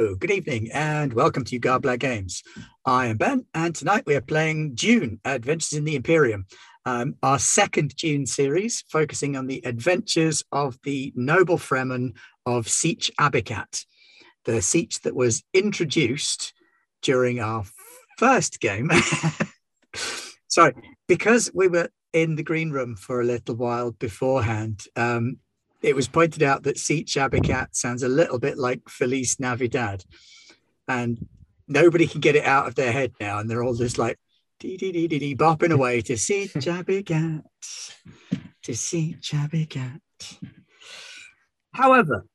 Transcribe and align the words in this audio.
Good 0.00 0.30
evening, 0.30 0.70
and 0.72 1.12
welcome 1.12 1.44
to 1.44 1.58
Garbler 1.58 1.98
Games. 1.98 2.42
I 2.86 3.08
am 3.08 3.18
Ben, 3.18 3.44
and 3.52 3.74
tonight 3.74 4.04
we 4.06 4.14
are 4.14 4.22
playing 4.22 4.74
Dune 4.74 5.20
Adventures 5.26 5.74
in 5.74 5.84
the 5.84 5.94
Imperium, 5.94 6.46
um, 6.86 7.16
our 7.22 7.38
second 7.38 7.94
Dune 7.96 8.24
series, 8.24 8.82
focusing 8.88 9.36
on 9.36 9.46
the 9.46 9.60
adventures 9.62 10.42
of 10.52 10.78
the 10.84 11.12
noble 11.14 11.58
Fremen 11.58 12.14
of 12.46 12.64
Sietch 12.64 13.10
Abikat, 13.20 13.84
the 14.46 14.62
Sietch 14.62 15.02
that 15.02 15.14
was 15.14 15.42
introduced 15.52 16.54
during 17.02 17.38
our 17.38 17.64
first 18.16 18.58
game. 18.58 18.90
Sorry, 20.48 20.72
because 21.08 21.50
we 21.52 21.68
were 21.68 21.90
in 22.14 22.36
the 22.36 22.42
green 22.42 22.70
room 22.70 22.96
for 22.96 23.20
a 23.20 23.26
little 23.26 23.54
while 23.54 23.90
beforehand. 23.90 24.86
Um, 24.96 25.40
it 25.82 25.96
was 25.96 26.08
pointed 26.08 26.42
out 26.42 26.62
that 26.64 26.76
Sietch 26.76 27.16
Abikat 27.16 27.68
sounds 27.72 28.02
a 28.02 28.08
little 28.08 28.38
bit 28.38 28.58
like 28.58 28.88
Feliz 28.88 29.40
Navidad. 29.40 30.04
And 30.86 31.26
nobody 31.68 32.06
can 32.06 32.20
get 32.20 32.36
it 32.36 32.44
out 32.44 32.66
of 32.66 32.74
their 32.74 32.92
head 32.92 33.12
now. 33.20 33.38
And 33.38 33.48
they're 33.48 33.62
all 33.62 33.74
just 33.74 33.98
like, 33.98 34.18
dee 34.58 34.76
dee 34.76 34.92
dee 34.92 35.08
dee 35.08 35.18
dee, 35.18 35.36
bopping 35.36 35.72
away 35.72 36.02
to 36.02 36.14
Sietch 36.14 36.66
Abikat, 36.66 37.42
to 38.62 38.72
Sietch 38.72 39.32
Abikat. 39.32 40.00
However, 41.72 42.26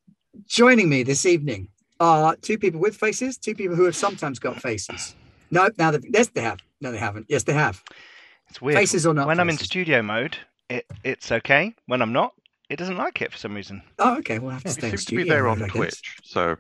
joining 0.47 0.89
me 0.89 1.03
this 1.03 1.25
evening 1.25 1.69
are 1.99 2.35
two 2.37 2.57
people 2.57 2.79
with 2.79 2.95
faces, 2.95 3.37
two 3.37 3.53
people 3.53 3.75
who 3.75 3.85
have 3.85 3.95
sometimes 3.95 4.39
got 4.39 4.61
faces. 4.61 5.15
No, 5.51 5.69
now 5.77 5.91
they 5.91 5.99
yes, 6.09 6.27
they 6.29 6.41
have. 6.41 6.59
No, 6.81 6.91
they 6.91 6.97
haven't. 6.97 7.27
Yes, 7.29 7.43
they 7.43 7.53
have. 7.53 7.83
It's 8.49 8.61
weird. 8.61 8.77
Faces 8.77 9.05
or 9.05 9.13
not 9.13 9.27
when 9.27 9.39
I'm 9.39 9.49
in 9.49 9.57
studio 9.57 10.01
mode, 10.01 10.37
it, 10.69 10.85
it's 11.03 11.31
okay. 11.31 11.75
When 11.85 12.01
I'm 12.01 12.13
not, 12.13 12.33
it 12.69 12.77
doesn't 12.77 12.97
like 12.97 13.21
it 13.21 13.31
for 13.31 13.37
some 13.37 13.53
reason. 13.53 13.81
Oh, 13.99 14.17
okay. 14.19 14.39
We'll 14.39 14.51
have 14.51 14.63
to 14.63 14.69
You 14.69 14.73
stay 14.73 14.87
in 14.87 14.91
to 14.91 14.97
be 14.97 15.01
studio 15.01 15.33
there 15.33 15.43
mode, 15.43 15.51
on 15.51 15.63
I 15.63 15.65
guess. 15.67 15.75
Twitch, 15.75 16.17
so 16.23 16.55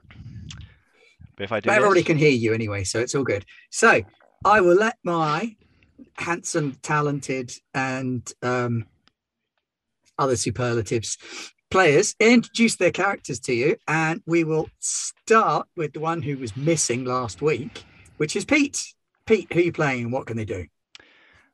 But 1.35 1.43
if 1.43 1.51
I 1.51 1.59
do 1.59 1.67
But 1.67 1.77
everybody 1.77 2.01
this, 2.01 2.07
can 2.07 2.17
hear 2.17 2.29
you 2.29 2.53
anyway, 2.53 2.83
so 2.83 2.99
it's 2.99 3.15
all 3.15 3.23
good. 3.23 3.45
So 3.71 4.01
I 4.43 4.61
will 4.61 4.75
let 4.75 4.97
my 5.03 5.55
handsome, 6.17 6.77
talented, 6.81 7.51
and 7.73 8.31
um, 8.41 8.85
other 10.17 10.35
superlatives 10.35 11.17
players 11.71 12.15
introduce 12.19 12.75
their 12.77 12.91
characters 12.91 13.39
to 13.41 13.53
you, 13.53 13.75
and 13.87 14.21
we 14.25 14.43
will 14.43 14.69
start 14.79 15.67
with 15.75 15.93
the 15.93 15.99
one 15.99 16.21
who 16.21 16.37
was 16.37 16.55
missing 16.55 17.03
last 17.03 17.41
week, 17.41 17.83
which 18.17 18.35
is 18.35 18.45
Pete. 18.45 18.93
Pete, 19.25 19.51
who 19.51 19.59
are 19.59 19.63
you 19.63 19.71
playing, 19.73 20.03
and 20.03 20.13
what 20.13 20.27
can 20.27 20.37
they 20.37 20.45
do? 20.45 20.67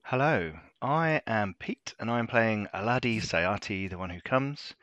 hello, 0.04 0.52
I 0.82 1.22
am 1.28 1.54
Pete, 1.60 1.94
and 2.00 2.10
I'm 2.10 2.26
playing 2.26 2.68
Aladi 2.74 3.22
Sayati, 3.22 3.88
the 3.88 4.00
one 4.00 4.10
who 4.10 4.20
comes. 4.20 4.74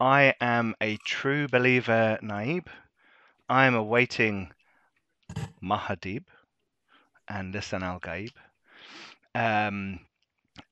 I 0.00 0.34
am 0.40 0.74
a 0.80 0.96
true 0.96 1.46
believer, 1.46 2.18
Naib. 2.20 2.66
I 3.48 3.66
am 3.66 3.76
awaiting 3.76 4.50
Muad'Dib 5.62 6.24
and 7.28 7.54
Lisan 7.54 7.82
Al 7.82 8.00
Gaib. 8.00 8.32
Um, 9.36 10.00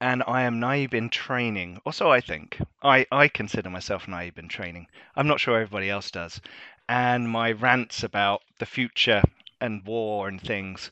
and 0.00 0.24
I 0.26 0.42
am 0.42 0.58
Naib 0.58 0.92
in 0.92 1.08
training. 1.08 1.80
Also, 1.86 2.10
I 2.10 2.20
think 2.20 2.60
I, 2.82 3.06
I 3.12 3.28
consider 3.28 3.70
myself 3.70 4.08
Naib 4.08 4.38
in 4.38 4.48
training. 4.48 4.88
I'm 5.14 5.28
not 5.28 5.38
sure 5.38 5.54
everybody 5.54 5.88
else 5.88 6.10
does. 6.10 6.40
And 6.88 7.30
my 7.30 7.52
rants 7.52 8.02
about 8.02 8.42
the 8.58 8.66
future 8.66 9.22
and 9.60 9.86
war 9.86 10.26
and 10.26 10.40
things 10.40 10.90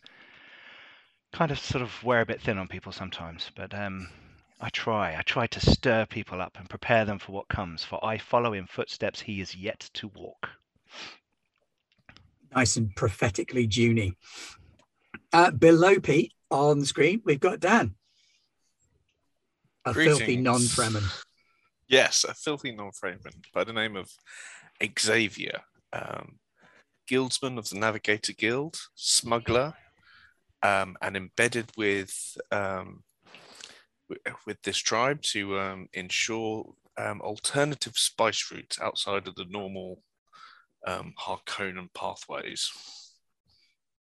kind 1.33 1.51
of 1.51 1.59
sort 1.59 1.83
of 1.83 2.03
wear 2.05 2.21
a 2.21 2.27
bit 2.27 2.41
thin 2.41 2.59
on 2.59 2.69
people 2.69 2.93
sometimes. 2.93 3.51
But 3.57 3.75
um, 3.75 4.09
I 4.61 4.69
try. 4.69 5.17
I 5.17 5.23
try 5.23 5.47
to 5.49 5.61
stir 5.61 6.07
people 6.07 6.41
up 6.41 6.57
and 6.59 6.69
prepare 6.69 7.05
them 7.05 7.19
for 7.19 7.33
what 7.33 7.49
comes. 7.49 7.85
For 7.85 8.05
I 8.05 8.19
follow 8.19 8.53
in 8.53 8.67
footsteps 8.67 9.21
he 9.21 9.41
is 9.41 9.57
yet 9.57 9.89
to 9.95 10.09
walk. 10.15 10.49
Nice 12.55 12.77
and 12.77 12.95
prophetically 12.95 13.67
Junie. 13.67 14.17
Uh, 15.33 15.51
below 15.51 15.99
Pete 15.99 16.33
on 16.51 16.81
the 16.81 16.87
screen, 16.87 17.23
we've 17.25 17.41
got 17.41 17.61
Dan. 17.61 17.95
A 19.85 19.95
filthy 19.95 20.37
non-Fremen. 20.37 21.03
Yes, 21.89 22.25
a 22.25 22.35
filthy 22.35 22.73
non-Fremen 22.73 23.35
by 23.53 23.65
the 23.65 23.73
name 23.73 23.97
of 23.97 24.11
Xavier, 24.99 25.61
um, 25.93 26.39
guildsman 27.09 27.59
of 27.59 27.69
the 27.69 27.79
Navigator 27.79 28.33
Guild, 28.33 28.77
smuggler, 28.95 29.75
um, 30.63 30.97
and 31.03 31.17
embedded 31.17 31.71
with 31.77 32.37
um, 32.51 33.03
with 34.47 34.61
this 34.63 34.79
tribe 34.79 35.23
to 35.23 35.59
um, 35.59 35.89
ensure 35.95 36.65
um, 36.99 37.21
alternative 37.23 37.95
spice 37.97 38.51
routes 38.53 38.79
outside 38.81 39.27
of 39.27 39.35
the 39.37 39.47
normal 39.49 40.03
um, 40.87 41.15
Harkonnen 41.19 41.89
pathways 41.95 42.71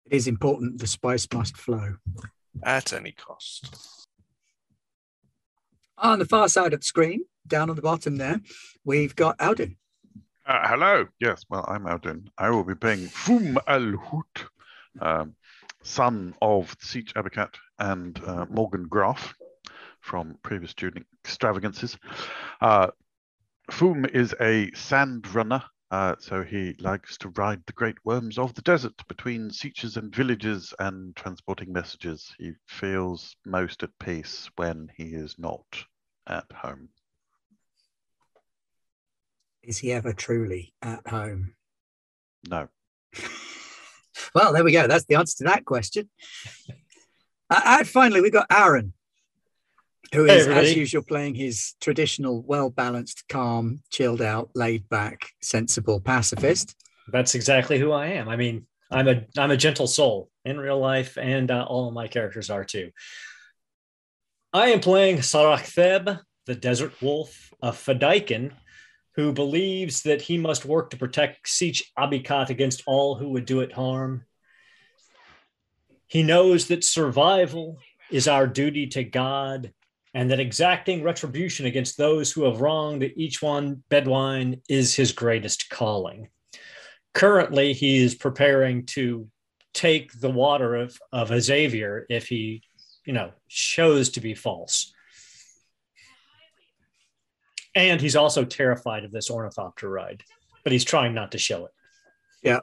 It 0.07 0.17
is 0.17 0.27
important 0.27 0.79
the 0.81 0.87
spice 0.87 1.27
must 1.33 1.57
flow. 1.57 1.97
at 2.65 2.93
any 2.93 3.13
cost. 3.13 4.07
On 5.99 6.19
the 6.19 6.25
far 6.25 6.49
side 6.49 6.73
of 6.73 6.81
the 6.81 6.87
screen, 6.87 7.25
down 7.47 7.69
on 7.71 7.77
the 7.77 7.83
bottom 7.83 8.17
there, 8.17 8.41
we've 8.85 9.17
got 9.17 9.37
Alden. 9.41 9.77
uh, 10.47 10.69
hello. 10.69 11.07
Yes, 11.21 11.43
well, 11.51 11.65
I'm 11.69 11.87
Alden. 11.87 12.31
I 12.39 12.51
will 12.51 12.65
be 12.65 12.75
playing 12.77 13.09
Fum 13.09 13.59
Al 13.67 13.97
Hut, 13.97 14.45
um, 15.01 15.35
son 15.89 16.35
of 16.43 16.77
Sietch 16.79 17.13
Abikat 17.15 17.55
and 17.79 18.21
uh, 18.27 18.47
Morgan 18.51 18.85
Graf 18.89 19.35
from 20.01 20.39
previous 20.43 20.71
student 20.71 21.07
extravagances. 21.25 21.97
Uh, 22.61 22.89
Fum 23.71 24.05
is 24.07 24.35
a 24.41 24.71
sand 24.73 25.35
runner. 25.35 25.63
Uh, 25.91 26.15
so 26.19 26.43
he 26.43 26.75
likes 26.81 27.17
to 27.17 27.31
ride 27.31 27.63
the 27.67 27.73
great 27.73 27.97
worms 28.05 28.37
of 28.37 28.53
the 28.53 28.61
desert 28.63 28.93
between 29.09 29.49
sietches 29.49 29.97
and 29.97 30.15
villages 30.15 30.75
and 30.79 31.17
transporting 31.17 31.73
messages. 31.73 32.35
He 32.39 32.53
feels 32.67 33.35
most 33.47 33.83
at 33.83 33.99
peace 33.99 34.51
when 34.57 34.91
he 34.95 35.15
is 35.15 35.37
not 35.39 35.65
at 36.27 36.45
home. 36.55 36.91
Is 39.63 39.79
he 39.79 39.93
ever 39.93 40.13
truly 40.13 40.75
at 40.83 41.07
home? 41.07 41.55
No. 42.47 42.69
Well, 44.35 44.53
there 44.53 44.65
we 44.65 44.73
go. 44.73 44.87
That's 44.87 45.05
the 45.05 45.17
answer 45.17 45.39
to 45.39 45.45
that 45.45 45.65
question. 45.65 46.09
Uh, 47.51 47.61
and 47.65 47.89
finally, 47.89 48.21
we've 48.21 48.33
got 48.33 48.47
Aaron, 48.51 48.93
who 50.13 50.27
is, 50.27 50.47
Hey, 50.47 50.53
as 50.53 50.77
usual, 50.77 51.03
playing 51.03 51.35
his 51.35 51.75
traditional, 51.81 52.43
well 52.43 52.71
balanced, 52.71 53.25
calm, 53.29 53.81
chilled 53.91 54.23
out, 54.23 54.51
laid 54.55 54.89
back, 54.89 55.31
sensible 55.41 56.01
pacifist. 56.01 56.75
That's 57.11 57.35
exactly 57.35 57.79
who 57.79 57.93
I 57.93 58.09
am. 58.09 58.29
I 58.29 58.37
mean, 58.37 58.67
I'm 58.91 59.09
a 59.09 59.25
I'm 59.37 59.51
a 59.51 59.57
gentle 59.57 59.87
soul 59.87 60.31
in 60.45 60.59
real 60.59 60.79
life, 60.79 61.19
and 61.19 61.51
uh, 61.51 61.65
all 61.69 61.89
of 61.89 61.95
my 61.95 62.09
characters 62.09 62.51
are 62.51 62.65
too. 62.65 62.91
I 64.53 64.69
am 64.69 64.81
playing 64.81 65.19
Sarak 65.19 65.65
Theb, 65.75 66.21
the 66.47 66.55
Desert 66.55 67.01
Wolf 67.03 67.53
of 67.61 67.77
Fedaykin, 67.77 68.53
who 69.19 69.33
believes 69.33 70.03
that 70.03 70.23
he 70.23 70.39
must 70.39 70.65
work 70.65 70.91
to 70.91 70.97
protect 70.97 71.47
Sietch 71.47 71.83
Abikat 71.99 72.49
against 72.49 72.83
all 72.87 73.17
who 73.17 73.31
would 73.31 73.45
do 73.45 73.61
it 73.61 73.73
harm. 73.73 74.25
He 76.07 76.23
knows 76.23 76.69
that 76.69 76.85
survival 76.85 77.79
is 78.11 78.29
our 78.29 78.47
duty 78.47 78.87
to 78.87 79.05
God, 79.05 79.75
and 80.15 80.31
that 80.31 80.41
exacting 80.41 81.03
retribution 81.03 81.67
against 81.67 81.99
those 81.99 82.33
who 82.33 82.45
have 82.45 82.63
wronged 82.63 83.03
each 83.17 83.43
one 83.43 83.83
Bedouin 83.91 84.63
is 84.69 84.95
his 84.95 85.13
greatest 85.13 85.69
calling 85.69 86.29
currently 87.19 87.73
he 87.73 87.99
is 87.99 88.15
preparing 88.15 88.87
to 88.87 89.29
take 89.75 90.13
the 90.21 90.31
water 90.31 90.77
of, 90.77 90.97
of 91.13 91.43
Xavier 91.43 92.07
if 92.09 92.29
he, 92.29 92.63
you 93.05 93.13
know, 93.13 93.33
shows 93.49 94.11
to 94.11 94.21
be 94.21 94.35
false. 94.35 94.93
And 97.75 98.01
he's 98.01 98.17
also 98.17 98.45
terrified 98.45 99.05
of 99.05 99.13
this 99.13 99.31
ornithopter 99.31 99.89
ride, 99.89 100.25
but 100.65 100.73
he's 100.73 100.85
trying 100.85 101.15
not 101.15 101.33
to 101.33 101.39
show 101.39 101.67
it. 101.67 101.73
Yeah. 102.43 102.61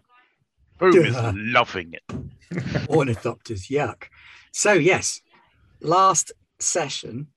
Boom 0.80 1.06
is 1.06 1.16
loving 1.16 1.94
it. 1.94 2.04
Ornithopters, 2.90 3.70
yuck. 3.70 4.06
So, 4.52 4.74
yes, 4.74 5.22
last 5.82 6.32
session, 6.60 7.28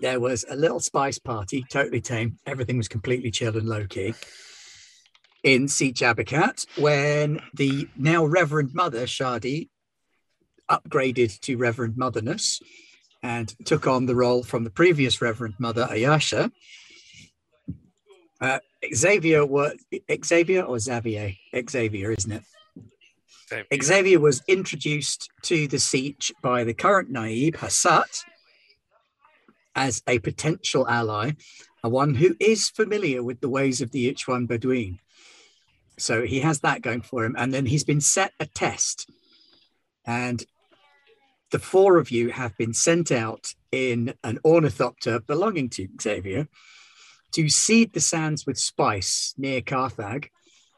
there 0.00 0.20
was 0.20 0.44
a 0.48 0.56
little 0.56 0.80
spice 0.80 1.18
party, 1.18 1.64
totally 1.70 2.00
tame. 2.00 2.38
Everything 2.46 2.76
was 2.76 2.88
completely 2.88 3.30
chill 3.30 3.56
and 3.56 3.68
low 3.68 3.86
key 3.86 4.14
in 5.42 5.66
Sietch 5.66 6.02
Abikat 6.02 6.66
when 6.78 7.40
the 7.54 7.88
now 7.96 8.24
Reverend 8.24 8.74
Mother, 8.74 9.06
Shadi, 9.06 9.68
upgraded 10.70 11.40
to 11.40 11.56
Reverend 11.56 11.96
Motherness 11.96 12.60
and 13.22 13.54
took 13.64 13.86
on 13.86 14.06
the 14.06 14.16
role 14.16 14.42
from 14.42 14.64
the 14.64 14.70
previous 14.70 15.20
Reverend 15.20 15.54
Mother, 15.58 15.86
Ayasha. 15.90 16.50
Uh, 18.40 18.58
Xavier 18.94 19.44
was 19.44 19.74
Xavier 20.24 20.62
or 20.62 20.78
Xavier? 20.78 21.32
Xavier, 21.68 22.12
isn't 22.12 22.32
it? 22.32 22.42
Xavier 23.82 24.20
was 24.20 24.42
introduced 24.46 25.28
to 25.42 25.66
the 25.66 25.76
sietch 25.76 26.30
by 26.40 26.64
the 26.64 26.72
current 26.72 27.10
Naib, 27.10 27.56
Hassat, 27.56 28.24
as 29.74 30.02
a 30.06 30.18
potential 30.20 30.88
ally, 30.88 31.32
a 31.82 31.88
one 31.88 32.14
who 32.14 32.36
is 32.40 32.68
familiar 32.68 33.22
with 33.22 33.40
the 33.40 33.48
ways 33.48 33.80
of 33.80 33.90
the 33.90 34.12
Ichwan 34.12 34.46
Bedouin. 34.46 34.98
So 35.98 36.24
he 36.24 36.40
has 36.40 36.60
that 36.60 36.82
going 36.82 37.02
for 37.02 37.24
him. 37.24 37.34
And 37.36 37.52
then 37.52 37.66
he's 37.66 37.84
been 37.84 38.00
set 38.00 38.32
a 38.40 38.46
test. 38.46 39.10
And 40.06 40.44
the 41.50 41.58
four 41.58 41.98
of 41.98 42.10
you 42.10 42.30
have 42.30 42.56
been 42.56 42.74
sent 42.74 43.10
out 43.10 43.54
in 43.72 44.14
an 44.24 44.38
ornithopter 44.44 45.20
belonging 45.20 45.68
to 45.70 45.88
Xavier 46.00 46.48
to 47.32 47.48
seed 47.48 47.92
the 47.92 48.00
sands 48.00 48.46
with 48.46 48.58
spice 48.58 49.34
near 49.36 49.60
Carthag 49.60 50.30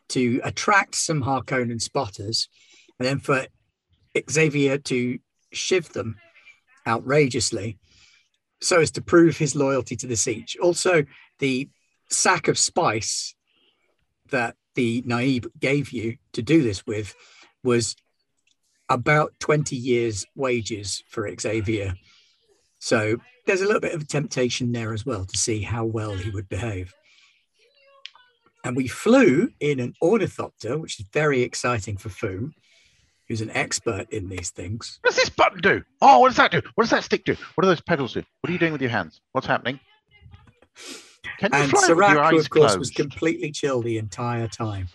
to 0.09 0.41
attract 0.45 0.95
some 0.95 1.23
Harkonnen 1.23 1.81
spotters, 1.81 2.49
and 2.99 3.09
then 3.09 3.19
for 3.19 3.47
Xavier 4.31 4.79
to 4.79 5.19
shiv 5.53 5.93
them 5.93 6.17
outrageously 6.87 7.79
so 8.61 8.81
as 8.81 8.91
to 8.93 9.03
prove 9.03 9.37
his 9.37 9.57
loyalty 9.57 9.97
to 9.97 10.07
the 10.07 10.15
sietch. 10.15 10.57
Also, 10.61 11.05
the 11.39 11.69
sack 12.11 12.49
of 12.49 12.59
spice 12.59 13.35
that 14.31 14.57
the 14.75 15.03
Naib 15.03 15.47
gave 15.59 15.91
you 15.91 16.17
to 16.33 16.43
do 16.43 16.63
this 16.63 16.87
with 16.87 17.15
was 17.65 17.97
about 18.93 19.33
20 19.41 19.75
years' 19.75 20.27
wages 20.35 21.03
for 21.09 21.29
Xavier. 21.41 21.95
So 22.79 23.17
there's 23.47 23.63
a 23.63 23.67
little 23.67 23.81
bit 23.81 23.95
of 23.95 24.03
a 24.03 24.07
temptation 24.07 24.73
there 24.73 24.93
as 24.93 25.07
well 25.07 25.25
to 25.25 25.39
see 25.39 25.63
how 25.63 25.85
well 25.85 26.13
he 26.13 26.31
would 26.31 26.49
behave. 26.49 26.93
And 28.65 28.77
we 28.77 28.87
flew 28.87 29.51
in 29.61 29.81
an 29.81 29.95
ornithopter, 30.03 30.79
which 30.79 31.01
is 31.01 31.07
very 31.13 31.43
exciting 31.43 31.97
for 31.97 32.11
Foom, 32.11 32.53
who's 33.29 33.41
an 33.41 33.51
expert 33.51 34.07
in 34.11 34.29
these 34.29 34.51
things. 34.51 34.99
What 35.03 35.15
does 35.15 35.17
this 35.17 35.31
button 35.31 35.61
do? 35.61 35.83
Oh, 36.01 36.21
what 36.21 36.29
does 36.29 36.37
that 36.37 36.53
do? 36.53 36.61
What 36.75 36.85
does 36.85 36.91
that 36.91 37.03
stick 37.03 37.25
do? 37.25 37.35
What 37.55 37.63
do 37.63 37.69
those 37.69 37.81
pedals 37.81 38.13
do? 38.13 38.23
What 38.41 38.51
are 38.51 38.53
you 38.53 38.59
doing 38.59 38.73
with 38.73 38.83
your 38.83 38.91
hands? 38.91 39.21
What's 39.33 39.47
happening? 39.47 39.81
Can 41.39 41.51
you 41.53 41.59
And 41.59 41.71
fly 41.71 41.81
with 41.81 41.89
your 41.89 41.97
Sirac, 41.99 42.13
who 42.13 42.19
eyes 42.21 42.45
of 42.45 42.51
course 42.51 42.73
closed? 42.73 42.79
was 42.79 42.91
completely 42.91 43.51
chill 43.51 43.81
the 43.83 43.99
entire 43.99 44.49
time. 44.49 44.89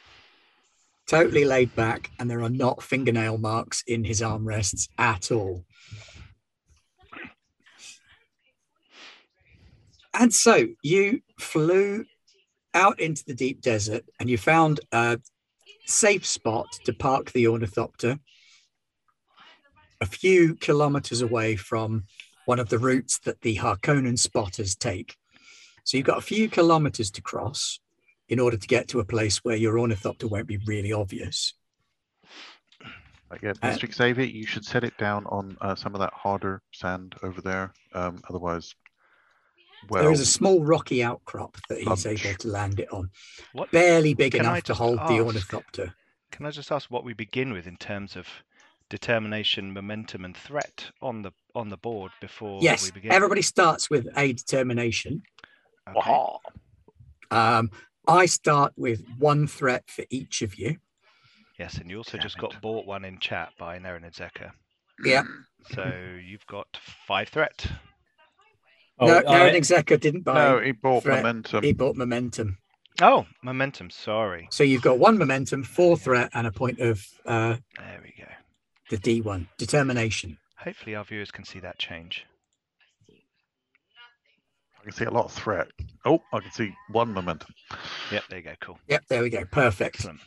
Totally 1.08 1.46
laid 1.46 1.74
back, 1.76 2.12
and 2.20 2.30
there 2.30 2.42
are 2.42 2.50
not 2.50 2.84
fingernail 2.84 3.38
marks 3.38 3.84
in 3.88 4.04
his 4.04 4.22
armrests 4.22 4.90
at 4.98 5.32
all. 5.32 5.64
And 10.14 10.34
so 10.34 10.68
you 10.82 11.22
flew 11.40 12.06
out 12.74 13.00
into 13.00 13.24
the 13.26 13.34
deep 13.34 13.62
desert 13.62 14.04
and 14.20 14.30
you 14.30 14.38
found 14.38 14.80
a 14.92 15.20
safe 15.86 16.26
spot 16.26 16.68
to 16.86 16.94
park 16.94 17.32
the 17.32 17.48
ornithopter 17.48 18.20
a 20.02 20.06
few 20.06 20.56
kilometers 20.56 21.22
away 21.22 21.56
from 21.56 22.04
one 22.46 22.60
of 22.60 22.70
the 22.70 22.78
routes 22.78 23.20
that 23.20 23.42
the 23.42 23.58
Harkonnen 23.58 24.18
spotters 24.18 24.76
take. 24.76 25.16
So 25.84 25.98
you've 25.98 26.06
got 26.06 26.18
a 26.18 26.22
few 26.22 26.50
kilometers 26.50 27.12
to 27.12 27.22
cross 27.22 27.80
in 28.30 28.40
order 28.40 28.58
to 28.58 28.68
get 28.68 28.88
to 28.90 29.00
a 29.00 29.06
place 29.06 29.38
where 29.44 29.56
your 29.56 29.80
ornithopter 29.80 30.28
won't 30.28 30.48
be 30.48 30.58
really 30.66 30.92
obvious. 30.92 31.54
Right, 33.30 33.40
yeah, 33.44 33.54
Uh, 33.62 33.68
Mr. 33.70 33.94
Xavier, 33.94 34.26
you 34.26 34.46
should 34.46 34.64
set 34.66 34.84
it 34.84 34.98
down 34.98 35.26
on 35.28 35.58
uh, 35.60 35.76
some 35.76 35.94
of 35.96 36.00
that 36.00 36.14
harder 36.14 36.62
sand 36.72 37.16
over 37.24 37.42
there. 37.42 37.74
Um, 37.94 38.22
otherwise, 38.30 38.74
well, 39.90 40.04
there 40.04 40.12
is 40.12 40.22
a 40.22 40.26
small 40.26 40.64
rocky 40.64 41.04
outcrop 41.04 41.58
that 41.70 41.80
he's 41.80 42.06
lunch. 42.06 42.26
able 42.26 42.38
to 42.40 42.48
land 42.48 42.80
it 42.80 42.92
on, 42.92 43.10
What 43.54 43.72
barely 43.72 44.14
big 44.14 44.32
Can 44.34 44.46
I 44.46 44.50
enough 44.52 44.64
to 44.64 44.68
just 44.68 44.80
hold 44.80 44.98
the 45.00 45.04
ask? 45.04 45.26
ornithopter. 45.26 45.94
can 46.32 46.46
I 46.46 46.52
just 46.52 46.72
ask 46.72 46.90
what 46.90 47.04
we 47.04 47.14
begin 47.14 47.52
with 47.54 47.68
in 47.68 47.78
terms 47.78 48.16
of 48.16 48.28
determination, 48.90 49.74
momentum, 49.74 50.24
and 50.26 50.36
threat 50.36 50.86
on 51.02 51.22
the 51.22 51.32
on 51.54 51.68
the 51.70 51.78
board 51.78 52.12
before 52.22 52.60
Yes, 52.64 52.86
we 52.86 52.92
begin? 52.92 53.12
everybody 53.12 53.42
starts 53.42 53.90
with 53.90 54.08
a 54.18 54.32
determination. 54.34 55.22
Okay. 55.96 56.18
Um, 57.32 57.70
I 58.08 58.26
start 58.26 58.74
with 58.78 59.04
one 59.20 59.48
threat 59.48 59.84
for 59.90 60.06
each 60.10 60.42
of 60.42 60.56
you. 60.56 60.78
Yes, 61.60 61.76
and 61.78 61.90
you 61.90 61.98
also 61.98 62.18
Damn 62.18 62.22
just 62.24 62.38
it. 62.38 62.42
got 62.42 62.62
bought 62.62 62.86
one 62.86 63.04
in 63.04 63.20
chat 63.20 63.50
by 63.58 63.78
Naren 63.80 64.04
and 64.04 64.14
Zeka. 64.14 64.52
Yeah. 65.04 65.24
So 65.74 65.92
you've 66.26 66.46
got 66.48 66.68
five 67.08 67.28
threat. 67.28 67.66
Oh, 69.00 69.08
no, 69.08 69.18
I- 69.18 69.24
Naren 69.24 69.56
Execa 69.56 70.00
didn't 70.00 70.22
buy. 70.22 70.36
No, 70.36 70.60
he 70.62 70.72
bought 70.72 71.04
threat. 71.04 71.18
momentum. 71.18 71.62
He 71.64 71.74
bought 71.74 71.98
momentum. 71.98 72.58
Oh, 73.02 73.26
momentum. 73.44 73.90
Sorry. 73.90 74.48
So 74.50 74.64
you've 74.64 74.82
got 74.82 74.98
one 74.98 75.18
momentum, 75.18 75.64
four 75.64 75.98
threat, 75.98 76.30
and 76.34 76.48
a 76.48 76.52
point 76.54 76.80
of 76.80 77.06
uh, 77.26 77.58
There 77.80 78.00
we 78.02 78.14
go. 78.18 78.32
the 78.90 78.98
D1 78.98 79.48
determination. 79.58 80.38
Hopefully 80.58 80.96
our 80.96 81.04
viewers 81.04 81.32
can 81.32 81.44
see 81.44 81.60
that 81.60 81.80
change. 81.80 82.26
I 84.88 84.90
can 84.90 85.00
see 85.00 85.06
a 85.06 85.12
lot 85.12 85.26
of 85.26 85.34
threat. 85.34 85.68
Oh, 86.06 86.22
I 86.32 86.40
can 86.40 86.52
see 86.54 86.74
one 86.90 87.14
momentum. 87.14 87.54
Yep, 88.10 88.24
there 88.30 88.40
you 88.40 88.46
go. 88.46 88.54
Cool. 88.62 88.80
Yep, 88.88 89.04
there 89.10 89.22
we 89.22 89.30
go. 89.30 89.44
Perfect. 89.44 89.96
Excellent. 89.98 90.22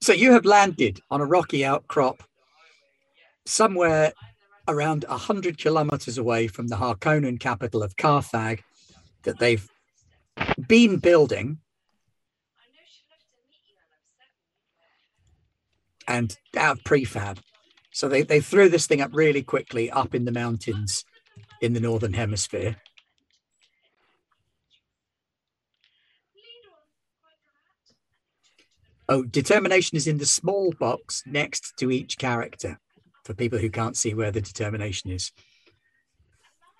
So 0.00 0.14
you 0.14 0.32
have 0.32 0.46
landed 0.46 1.02
on 1.10 1.20
a 1.20 1.26
rocky 1.26 1.62
outcrop 1.62 2.22
somewhere 3.44 4.14
around 4.66 5.04
100 5.06 5.58
kilometers 5.58 6.16
away 6.16 6.46
from 6.46 6.68
the 6.68 6.76
Harkonnen 6.76 7.38
capital 7.38 7.82
of 7.82 7.98
Carthag 7.98 8.60
that 9.24 9.38
they've 9.38 9.68
been 10.66 10.96
building 10.96 11.58
and 16.08 16.34
out 16.56 16.78
of 16.78 16.84
prefab. 16.84 17.40
So 17.92 18.08
they, 18.08 18.22
they 18.22 18.40
threw 18.40 18.70
this 18.70 18.86
thing 18.86 19.02
up 19.02 19.10
really 19.12 19.42
quickly 19.42 19.90
up 19.90 20.14
in 20.14 20.24
the 20.24 20.32
mountains 20.32 21.04
in 21.60 21.72
the 21.72 21.80
northern 21.80 22.12
hemisphere. 22.12 22.76
Oh, 29.08 29.22
determination 29.22 29.96
is 29.96 30.08
in 30.08 30.18
the 30.18 30.26
small 30.26 30.72
box 30.80 31.22
next 31.26 31.74
to 31.78 31.92
each 31.92 32.18
character 32.18 32.80
for 33.24 33.34
people 33.34 33.58
who 33.58 33.70
can't 33.70 33.96
see 33.96 34.14
where 34.14 34.32
the 34.32 34.40
determination 34.40 35.10
is. 35.10 35.30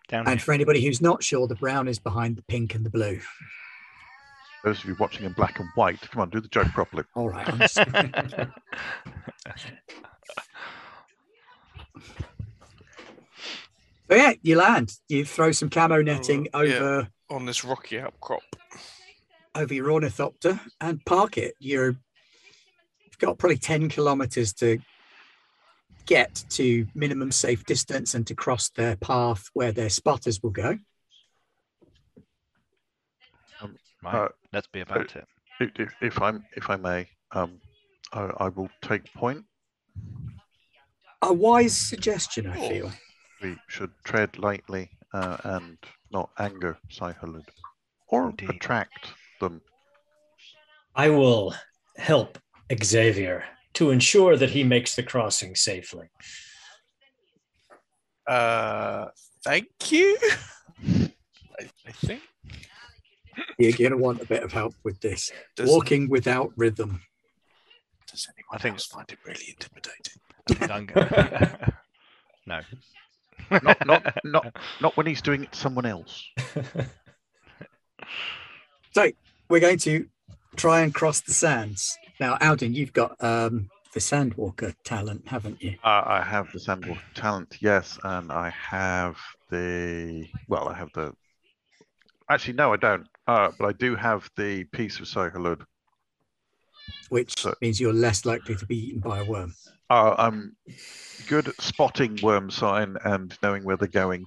Down 0.08 0.26
And 0.26 0.40
here. 0.40 0.44
for 0.44 0.52
anybody 0.52 0.84
who's 0.84 1.00
not 1.00 1.22
sure, 1.22 1.46
the 1.46 1.54
brown 1.54 1.86
is 1.88 1.98
behind 1.98 2.36
the 2.36 2.42
pink 2.42 2.74
and 2.74 2.84
the 2.84 2.90
blue. 2.90 3.20
Those 4.64 4.80
of 4.80 4.86
you 4.86 4.96
watching 4.98 5.24
in 5.24 5.32
black 5.32 5.60
and 5.60 5.68
white, 5.76 6.00
come 6.10 6.22
on, 6.22 6.30
do 6.30 6.40
the 6.40 6.48
joke 6.48 6.68
properly. 6.68 7.04
All 7.14 7.28
right. 7.28 7.46
I'm 14.10 14.16
so 14.18 14.22
yeah, 14.22 14.32
you 14.42 14.56
land. 14.56 14.92
You 15.08 15.24
throw 15.24 15.52
some 15.52 15.68
camo 15.70 16.02
netting 16.02 16.48
Oh, 16.54 16.62
yeah. 16.62 16.74
over 16.76 17.08
on 17.30 17.44
this 17.46 17.64
rocky 17.64 17.98
outcrop. 18.00 18.42
over 19.54 19.72
your 19.74 19.90
ornithopter 19.90 20.60
and 20.80 21.04
park 21.04 21.38
it. 21.38 21.54
You're 21.58 21.96
you've 23.04 23.18
got 23.18 23.38
probably 23.38 23.58
10 23.58 23.88
kilometers 23.88 24.52
to 24.54 24.78
get 26.04 26.44
to 26.50 26.86
minimum 26.94 27.32
safe 27.32 27.64
distance 27.64 28.14
and 28.14 28.26
to 28.28 28.34
cross 28.34 28.68
their 28.68 28.94
path 28.96 29.48
where 29.54 29.72
their 29.72 29.88
spotters 29.90 30.42
will 30.42 30.50
go. 30.50 30.78
Right. 34.02 34.14
Uh, 34.14 34.28
Let's 34.52 34.68
be 34.68 34.80
about 34.82 35.16
it. 35.16 35.24
If, 35.58 35.70
if, 35.80 35.92
if 36.00 36.22
I'm, 36.22 36.44
if 36.54 36.70
I 36.70 36.76
may, 36.76 37.08
um, 37.32 37.60
I, 38.12 38.30
I 38.38 38.48
will 38.50 38.68
take 38.82 39.12
point. 39.14 39.44
A 41.22 41.32
wise 41.32 41.76
suggestion, 41.76 42.46
I 42.46 42.68
feel. 42.68 42.92
We 43.42 43.56
should 43.68 43.90
tread 44.04 44.38
lightly 44.38 44.90
uh, 45.12 45.36
and 45.44 45.76
not 46.10 46.30
anger 46.38 46.78
Shai-Hulud 46.88 47.44
or 48.08 48.30
Indeed. 48.30 48.50
attract 48.50 49.08
them. 49.40 49.60
I 50.94 51.10
will 51.10 51.54
help 51.96 52.38
Xavier 52.82 53.44
to 53.74 53.90
ensure 53.90 54.36
that 54.36 54.50
he 54.50 54.64
makes 54.64 54.94
the 54.96 55.02
crossing 55.02 55.54
safely. 55.54 56.08
Uh, 58.26 59.06
thank 59.44 59.66
you. 59.90 60.18
I, 60.88 61.68
I 61.86 61.92
think. 61.92 62.22
You're 63.58 63.72
going 63.72 63.90
to 63.90 63.96
want 63.98 64.22
a 64.22 64.26
bit 64.26 64.42
of 64.42 64.52
help 64.52 64.74
with 64.82 65.00
this. 65.00 65.30
Does, 65.56 65.68
Walking 65.70 66.08
without 66.08 66.52
rhythm. 66.56 67.02
does 68.10 68.26
anyone 68.34 68.58
I 68.58 68.58
think- 68.62 68.74
else 68.76 68.86
find 68.86 69.06
it 69.10 69.18
really 69.26 69.44
intimidating? 69.50 70.72
I'm 70.74 70.86
go- 70.86 71.66
no. 72.46 72.60
Not, 73.50 73.86
not, 73.86 74.16
not, 74.24 74.56
not 74.80 74.96
when 74.96 75.06
he's 75.06 75.22
doing 75.22 75.44
it 75.44 75.52
to 75.52 75.58
someone 75.58 75.86
else. 75.86 76.24
So 78.92 79.10
we're 79.50 79.60
going 79.60 79.76
to 79.80 80.06
try 80.56 80.80
and 80.80 80.94
cross 80.94 81.20
the 81.20 81.34
sands. 81.34 81.98
Now, 82.18 82.38
Alden, 82.40 82.72
you've 82.72 82.94
got 82.94 83.22
um, 83.22 83.68
the 83.92 84.00
Sandwalker 84.00 84.74
talent, 84.84 85.28
haven't 85.28 85.62
you? 85.62 85.76
Uh, 85.84 86.02
I 86.06 86.22
have 86.22 86.50
the 86.50 86.58
Sandwalk 86.58 86.98
talent, 87.14 87.58
yes, 87.60 87.98
and 88.04 88.32
I 88.32 88.48
have 88.48 89.18
the 89.50 90.26
well, 90.48 90.68
I 90.68 90.74
have 90.74 90.88
the. 90.94 91.12
Actually, 92.30 92.54
no, 92.54 92.72
I 92.72 92.76
don't. 92.76 93.06
Uh, 93.26 93.50
but 93.58 93.66
I 93.66 93.72
do 93.72 93.96
have 93.96 94.30
the 94.36 94.64
piece 94.64 94.98
of 94.98 95.06
Shai-Hulud. 95.06 95.60
Which 97.10 97.38
So- 97.38 97.54
means 97.60 97.78
you're 97.78 97.92
less 97.92 98.24
likely 98.24 98.54
to 98.54 98.64
be 98.64 98.78
eaten 98.88 99.00
by 99.00 99.18
a 99.18 99.24
worm. 99.24 99.54
Uh, 99.88 100.14
I'm 100.18 100.56
good 101.28 101.48
at 101.48 101.60
spotting 101.60 102.18
worm 102.22 102.50
sign 102.50 102.96
and 103.04 103.36
knowing 103.42 103.64
where 103.64 103.76
they're 103.76 103.88
going. 103.88 104.26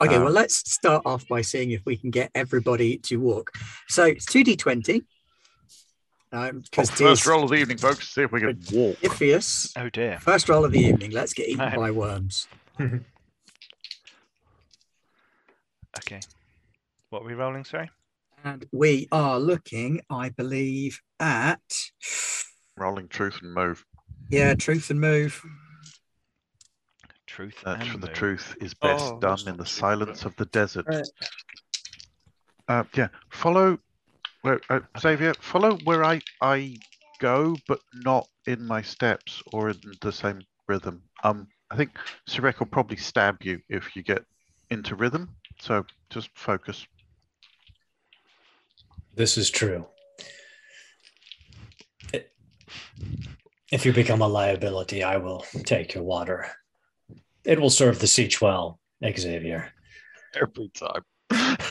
Okay, 0.00 0.14
Um, 0.14 0.24
well, 0.24 0.32
let's 0.32 0.54
start 0.70 1.02
off 1.04 1.26
by 1.26 1.40
seeing 1.40 1.72
if 1.72 1.84
we 1.84 1.96
can 1.96 2.10
get 2.10 2.30
everybody 2.34 2.98
to 2.98 3.16
walk. 3.16 3.50
So 3.88 4.04
it's 4.04 4.26
2d20. 4.26 5.04
Um, 6.30 6.60
because 6.60 6.90
First 6.90 7.26
roll 7.26 7.44
of 7.44 7.50
the 7.50 7.56
evening, 7.56 7.78
folks. 7.78 8.08
See 8.14 8.22
if 8.22 8.30
we 8.30 8.40
can 8.40 8.60
walk. 8.72 8.98
Iffius. 9.00 9.72
Oh 9.76 9.88
dear. 9.88 10.18
First 10.20 10.48
roll 10.48 10.64
of 10.64 10.72
the 10.72 10.78
evening. 10.78 11.10
Let's 11.10 11.32
get 11.32 11.48
eaten 11.48 11.74
by 11.74 11.90
worms. 11.90 12.46
Okay. 15.98 16.20
What 17.10 17.22
are 17.22 17.26
we 17.26 17.34
rolling, 17.34 17.64
sorry? 17.64 17.90
And 18.44 18.64
we 18.70 19.08
are 19.10 19.40
looking, 19.40 20.00
I 20.08 20.28
believe, 20.28 21.00
at 21.18 21.60
Rolling 22.76 23.08
truth 23.08 23.40
and 23.42 23.52
move. 23.52 23.84
Yeah, 24.30 24.54
truth 24.54 24.90
and 24.90 25.00
move. 25.00 25.44
Truth 27.26 27.62
That's 27.64 27.82
and 27.82 27.92
for 27.92 27.98
the 27.98 28.06
move. 28.06 28.16
truth 28.16 28.56
is 28.60 28.74
best 28.74 29.04
Oh, 29.04 29.18
that's 29.20 29.42
done 29.44 29.52
in 29.52 29.56
not 29.56 29.58
the 29.58 29.70
too 29.70 29.80
silence 29.80 30.24
of 30.24 30.34
the 30.36 30.46
desert. 30.46 30.86
Right. 30.88 31.06
Uh, 32.68 32.84
yeah, 32.94 33.08
follow 33.30 33.78
where 34.42 34.60
uh, 34.70 34.80
Xavier. 34.98 35.34
Follow 35.34 35.76
where 35.84 36.04
I 36.04 36.20
I 36.40 36.76
go, 37.18 37.56
but 37.66 37.80
not 37.94 38.28
in 38.46 38.66
my 38.66 38.82
steps 38.82 39.42
or 39.52 39.70
in 39.70 39.80
the 40.00 40.12
same 40.12 40.42
rhythm. 40.66 41.02
Um, 41.24 41.48
I 41.70 41.76
think 41.76 41.98
Sirek 42.28 42.58
will 42.58 42.66
probably 42.66 42.96
stab 42.96 43.42
you 43.42 43.60
if 43.68 43.96
you 43.96 44.02
get 44.02 44.24
into 44.70 44.94
rhythm. 44.94 45.30
So 45.60 45.84
just 46.10 46.30
focus. 46.34 46.86
This 49.14 49.36
is 49.36 49.50
true. 49.50 49.86
It- 53.70 53.74
If 53.74 53.86
you 53.86 53.92
become 53.92 54.22
a 54.22 54.28
liability, 54.28 55.02
I 55.02 55.16
will 55.18 55.44
take 55.64 55.94
your 55.94 56.04
water. 56.04 56.46
It 57.44 57.60
will 57.60 57.70
serve 57.70 57.98
the 57.98 58.06
sietch 58.06 58.40
well, 58.40 58.78
Xavier. 59.04 59.72
Every 60.34 60.70
time. 60.70 61.02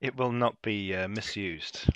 It 0.00 0.16
will 0.16 0.30
not 0.30 0.54
be 0.62 0.94
uh, 0.94 1.08
misused. 1.08 1.88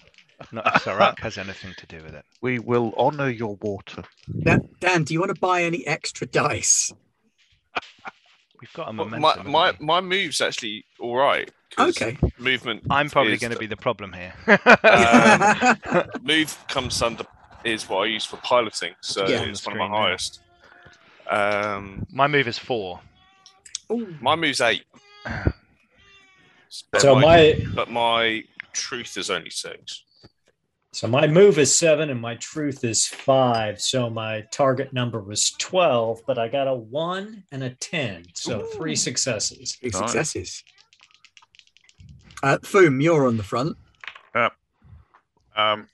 Not 0.51 0.67
if 0.67 0.83
Sarak 0.83 1.21
has 1.21 1.39
anything 1.39 1.73
to 1.77 1.87
do 1.87 2.03
with 2.03 2.15
it. 2.17 2.25
We 2.41 2.59
will 2.59 2.93
honor 2.97 3.29
your 3.31 3.55
water. 3.63 4.03
Dan, 4.43 4.69
Dan, 4.81 5.05
do 5.05 5.15
you 5.15 5.21
want 5.21 5.33
to 5.33 5.41
buy 5.41 5.63
any 5.63 5.87
extra 5.87 6.27
dice? 6.27 6.93
We've 8.61 8.73
got 8.73 8.89
a 8.93 8.97
Well, 8.97 9.09
momentum. 9.09 9.53
my 9.53 9.71
my, 9.71 9.77
my 9.79 10.01
move's 10.01 10.41
actually 10.41 10.85
all 10.99 11.15
right. 11.17 11.49
Okay. 11.79 12.19
Movement. 12.39 12.83
I'm 12.91 13.09
probably 13.09 13.37
going 13.37 13.53
to 13.53 13.59
be 13.59 13.67
the 13.67 13.77
problem 13.77 14.13
here. 14.13 14.35
Uh, 14.49 16.05
move 16.23 16.59
comes 16.67 17.01
under 17.03 17.23
is 17.65 17.89
what 17.89 18.03
I 18.03 18.07
use 18.07 18.25
for 18.25 18.37
piloting, 18.39 18.95
so 19.01 19.27
Yeah. 19.29 19.43
it's 19.45 19.67
On 19.67 19.73
one 19.73 19.79
the 19.79 19.85
of 19.85 19.91
my 19.91 19.97
screen 19.97 20.09
highest. 20.09 20.41
Um, 21.31 22.07
my 22.13 22.27
move 22.27 22.49
is 22.49 22.59
four. 22.59 23.01
Ooh, 23.91 24.15
my 24.21 24.35
move's 24.37 24.61
eight. 24.61 24.85
But 25.25 27.01
So 27.01 27.15
my, 27.15 27.21
my 27.21 27.67
but 27.75 27.91
my 27.91 28.45
truth 28.73 29.17
is 29.17 29.31
only 29.31 29.51
six. 29.51 30.05
so 30.93 31.07
my 31.07 31.27
move 31.27 31.59
is 31.59 31.75
seven 31.75 32.11
and 32.11 32.21
my 32.21 32.35
truth 32.37 32.85
is 32.85 33.07
five. 33.07 33.81
So 33.81 34.09
my 34.11 34.43
target 34.51 34.93
number 34.93 35.21
was 35.21 35.51
twelve, 35.59 36.21
but 36.27 36.39
I 36.39 36.49
got 36.49 36.67
a 36.69 36.75
one 36.75 37.45
and 37.53 37.63
a 37.63 37.71
ten. 37.71 38.25
So 38.35 38.61
three 38.77 38.97
successes. 38.97 39.77
Big 39.83 39.93
Nice. 39.93 40.01
successes. 40.13 40.65
Uh, 42.43 42.59
Foom, 42.63 43.03
you're 43.03 43.27
on 43.29 43.37
the 43.37 43.43
front. 43.45 43.77
Yeah. 44.35 44.49
Um, 45.55 45.87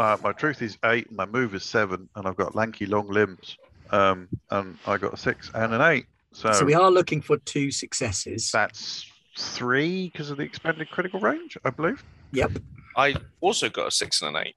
my, 0.00 0.16
my 0.22 0.32
truth 0.32 0.62
is 0.62 0.78
eight, 0.86 1.12
my 1.12 1.26
move 1.26 1.54
is 1.54 1.62
seven, 1.62 2.08
and 2.16 2.26
I've 2.26 2.36
got 2.36 2.54
lanky 2.54 2.86
long 2.86 3.08
limbs. 3.08 3.58
Um, 3.90 4.28
and 4.50 4.78
I 4.86 4.96
got 4.96 5.12
a 5.12 5.16
six 5.16 5.50
and 5.54 5.74
an 5.74 5.82
eight. 5.82 6.06
So, 6.32 6.52
So 6.52 6.64
we 6.64 6.74
are 6.74 6.90
looking 6.90 7.20
for 7.20 7.36
two 7.38 7.70
successes. 7.70 8.50
that's 8.50 9.04
three 9.36 10.08
because 10.10 10.30
of 10.30 10.38
the 10.38 10.44
expanded 10.44 10.90
critical 10.90 11.20
range, 11.20 11.58
I 11.64 11.70
believe. 11.70 12.02
Yep. 12.32 12.52
I 12.96 13.14
also 13.40 13.68
got 13.68 13.88
a 13.88 13.90
six 13.90 14.22
and 14.22 14.36
an 14.36 14.46
eight. 14.46 14.56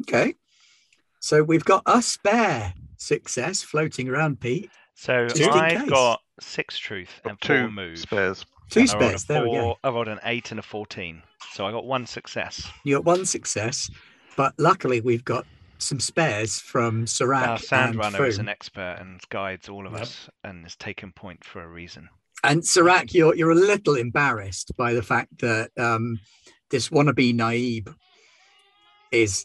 Okay. 0.00 0.34
So 1.20 1.42
we've 1.42 1.64
got 1.64 1.82
a 1.86 2.02
spare 2.02 2.74
success 2.96 3.62
floating 3.62 4.08
around, 4.08 4.40
Pete. 4.40 4.70
So 4.94 5.28
Just 5.28 5.50
I've 5.50 5.88
got 5.88 6.20
six 6.40 6.78
truth 6.78 7.20
Got 7.22 7.30
and 7.30 7.40
four 7.40 7.56
two 7.68 7.70
move. 7.70 7.98
spares. 7.98 8.44
Two 8.70 8.80
And 8.80 8.90
I 8.90 8.92
spares. 8.92 9.24
There 9.24 9.42
we 9.42 9.50
go. 9.50 9.76
I 9.84 9.88
rolled 9.90 10.08
an 10.08 10.20
eight 10.24 10.50
and 10.50 10.60
a 10.60 10.62
fourteen, 10.62 11.22
so 11.52 11.66
I 11.66 11.72
got 11.72 11.84
one 11.84 12.06
success. 12.06 12.70
You 12.84 12.96
got 12.96 13.04
one 13.04 13.26
success, 13.26 13.90
but 14.40 14.54
luckily 14.56 15.02
we've 15.02 15.24
got 15.24 15.44
some 15.76 16.00
spares 16.00 16.58
from 16.58 17.04
Sirac 17.04 17.46
Our 17.46 17.58
sand 17.58 17.90
and 17.90 17.98
runner 17.98 18.24
is 18.24 18.38
an 18.38 18.48
expert 18.48 18.96
and 18.98 19.20
guides 19.28 19.68
all 19.68 19.86
of 19.86 19.92
Yep. 19.92 20.00
us, 20.02 20.30
and 20.44 20.62
has 20.62 20.76
taken 20.76 21.12
point 21.12 21.44
for 21.44 21.60
a 21.62 21.68
reason. 21.68 22.08
And 22.42 22.62
Sirac, 22.62 23.12
you're 23.12 23.34
you're 23.34 23.50
a 23.50 23.54
little 23.72 23.96
embarrassed 23.96 24.72
by 24.78 24.94
the 24.94 25.02
fact 25.02 25.40
that 25.40 25.70
um, 25.78 26.18
this 26.70 26.88
wannabe 26.88 27.34
Naib 27.34 27.94
is 29.12 29.44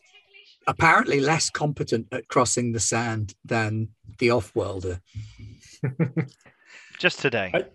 apparently 0.66 1.20
less 1.20 1.50
competent 1.50 2.08
at 2.14 2.30
crossing 2.30 2.72
the 2.72 2.80
sand 2.80 3.36
than 3.44 3.90
the 4.20 4.32
off-worlder. 4.32 5.02
Just 7.00 7.20
today. 7.20 7.52
I- 7.54 7.66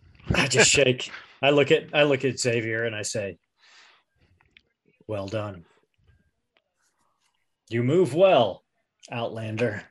I 0.42 0.46
just 0.46 0.70
shake. 0.70 1.10
I 1.42 1.50
look 1.50 1.70
at 1.72 1.82
I 1.92 2.04
look 2.04 2.24
at 2.24 2.38
Xavier 2.38 2.84
and 2.84 2.94
I 2.94 3.02
say, 3.02 3.36
"Well 5.08 5.26
done. 5.26 5.64
You 7.70 7.82
move 7.82 8.14
well, 8.14 8.64
Outlander." 9.10 9.84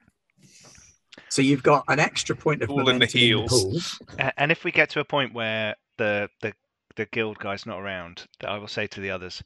So 1.29 1.41
you've 1.41 1.63
got 1.63 1.83
an 1.87 1.99
extra 1.99 2.35
point 2.35 2.61
of 2.61 2.69
All 2.69 2.79
in 2.79 2.85
the 2.85 2.91
momentum 2.93 3.19
in 3.19 3.27
the 3.27 3.47
heels. 3.47 4.01
And 4.37 4.51
if 4.51 4.63
we 4.63 4.71
get 4.71 4.89
to 4.91 4.99
a 4.99 5.05
point 5.05 5.33
where 5.33 5.75
the 5.97 6.29
the 6.41 6.53
the 6.95 7.05
guild 7.05 7.39
guy's 7.39 7.65
not 7.65 7.79
around, 7.79 8.27
I 8.45 8.57
will 8.57 8.67
say 8.67 8.87
to 8.87 8.99
the 8.99 9.11
others, 9.11 9.41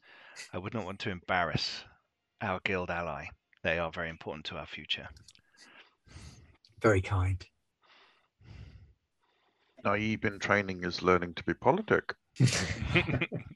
I 0.52 0.58
would 0.58 0.74
not 0.74 0.84
want 0.84 0.98
to 1.00 1.10
embarrass 1.10 1.84
our 2.40 2.60
guild 2.64 2.90
ally. 2.90 3.26
They 3.62 3.78
are 3.78 3.90
very 3.90 4.10
important 4.10 4.44
to 4.46 4.56
our 4.56 4.66
future. 4.66 5.08
Very 6.82 7.00
kind. 7.00 7.44
Naib 9.84 10.24
in 10.24 10.38
training 10.38 10.84
is 10.84 11.02
learning 11.02 11.34
to 11.34 11.44
be 11.44 11.54
politic. 11.54 12.14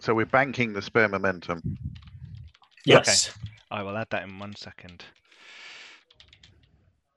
So 0.00 0.14
we're 0.14 0.26
banking 0.26 0.72
the 0.72 0.82
spare 0.82 1.08
momentum. 1.08 1.76
Yes. 2.86 3.32
I 3.70 3.82
will 3.82 3.96
add 3.96 4.08
that 4.10 4.24
in 4.24 4.38
one 4.38 4.56
second. 4.56 5.04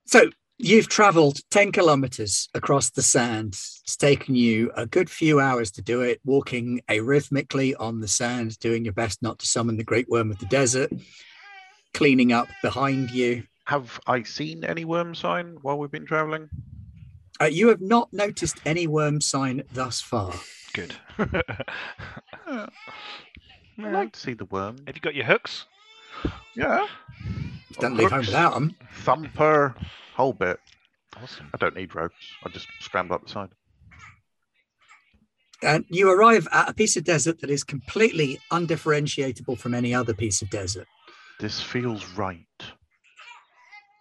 So 0.06 0.30
you've 0.58 0.90
traveled 0.90 1.40
10 1.50 1.72
kilometers 1.72 2.50
across 2.54 2.90
the 2.90 3.02
sand. 3.02 3.54
It's 3.54 3.96
taken 3.96 4.36
you 4.36 4.72
a 4.76 4.86
good 4.86 5.10
few 5.10 5.40
hours 5.40 5.72
to 5.72 5.82
do 5.82 6.02
it, 6.02 6.20
walking 6.26 6.82
arrhythmically 6.90 7.74
on 7.80 8.02
the 8.02 8.08
sand, 8.08 8.60
doing 8.60 8.84
your 8.84 8.94
best 8.94 9.22
not 9.22 9.40
to 9.40 9.48
summon 9.48 9.78
the 9.78 9.84
great 9.84 10.10
worm 10.10 10.30
of 10.30 10.40
the 10.40 10.46
desert, 10.48 10.92
cleaning 11.94 12.34
up 12.34 12.48
behind 12.62 13.12
you. 13.12 13.44
Have 13.66 14.00
I 14.06 14.24
seen 14.24 14.66
any 14.66 14.84
worm 14.84 15.16
sign 15.16 15.58
while 15.62 15.78
we've 15.78 15.90
been 15.90 16.06
traveling? 16.06 16.50
Uh, 17.42 17.46
you 17.46 17.70
have 17.70 17.82
not 17.82 18.12
noticed 18.12 18.58
any 18.66 18.88
worm 18.88 19.22
sign 19.22 19.64
thus 19.72 20.02
far. 20.02 20.34
Good. 20.74 20.96
Yeah, 23.76 23.88
I'd 23.88 23.94
like 23.94 24.12
to 24.14 24.20
see 24.20 24.34
the 24.34 24.46
worm. 24.46 24.78
Have 24.86 24.96
you 24.96 25.02
got 25.02 25.16
your 25.16 25.26
hooks? 25.26 25.66
Yeah. 26.56 26.86
Don't 27.80 27.98
leave 27.98 28.12
home 28.12 28.20
Hooks, 28.20 28.28
without 28.28 28.54
them. 28.54 28.76
Thumper, 28.98 29.74
whole 30.16 30.34
bit. 30.34 30.60
Awesome. 31.22 31.50
I 31.54 31.58
don't 31.58 31.76
need 31.76 31.96
ropes. 31.96 32.16
I 32.46 32.50
just 32.50 32.68
scramble 32.82 33.16
up 33.16 33.24
the 33.24 33.30
side. 33.30 33.50
And 35.64 35.86
you 35.90 36.10
arrive 36.12 36.48
at 36.52 36.70
a 36.70 36.74
piece 36.74 36.98
of 36.98 37.04
desert 37.04 37.42
that 37.42 37.50
is 37.50 37.64
completely 37.64 38.40
undifferentiatable 38.52 39.58
from 39.58 39.74
any 39.74 39.96
other 39.96 40.14
piece 40.14 40.42
of 40.44 40.50
desert. 40.52 40.88
This 41.40 41.60
feels 41.60 42.06
right. 42.10 42.46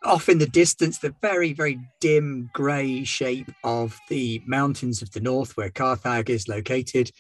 Off 0.05 0.29
in 0.29 0.39
the 0.39 0.47
distance, 0.47 0.99
the 0.99 1.15
very, 1.23 1.53
very 1.53 1.79
dim 2.01 2.51
grey 2.53 3.05
shape 3.05 3.51
of 3.63 3.99
the 4.09 4.43
mountains 4.47 5.01
of 5.01 5.11
the 5.13 5.21
north, 5.21 5.57
where 5.57 5.71
Carthag 5.71 6.29
is 6.29 6.49
located, 6.49 7.11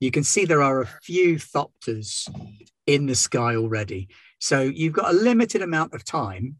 you 0.00 0.10
can 0.10 0.22
see 0.22 0.44
there 0.44 0.62
are 0.62 0.82
a 0.82 0.86
few 1.02 1.36
thopters 1.36 2.28
in 2.86 3.06
the 3.06 3.14
sky 3.14 3.56
already. 3.56 4.08
So 4.38 4.60
you've 4.60 4.92
got 4.92 5.10
a 5.14 5.16
limited 5.16 5.62
amount 5.62 5.94
of 5.94 6.04
time, 6.04 6.56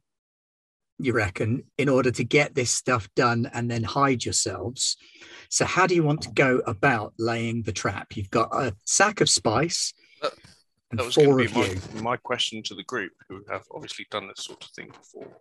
you 0.98 1.12
reckon, 1.12 1.64
in 1.76 1.90
order 1.90 2.10
to 2.10 2.24
get 2.24 2.54
this 2.54 2.70
stuff 2.70 3.06
done 3.14 3.50
and 3.52 3.70
then 3.70 3.82
hide 3.84 4.24
yourselves. 4.24 4.96
So, 5.50 5.66
how 5.66 5.86
do 5.86 5.94
you 5.94 6.02
want 6.02 6.22
to 6.22 6.30
go 6.30 6.62
about 6.66 7.12
laying 7.18 7.62
the 7.62 7.72
trap? 7.72 8.16
You've 8.16 8.30
got 8.30 8.48
a 8.52 8.74
sack 8.86 9.20
of 9.20 9.28
spice. 9.28 9.92
That- 10.22 10.32
That 10.92 11.04
was 11.04 11.16
going 11.16 11.36
to 11.48 11.52
be 11.52 12.00
my, 12.00 12.00
my 12.00 12.16
question 12.16 12.62
to 12.62 12.74
the 12.74 12.84
group, 12.84 13.12
who 13.28 13.44
have 13.50 13.64
obviously 13.74 14.06
done 14.10 14.28
this 14.28 14.44
sort 14.44 14.64
of 14.64 14.70
thing 14.70 14.88
before. 14.88 15.36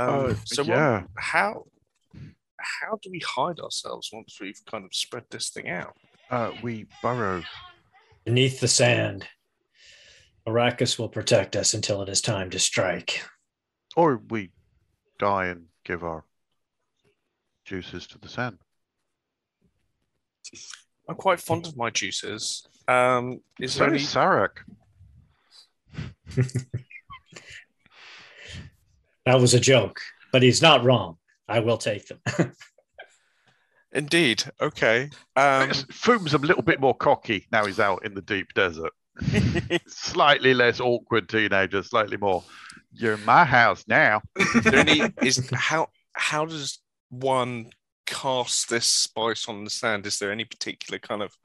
Oh, 0.00 0.28
Um, 0.30 0.36
so 0.46 0.62
what- 0.62 0.68
yeah. 0.68 1.02
how 1.16 1.64
how 2.60 2.98
do 3.02 3.10
we 3.10 3.20
hide 3.20 3.60
ourselves 3.60 4.10
once 4.12 4.38
we've 4.40 4.60
kind 4.66 4.84
of 4.84 4.92
spread 4.94 5.24
this 5.30 5.48
thing 5.50 5.68
out? 5.68 5.96
Uh, 6.30 6.52
we 6.62 6.86
burrow. 7.02 7.42
Beneath 8.24 8.60
the 8.60 8.66
sand, 8.68 9.28
Arrakis 10.46 10.98
will 10.98 11.08
protect 11.08 11.54
us 11.56 11.72
until 11.74 12.02
it 12.02 12.08
is 12.08 12.20
time 12.20 12.50
to 12.50 12.58
strike. 12.58 13.22
Or 13.96 14.16
we 14.28 14.50
die 15.18 15.46
and 15.46 15.66
give 15.84 16.02
our 16.04 16.24
juices 17.64 18.06
to 18.08 18.18
the 18.18 18.28
sand. 18.28 18.58
I'm 21.08 21.14
quite 21.16 21.40
fond 21.40 21.66
of 21.66 21.76
my 21.76 21.90
juices. 21.90 22.66
Um, 22.88 23.40
is 23.60 23.72
So 23.74 23.80
there 23.80 23.88
any? 23.94 24.02
is 24.02 24.08
Sarak. 24.14 24.58
That 29.28 29.42
was 29.42 29.52
a 29.52 29.60
joke, 29.60 30.00
but 30.32 30.42
he's 30.42 30.62
not 30.62 30.84
wrong. 30.84 31.18
I 31.46 31.60
will 31.60 31.76
take 31.76 32.06
them. 32.06 32.18
Indeed. 33.92 34.42
Okay. 34.58 35.10
Um, 35.36 35.70
Foom's 35.90 36.32
a 36.32 36.38
little 36.38 36.62
bit 36.62 36.80
more 36.80 36.94
cocky 36.94 37.46
now 37.52 37.66
he's 37.66 37.78
out 37.78 38.06
in 38.06 38.14
the 38.14 38.22
deep 38.22 38.54
desert. 38.54 38.90
slightly 39.86 40.54
less 40.54 40.80
awkward 40.80 41.28
teenager, 41.28 41.82
slightly 41.82 42.16
more. 42.16 42.42
You're 42.90 43.14
in 43.14 43.24
my 43.26 43.44
house 43.44 43.84
now. 43.86 44.22
is 44.38 44.64
there 44.64 44.76
any? 44.76 45.02
Is 45.20 45.50
how 45.52 45.88
how 46.14 46.46
does 46.46 46.78
one 47.10 47.68
cast 48.06 48.70
this 48.70 48.86
spice 48.86 49.46
on 49.46 49.62
the 49.64 49.70
sand? 49.70 50.06
Is 50.06 50.18
there 50.18 50.32
any 50.32 50.46
particular 50.46 50.98
kind 50.98 51.20
of 51.20 51.36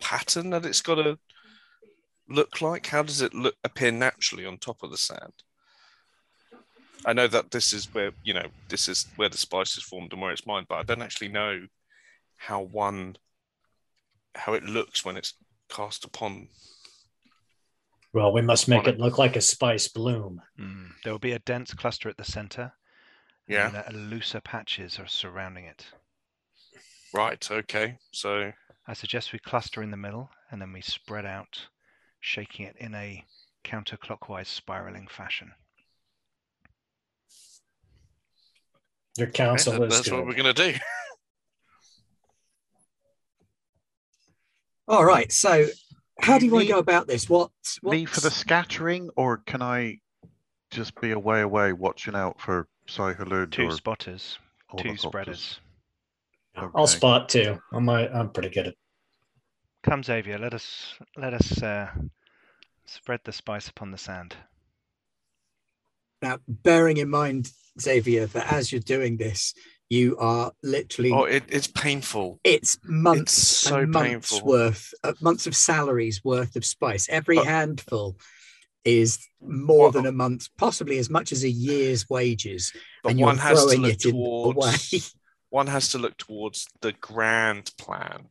pattern 0.00 0.50
that 0.50 0.64
it's 0.64 0.82
got 0.82 0.94
to 0.94 1.18
look 2.28 2.60
like? 2.60 2.86
How 2.86 3.02
does 3.02 3.20
it 3.20 3.34
look 3.34 3.56
appear 3.64 3.90
naturally 3.90 4.46
on 4.46 4.58
top 4.58 4.84
of 4.84 4.92
the 4.92 4.96
sand? 4.96 5.32
I 7.06 7.12
know 7.12 7.28
that 7.28 7.50
this 7.50 7.72
is 7.72 7.92
where 7.94 8.10
you 8.24 8.34
know 8.34 8.46
this 8.68 8.88
is 8.88 9.06
where 9.16 9.28
the 9.28 9.38
spice 9.38 9.76
is 9.76 9.84
formed 9.84 10.12
and 10.12 10.20
where 10.20 10.32
it's 10.32 10.46
mined, 10.46 10.66
but 10.68 10.76
I 10.76 10.82
don't 10.82 11.02
actually 11.02 11.28
know 11.28 11.66
how 12.36 12.60
one 12.62 13.16
how 14.34 14.54
it 14.54 14.64
looks 14.64 15.04
when 15.04 15.16
it's 15.16 15.34
cast 15.68 16.04
upon. 16.04 16.48
well, 18.12 18.32
we 18.32 18.40
must 18.40 18.68
make 18.68 18.86
it 18.86 18.98
look 18.98 19.18
like 19.18 19.36
a 19.36 19.40
spice 19.40 19.88
bloom. 19.88 20.40
Mm. 20.58 20.90
There 21.04 21.12
will 21.12 21.18
be 21.18 21.32
a 21.32 21.38
dense 21.40 21.74
cluster 21.74 22.08
at 22.08 22.16
the 22.16 22.24
center. 22.24 22.72
and 23.46 23.54
Yeah. 23.54 23.68
then, 23.70 23.84
uh, 23.86 23.90
looser 23.98 24.40
patches 24.40 24.98
are 24.98 25.06
surrounding 25.06 25.64
it. 25.64 25.86
Right. 27.12 27.50
Okay. 27.50 27.98
So 28.12 28.52
I 28.86 28.92
suggest 28.94 29.32
we 29.32 29.38
cluster 29.38 29.82
in 29.82 29.90
the 29.90 29.96
middle 29.96 30.30
and 30.50 30.60
then 30.60 30.72
we 30.72 30.80
spread 30.82 31.24
out, 31.26 31.68
shaking 32.20 32.66
it 32.66 32.76
in 32.76 32.94
a 32.94 33.24
counterclockwise 33.64 34.46
spiraling 34.46 35.08
fashion. 35.08 35.52
Your 39.18 39.28
okay, 39.28 39.36
counsel 39.36 39.72
that- 39.74 39.82
is 39.82 39.96
that's 39.96 40.10
what 40.10 40.24
we're 40.26 40.34
gonna 40.34 40.52
do. 40.52 40.74
All 44.86 45.04
right. 45.04 45.30
So, 45.30 45.66
how 46.20 46.38
do 46.38 46.46
you 46.46 46.52
want 46.52 46.66
to 46.66 46.72
go 46.72 46.78
about 46.78 47.06
this? 47.06 47.28
What? 47.28 47.50
Me 47.82 48.04
for 48.06 48.20
the 48.20 48.30
scattering, 48.30 49.10
or 49.16 49.38
can 49.38 49.60
I 49.60 49.98
just 50.70 50.98
be 51.00 51.10
away 51.10 51.42
away 51.42 51.72
watching 51.72 52.14
out 52.14 52.40
for 52.40 52.68
Shai-Hulud 52.86 53.50
Two 53.50 53.66
or 53.66 53.72
spotters, 53.72 54.38
two 54.78 54.88
ornithopters? 54.88 54.98
spreaders. 55.00 55.60
I'll 56.74 56.86
spot 56.86 57.28
too. 57.28 57.58
I'm 57.72 57.88
I'm 57.88 58.30
pretty 58.30 58.50
good 58.50 58.68
at. 58.68 58.74
Come, 59.82 60.02
Xavier, 60.02 60.38
let 60.38 60.54
us 60.54 60.94
let 61.16 61.34
us 61.34 61.62
uh, 61.62 61.90
spread 62.86 63.20
the 63.24 63.32
spice 63.32 63.68
upon 63.68 63.90
the 63.90 63.98
sand. 63.98 64.36
Now, 66.22 66.38
bearing 66.48 66.96
in 66.96 67.08
mind, 67.10 67.50
Xavier, 67.80 68.26
that 68.26 68.52
as 68.52 68.72
you're 68.72 68.80
doing 68.80 69.16
this, 69.16 69.54
you 69.88 70.16
are 70.18 70.52
literally 70.62 71.12
Oh, 71.12 71.24
it, 71.24 71.44
it's 71.48 71.66
painful. 71.66 72.40
it's 72.44 72.78
months 72.84 73.32
so 73.32 73.78
and 73.80 73.90
months 73.92 74.32
painful. 74.32 74.48
worth, 74.48 74.92
uh, 75.04 75.12
months 75.20 75.46
of 75.46 75.56
salaries 75.56 76.22
worth 76.24 76.56
of 76.56 76.64
spice. 76.64 77.08
Every 77.08 77.36
But- 77.36 77.46
handful 77.46 78.18
is 78.84 79.18
more 79.40 79.84
Well- 79.84 79.92
than 79.92 80.06
a 80.06 80.12
month, 80.12 80.48
possibly 80.58 80.98
as 80.98 81.08
much 81.08 81.32
as 81.32 81.42
a 81.44 81.48
year's 81.50 82.08
wages, 82.10 82.72
But 83.02 83.10
and 83.10 83.18
you're 83.18 83.26
one 83.26 83.38
has 83.38 83.64
to 83.64 83.76
look 83.78 83.92
it 83.92 84.00
towards 84.00 84.56
away. 84.92 85.00
one 85.50 85.66
has 85.68 85.88
to 85.92 85.98
look 85.98 86.16
towards 86.18 86.66
the 86.80 86.92
grand 86.92 87.70
plan. 87.78 88.28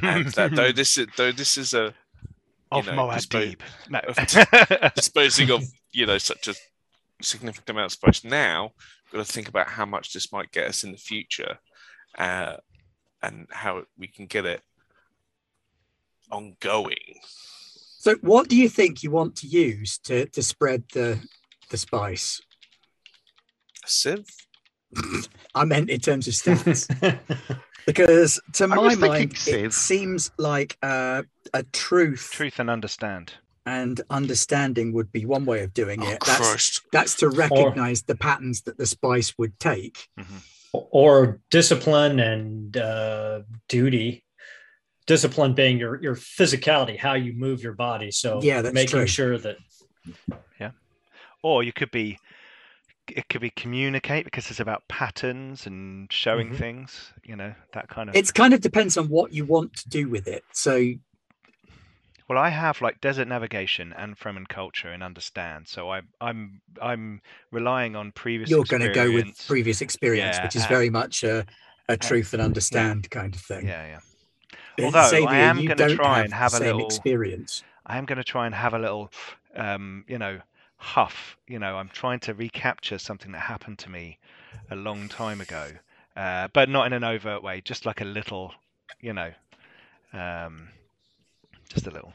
And 0.00 0.26
that 0.34 0.54
though 0.54 0.72
this 0.72 0.96
is 0.96 1.08
though 1.16 1.32
this 1.32 1.58
is 1.58 1.74
a 1.74 1.94
of 2.72 2.86
know, 2.86 2.92
Muad'Dib. 2.92 3.60
No. 3.90 4.90
disposing 4.96 5.50
of 5.50 5.62
you 5.92 6.06
know 6.06 6.18
such 6.18 6.48
a 6.48 6.54
significant 7.22 7.70
amount 7.70 7.86
of 7.86 7.92
spice 7.92 8.24
now 8.24 8.70
got 9.12 9.24
to 9.24 9.32
think 9.32 9.48
about 9.48 9.68
how 9.68 9.86
much 9.86 10.12
this 10.12 10.32
might 10.32 10.50
get 10.52 10.68
us 10.68 10.84
in 10.84 10.92
the 10.92 10.98
future 10.98 11.58
uh, 12.18 12.56
and 13.22 13.46
how 13.50 13.82
we 13.98 14.06
can 14.06 14.26
get 14.26 14.44
it 14.44 14.60
ongoing 16.30 17.20
So, 17.98 18.16
what 18.20 18.48
do 18.48 18.56
you 18.56 18.68
think 18.68 19.02
you 19.02 19.10
want 19.10 19.36
to 19.36 19.46
use 19.46 19.98
to 20.04 20.26
to 20.26 20.42
spread 20.42 20.84
the 20.92 21.20
the 21.70 21.76
spice? 21.76 22.40
a 23.84 23.88
sieve 23.88 24.26
I 25.54 25.64
meant 25.64 25.90
in 25.90 26.00
terms 26.00 26.28
of 26.28 26.34
stats, 26.34 26.86
because 27.86 28.40
to 28.54 28.64
I 28.64 28.66
my 28.66 28.78
was 28.78 28.94
thinking 28.96 29.08
mind, 29.08 29.32
it 29.32 29.36
sieve. 29.38 29.74
seems 29.74 30.30
like 30.38 30.76
uh, 30.82 31.22
a 31.54 31.62
truth, 31.72 32.30
Truth 32.32 32.58
and 32.60 32.70
understand. 32.70 33.34
And 33.66 34.00
understanding 34.08 34.92
would 34.92 35.10
be 35.12 35.26
one 35.26 35.44
way 35.44 35.62
of 35.64 35.74
doing 35.74 36.02
oh 36.02 36.08
it. 36.08 36.20
That's 36.24 36.80
that's 36.92 37.16
to 37.16 37.28
recognize 37.28 38.02
the 38.04 38.16
patterns 38.16 38.62
that 38.62 38.78
the 38.78 38.86
spice 38.86 39.34
would 39.36 39.58
take. 39.58 40.08
or 40.72 41.40
discipline 41.50 42.20
and 42.20 42.76
uh, 42.76 43.40
duty. 43.68 44.22
Discipline 45.06 45.54
being 45.54 45.78
your 45.78 46.02
your 46.02 46.16
physicality, 46.16 46.98
how 46.98 47.14
you 47.14 47.32
move 47.32 47.62
your 47.62 47.74
body. 47.74 48.10
So 48.10 48.40
Yeah, 48.42 48.60
that's 48.62 48.74
making 48.74 48.98
true. 49.00 49.06
sure 49.06 49.38
that 49.38 49.56
yeah, 50.60 50.70
Or 51.42 51.62
you 51.62 51.72
could 51.72 51.90
be 51.92 52.18
it 53.08 53.28
could 53.28 53.40
be 53.40 53.50
communicate 53.50 54.24
because 54.24 54.50
it's 54.50 54.58
about 54.58 54.82
patterns 54.88 55.64
and 55.68 56.12
showing 56.12 56.50
Mhm. 56.50 56.58
things, 56.58 57.12
you 57.22 57.36
know, 57.36 57.54
that 57.72 57.88
kind 57.88 58.10
of 58.10 58.16
It 58.16 58.34
kind 58.34 58.52
of 58.52 58.60
depends 58.60 58.96
on 58.96 59.08
what 59.08 59.32
you 59.32 59.44
want 59.44 59.76
to 59.76 59.88
do 59.88 60.08
with 60.08 60.26
it. 60.26 60.42
So 60.52 60.92
Well, 62.28 62.38
I 62.38 62.48
have 62.48 62.80
like 62.80 63.00
desert 63.00 63.28
navigation 63.28 63.92
and 63.96 64.18
Fremen 64.18 64.48
culture 64.48 64.88
and 64.88 65.02
understand. 65.02 65.68
So 65.68 65.90
I, 65.90 66.02
I'm 66.20 66.60
I'm 66.82 67.20
relying 67.52 67.94
on 67.94 68.12
previous. 68.12 68.50
Experience. 68.50 68.70
You're 68.70 68.78
going 68.78 68.92
to 68.92 68.94
go 68.94 69.12
with 69.28 69.46
previous 69.46 69.80
experience, 69.80 70.36
Yeah, 70.36 70.44
which 70.44 70.56
is 70.56 70.64
uh, 70.64 70.68
very 70.68 70.90
much 70.90 71.22
a, 71.22 71.46
a 71.88 71.96
truth 71.96 72.32
and 72.32 72.42
understand 72.42 73.08
kind 73.10 73.34
of 73.34 73.40
thing. 73.40 73.66
Yeah, 73.66 73.86
yeah. 73.86 74.00
Uh, 74.78 74.84
Although 74.86 75.26
I 75.26 75.38
am 75.38 75.64
gonna 75.64 75.94
try 75.94 76.16
have 76.16 76.24
and 76.24 76.34
have 76.34 76.54
a 76.54 76.58
little- 76.60 76.84
experience. 76.86 77.62
I 77.88 77.98
am 77.98 78.04
going 78.04 78.18
to 78.18 78.24
try 78.24 78.46
and 78.46 78.54
have 78.54 78.74
a 78.74 78.80
little, 78.80 79.12
um, 79.54 80.04
you 80.08 80.18
know, 80.18 80.40
huff. 80.76 81.36
You 81.46 81.60
know, 81.60 81.76
I'm 81.76 81.88
trying 81.88 82.18
to 82.20 82.34
recapture 82.34 82.98
something 82.98 83.30
that 83.30 83.42
happened 83.42 83.78
to 83.78 83.88
me 83.88 84.18
a 84.72 84.74
long 84.74 85.08
time 85.08 85.40
ago, 85.40 85.70
uh, 86.16 86.48
but 86.52 86.68
not 86.68 86.88
in 86.88 86.92
an 86.92 87.04
overt 87.04 87.44
way. 87.44 87.60
Just 87.60 87.86
like 87.86 88.00
a 88.00 88.04
little, 88.04 88.52
you 89.00 89.12
know, 89.12 89.30
um, 90.12 90.68
just 91.68 91.86
a 91.86 91.90
little. 91.90 92.12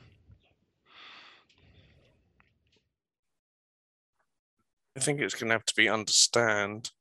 i 4.98 5.00
think 5.00 5.20
it's 5.20 5.36
going 5.36 5.48
to 5.48 5.54
have 5.54 5.66
to 5.66 5.76
be 5.76 5.90
understand 5.90 6.92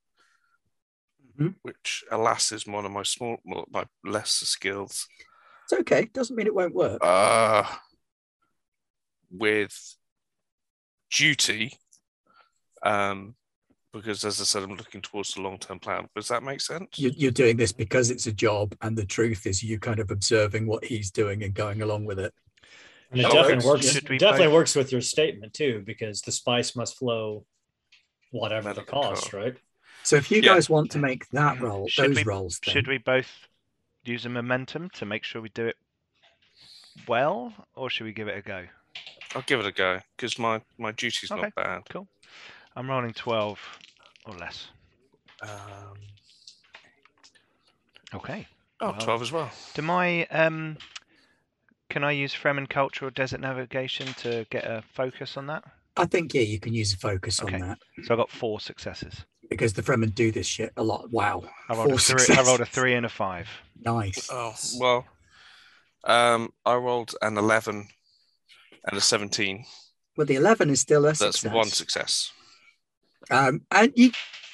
Mhm. 1.39 1.55
which 1.63 2.05
alas 2.11 2.53
is 2.53 2.67
one 2.67 2.85
of 2.85 2.93
my 2.93 3.03
small 3.03 3.39
my 3.71 3.85
lesser 4.05 4.47
skills 4.47 5.07
It's 5.65 5.81
okay. 5.81 6.07
Doesn't 6.13 6.35
mean 6.37 6.47
it 6.49 6.55
won't 6.55 6.75
work. 6.75 6.99
uh, 7.03 7.65
with 9.31 9.97
duty, 11.13 11.79
um, 12.83 13.37
because 13.93 14.25
as 14.25 14.41
I 14.41 14.45
said, 14.45 14.63
I'm 14.63 14.75
looking 14.77 15.01
towards 15.01 15.35
the 15.35 15.41
long 15.43 15.59
term 15.59 15.79
plan. 15.79 16.09
Does 16.15 16.29
that 16.29 16.43
make 16.43 16.61
sense? 16.61 16.99
You, 16.99 17.11
you're 17.17 17.31
doing 17.31 17.57
this 17.57 17.73
because 17.73 18.11
it's 18.11 18.27
a 18.27 18.33
job, 18.33 18.75
and 18.83 18.97
the 18.97 19.05
truth 19.07 19.47
is 19.47 19.63
you 19.63 19.79
kind 19.79 19.99
of 20.01 20.11
observing 20.11 20.67
what 20.67 20.85
he's 20.85 21.11
doing 21.11 21.43
and 21.43 21.55
going 21.55 21.83
along 21.83 22.05
with 22.05 22.19
it. 22.19 22.33
and 23.11 23.21
it 23.21 23.25
definitely 23.25 23.61
should 23.61 23.65
works. 23.65 23.93
Definitely 23.95 24.47
both- 24.47 24.53
works 24.55 24.77
with 24.77 24.93
your 24.93 25.01
statement 25.01 25.53
too, 25.55 25.83
because 25.85 26.21
the 26.23 26.33
spice 26.33 26.77
must 26.77 26.97
flow, 26.99 27.45
whatever 28.31 28.73
the 28.73 28.83
cost, 28.83 29.31
code. 29.31 29.43
right? 29.43 29.57
So 30.05 30.17
if 30.17 30.31
you 30.31 30.39
Yeah. 30.41 30.55
guys 30.55 30.71
want 30.71 30.91
to 30.93 30.99
make 30.99 31.29
that 31.31 31.61
role, 31.61 31.89
Should 31.89 32.11
those 32.11 32.17
we- 32.17 32.23
roles, 32.23 32.61
then, 32.65 32.73
Should 32.73 32.87
we 32.87 32.99
both 32.99 33.49
use 34.05 34.25
a 34.25 34.29
momentum 34.29 34.89
to 34.91 35.05
make 35.05 35.25
sure 35.25 35.43
we 35.43 35.49
do 35.51 35.67
it 35.67 35.77
well, 37.09 37.53
or 37.75 37.91
should 37.91 38.05
we 38.05 38.13
give 38.13 38.29
it 38.29 38.39
a 38.39 38.43
go? 38.43 38.67
I'll 39.35 39.43
give 39.43 39.61
it 39.61 39.67
a 39.67 39.73
go 39.73 40.01
because 40.17 40.39
my 40.39 40.61
my 40.79 40.93
duty's 40.93 41.31
Okay. 41.31 41.41
not 41.43 41.55
bad. 41.55 41.83
I'm 42.81 42.89
rolling 42.89 43.13
12 43.13 43.59
or 44.25 44.35
less. 44.37 44.69
Um, 45.43 45.99
Okay. 48.15 48.47
oh, 48.81 48.93
Wow. 48.93 48.99
12 48.99 49.23
as 49.23 49.33
well. 49.33 49.51
Do 49.75 49.83
my 49.83 50.25
um, 50.29 50.79
can 51.91 52.05
I 52.05 52.13
use 52.13 52.35
Fremen 52.35 52.71
culture 52.71 53.05
or 53.07 53.11
desert 53.11 53.41
navigation 53.43 54.07
to 54.15 54.47
get 54.49 54.65
a 54.65 54.83
focus 54.95 55.37
on 55.37 55.47
that? 55.49 55.63
I 55.99 56.07
think 56.07 56.33
yeah, 56.33 56.41
you 56.41 56.59
can 56.59 56.73
use 56.73 56.95
a 56.95 56.97
focus 56.97 57.43
Okay. 57.43 57.57
on 57.57 57.69
that 57.69 57.79
So 58.05 58.15
I 58.15 58.17
got 58.17 58.31
four 58.31 58.61
successes. 58.61 59.27
because 59.51 59.75
the 59.75 59.83
Fremen 59.83 60.15
do 60.15 60.33
this 60.33 60.47
shit 60.47 60.73
a 60.79 60.83
lot. 60.83 61.11
Wow, 61.11 61.43
I 61.69 61.75
rolled 61.75 61.91
a 61.91 61.99
Four 61.99 61.99
three. 61.99 62.35
I 62.35 62.41
rolled 62.41 62.63
a 62.63 62.65
three 62.67 62.95
and 62.95 63.05
a 63.05 63.11
five. 63.11 63.47
nice. 63.85 64.27
Oh 64.33 64.55
well. 64.79 65.05
Um, 66.05 66.55
I 66.65 66.77
rolled 66.77 67.15
an 67.21 67.37
11 67.37 67.89
and 68.87 68.97
a 68.97 69.03
17. 69.03 69.67
Well, 70.17 70.27
the 70.27 70.35
eleven 70.35 70.71
is 70.71 70.81
still 70.81 71.05
a 71.07 71.15
That's 71.15 71.43
success. 71.43 71.55
one 71.55 71.67
success. 71.67 72.33
Um, 73.31 73.63
and 73.71 73.93
you 73.97 74.11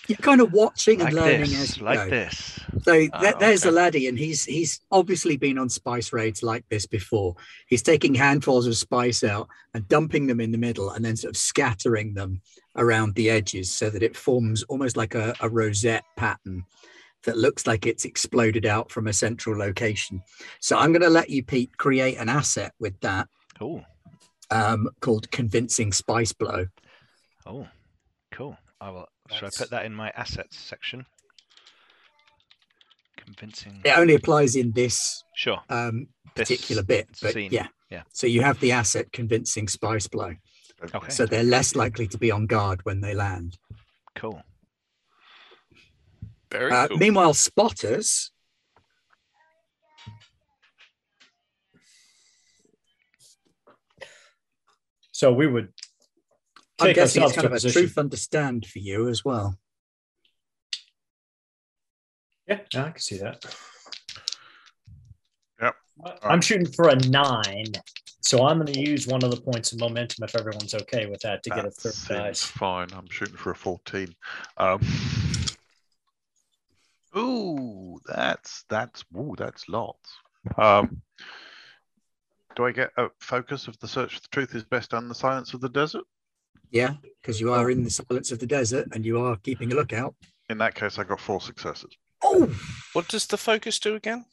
You're 0.09 0.19
kind 0.19 0.41
of 0.41 0.53
watching 0.53 1.01
and 1.01 1.13
Like 1.13 1.25
learning 1.25 1.51
this, 1.51 1.63
as 1.73 1.77
you 1.79 1.85
like 1.85 1.99
go. 1.99 2.11
this. 2.11 2.61
So 2.83 2.93
th- 2.93 3.11
Oh, 3.13 3.33
there's 3.41 3.65
a 3.65 3.71
laddie, 3.73 4.07
and 4.07 4.17
he's 4.19 4.45
he's 4.45 4.81
obviously 4.93 5.37
been 5.37 5.59
on 5.59 5.69
spice 5.69 6.13
raids 6.13 6.43
like 6.43 6.65
this 6.69 6.87
before. 6.87 7.35
He's 7.67 7.83
taking 7.83 8.15
handfuls 8.15 8.67
of 8.69 8.77
spice 8.77 9.25
out 9.25 9.49
and 9.75 9.89
dumping 9.89 10.27
them 10.29 10.41
in 10.41 10.53
the 10.53 10.59
middle, 10.59 10.91
and 10.91 11.05
then 11.05 11.17
sort 11.17 11.31
of 11.33 11.37
scattering 11.37 12.15
them 12.15 12.41
around 12.77 13.15
the 13.15 13.31
edges 13.31 13.71
so 13.71 13.91
that 13.91 14.03
it 14.03 14.17
forms 14.17 14.63
almost 14.65 14.97
like 14.97 15.15
a, 15.15 15.35
a 15.41 15.49
rosette 15.49 16.05
pattern 16.17 16.65
that 17.25 17.37
looks 17.39 17.67
like 17.67 17.87
it's 17.87 18.05
exploded 18.05 18.67
out 18.67 18.91
from 18.93 19.09
a 19.09 19.13
central 19.13 19.59
location. 19.59 20.23
So 20.61 20.77
I'm 20.79 20.93
going 20.93 21.03
to 21.03 21.09
let 21.09 21.31
you, 21.31 21.43
Pete, 21.43 21.77
create 21.79 22.19
an 22.19 22.29
asset 22.29 22.73
with 22.79 23.01
that 23.01 23.27
Oh, 23.61 23.83
um, 24.53 24.89
called 25.01 25.29
Convincing 25.33 25.91
Spice 25.93 26.33
Blow. 26.33 26.67
oh, 27.47 27.51
cool. 27.51 27.69
I 28.81 28.91
will. 28.91 29.07
Should 29.33 29.45
I 29.45 29.51
put 29.57 29.71
that 29.71 29.85
in 29.87 29.95
my 29.95 30.11
assets 30.11 30.59
section? 30.59 31.07
Convincing. 33.17 33.81
It 33.85 33.97
only 33.97 34.15
applies 34.15 34.55
in 34.55 34.73
this 34.73 35.25
Sure. 35.35 35.61
um, 35.69 36.09
This 36.35 36.49
particular 36.49 36.83
bit, 36.83 37.09
but 37.23 37.33
scene. 37.33 37.51
yeah. 37.53 37.69
Yeah. 37.91 38.03
So 38.13 38.27
you 38.27 38.43
have 38.43 38.59
the 38.61 38.73
asset 38.73 39.11
Convincing 39.13 39.69
Spice 39.69 40.07
Blow. 40.09 40.35
Okay. 40.95 41.09
so 41.09 41.25
they're 41.25 41.43
less 41.43 41.75
likely 41.75 42.07
to 42.09 42.19
be 42.19 42.31
on 42.31 42.47
guard 42.47 42.85
when 42.85 43.01
they 43.01 43.15
land. 43.15 43.59
cool. 44.15 44.43
Very 46.51 46.71
Uh, 46.73 46.89
cool. 46.89 46.99
Meanwhile, 46.99 47.35
spotters, 47.35 48.31
So 55.13 55.33
we 55.33 55.47
would 55.47 55.73
I'm 56.79 56.93
guessing 56.93 57.23
it's 57.23 57.33
kind 57.33 57.47
of 57.47 57.53
a 57.53 57.55
a 57.55 57.57
position. 57.57 57.83
truth 57.83 57.99
understand 57.99 58.67
for 58.67 58.79
you 58.79 59.09
as 59.09 59.25
well. 59.25 59.59
Yeah, 62.47 62.61
yeah, 62.73 62.85
I 62.85 62.91
can 62.91 63.01
see 63.01 63.19
that. 63.19 63.45
Yep. 65.61 65.75
I'm 66.23 66.41
shooting 66.43 66.71
for 66.71 66.89
a 66.89 66.97
nine, 67.09 67.73
so 68.21 68.47
I'm 68.47 68.59
going 68.59 68.73
to 68.73 68.79
use 68.81 69.07
one 69.07 69.25
of 69.25 69.31
the 69.31 69.41
points 69.41 69.73
of 69.73 69.81
momentum 69.81 70.25
if 70.25 70.37
everyone's 70.37 70.75
okay 70.75 71.07
with 71.07 71.21
that 71.23 71.43
to 71.45 71.51
get 71.51 71.61
a 71.61 71.63
That 71.71 71.75
third 71.75 71.93
seems 71.95 72.09
dice. 72.19 72.45
fine. 72.45 72.89
I'm 72.93 73.09
shooting 73.11 73.37
for 73.37 73.53
a 73.53 73.57
14. 73.57 74.15
Um, 74.59 74.81
ooh, 77.17 77.99
that's 78.07 78.65
that's 78.69 79.05
ooh, 79.17 79.35
that's 79.39 79.69
lots. 79.69 80.11
Um, 80.59 81.01
do 82.55 82.65
I 82.67 82.73
get 82.73 82.91
a 82.97 83.09
focus 83.21 83.67
of 83.67 83.79
the 83.81 83.89
search 83.89 84.15
for 84.17 84.21
the 84.21 84.29
truth 84.31 84.55
is 84.55 84.65
best 84.65 84.93
and 84.93 85.11
the 85.11 85.15
silence 85.15 85.55
of 85.55 85.61
the 85.61 85.69
desert? 85.69 86.05
Yeah, 86.71 86.95
because 87.21 87.41
you 87.41 87.53
are 87.53 87.71
in 87.71 87.85
the 87.85 87.91
silence 87.91 88.33
of 88.33 88.39
the 88.39 88.47
desert 88.47 88.89
and 88.93 89.05
you 89.05 89.21
are 89.21 89.37
keeping 89.37 89.73
a 89.73 89.75
lookout. 89.77 90.15
In 90.49 90.59
that 90.59 90.75
case, 90.75 90.99
I 90.99 91.05
got 91.05 91.21
four 91.21 91.41
successes. 91.41 91.97
Oh, 92.23 92.49
What 92.93 93.09
does 93.09 93.27
the 93.27 93.37
focus 93.37 93.79
do 93.79 93.95
again? 93.95 94.25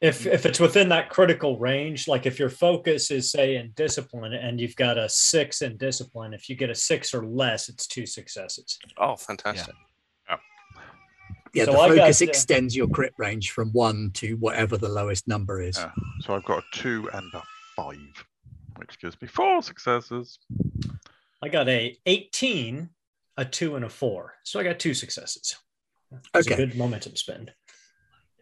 If 0.00 0.26
if 0.26 0.44
it's 0.44 0.60
within 0.60 0.90
that 0.90 1.08
critical 1.08 1.58
range, 1.58 2.06
like 2.06 2.26
if 2.26 2.38
your 2.38 2.50
focus 2.50 3.10
is 3.10 3.30
say 3.30 3.56
in 3.56 3.72
discipline 3.74 4.34
and 4.34 4.60
you've 4.60 4.76
got 4.76 4.98
a 4.98 5.08
six 5.08 5.62
in 5.62 5.78
discipline, 5.78 6.34
if 6.34 6.50
you 6.50 6.54
get 6.54 6.68
a 6.68 6.74
six 6.74 7.14
or 7.14 7.24
less, 7.26 7.70
it's 7.70 7.86
two 7.86 8.04
successes. 8.04 8.78
Oh, 8.98 9.16
fantastic. 9.16 9.74
yeah, 11.54 11.64
So 11.64 11.72
the 11.72 11.78
I 11.78 11.88
got, 11.88 11.96
focus 11.96 12.20
uh, 12.20 12.24
extends 12.26 12.76
your 12.76 12.88
crit 12.88 13.14
range 13.16 13.52
from 13.52 13.70
one 13.70 14.10
to 14.14 14.34
whatever 14.36 14.76
the 14.76 14.88
lowest 14.88 15.26
number 15.26 15.62
is. 15.62 15.78
Yeah. 15.78 15.90
So 16.20 16.34
I've 16.34 16.44
got 16.44 16.58
a 16.58 16.76
two 16.76 17.08
and 17.14 17.32
a 17.32 17.42
five, 17.74 17.96
which 18.76 18.98
gives 19.00 19.20
me 19.20 19.28
four 19.28 19.62
successes. 19.62 20.38
I 21.42 21.48
got 21.48 21.68
a 21.68 21.96
18, 22.06 22.88
a 23.36 23.44
two, 23.44 23.76
and 23.76 23.84
a 23.84 23.88
four. 23.88 24.34
So 24.44 24.58
I 24.60 24.64
got 24.64 24.78
two 24.78 24.94
successes. 24.94 25.56
It's 26.34 26.46
Okay. 26.46 26.54
a 26.54 26.66
good 26.66 26.76
momentum 26.76 27.16
spend. 27.16 27.52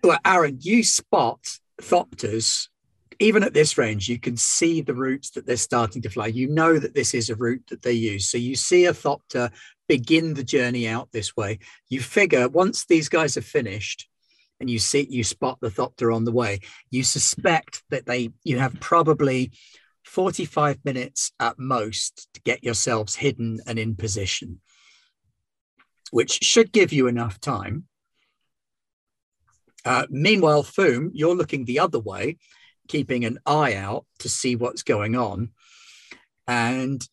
Well, 0.03 0.19
Aaron, 0.25 0.59
you 0.61 0.83
spot 0.85 1.41
thopters. 1.81 2.69
Even 3.21 3.45
at 3.45 3.55
this 3.55 3.79
range, 3.79 4.09
you 4.09 4.19
can 4.19 4.37
see 4.37 4.81
the 4.81 4.95
routes 4.95 5.31
that 5.31 5.47
they're 5.47 5.57
starting 5.57 6.03
to 6.03 6.11
fly. 6.11 6.27
You 6.27 6.49
know 6.49 6.79
that 6.79 6.95
this 6.95 7.15
is 7.15 7.31
a 7.31 7.37
route 7.37 7.63
that 7.69 7.83
they 7.83 7.93
use. 7.93 8.29
So 8.29 8.39
you 8.39 8.57
see 8.57 8.87
a 8.87 8.93
thopter 8.93 9.53
begin 9.89 10.35
the 10.35 10.43
journey 10.43 10.89
out 10.89 11.13
this 11.13 11.37
way. 11.37 11.61
You 11.89 12.01
figure 12.01 12.49
once 12.49 12.85
these 12.87 13.09
guys 13.09 13.37
are 13.37 13.43
finished 13.43 14.09
and 14.59 14.69
you 14.69 14.79
see 14.81 15.07
you 15.09 15.23
spot 15.23 15.59
the 15.61 15.71
thopter 15.71 16.15
on 16.15 16.25
the 16.25 16.33
way, 16.33 16.61
you 16.91 17.05
suspect 17.05 17.83
that 17.91 18.07
they 18.07 18.31
you 18.43 18.59
have 18.59 18.79
probably 18.81 19.53
45 20.05 20.85
minutes 20.85 21.33
at 21.41 21.59
most 21.59 22.29
to 22.35 22.41
get 22.43 22.63
yourselves 22.63 23.17
hidden 23.17 23.61
and 23.67 23.79
in 23.79 23.97
position, 23.97 24.61
which 26.11 26.43
should 26.43 26.73
give 26.73 26.93
you 26.93 27.07
enough 27.07 27.41
time. 27.41 27.85
Uh, 29.85 30.07
meanwhile, 30.11 30.63
Foom, 30.63 31.11
you're 31.13 31.35
looking 31.35 31.65
the 31.65 31.79
other 31.79 31.99
way, 31.99 32.39
keeping 32.89 33.25
an 33.25 33.39
eye 33.45 33.75
out 33.75 34.07
to 34.21 34.29
see 34.29 34.57
what's 34.57 34.83
going 34.83 35.17
on. 35.17 35.51
And 36.47 37.07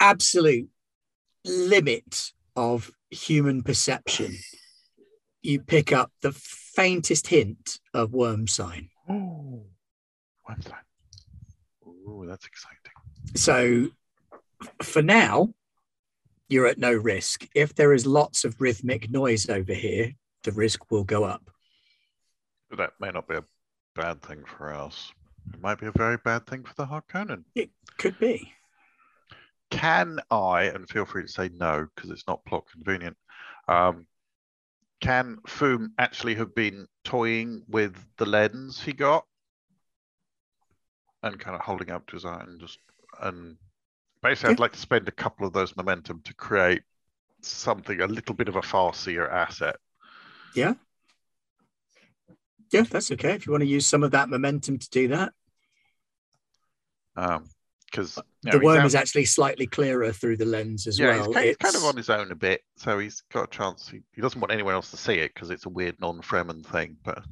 absolute 0.00 0.68
limit 1.44 2.32
of 2.56 2.90
human 3.10 3.62
perception, 3.62 4.36
you 5.42 5.60
pick 5.60 5.92
up 5.92 6.12
the 6.22 6.32
faintest 6.32 7.28
hint 7.28 7.78
of 7.92 8.12
worm 8.12 8.46
sign. 8.46 8.88
Oh, 9.08 9.66
that? 10.46 10.84
Oh, 11.86 12.24
that's 12.26 12.46
exciting. 12.46 12.92
So 13.34 13.88
for 14.82 15.02
now, 15.02 15.54
you're 16.48 16.66
at 16.66 16.78
no 16.78 16.92
risk. 16.92 17.46
If 17.54 17.74
there 17.74 17.92
is 17.92 18.06
lots 18.06 18.44
of 18.44 18.60
rhythmic 18.60 19.10
noise 19.10 19.48
over 19.48 19.74
here, 19.74 20.12
the 20.42 20.52
risk 20.52 20.90
will 20.90 21.04
go 21.04 21.24
up. 21.24 21.50
That 22.76 22.92
may 23.00 23.10
not 23.10 23.28
be 23.28 23.36
a 23.36 23.44
bad 23.94 24.22
thing 24.22 24.44
for 24.44 24.72
us. 24.72 25.12
It 25.52 25.60
might 25.60 25.78
be 25.78 25.86
a 25.86 25.92
very 25.92 26.16
bad 26.24 26.46
thing 26.46 26.64
for 26.64 26.74
the 26.74 26.86
Harkonnen. 26.86 27.44
It 27.54 27.70
could 27.98 28.18
be. 28.18 28.52
Can 29.70 30.20
I, 30.30 30.64
and 30.64 30.88
feel 30.88 31.04
free 31.04 31.22
to 31.22 31.28
say 31.28 31.50
no 31.52 31.86
because 31.94 32.10
it's 32.10 32.26
not 32.26 32.44
plot 32.44 32.64
convenient, 32.70 33.16
um, 33.68 34.06
can 35.00 35.38
Foom 35.46 35.88
actually 35.98 36.34
have 36.36 36.54
been 36.54 36.86
toying 37.04 37.62
with 37.68 37.96
the 38.16 38.24
lens 38.24 38.80
he 38.80 38.92
got 38.92 39.26
and 41.24 41.40
kind 41.40 41.56
of 41.56 41.62
holding 41.62 41.90
up 41.90 42.06
to 42.06 42.16
his 42.16 42.24
eye 42.24 42.44
and 42.46 42.60
just, 42.60 42.78
and 43.22 43.56
basically, 44.22 44.50
I'd 44.52 44.60
like 44.60 44.72
to 44.72 44.78
spend 44.78 45.08
a 45.08 45.12
couple 45.12 45.46
of 45.46 45.52
those 45.52 45.76
momentum 45.76 46.20
to 46.24 46.34
create 46.34 46.82
something, 47.40 48.00
a 48.00 48.06
little 48.06 48.34
bit 48.34 48.48
of 48.48 48.56
a 48.56 48.62
farcier 48.62 49.30
asset. 49.30 49.76
Yeah, 50.54 50.74
Yeah, 52.70 52.82
that's 52.82 53.10
okay. 53.12 53.32
If 53.34 53.46
you 53.46 53.52
want 53.52 53.62
to 53.62 53.68
use 53.68 53.86
some 53.86 54.02
of 54.02 54.10
that 54.12 54.28
momentum 54.28 54.78
to 54.78 54.90
do 54.90 55.08
that, 55.08 55.32
um, 57.16 57.48
Because 57.94 58.18
the 58.42 58.58
worm 58.58 58.84
is 58.84 58.96
actually 58.96 59.24
slightly 59.24 59.66
clearer 59.68 60.12
through 60.12 60.36
the 60.38 60.44
lens 60.44 60.88
as 60.88 60.98
yeah, 60.98 61.10
well. 61.16 61.26
he's, 61.26 61.34
kind, 61.34 61.46
he's 61.46 61.56
kind 61.58 61.76
of 61.76 61.84
on 61.84 61.96
his 61.96 62.10
own 62.10 62.32
a 62.32 62.34
bit, 62.34 62.62
so 62.76 62.98
he's 62.98 63.22
got 63.32 63.44
a 63.44 63.56
chance. 63.56 63.88
He, 63.88 64.00
he 64.12 64.20
doesn't 64.20 64.40
want 64.40 64.52
anyone 64.52 64.74
else 64.74 64.90
to 64.90 64.96
see 64.96 65.14
it 65.14 65.32
because 65.32 65.50
it's 65.50 65.66
a 65.66 65.68
weird 65.68 65.94
non-Fremen 66.00 66.66
thing. 66.66 66.96
But 67.04 67.22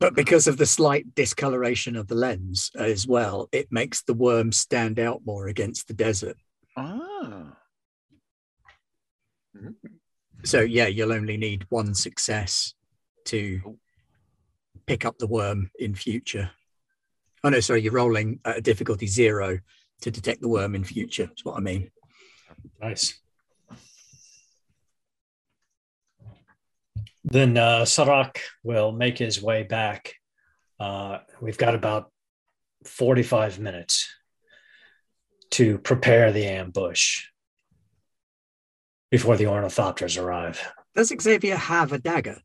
but 0.00 0.14
because 0.16 0.48
of 0.48 0.56
the 0.56 0.66
slight 0.66 1.14
discoloration 1.14 1.94
of 1.94 2.08
the 2.08 2.16
lens 2.16 2.72
as 2.74 3.06
well, 3.06 3.48
it 3.52 3.68
makes 3.70 4.02
the 4.02 4.14
worm 4.14 4.50
stand 4.50 4.98
out 4.98 5.20
more 5.24 5.46
against 5.46 5.86
the 5.86 5.94
desert. 5.94 6.36
ah, 6.76 7.56
So 10.44 10.60
yeah, 10.60 10.86
you'll 10.86 11.12
only 11.12 11.36
need 11.36 11.66
one 11.68 11.94
success 11.94 12.74
to 13.26 13.60
Oh. 13.64 13.78
pick 14.86 15.04
up 15.04 15.18
the 15.18 15.26
worm 15.26 15.70
in 15.78 15.94
future. 15.94 16.50
Oh 17.44 17.48
no, 17.50 17.60
sorry, 17.60 17.82
you're 17.82 17.92
rolling 17.92 18.40
at 18.44 18.58
a 18.58 18.60
difficulty 18.60 19.06
zero 19.06 19.60
to 20.00 20.10
detect 20.10 20.40
the 20.40 20.48
worm 20.48 20.74
in 20.74 20.84
future. 20.84 21.26
That's 21.26 21.44
what 21.44 21.56
I 21.56 21.60
mean. 21.60 21.90
Nice. 22.80 23.18
Then 27.24 27.56
uh, 27.56 27.82
Sarak 27.82 28.38
will 28.62 28.92
make 28.92 29.18
his 29.18 29.42
way 29.42 29.62
back. 29.62 30.14
Uh, 30.78 31.18
we've 31.40 31.58
got 31.58 31.74
about 31.74 32.10
45 32.84 33.58
minutes 33.58 34.08
to 35.50 35.78
prepare 35.78 36.32
the 36.32 36.46
ambush 36.46 37.24
before 39.10 39.36
the 39.36 39.44
ornithopters 39.44 40.20
arrive. 40.20 40.72
Does 40.94 41.12
Xavier 41.20 41.56
have 41.56 41.92
a 41.92 41.98
dagger? 41.98 42.38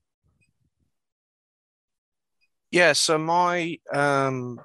Yeah, 2.72 2.94
so 2.94 3.18
my 3.18 3.78
um 3.94 4.60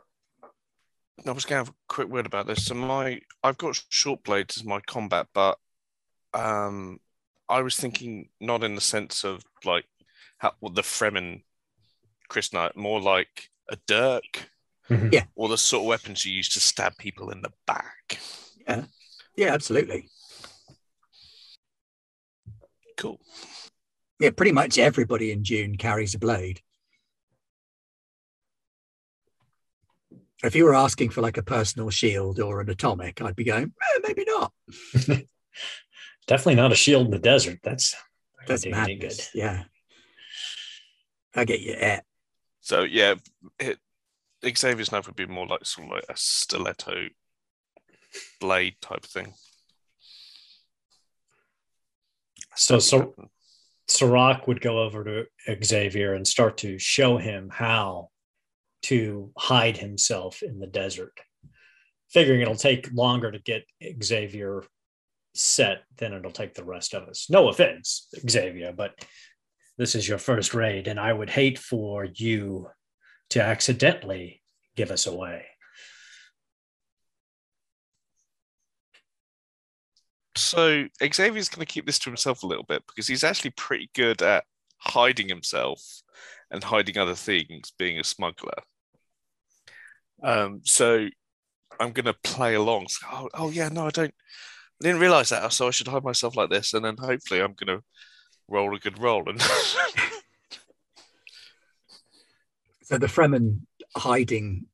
I 1.27 1.33
was 1.33 1.45
gonna 1.45 1.61
have 1.61 1.69
a 1.71 1.75
quick 1.89 2.09
word 2.09 2.27
about 2.27 2.47
this. 2.47 2.65
So 2.67 2.75
my 2.75 3.21
I've 3.43 3.59
got 3.59 3.81
short 3.89 4.23
blades 4.25 4.57
as 4.57 4.65
my 4.65 4.81
combat, 4.81 5.27
but 5.35 5.59
um 6.35 7.01
I 7.49 7.63
was 7.63 7.77
thinking 7.77 8.29
not 8.41 8.63
in 8.65 8.75
the 8.75 8.81
sense 8.81 9.25
of 9.25 9.43
like 9.65 9.85
how 10.39 10.53
well, 10.61 10.73
the 10.73 10.83
Fremen 10.83 11.43
crysknife, 12.31 12.77
more 12.77 13.01
like 13.01 13.51
a 13.69 13.77
dirk 13.87 14.51
Mhm. 14.89 15.13
Yeah. 15.13 15.25
or 15.37 15.49
the 15.49 15.59
sort 15.59 15.83
of 15.83 15.89
weapons 15.89 16.25
you 16.25 16.33
use 16.33 16.49
to 16.51 16.61
stab 16.61 16.97
people 16.99 17.31
in 17.31 17.43
the 17.43 17.53
back. 17.67 18.19
Yeah, 18.67 18.85
yeah, 19.37 19.53
absolutely. 19.55 20.09
Cool. 22.97 23.21
Yeah, 24.19 24.31
pretty 24.31 24.53
much 24.53 24.79
everybody 24.79 25.31
in 25.33 25.43
Dune 25.43 25.77
carries 25.77 26.15
a 26.15 26.19
blade. 26.19 26.61
If 30.43 30.55
you 30.55 30.65
were 30.65 30.75
asking 30.75 31.11
for 31.11 31.21
like 31.21 31.37
a 31.37 31.43
personal 31.43 31.91
shield 31.91 32.41
or 32.41 32.61
an 32.61 32.71
atomic, 32.71 33.21
I'd 33.21 33.37
be 33.37 33.45
going, 33.45 33.65
eh, 33.65 34.01
maybe 34.07 34.25
not. 34.27 34.53
Definitely 36.27 36.55
not 36.55 36.73
a 36.73 36.77
shield 36.77 37.07
in 37.07 37.11
the 37.11 37.19
desert. 37.19 37.59
That's 37.63 37.95
That's 38.47 38.63
doing 38.63 38.75
any 38.75 38.95
madness. 38.95 39.31
Yeah. 39.35 39.65
I 41.35 41.45
get 41.45 41.61
you. 41.61 41.75
Eh. 41.75 42.01
So 42.61 42.83
yeah, 42.83 43.15
it, 43.59 43.79
Xavier's 44.57 44.93
knife 44.93 45.07
would 45.07 45.17
be 45.17 45.27
more 45.27 45.47
like 45.47 45.65
sort 45.65 45.89
of 45.89 45.93
like 45.93 46.05
a 46.09 46.17
stiletto 46.17 47.09
blade 48.41 48.77
type 48.81 49.05
thing. 49.05 49.35
So, 52.57 52.79
so 52.79 52.99
weapon. 52.99 53.31
Sirach 53.89 54.47
would 54.47 54.61
go 54.61 54.83
over 54.83 55.05
to 55.05 55.65
Xavier 55.65 56.15
and 56.15 56.27
start 56.27 56.57
to 56.59 56.79
show 56.79 57.17
him 57.17 57.51
how 57.53 58.10
to 58.83 59.31
hide 59.37 59.77
himself 59.77 60.43
in 60.43 60.59
the 60.59 60.67
desert, 60.67 61.13
figuring 62.09 62.41
it'll 62.41 62.55
take 62.55 62.93
longer 62.93 63.31
to 63.31 63.39
get 63.39 63.65
Xavier 64.03 64.65
set 65.35 65.83
than 65.97 66.13
it'll 66.13 66.31
take 66.31 66.55
the 66.55 66.65
rest 66.65 66.95
of 66.95 67.09
us. 67.09 67.29
No 67.31 67.49
offense, 67.49 68.09
Xavier, 68.29 68.73
but 68.73 68.95
this 69.79 69.95
is 69.95 70.09
your 70.09 70.19
first 70.19 70.55
raid, 70.55 70.89
and 70.89 70.99
I 70.99 71.13
would 71.13 71.31
hate 71.31 71.59
for 71.59 72.05
you 72.05 72.69
to 73.31 73.43
accidentally 73.43 74.43
give 74.77 74.91
us 74.91 75.07
away. 75.07 75.47
So 80.37 80.87
Xavier's 81.03 81.49
going 81.49 81.67
to 81.67 81.73
keep 81.73 81.87
this 81.87 81.99
to 82.01 82.11
himself 82.11 82.43
a 82.43 82.47
little 82.47 82.65
bit 82.65 82.83
because 82.87 83.07
he's 83.07 83.25
actually 83.25 83.51
pretty 83.51 83.91
good 83.95 84.23
at 84.23 84.45
hiding 84.79 85.29
himself 85.29 86.03
and 86.51 86.65
hiding 86.65 86.99
other 86.99 87.15
things, 87.15 87.73
being 87.79 87.99
a 87.99 88.05
smuggler. 88.05 88.63
Um, 90.23 90.61
so 90.65 91.09
I'm 91.79 91.93
going 91.93 92.07
to 92.07 92.17
play 92.25 92.55
along. 92.55 92.89
So, 92.89 93.07
oh, 93.11 93.29
oh 93.35 93.51
yeah, 93.51 93.69
no, 93.69 93.87
I 93.87 93.91
don't. 93.91 94.15
I 94.83 94.87
didn't 94.87 95.01
realize 95.01 95.29
that, 95.29 95.53
so 95.53 95.69
I 95.69 95.71
should 95.71 95.89
hide 95.89 96.05
myself 96.05 96.37
like 96.37 96.49
this, 96.49 96.73
and 96.73 96.85
then 96.85 96.97
hopefully 96.99 97.41
I'm 97.41 97.55
going 97.55 97.79
to 97.79 97.85
roll 98.49 98.75
a 98.75 98.79
good 98.79 98.99
roll. 98.99 99.29
And 99.29 99.41
So 102.91 102.99
the 102.99 103.07
Fremen 103.07 103.61
hiding 103.97 104.67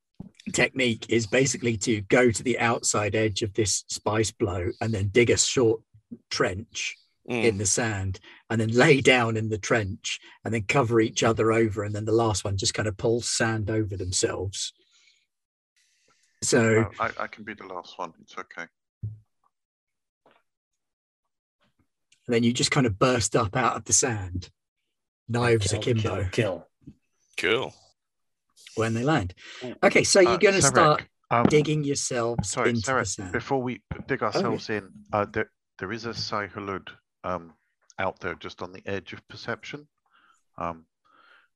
technique 0.55 1.05
is 1.11 1.27
basically 1.27 1.77
to 1.77 2.01
go 2.01 2.31
to 2.31 2.43
the 2.43 2.59
outside 2.59 3.15
edge 3.15 3.43
of 3.43 3.53
this 3.53 3.85
spice 3.89 4.31
blow 4.31 4.71
and 4.81 4.95
then 4.95 5.09
dig 5.09 5.29
a 5.29 5.37
short 5.37 5.83
trench 6.31 6.97
Mm, 7.29 7.43
in 7.45 7.59
the 7.59 7.67
sand 7.67 8.21
and 8.51 8.61
then 8.61 8.69
lay 8.69 9.01
down 9.01 9.37
in 9.37 9.49
the 9.49 9.59
trench 9.59 10.21
and 10.45 10.55
then 10.55 10.63
cover 10.63 11.01
each 11.01 11.25
other 11.25 11.51
over 11.53 11.83
and 11.83 11.93
then 11.93 12.05
the 12.05 12.13
last 12.13 12.45
one 12.45 12.57
just 12.57 12.73
kind 12.73 12.87
of 12.87 12.97
pulls 12.97 13.29
sand 13.29 13.69
over 13.69 13.97
themselves. 13.97 14.73
So 16.43 16.87
Oh, 16.87 17.05
I, 17.05 17.25
I 17.25 17.27
can 17.27 17.43
be 17.43 17.55
the 17.55 17.67
last 17.67 17.99
one. 17.99 18.13
It's 18.23 18.39
okay. 18.39 18.67
and 22.27 22.35
then 22.35 22.43
you 22.43 22.53
just 22.53 22.71
kind 22.71 22.87
of 22.87 22.99
burst 22.99 23.35
up 23.37 23.57
out 23.57 23.77
of 23.77 23.85
the 23.85 23.93
sand. 23.93 24.51
Knives 25.29 25.69
Kill, 25.73 25.81
akimbo. 25.81 26.29
kill, 26.31 26.67
kill. 27.37 27.65
cool. 27.65 27.75
when 28.77 28.95
they 28.95 29.03
land. 29.03 29.35
Okay 29.83 30.05
so 30.05 30.21
you're 30.21 30.31
Uh, 30.33 30.37
going 30.37 30.55
to 30.55 30.63
start 30.63 31.05
um, 31.33 31.47
digging 31.47 31.83
yourselves 31.83 32.51
Sorry, 32.51 32.71
into 32.71 32.83
Sarah, 32.83 33.03
the 33.03 33.07
sand. 33.07 33.33
before 33.33 33.61
we 33.61 33.81
dig 34.07 34.23
ourselves 34.23 34.71
in, 34.71 34.89
uh, 35.13 35.27
there, 35.33 35.51
there 35.81 35.91
is 35.91 36.05
a 36.07 36.15
Shai-Hulud 36.15 36.87
um, 37.27 37.53
out 37.99 38.21
there 38.21 38.35
just 38.37 38.63
on 38.63 38.73
the 38.73 38.83
edge 38.87 39.13
of 39.13 39.27
perception. 39.29 39.87
Um, 40.59 40.87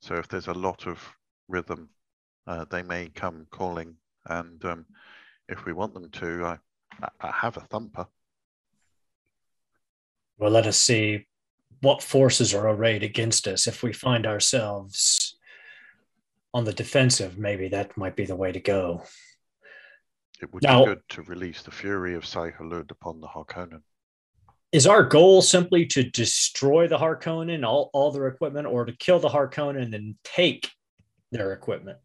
so 0.00 0.16
if 0.16 0.26
there's 0.28 0.48
a 0.48 0.52
lot 0.54 0.86
of 0.86 0.98
rhythm, 1.48 1.90
uh, 2.46 2.64
they 2.70 2.82
may 2.82 3.08
come 3.14 3.46
calling. 3.50 3.94
And 4.26 4.62
um, 4.64 4.86
if 5.48 5.64
we 5.64 5.72
want 5.72 5.94
them 5.94 6.10
to, 6.10 6.44
I, 6.44 7.08
I- 7.20 7.30
have 7.30 7.56
a 7.56 7.60
thumper. 7.60 8.06
Well, 10.38 10.50
let 10.50 10.66
us 10.66 10.78
see 10.78 11.26
what 11.82 12.02
forces 12.02 12.54
are 12.54 12.68
arrayed 12.68 13.02
against 13.02 13.46
us. 13.46 13.66
If 13.66 13.82
we 13.82 13.92
find 13.92 14.26
ourselves 14.26 15.36
on 16.52 16.64
the 16.64 16.72
defensive, 16.72 17.38
maybe 17.38 17.68
that 17.68 17.96
might 17.96 18.16
be 18.16 18.24
the 18.24 18.36
way 18.36 18.50
to 18.50 18.60
go. 18.60 19.04
It 20.42 20.52
would 20.52 20.62
Now- 20.62 20.80
be 20.80 20.94
good 20.94 21.02
to 21.10 21.22
release 21.22 21.62
the 21.62 21.70
fury 21.70 22.14
of 22.14 22.24
Shai-Hulud 22.24 22.90
upon 22.90 23.20
the 23.20 23.28
Harkonnen. 23.28 23.82
Is 24.72 24.86
our 24.86 25.02
goal 25.02 25.42
simply 25.42 25.84
to 25.86 26.04
destroy 26.04 26.86
the 26.86 26.98
Harkonnen, 26.98 27.66
all, 27.66 27.90
all 27.92 28.12
their 28.12 28.28
equipment, 28.28 28.66
or 28.66 28.84
to 28.84 28.92
kill 28.92 29.18
the 29.18 29.28
Harkonnen 29.28 29.82
and 29.82 29.92
then 29.92 30.16
take 30.24 30.70
their 31.32 31.52
equipment? 31.52 31.98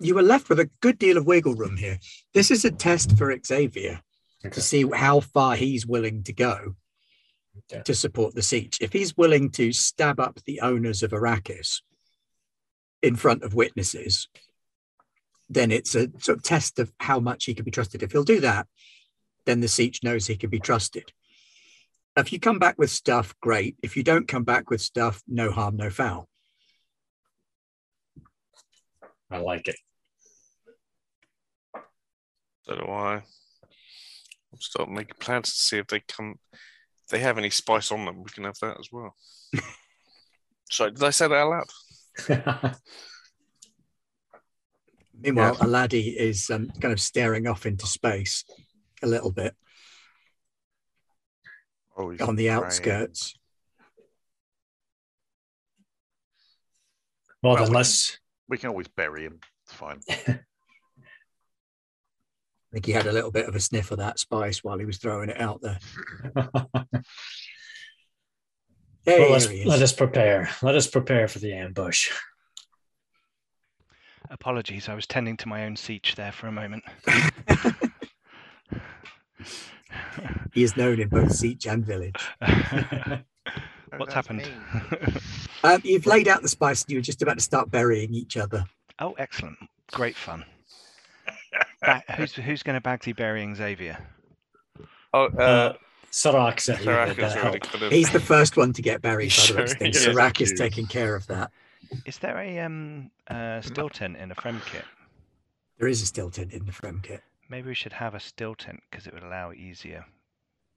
you 0.00 0.14
were 0.14 0.22
left 0.22 0.48
with 0.48 0.58
a 0.58 0.70
good 0.80 0.98
deal 0.98 1.16
of 1.16 1.26
wiggle 1.26 1.54
room 1.54 1.76
here 1.76 1.98
this 2.32 2.50
is 2.50 2.64
a 2.64 2.70
test 2.70 3.16
for 3.16 3.32
xavier 3.46 4.00
to 4.50 4.60
see 4.60 4.84
how 4.92 5.20
far 5.20 5.54
he's 5.54 5.86
willing 5.86 6.24
to 6.24 6.32
go 6.32 6.74
Okay. 7.70 7.82
to 7.84 7.94
support 7.94 8.34
the 8.34 8.40
sietch. 8.40 8.78
If 8.80 8.92
he's 8.92 9.16
willing 9.16 9.50
to 9.52 9.72
stab 9.72 10.18
up 10.18 10.40
the 10.44 10.60
owners 10.60 11.04
of 11.04 11.12
Arrakis 11.12 11.82
in 13.02 13.14
front 13.14 13.44
of 13.44 13.54
witnesses, 13.54 14.28
then 15.48 15.70
it's 15.70 15.94
a 15.94 16.08
sort 16.18 16.38
of 16.38 16.42
test 16.42 16.80
of 16.80 16.92
how 16.98 17.20
much 17.20 17.44
he 17.44 17.54
can 17.54 17.64
be 17.64 17.70
trusted. 17.70 18.02
If 18.02 18.10
he'll 18.10 18.24
do 18.24 18.40
that, 18.40 18.66
then 19.46 19.60
the 19.60 19.68
sietch 19.68 20.02
knows 20.02 20.26
he 20.26 20.36
can 20.36 20.50
be 20.50 20.58
trusted. 20.58 21.12
If 22.16 22.32
you 22.32 22.38
come 22.38 22.58
back 22.58 22.78
with 22.78 22.90
stuff, 22.90 23.34
great. 23.40 23.76
If 23.82 23.96
you 23.96 24.04
don't 24.04 24.28
come 24.28 24.44
back 24.44 24.70
with 24.70 24.80
stuff, 24.80 25.22
no 25.26 25.50
harm, 25.50 25.76
no 25.76 25.90
foul. 25.90 26.28
I 29.30 29.38
like 29.38 29.66
it. 29.66 29.76
So 32.62 32.76
do 32.76 32.84
I. 32.84 33.14
I'll 33.14 34.60
start 34.60 34.90
making 34.90 35.16
plans 35.18 35.52
to 35.52 35.58
see 35.58 35.78
if 35.78 35.88
they 35.88 36.00
come. 36.00 36.36
If 36.52 37.08
they 37.10 37.18
have 37.18 37.36
any 37.36 37.50
spice 37.50 37.90
on 37.90 38.04
them, 38.04 38.22
we 38.22 38.30
can 38.30 38.44
have 38.44 38.58
that 38.62 38.78
as 38.78 38.88
well. 38.92 39.14
Sorry, 40.70 40.92
did 40.92 41.02
I 41.02 41.10
say 41.10 41.26
that 41.26 41.34
out 41.34 41.64
loud? 42.28 42.76
Meanwhile, 45.20 45.56
Yes. 45.60 45.62
Aladi 45.62 46.16
is 46.16 46.50
um, 46.50 46.70
kind 46.80 46.92
of 46.92 47.00
staring 47.00 47.46
off 47.46 47.66
into 47.66 47.86
space 47.86 48.44
a 49.02 49.06
little 49.06 49.32
bit 49.32 49.54
Oh, 51.96 52.10
on 52.10 52.36
the 52.36 52.46
praying. 52.46 52.48
outskirts. 52.50 53.34
well, 57.42 57.54
Well, 57.54 57.64
then 57.64 57.72
we- 57.72 57.84
We 58.48 58.58
can 58.58 58.70
always 58.70 58.88
bury 58.88 59.24
him. 59.24 59.40
It's 59.64 59.72
fine. 59.74 60.00
I 60.08 60.40
think 62.72 62.86
he 62.86 62.92
had 62.92 63.06
a 63.06 63.12
little 63.12 63.30
bit 63.30 63.46
of 63.46 63.54
a 63.54 63.60
sniff 63.60 63.90
of 63.92 63.98
that 63.98 64.18
spice 64.18 64.64
while 64.64 64.78
he 64.78 64.84
was 64.84 64.98
throwing 64.98 65.30
it 65.30 65.40
out 65.40 65.60
there. 65.62 65.78
Hey, 69.06 69.20
well, 69.20 69.32
let's 69.32 69.46
let 69.66 69.82
us 69.82 69.92
prepare. 69.92 70.48
Let 70.62 70.74
us 70.76 70.86
prepare 70.86 71.28
for 71.28 71.38
the 71.38 71.52
ambush. 71.52 72.10
Apologies, 74.30 74.88
I 74.88 74.94
was 74.94 75.06
tending 75.06 75.36
to 75.36 75.46
my 75.48 75.66
own 75.66 75.76
siege 75.76 76.14
there 76.14 76.32
for 76.32 76.46
a 76.46 76.52
moment. 76.52 76.84
He 80.52 80.62
is 80.62 80.76
known 80.76 81.00
in 81.00 81.08
both 81.08 81.32
Siege 81.32 81.66
and 81.66 81.84
Village. 81.84 82.14
What's 83.96 84.14
happened? 84.14 84.48
Um, 85.64 85.80
you've 85.82 86.04
laid 86.04 86.28
out 86.28 86.42
the 86.42 86.48
spice 86.48 86.82
and 86.82 86.90
you 86.90 86.98
were 86.98 87.02
just 87.02 87.22
about 87.22 87.38
to 87.38 87.42
start 87.42 87.70
burying 87.70 88.12
each 88.12 88.36
other. 88.36 88.66
oh, 88.98 89.12
excellent. 89.16 89.56
Great 89.92 90.14
fun. 90.14 90.44
Ba- 91.80 92.02
who's 92.18 92.34
who's 92.34 92.62
going 92.62 92.78
to 92.78 92.86
Bagsy 92.86 93.16
burying 93.16 93.54
Xavier? 93.54 93.96
Oh, 95.14 95.30
Uh, 95.38 95.40
uh, 95.40 95.72
Sarak 96.12 96.60
said 96.60 96.76
he 96.78 96.84
Sirach 96.84 97.08
would 97.16 97.18
is 97.18 97.32
uh, 97.32 97.36
really 97.36 97.40
help. 97.52 97.60
kind 97.62 97.82
of. 97.84 97.92
He's 97.92 98.10
the 98.10 98.20
first 98.20 98.58
one 98.58 98.74
to 98.74 98.82
get 98.82 99.00
buried 99.00 99.30
by 99.30 99.36
the 99.36 99.40
Sure, 99.40 99.56
rest 99.56 99.78
things. 99.78 99.94
yes, 99.96 100.04
Sirach 100.04 100.40
is 100.42 100.52
is. 100.52 100.58
taking 100.60 100.86
care 100.86 101.14
of 101.16 101.26
that. 101.28 101.50
Is 102.04 102.18
there 102.18 102.36
a 102.38 102.58
um 102.58 103.10
uh, 103.28 103.62
still 103.62 103.88
tent 103.88 104.18
in 104.18 104.30
a 104.30 104.34
frem 104.34 104.60
kit? 104.66 104.84
There 105.78 105.88
is 105.88 106.02
a 106.02 106.06
still 106.06 106.28
tent 106.28 106.52
in 106.52 106.66
the 106.66 106.72
frem 106.72 107.00
kit. 107.02 107.22
Maybe 107.48 107.68
we 107.68 107.74
should 107.74 107.92
have 107.94 108.14
a 108.14 108.20
still 108.20 108.54
tent 108.54 108.82
because 108.90 109.06
it 109.06 109.14
would 109.14 109.22
allow 109.22 109.52
easier 109.52 110.04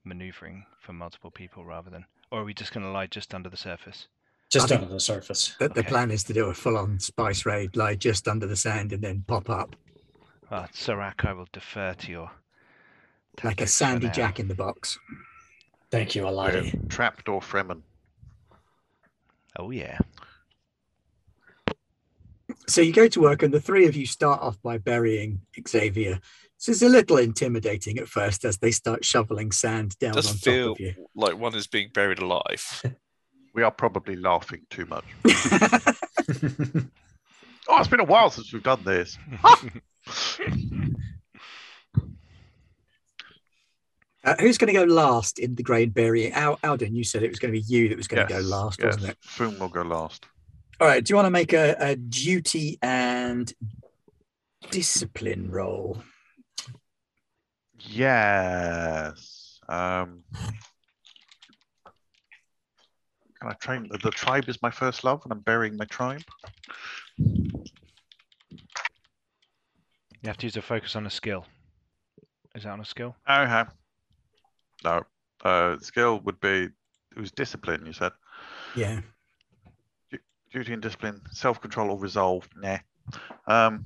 maneuvering 0.04 0.66
for 0.80 0.94
multiple 0.94 1.32
people 1.32 1.66
rather 1.66 1.90
than. 1.90 2.06
Or 2.32 2.42
are 2.42 2.44
we 2.44 2.54
just 2.54 2.74
going 2.74 2.86
to 2.86 2.92
lie 2.92 3.08
just 3.08 3.34
under 3.34 3.50
the 3.50 3.58
surface? 3.58 4.08
just 4.50 4.72
I 4.72 4.76
under 4.76 4.88
the 4.88 5.00
surface. 5.00 5.56
The, 5.60 5.68
the 5.70 5.80
Okay. 5.82 5.90
plan 5.90 6.12
is 6.12 6.24
to 6.26 6.34
do 6.34 6.46
a 6.46 6.54
full-on 6.54 7.00
spice 7.00 7.46
raid, 7.46 7.76
lie 7.76 7.96
just 7.96 8.28
under 8.28 8.48
the 8.48 8.56
sand 8.56 8.94
and 8.94 9.04
then 9.04 9.24
pop 9.28 9.50
up 9.50 9.76
Well, 10.50 10.68
Serac, 10.74 11.26
I 11.26 11.34
will 11.34 11.48
defer 11.52 11.94
to 11.94 12.12
your. 12.12 12.32
like 13.44 13.60
a 13.62 13.68
sandy 13.68 14.10
jack 14.10 14.40
in 14.40 14.48
the 14.48 14.56
box. 14.56 14.98
Thank 15.92 16.16
you, 16.16 16.24
We're 16.24 16.32
Aladi. 16.32 16.90
Trapdoor 16.90 17.42
Fremen. 17.42 17.82
Oh 19.58 19.72
yeah. 19.72 20.00
So 22.68 22.82
you 22.82 22.94
go 22.94 23.08
to 23.10 23.22
work, 23.22 23.44
and 23.44 23.54
the 23.54 23.60
three 23.62 23.88
of 23.88 23.96
you 23.96 24.06
start 24.06 24.42
off 24.42 24.62
by 24.62 24.78
burying 24.78 25.42
Xavier. 25.68 26.20
This 26.60 26.70
is 26.78 26.82
a 26.84 26.89
little 26.89 27.17
intimidating 27.17 28.00
at 28.00 28.08
first 28.08 28.43
as 28.46 28.58
they 28.58 28.72
start 28.72 29.06
shoveling 29.06 29.52
sand 29.52 29.98
down 30.00 30.13
does 30.13 30.30
on 30.32 30.38
top 30.38 30.72
of 30.72 30.80
you. 30.80 30.93
like 31.15 31.38
one 31.38 31.56
is 31.56 31.67
being 31.67 31.89
buried 31.93 32.20
alive. 32.20 32.84
We 33.54 33.63
are 33.63 33.72
probably 33.72 34.15
laughing 34.15 34.62
too 34.70 34.86
much. 34.86 35.06
Oh, 37.70 37.80
it's 37.80 37.89
been 37.89 38.00
a 38.00 38.04
while 38.06 38.30
since 38.30 38.54
we've 38.54 38.63
done 38.63 38.82
this. 38.86 39.17
Uh, 44.24 44.36
who's 44.39 44.58
going 44.58 44.74
to 44.74 44.78
go 44.78 44.84
last 44.84 45.39
in 45.39 45.56
the 45.56 45.63
grain 45.63 45.89
burying? 45.89 46.34
Al- 46.34 46.60
Alden, 46.63 46.93
you 46.96 47.04
said 47.04 47.24
it 47.24 47.30
was 47.30 47.39
going 47.39 47.54
to 47.54 47.60
be 47.60 47.65
you 47.65 47.88
that 47.89 47.98
was 47.98 48.08
going 48.08 48.28
to 48.28 48.34
Yes, 48.34 48.41
go 48.43 48.48
last, 48.48 48.80
yes. 48.80 48.96
wasn't 48.96 49.12
it? 49.12 49.17
Foom 49.26 49.58
will 49.60 49.70
go 49.70 49.84
last. 49.84 50.26
All 50.82 50.88
right. 50.88 51.04
Do 51.04 51.12
you 51.12 51.15
want 51.15 51.28
to 51.28 51.32
make 51.32 51.54
a, 51.54 51.76
a 51.80 51.96
duty 51.96 52.78
and 52.82 53.52
discipline 54.70 55.50
roll? 55.50 56.04
Yes. 57.89 59.60
Um, 59.69 60.23
can 63.39 63.50
I 63.50 63.54
train? 63.54 63.89
The 64.02 64.12
tribe 64.12 64.50
is 64.50 64.62
my 64.62 64.71
first 64.71 65.04
love, 65.04 65.21
and 65.23 65.32
I'm 65.32 65.39
burying 65.39 65.78
my 65.78 65.86
tribe. 65.86 66.23
You 70.21 70.26
have 70.26 70.38
to 70.38 70.45
use 70.45 70.58
a 70.58 70.62
focus 70.62 70.95
on 70.95 71.06
a 71.06 71.10
skill. 71.10 71.45
Is 72.56 72.63
that 72.63 72.69
on 72.71 72.82
a 72.82 72.86
skill? 72.86 73.15
Okay. 73.30 73.63
No. 74.84 75.04
Uh, 75.43 75.78
skill 75.80 76.19
would 76.21 76.39
be 76.39 76.69
it 77.15 77.19
was 77.19 77.32
discipline. 77.32 77.86
You 77.86 77.93
said 77.93 78.12
Yeah. 78.76 79.02
duty 80.52 80.73
and 80.73 80.82
discipline, 80.82 81.21
self 81.32 81.62
control 81.62 81.91
or 81.91 82.00
resolve. 82.00 82.47
Nah. 82.56 82.80
Um, 83.47 83.84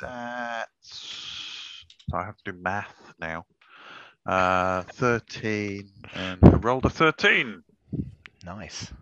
that's. 0.00 1.21
I 2.14 2.24
have 2.24 2.36
to 2.38 2.52
do 2.52 2.58
math 2.58 3.12
now. 3.20 3.46
Uh, 4.24 4.82
thirteen, 4.82 5.90
and 6.14 6.38
I 6.42 6.50
rolled 6.50 6.84
a 6.84 6.90
thirteen. 6.90 7.62
Nice. 8.44 8.92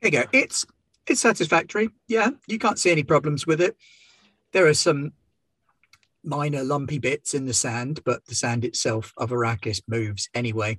There 0.00 0.10
you 0.10 0.10
go. 0.10 0.24
It's 0.32 0.66
it's 1.06 1.20
satisfactory. 1.20 1.90
Yeah, 2.08 2.30
you 2.46 2.58
can't 2.58 2.78
see 2.78 2.90
any 2.90 3.02
problems 3.02 3.46
with 3.46 3.60
it. 3.60 3.76
There 4.52 4.66
are 4.66 4.74
some 4.74 5.12
minor 6.22 6.62
lumpy 6.62 6.98
bits 6.98 7.34
in 7.34 7.46
the 7.46 7.54
sand, 7.54 8.00
but 8.04 8.24
the 8.26 8.34
sand 8.34 8.64
itself 8.64 9.12
of 9.16 9.30
Arrakis 9.30 9.82
moves 9.88 10.28
anyway. 10.34 10.78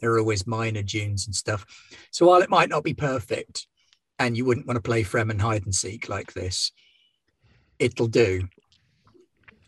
There 0.00 0.12
are 0.12 0.18
always 0.18 0.46
minor 0.46 0.82
dunes 0.82 1.26
and 1.26 1.34
stuff. 1.34 1.66
So 2.10 2.26
while 2.26 2.42
it 2.42 2.50
might 2.50 2.68
not 2.68 2.84
be 2.84 2.94
perfect, 2.94 3.66
and 4.18 4.36
you 4.36 4.44
wouldn't 4.44 4.66
want 4.66 4.76
to 4.76 4.82
play 4.82 5.02
Fremen 5.02 5.40
hide 5.40 5.64
and 5.64 5.74
seek 5.74 6.08
like 6.08 6.32
this, 6.32 6.72
it'll 7.78 8.06
do. 8.06 8.48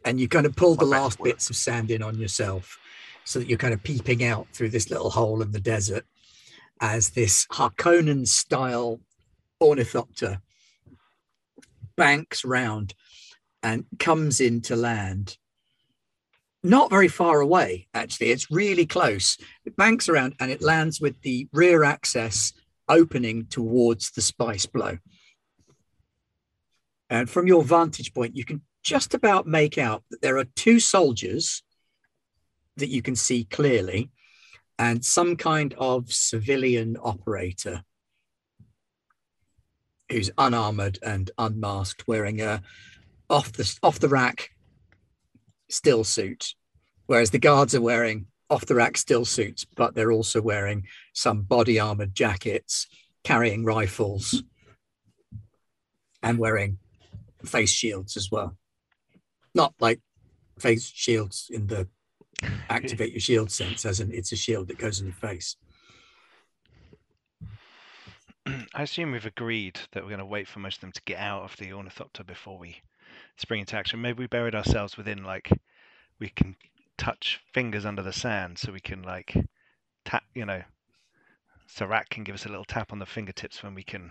And 0.04 0.18
you 0.18 0.28
kind 0.28 0.46
of 0.46 0.56
pull 0.56 0.74
the 0.74 0.84
last 0.84 1.18
work. 1.18 1.30
bits 1.30 1.50
of 1.50 1.56
sand 1.56 1.90
in 1.90 2.02
on 2.02 2.18
yourself 2.18 2.78
so 3.24 3.38
that 3.38 3.48
you're 3.48 3.58
kind 3.58 3.74
of 3.74 3.82
peeping 3.82 4.24
out 4.24 4.46
through 4.52 4.70
this 4.70 4.90
little 4.90 5.10
hole 5.10 5.42
in 5.42 5.52
the 5.52 5.60
desert 5.60 6.04
as 6.80 7.10
this 7.10 7.46
Harkonnen 7.52 8.26
style 8.26 9.00
ornithopter 9.60 10.40
banks 11.96 12.44
round 12.44 12.94
and 13.62 13.84
comes 13.98 14.40
into 14.40 14.74
land. 14.74 15.36
Not 16.62 16.90
very 16.90 17.08
far 17.08 17.40
away, 17.40 17.88
actually. 17.94 18.30
It's 18.30 18.50
really 18.50 18.86
close. 18.86 19.38
It 19.64 19.76
banks 19.76 20.08
around 20.08 20.34
and 20.40 20.50
it 20.50 20.62
lands 20.62 21.00
with 21.00 21.20
the 21.22 21.48
rear 21.52 21.84
access 21.84 22.52
opening 22.88 23.46
towards 23.46 24.10
the 24.10 24.22
spice 24.22 24.66
blow. 24.66 24.98
And 27.08 27.28
from 27.28 27.46
your 27.46 27.62
vantage 27.62 28.14
point, 28.14 28.36
you 28.36 28.44
can 28.44 28.62
just 28.82 29.14
about 29.14 29.46
make 29.46 29.78
out 29.78 30.02
that 30.10 30.22
there 30.22 30.38
are 30.38 30.44
two 30.44 30.80
soldiers 30.80 31.62
that 32.76 32.88
you 32.88 33.02
can 33.02 33.16
see 33.16 33.44
clearly 33.44 34.10
and 34.78 35.04
some 35.04 35.36
kind 35.36 35.74
of 35.78 36.10
civilian 36.10 36.96
operator 37.02 37.82
who's 40.10 40.30
unarmored 40.38 40.98
and 41.02 41.30
unmasked, 41.38 42.08
wearing 42.08 42.40
a 42.40 42.62
off 43.28 43.52
the 43.52 43.78
off 43.82 44.00
the 44.00 44.08
rack 44.08 44.50
still 45.68 46.02
suit, 46.02 46.54
whereas 47.06 47.30
the 47.30 47.38
guards 47.38 47.74
are 47.74 47.80
wearing 47.80 48.26
off 48.48 48.66
the 48.66 48.74
rack 48.74 48.96
still 48.96 49.24
suits, 49.24 49.64
but 49.76 49.94
they're 49.94 50.10
also 50.10 50.40
wearing 50.40 50.86
some 51.12 51.42
body 51.42 51.78
armored 51.78 52.14
jackets, 52.14 52.88
carrying 53.22 53.64
rifles, 53.64 54.42
and 56.22 56.38
wearing 56.38 56.78
face 57.44 57.70
shields 57.70 58.16
as 58.16 58.30
well. 58.30 58.56
Not 59.54 59.74
like 59.80 60.00
face 60.58 60.90
shields 60.94 61.48
in 61.50 61.66
the 61.66 61.88
activate 62.70 63.12
your 63.12 63.20
shield 63.20 63.50
sense, 63.50 63.84
as 63.84 64.00
in 64.00 64.12
it's 64.12 64.32
a 64.32 64.36
shield 64.36 64.68
that 64.68 64.78
goes 64.78 65.00
in 65.00 65.06
your 65.06 65.14
face. 65.14 65.56
I 68.74 68.82
assume 68.82 69.12
we've 69.12 69.26
agreed 69.26 69.80
that 69.92 70.02
we're 70.02 70.10
going 70.10 70.20
to 70.20 70.26
wait 70.26 70.48
for 70.48 70.60
most 70.60 70.76
of 70.76 70.80
them 70.82 70.92
to 70.92 71.02
get 71.04 71.18
out 71.18 71.42
of 71.42 71.56
the 71.56 71.72
ornithopter 71.72 72.24
before 72.24 72.58
we 72.58 72.80
spring 73.36 73.60
into 73.60 73.76
action. 73.76 74.00
Maybe 74.00 74.20
we 74.20 74.26
buried 74.26 74.54
ourselves 74.54 74.96
within 74.96 75.24
like 75.24 75.50
we 76.18 76.28
can 76.28 76.56
touch 76.96 77.40
fingers 77.52 77.84
under 77.84 78.02
the 78.02 78.12
sand, 78.12 78.58
so 78.58 78.72
we 78.72 78.80
can 78.80 79.02
like 79.02 79.34
tap. 80.04 80.24
You 80.34 80.46
know, 80.46 80.62
Sarak 81.68 82.08
can 82.10 82.24
give 82.24 82.34
us 82.34 82.46
a 82.46 82.50
little 82.50 82.64
tap 82.64 82.92
on 82.92 82.98
the 82.98 83.06
fingertips 83.06 83.62
when 83.62 83.74
we 83.74 83.82
can 83.82 84.10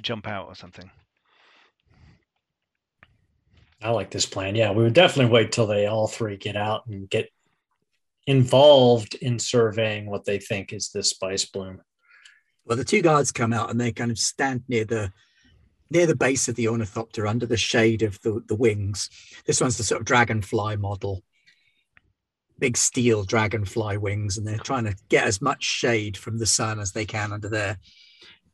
jump 0.00 0.26
out 0.26 0.46
or 0.46 0.54
something. 0.54 0.90
I 3.82 3.90
like 3.90 4.10
this 4.10 4.26
plan. 4.26 4.54
Yeah, 4.54 4.72
we 4.72 4.82
would 4.82 4.94
definitely 4.94 5.32
wait 5.32 5.52
till 5.52 5.66
they 5.66 5.86
all 5.86 6.06
three 6.06 6.36
get 6.36 6.56
out 6.56 6.86
and 6.86 7.08
get 7.08 7.28
involved 8.26 9.14
in 9.16 9.38
surveying 9.38 10.06
what 10.06 10.24
they 10.24 10.38
think 10.38 10.72
is 10.72 10.90
this 10.90 11.10
spice 11.10 11.44
bloom. 11.44 11.80
Well, 12.64 12.76
the 12.76 12.84
two 12.84 13.02
guards 13.02 13.32
come 13.32 13.52
out 13.52 13.70
and 13.70 13.80
they 13.80 13.92
kind 13.92 14.10
of 14.10 14.18
stand 14.18 14.62
near 14.68 14.84
the 14.84 15.12
near 15.90 16.06
the 16.06 16.16
base 16.16 16.48
of 16.48 16.54
the 16.54 16.68
ornithopter 16.68 17.26
under 17.26 17.44
the 17.44 17.56
shade 17.56 18.02
of 18.02 18.18
the, 18.22 18.42
the 18.46 18.54
wings. 18.54 19.10
This 19.44 19.60
one's 19.60 19.76
the 19.76 19.84
sort 19.84 20.00
of 20.00 20.06
dragonfly 20.06 20.76
model. 20.76 21.22
Big 22.58 22.78
steel 22.78 23.24
dragonfly 23.24 23.98
wings, 23.98 24.38
and 24.38 24.46
they're 24.46 24.56
trying 24.56 24.84
to 24.84 24.96
get 25.10 25.26
as 25.26 25.42
much 25.42 25.62
shade 25.62 26.16
from 26.16 26.38
the 26.38 26.46
sun 26.46 26.80
as 26.80 26.92
they 26.92 27.04
can 27.04 27.32
under 27.32 27.48
there. 27.48 27.78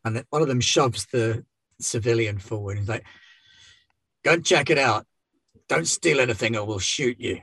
And 0.05 0.25
one 0.31 0.43
of 0.43 0.49
them 0.49 0.61
shoves 0.61 1.07
the 1.12 1.45
civilian 1.81 2.38
forward 2.38 2.73
and 2.73 2.81
he's 2.81 2.88
like, 2.88 3.05
Go 4.25 4.33
and 4.33 4.45
check 4.45 4.69
it 4.71 4.79
out. 4.79 5.07
Don't 5.68 5.87
steal 5.87 6.20
anything 6.20 6.57
or 6.57 6.64
we'll 6.64 6.78
shoot 6.78 7.20
you. 7.20 7.40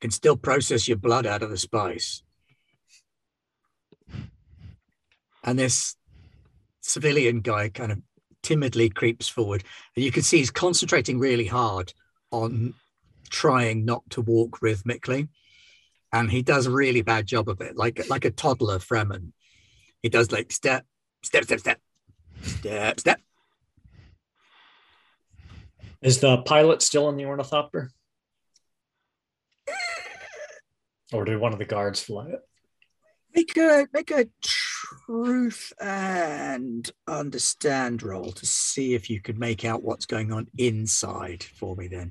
Can 0.00 0.10
still 0.10 0.36
process 0.36 0.88
your 0.88 0.96
blood 0.96 1.26
out 1.26 1.42
of 1.42 1.50
the 1.50 1.58
spice. 1.58 2.22
and 5.42 5.58
this 5.58 5.96
civilian 6.80 7.40
guy 7.40 7.68
kind 7.68 7.92
of 7.92 7.98
timidly 8.42 8.88
creeps 8.88 9.28
forward. 9.28 9.64
And 9.96 10.04
you 10.04 10.12
can 10.12 10.22
see 10.22 10.38
he's 10.38 10.50
concentrating 10.50 11.18
really 11.18 11.46
hard 11.46 11.92
on 12.30 12.74
trying 13.28 13.84
not 13.84 14.02
to 14.10 14.22
walk 14.22 14.62
rhythmically. 14.62 15.28
And 16.12 16.30
he 16.30 16.42
does 16.42 16.66
a 16.66 16.70
really 16.70 17.02
bad 17.02 17.26
job 17.26 17.48
of 17.48 17.60
it 17.60 17.76
like 17.76 18.08
like 18.08 18.24
a 18.24 18.30
toddler 18.30 18.78
fremen. 18.78 19.32
He 20.02 20.08
does 20.08 20.32
like 20.32 20.50
step 20.50 20.84
step 21.22 21.44
step 21.44 21.60
step. 21.60 21.80
Step 22.42 23.00
step 23.00 23.20
Is 26.02 26.20
the 26.20 26.38
pilot 26.42 26.82
still 26.82 27.08
in 27.08 27.16
the 27.16 27.26
ornithopter? 27.26 27.90
Or 31.12 31.24
did 31.24 31.38
one 31.40 31.52
of 31.52 31.58
the 31.58 31.64
guards 31.64 32.00
fly 32.02 32.28
it? 32.28 32.40
make 33.32 33.56
a 33.56 33.86
make 33.92 34.10
a 34.10 34.26
truth 34.42 35.72
and 35.80 36.90
understand 37.06 38.02
roll 38.02 38.32
to 38.32 38.44
see 38.44 38.94
if 38.94 39.08
you 39.08 39.20
could 39.20 39.38
make 39.38 39.64
out 39.64 39.84
what's 39.84 40.04
going 40.04 40.32
on 40.32 40.48
inside 40.58 41.44
for 41.44 41.76
me 41.76 41.86
then 41.86 42.10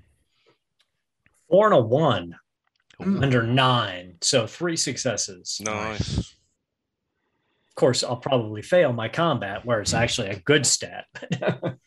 Four 1.49 1.65
and 1.65 1.75
a 1.75 1.81
one 1.81 2.35
Mm. 3.01 3.23
under 3.23 3.43
nine. 3.43 4.17
So 4.19 4.45
three 4.45 4.75
successes. 4.75 5.61
Nice. 5.63 6.17
Of 6.17 7.75
course, 7.75 8.03
I'll 8.03 8.17
probably 8.17 8.61
fail 8.61 8.91
my 8.91 9.07
combat, 9.07 9.65
where 9.65 9.79
it's 9.79 9.93
actually 9.93 10.27
a 10.27 10.39
good 10.39 10.65
stat. 10.65 11.05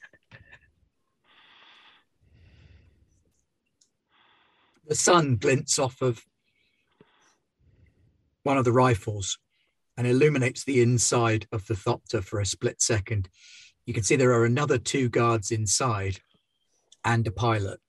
the 4.86 4.94
sun 4.94 5.36
glints 5.36 5.78
off 5.78 6.00
of 6.02 6.22
one 8.42 8.58
of 8.58 8.64
the 8.64 8.72
rifles 8.72 9.38
and 9.96 10.06
illuminates 10.06 10.64
the 10.64 10.82
inside 10.82 11.46
of 11.52 11.66
the 11.66 11.74
thopter 11.74 12.22
for 12.22 12.40
a 12.40 12.46
split 12.46 12.80
second. 12.80 13.28
You 13.86 13.94
can 13.94 14.02
see 14.02 14.16
there 14.16 14.32
are 14.32 14.44
another 14.44 14.78
two 14.78 15.08
guards 15.08 15.50
inside 15.50 16.18
and 17.04 17.26
a 17.26 17.30
pilot. 17.30 17.80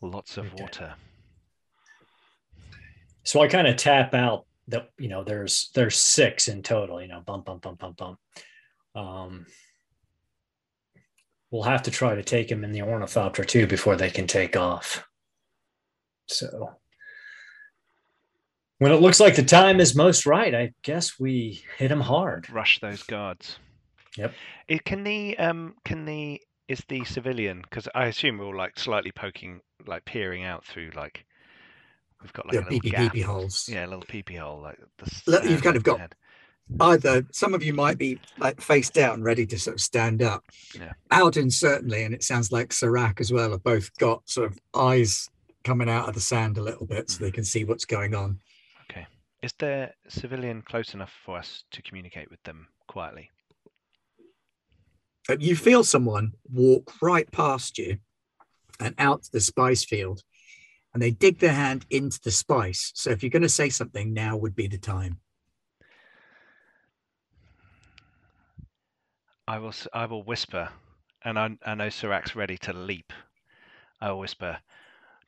Lots 0.00 0.36
of 0.36 0.52
water. 0.54 0.94
so 3.22 3.40
I 3.40 3.48
kind 3.48 3.66
of 3.66 3.76
tap 3.76 4.12
out 4.12 4.46
that 4.68 4.90
you 4.98 5.08
know 5.08 5.24
there's 5.24 5.70
there's 5.74 5.96
six 5.96 6.48
in 6.48 6.62
total. 6.62 7.00
You 7.00 7.08
know, 7.08 7.20
bump 7.20 7.46
bump 7.46 7.62
bump 7.62 7.78
bump 7.78 7.96
bump. 7.96 8.18
Um, 8.94 9.46
we'll 11.50 11.62
have 11.62 11.82
to 11.84 11.90
try 11.90 12.14
to 12.14 12.22
take 12.22 12.50
him 12.50 12.64
in 12.64 12.72
the 12.72 12.82
ornithopter 12.82 13.44
too 13.44 13.66
before 13.66 13.96
they 13.96 14.10
can 14.10 14.26
take 14.26 14.56
off. 14.56 15.06
So 16.26 16.76
When 18.78 18.92
it 18.92 19.00
looks 19.00 19.20
like 19.20 19.36
the 19.36 19.42
time 19.44 19.80
is 19.80 19.94
most 19.94 20.26
right, 20.26 20.54
I 20.54 20.72
guess 20.82 21.18
we 21.18 21.62
hit 21.78 21.88
them 21.88 22.00
hard. 22.00 22.50
Rush 22.50 22.80
those 22.80 23.02
guards. 23.02 23.58
Yep. 24.16 24.32
It, 24.68 24.84
can 24.84 25.04
the 25.04 25.36
um 25.38 25.74
can 25.84 26.04
the 26.04 26.40
is 26.68 26.82
the 26.88 27.04
civilian 27.04 27.60
because 27.62 27.88
I 27.94 28.06
assume 28.06 28.38
we're 28.38 28.46
all 28.46 28.56
like 28.56 28.78
slightly 28.78 29.12
poking 29.12 29.60
like 29.86 30.04
peering 30.04 30.44
out 30.44 30.64
through 30.64 30.90
like 30.96 31.24
we've 32.22 32.32
got 32.32 32.46
like 32.46 32.54
Yeah, 32.54 32.60
a 32.60 32.64
little 32.70 32.80
peepee 32.80 33.10
peepee 33.10 33.22
holes. 33.22 33.68
Yeah, 33.70 33.84
a 33.84 33.88
little 33.88 34.02
peepee 34.04 34.38
hole 34.38 34.60
like 34.62 34.78
the 35.26 35.40
you've 35.48 35.62
kind 35.62 35.76
of 35.76 35.82
got- 35.82 36.00
head. 36.00 36.14
Either 36.80 37.26
some 37.30 37.52
of 37.52 37.62
you 37.62 37.74
might 37.74 37.98
be 37.98 38.18
like 38.38 38.58
face 38.58 38.88
down, 38.88 39.22
ready 39.22 39.44
to 39.44 39.58
sort 39.58 39.74
of 39.76 39.80
stand 39.82 40.22
up. 40.22 40.42
Yeah. 40.74 40.92
Alden 41.10 41.50
certainly, 41.50 42.04
and 42.04 42.14
it 42.14 42.22
sounds 42.24 42.50
like 42.50 42.70
Sirac 42.70 43.20
as 43.20 43.30
well, 43.30 43.50
have 43.50 43.62
both 43.62 43.94
got 43.98 44.26
sort 44.26 44.50
of 44.50 44.58
eyes 44.74 45.28
coming 45.64 45.88
out 45.88 46.08
of 46.08 46.14
the 46.14 46.20
sand 46.20 46.58
a 46.58 46.62
little 46.62 46.86
bit 46.86 47.10
so 47.10 47.18
they 47.18 47.28
mm-hmm. 47.28 47.34
can 47.36 47.44
see 47.44 47.64
what's 47.64 47.84
going 47.84 48.14
on. 48.14 48.38
Okay. 48.90 49.06
Is 49.42 49.52
there 49.58 49.94
civilian 50.08 50.62
close 50.62 50.94
enough 50.94 51.12
for 51.24 51.38
us 51.38 51.64
to 51.72 51.82
communicate 51.82 52.30
with 52.30 52.42
them 52.44 52.68
quietly? 52.86 53.30
Uh, 55.28 55.36
you 55.40 55.56
feel 55.56 55.82
someone 55.82 56.32
walk 56.52 56.92
right 57.00 57.30
past 57.32 57.78
you 57.78 57.96
and 58.80 58.94
out 58.98 59.22
to 59.22 59.32
the 59.32 59.40
spice 59.40 59.84
field, 59.84 60.22
and 60.92 61.02
they 61.02 61.10
dig 61.10 61.38
their 61.38 61.52
hand 61.52 61.86
into 61.90 62.20
the 62.22 62.30
spice. 62.30 62.92
So 62.94 63.10
if 63.10 63.22
you're 63.22 63.30
going 63.30 63.42
to 63.42 63.48
say 63.48 63.70
something, 63.70 64.12
now 64.12 64.36
would 64.36 64.54
be 64.54 64.66
the 64.66 64.78
time. 64.78 65.18
I 69.46 69.58
will 69.58 69.74
I 69.92 70.06
will 70.06 70.22
whisper, 70.22 70.70
and 71.22 71.38
I, 71.38 71.56
I 71.64 71.74
know 71.74 71.88
Sirac's 71.88 72.34
ready 72.34 72.56
to 72.58 72.72
leap. 72.72 73.12
I 74.00 74.10
will 74.10 74.20
whisper, 74.20 74.58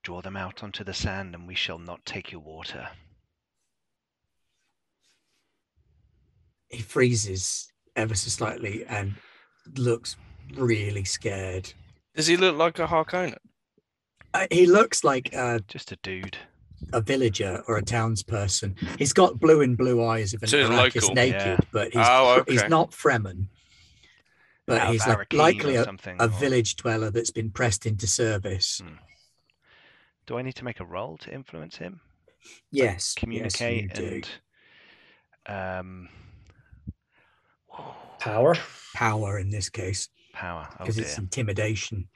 draw 0.07 0.23
them 0.23 0.37
out 0.37 0.63
onto 0.63 0.85
the 0.85 0.95
sand, 0.95 1.35
and 1.35 1.49
we 1.49 1.55
shall 1.57 1.81
not 1.81 2.07
take 2.07 2.31
your 2.31 2.41
water. 2.41 2.87
He 6.69 6.81
freezes 6.81 7.73
ever 7.97 8.15
so 8.15 8.29
slightly 8.29 8.85
and 8.89 9.15
looks 9.77 10.15
really 10.55 11.03
scared. 11.03 11.73
Does 12.15 12.29
he 12.29 12.37
look 12.37 12.57
like 12.57 12.79
a 12.79 12.87
Harkonnen? 12.87 13.35
Uh, 14.33 14.47
he 14.53 14.67
looks 14.67 15.03
like 15.03 15.33
a, 15.35 15.59
Just 15.67 15.91
a 15.91 15.97
dude. 16.05 16.37
a 16.93 17.01
villager 17.01 17.65
or 17.67 17.77
a 17.79 17.83
townsperson. 17.83 18.79
He's 19.01 19.13
got 19.13 19.41
blue 19.41 19.61
and 19.63 19.77
blue 19.77 20.05
eyes 20.07 20.35
of 20.35 20.43
an 20.45 20.49
So 20.49 20.59
he's 20.61 20.69
Arrakis 20.69 21.03
local. 21.03 21.15
naked, 21.17 21.35
Yeah. 21.41 21.59
but 21.73 21.87
he's 21.93 22.07
Oh, 22.09 22.45
he's 22.47 22.69
not 22.69 22.93
Fremen. 22.93 23.49
But 24.69 24.83
out 24.83 24.87
of 24.87 24.93
he's 24.93 25.07
like, 25.09 25.33
likely 25.33 25.75
a, 25.75 25.83
something. 25.83 26.17
a 26.21 26.27
or- 26.27 26.29
village 26.29 26.77
dweller 26.77 27.11
that's 27.11 27.33
been 27.33 27.51
pressed 27.51 27.87
into 27.87 28.07
service. 28.07 28.81
Hmm. 28.85 28.95
Do 30.27 30.39
I 30.39 30.43
need 30.43 30.55
to 30.57 30.65
make 30.65 30.81
a 30.81 30.85
roll 30.85 31.17
to 31.19 31.33
influence 31.33 31.77
him? 31.77 32.01
Yes, 32.71 33.15
Communicate 33.15 33.91
yes, 33.91 33.99
you 34.01 34.09
do. 34.09 34.23
and 35.47 35.79
um, 35.81 36.09
Power. 38.21 38.55
Power 38.95 39.39
in 39.39 39.51
this 39.51 39.69
case 39.69 40.09
power. 40.33 40.67
Oh 40.73 40.77
because 40.81 40.97
dear. 40.97 41.05
it's 41.05 41.19
intimidation. 41.19 42.09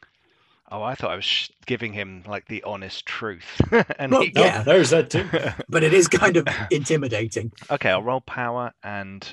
Oh, 0.73 0.83
I 0.83 0.95
thought 0.95 1.11
I 1.11 1.17
was 1.17 1.25
sh- 1.25 1.51
giving 1.67 1.93
him 1.93 2.23
like 2.27 2.47
the 2.47 2.63
honest 2.63 3.05
truth, 3.07 3.61
and 3.99 4.13
Well, 4.13 4.23
he 4.23 4.33
No, 4.35 4.45
Yeah. 4.45 4.63
there's 4.63 4.91
that 4.91 5.11
too. 5.11 5.29
But 5.69 5.83
it 5.83 5.93
is 5.93 6.07
kind 6.09 6.37
of 6.37 6.47
intimidating. 6.71 7.53
okay, 7.71 7.91
I'll 7.91 8.03
roll 8.03 8.21
power 8.21 8.73
and 8.83 9.27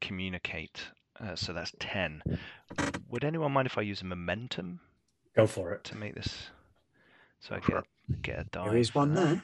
communicate. 0.00 0.80
Uh, 1.18 1.36
so 1.36 1.52
that's 1.52 1.72
ten. 1.78 2.22
Would 3.08 3.24
anyone 3.24 3.52
mind 3.52 3.66
if 3.66 3.78
I 3.78 3.82
use 3.82 4.02
a 4.02 4.04
momentum 4.04 4.80
Go 5.36 5.46
for 5.46 5.72
it. 5.72 5.84
to 5.84 5.96
make 5.96 6.14
this? 6.14 6.48
So 7.40 7.54
I 7.54 7.60
get 7.60 7.76
a, 7.76 7.82
get 8.22 8.40
a 8.40 8.44
die. 8.44 8.68
There 8.68 8.76
is 8.76 8.94
one 8.94 9.14
there. 9.14 9.42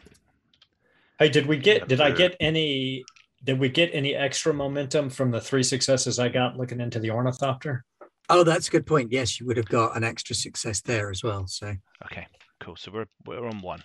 Hey, 1.19 1.29
did 1.29 1.47
we 1.47 1.57
get? 1.57 1.89
Did 1.89 2.01
I 2.01 2.11
get 2.11 2.37
any? 2.41 3.05
Did 3.45 3.59
we 3.59 3.69
get 3.69 3.91
any 3.93 4.14
extra 4.14 4.53
momentum 4.53 5.09
from 5.11 5.31
the 5.31 5.41
three 5.41 5.62
successes 5.62 6.19
I 6.19 6.29
got 6.29 6.57
looking 6.57 6.81
into 6.81 6.99
the 6.99 7.11
ornithopter? 7.11 7.85
Oh, 8.29 8.43
that's 8.43 8.69
a 8.69 8.71
good 8.71 8.87
point. 8.87 9.12
Yes, 9.12 9.39
you 9.39 9.47
would 9.47 9.57
have 9.57 9.69
got 9.69 9.97
an 9.97 10.03
extra 10.03 10.35
success 10.35 10.81
there 10.81 11.11
as 11.11 11.23
well. 11.23 11.47
So 11.47 11.75
Okay, 12.07 12.27
cool. 12.61 12.77
So 12.77 12.91
we're 12.93 13.07
we're 13.25 13.47
on 13.47 13.62
one. 13.62 13.83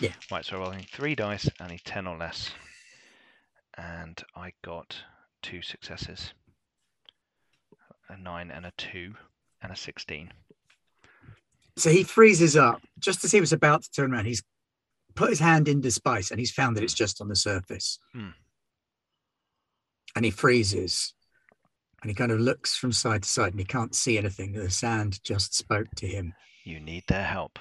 Yeah. 0.00 0.12
Right. 0.30 0.44
So 0.44 0.56
we're 0.56 0.64
rolling 0.64 0.86
three 0.92 1.14
dice. 1.14 1.48
I 1.60 1.68
need 1.68 1.82
ten 1.84 2.06
or 2.06 2.18
less, 2.18 2.50
and 3.78 4.20
I 4.34 4.52
got 4.64 4.96
two 5.42 5.62
successes. 5.62 6.34
A 8.08 8.16
nine 8.16 8.50
and 8.50 8.66
a 8.66 8.72
two 8.76 9.14
and 9.62 9.72
a 9.72 9.76
sixteen. 9.76 10.32
So 11.76 11.90
he 11.90 12.04
freezes 12.04 12.56
up 12.56 12.80
just 12.98 13.24
as 13.24 13.32
he 13.32 13.40
was 13.40 13.52
about 13.52 13.82
to 13.82 13.90
turn 13.90 14.12
around. 14.12 14.26
He's 14.26 14.42
put 15.14 15.30
his 15.30 15.40
hand 15.40 15.68
into 15.68 15.82
the 15.82 15.90
spice 15.90 16.30
and 16.30 16.40
he's 16.40 16.50
found 16.50 16.76
that 16.76 16.84
it's 16.84 16.94
just 16.94 17.20
on 17.20 17.28
the 17.28 17.36
surface. 17.36 17.98
Hmm. 18.12 18.30
And 20.14 20.24
he 20.24 20.30
freezes 20.30 21.14
and 22.00 22.10
he 22.10 22.14
kind 22.14 22.32
of 22.32 22.40
looks 22.40 22.76
from 22.76 22.92
side 22.92 23.22
to 23.24 23.28
side 23.28 23.52
and 23.52 23.60
he 23.60 23.66
can't 23.66 23.94
see 23.94 24.16
anything. 24.16 24.52
The 24.52 24.70
sand 24.70 25.22
just 25.22 25.54
spoke 25.54 25.88
to 25.96 26.06
him. 26.06 26.34
You 26.64 26.80
need 26.80 27.04
their 27.08 27.24
help. 27.24 27.58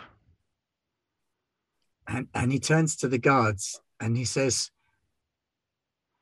And, 2.07 2.27
and 2.33 2.51
he 2.51 2.59
turns 2.59 2.95
to 2.97 3.07
the 3.07 3.17
guards 3.17 3.81
and 3.99 4.15
he 4.15 4.25
says, 4.25 4.69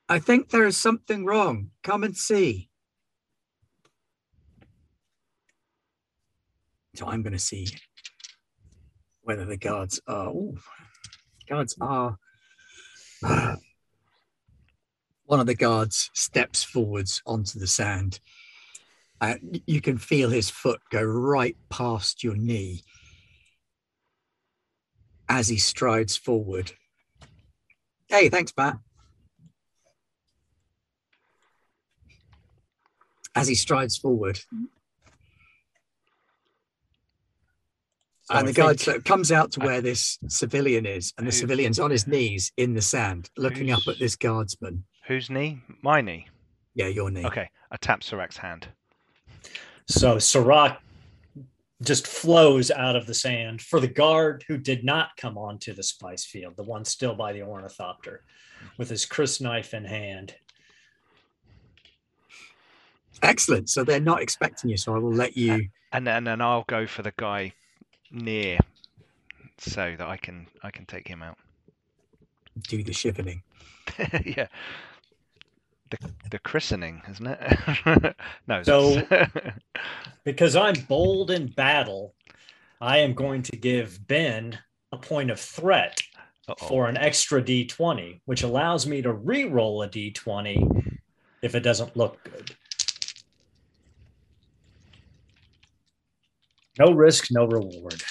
I 0.10 0.20
think 0.20 0.50
there 0.50 0.66
is 0.66 0.78
something 0.78 1.26
wrong. 1.26 1.72
Come 1.84 2.04
and 2.04 2.16
see. 2.16 2.70
So 6.96 7.08
I'm 7.08 7.24
going 7.24 7.34
to 7.34 7.40
see 7.40 7.68
whether 9.22 9.46
the 9.46 9.58
guards 9.58 10.00
are. 10.08 10.30
Ooh, 10.30 10.58
guards 11.50 11.76
are. 11.82 12.18
One 15.26 15.40
of 15.40 15.48
the 15.48 15.56
guards 15.56 16.12
steps 16.14 16.64
forwards 16.64 17.22
onto 17.26 17.58
the 17.58 17.66
sand. 17.68 18.20
Uh, 19.20 19.36
you 19.66 19.82
can 19.82 19.98
feel 19.98 20.30
his 20.30 20.50
foot 20.50 20.82
go 20.92 21.02
right 21.02 21.56
past 21.70 22.24
your 22.24 22.36
knee 22.36 22.84
as 25.30 25.48
he 25.48 25.58
strides 25.58 26.18
forward. 26.18 26.74
Hey, 28.08 28.30
thanks, 28.30 28.52
Pat. 28.52 28.78
As 33.36 33.48
he 33.48 33.56
strides 33.56 33.98
forward, 33.98 34.40
So 34.52 34.58
and 38.30 38.40
I 38.40 38.44
the 38.44 38.54
guard 38.54 38.80
think- 38.80 39.06
comes 39.06 39.32
out 39.32 39.52
to 39.54 39.60
where 39.60 39.82
this 39.82 40.18
civilian 40.28 40.86
is, 40.86 41.14
and 41.18 41.26
the 41.28 41.32
Who's- 41.32 41.40
civilian's 41.40 41.80
on 41.80 41.92
his 41.92 42.08
knees 42.08 42.52
in 42.58 42.74
the 42.74 42.82
sand, 42.82 43.30
looking 43.38 43.72
up 43.72 43.82
at 43.88 44.00
this 44.00 44.16
guardsman. 44.16 44.86
Whose 45.08 45.30
knee? 45.30 45.62
My 45.82 46.02
knee. 46.02 46.28
Yeah, 46.76 46.88
your 46.88 47.12
knee. 47.12 47.26
Okay. 47.26 47.50
I 47.72 47.78
tap 47.78 48.02
Sirac's 48.02 48.38
hand. 48.38 48.68
So 49.88 50.18
Sirach 50.20 50.82
just 51.82 52.08
flows 52.08 52.72
out 52.72 52.96
of 52.96 53.06
the 53.06 53.14
sand 53.14 53.62
for 53.62 53.80
the 53.82 53.88
guard 53.90 54.46
who 54.48 54.58
did 54.58 54.86
not 54.86 55.10
come 55.18 55.38
onto 55.38 55.74
the 55.74 55.84
spice 55.84 56.24
field, 56.24 56.56
the 56.56 56.64
one 56.64 56.86
still 56.86 57.14
by 57.16 57.34
the 57.34 57.42
ornithopter, 57.42 58.24
with 58.78 58.90
his 58.90 59.06
crysknife 59.06 59.74
in 59.74 59.84
hand. 59.84 60.36
Excellent. 63.22 63.70
So 63.70 63.84
they're 63.84 64.00
not 64.00 64.22
expecting 64.22 64.70
you, 64.70 64.78
so 64.78 64.96
I 64.96 65.00
will 65.00 65.14
let 65.14 65.36
you. 65.38 65.70
and 65.92 66.08
then 66.08 66.28
and 66.28 66.42
I'll 66.42 66.64
go 66.68 66.88
for 66.88 67.02
the 67.04 67.14
guy 67.18 67.54
near, 68.14 68.58
so 69.58 69.96
that 69.98 70.08
I 70.08 70.16
can 70.18 70.48
I 70.64 70.72
can 70.72 70.86
take 70.86 71.08
him 71.08 71.22
out. 71.22 71.38
do 72.70 72.84
the 72.84 72.94
shivering. 72.94 73.42
yeah. 74.26 74.48
The 75.90 75.98
the 76.32 76.40
christening, 76.40 77.02
isn't 77.10 77.28
it? 77.28 78.16
no. 78.48 78.64
So- 78.64 79.02
Because 80.24 80.56
I'm 80.56 80.76
bold 80.88 81.32
in 81.32 81.48
battle, 81.48 82.14
I 82.80 83.00
am 83.00 83.14
going 83.14 83.42
to 83.44 83.58
give 83.58 84.08
Ben 84.08 84.58
a 84.94 84.98
point 84.98 85.30
of 85.32 85.38
threat 85.40 86.00
Uh-oh. 86.48 86.66
for 86.68 86.88
an 86.88 86.96
extra 86.96 87.42
d20, 87.44 88.22
which 88.24 88.44
allows 88.44 88.88
me 88.88 89.02
to 89.02 89.12
re-roll 89.12 89.84
a 89.84 89.90
d20 89.90 90.98
if 91.42 91.56
it 91.56 91.60
doesn't 91.60 91.98
look 91.98 92.24
good. 92.24 92.56
No 96.80 96.92
risk, 96.92 97.28
no 97.32 97.46
reward. 97.46 98.02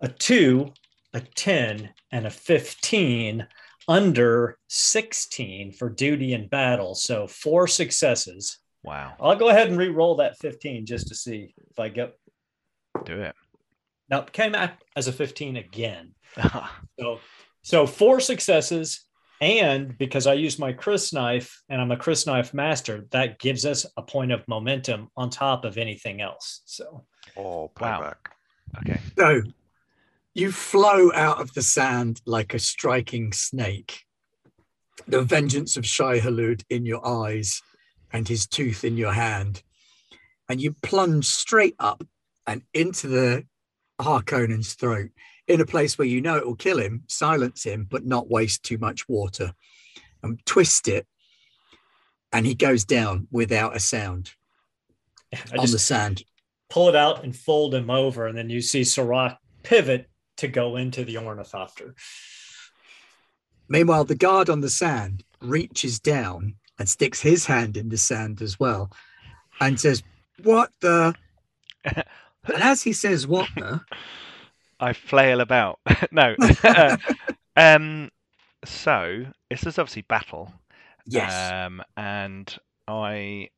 A 0.00 0.08
2, 0.08 0.72
a 1.14 1.20
10, 1.20 1.90
and 2.12 2.26
a 2.26 2.30
15 2.30 3.46
under 3.88 4.58
16 4.68 5.72
for 5.72 5.88
duty 5.88 6.34
in 6.34 6.46
battle. 6.48 6.94
So 6.94 7.26
four 7.26 7.66
successes. 7.66 8.58
Wow. 8.84 9.14
I'll 9.20 9.36
go 9.36 9.48
ahead 9.48 9.68
and 9.68 9.78
re-roll 9.78 10.16
that 10.16 10.38
15 10.38 10.86
just 10.86 11.08
to 11.08 11.14
see 11.14 11.54
if 11.70 11.80
I 11.80 11.88
get. 11.88 12.16
Do 13.04 13.20
it. 13.20 13.34
Now 14.08 14.20
it 14.20 14.32
came 14.32 14.54
out 14.54 14.70
as 14.94 15.08
a 15.08 15.12
15 15.12 15.56
again. 15.56 16.14
So, 17.00 17.20
so 17.62 17.86
four 17.86 18.18
successes, 18.18 19.04
and 19.40 19.96
because 19.98 20.26
I 20.26 20.34
use 20.34 20.58
my 20.58 20.72
crysknife 20.72 21.52
and 21.68 21.80
I'm 21.80 21.92
a 21.92 21.96
crysknife 21.96 22.52
master, 22.54 23.06
that 23.10 23.38
gives 23.38 23.64
us 23.64 23.86
a 23.96 24.02
point 24.02 24.32
of 24.32 24.46
momentum 24.48 25.08
on 25.16 25.30
top 25.30 25.64
of 25.64 25.78
anything 25.78 26.20
else. 26.20 26.62
So 26.64 27.04
Oh, 27.36 27.70
Wow. 27.80 28.14
okay. 28.78 29.00
So 29.16 29.42
You 30.34 30.52
flow 30.52 31.10
out 31.14 31.40
of 31.40 31.52
the 31.54 31.62
sand 31.62 32.20
like 32.24 32.54
a 32.54 32.58
striking 32.58 33.32
snake, 33.32 34.04
the 35.08 35.22
vengeance 35.22 35.76
of 35.76 35.84
Shai-Hulud 35.84 36.62
in 36.70 36.86
your 36.86 37.04
eyes 37.06 37.60
and 38.12 38.28
his 38.28 38.46
tooth 38.46 38.84
in 38.84 38.96
your 38.96 39.12
hand. 39.12 39.62
And 40.48 40.60
you 40.60 40.74
plunge 40.82 41.26
straight 41.26 41.74
up 41.78 42.04
and 42.46 42.62
into 42.72 43.08
the 43.08 43.46
Harkonnen's 44.00 44.74
throat 44.74 45.10
in 45.48 45.60
a 45.60 45.66
place 45.66 45.98
where 45.98 46.06
you 46.06 46.20
know 46.20 46.36
it 46.36 46.46
will 46.46 46.54
kill 46.54 46.78
him, 46.78 47.02
silence 47.06 47.64
him, 47.64 47.86
but 47.90 48.04
not 48.04 48.30
waste 48.30 48.62
too 48.62 48.78
much 48.78 49.08
water. 49.08 49.52
And 50.22 50.44
twist 50.44 50.88
it, 50.88 51.06
and 52.32 52.46
he 52.46 52.54
goes 52.54 52.84
down 52.84 53.28
without 53.30 53.74
a 53.74 53.80
sound 53.80 54.32
I 55.32 55.56
on 55.58 55.70
the 55.70 55.78
sand. 55.78 56.24
pull 56.68 56.88
it 56.88 56.96
out 56.96 57.24
and 57.24 57.34
fold 57.34 57.74
him 57.74 57.90
over, 57.90 58.26
and 58.26 58.36
then 58.36 58.50
you 58.50 58.60
see 58.60 58.84
Sirach 58.84 59.38
pivot 59.62 60.08
to 60.38 60.48
go 60.48 60.76
into 60.76 61.04
the 61.04 61.18
ornithopter. 61.18 61.94
Meanwhile, 63.68 64.04
the 64.04 64.14
guard 64.14 64.48
on 64.48 64.60
the 64.60 64.70
sand 64.70 65.24
reaches 65.40 66.00
down 66.00 66.54
and 66.78 66.88
sticks 66.88 67.20
his 67.20 67.46
hand 67.46 67.76
in 67.76 67.88
the 67.88 67.98
sand 67.98 68.40
as 68.40 68.58
well 68.58 68.90
and 69.60 69.78
says, 69.78 70.02
What 70.42 70.70
the? 70.80 71.14
and 71.84 72.04
as 72.62 72.82
he 72.82 72.92
says, 72.92 73.26
What 73.26 73.48
the? 73.56 73.80
I 74.80 74.92
flail 74.92 75.40
about. 75.40 75.80
no. 76.12 76.36
um. 77.56 78.10
So 78.64 79.26
this 79.50 79.64
is 79.64 79.78
obviously 79.78 80.02
battle. 80.02 80.52
Yes. 81.06 81.52
Um. 81.52 81.82
And 81.96 82.56
I. 82.86 83.50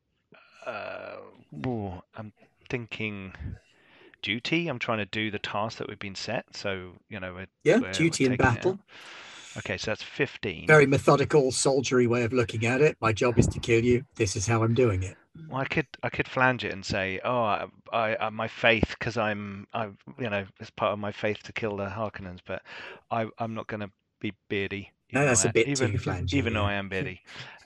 Uh, 0.65 1.15
ooh, 1.65 2.01
I'm 2.15 2.31
thinking 2.69 3.33
duty. 4.21 4.67
I'm 4.67 4.79
trying 4.79 4.99
to 4.99 5.05
do 5.05 5.31
the 5.31 5.39
task 5.39 5.79
that 5.79 5.87
we've 5.87 5.99
been 5.99 6.15
set. 6.15 6.45
So 6.55 6.93
you 7.09 7.19
know, 7.19 7.33
we're, 7.33 7.47
yeah, 7.63 7.77
we're- 7.77 7.93
duty 7.93 8.27
we're 8.27 8.33
it 8.33 8.39
battle. 8.39 8.71
out. 8.73 8.79
Okay, 9.57 9.77
so 9.77 9.91
that's 9.91 10.03
15. 10.03 10.67
Very 10.67 10.85
methodical, 10.85 11.51
soldiery 11.51 12.07
way 12.07 12.23
of 12.23 12.31
looking 12.33 12.65
at 12.65 12.81
it. 12.81 12.95
My 13.01 13.11
job 13.11 13.37
is 13.37 13.47
to 13.47 13.59
kill 13.59 13.83
you. 13.83 14.05
This 14.15 14.35
is 14.35 14.47
how 14.47 14.63
I'm 14.63 14.73
doing 14.73 15.03
it. 15.03 15.17
Well, 15.49 15.61
I 15.61 15.65
could 15.65 15.87
I 16.03 16.09
could 16.09 16.27
flange 16.27 16.63
it 16.65 16.73
and 16.73 16.85
say, 16.85 17.19
oh, 17.23 17.43
I, 17.43 17.65
I, 17.93 18.15
I 18.17 18.29
my 18.29 18.47
faith 18.47 18.95
because 18.99 19.17
I'm 19.17 19.65
I 19.73 19.85
you 20.19 20.29
know 20.29 20.45
it's 20.59 20.69
part 20.69 20.91
of 20.93 20.99
my 20.99 21.11
faith 21.11 21.41
to 21.43 21.53
kill 21.53 21.77
the 21.77 21.85
Harkonnens, 21.85 22.39
but 22.45 22.61
I 23.09 23.27
I'm 23.39 23.53
not 23.53 23.67
going 23.67 23.79
to 23.79 23.89
be 24.19 24.33
beardy. 24.49 24.91
No, 25.13 25.21
even 25.21 25.25
though 25.25 25.31
that's 25.31 25.45
I 25.45 25.47
a 25.47 25.49
am- 25.49 25.53
bit 25.53 25.67
even, 25.67 25.91
too 25.91 25.97
flangey, 25.97 26.33
Even 26.33 26.53
though. 26.53 26.63
I 26.63 26.73
am 26.73 26.89
beardy. 26.89 27.21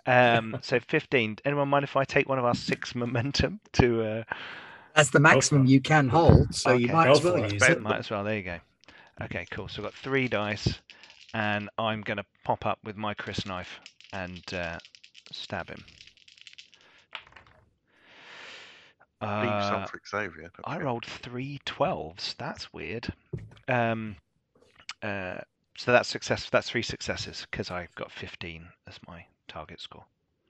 Um, 0.07 0.57
so 0.61 0.79
15. 0.79 1.37
Anyone 1.45 1.67
mind 1.69 1.83
if 1.83 1.95
I 1.95 2.03
take 2.05 2.29
one 2.29 2.37
of 2.39 2.45
our 2.45 2.55
six 2.55 2.93
momentum 2.95 3.59
to? 3.73 4.03
Uh, 4.03 4.23
That's 4.95 5.09
the 5.09 5.19
maximum 5.19 5.65
you 5.65 5.81
can 5.81 6.07
hold, 6.09 6.53
so 6.55 6.73
you 6.73 6.87
might 6.87 7.05
go 7.05 7.11
as 7.13 7.23
well 7.23 7.51
use 7.51 7.61
it. 7.63 7.81
might 7.81 7.97
as 7.99 8.09
well. 8.09 8.23
There 8.23 8.35
you 8.37 8.43
go. 8.43 8.57
Okay, 9.23 9.45
cool. 9.51 9.67
So 9.67 9.79
I've 9.79 9.85
got 9.85 9.93
three 9.95 10.27
dice, 10.27 10.79
and 11.35 11.69
I'm 11.77 11.99
going 12.01 12.15
to 12.17 12.25
pop 12.45 12.65
up 12.65 12.79
with 12.85 12.95
my 12.95 13.13
crysknife 13.13 13.67
and 14.13 14.41
uh, 14.53 14.77
stab 15.33 15.69
him. 15.69 15.83
Uh, 19.19 19.85
Xavier. 20.07 20.43
don't 20.43 20.51
I 20.63 20.73
forget. 20.75 20.85
rolled 20.85 21.05
three 21.05 21.59
12s. 21.65 22.37
That's 22.37 22.71
weird. 22.71 23.11
Um, 23.67 24.15
uh, 25.03 25.39
so 25.77 25.91
that's 25.91 26.07
success. 26.07 26.49
That's 26.49 26.69
three 26.69 26.83
successes 26.83 27.45
because 27.51 27.69
I've 27.69 27.93
got 27.95 28.11
15 28.13 28.65
as 28.87 28.97
my 29.05 29.25
target 29.49 29.81
score. 29.81 30.05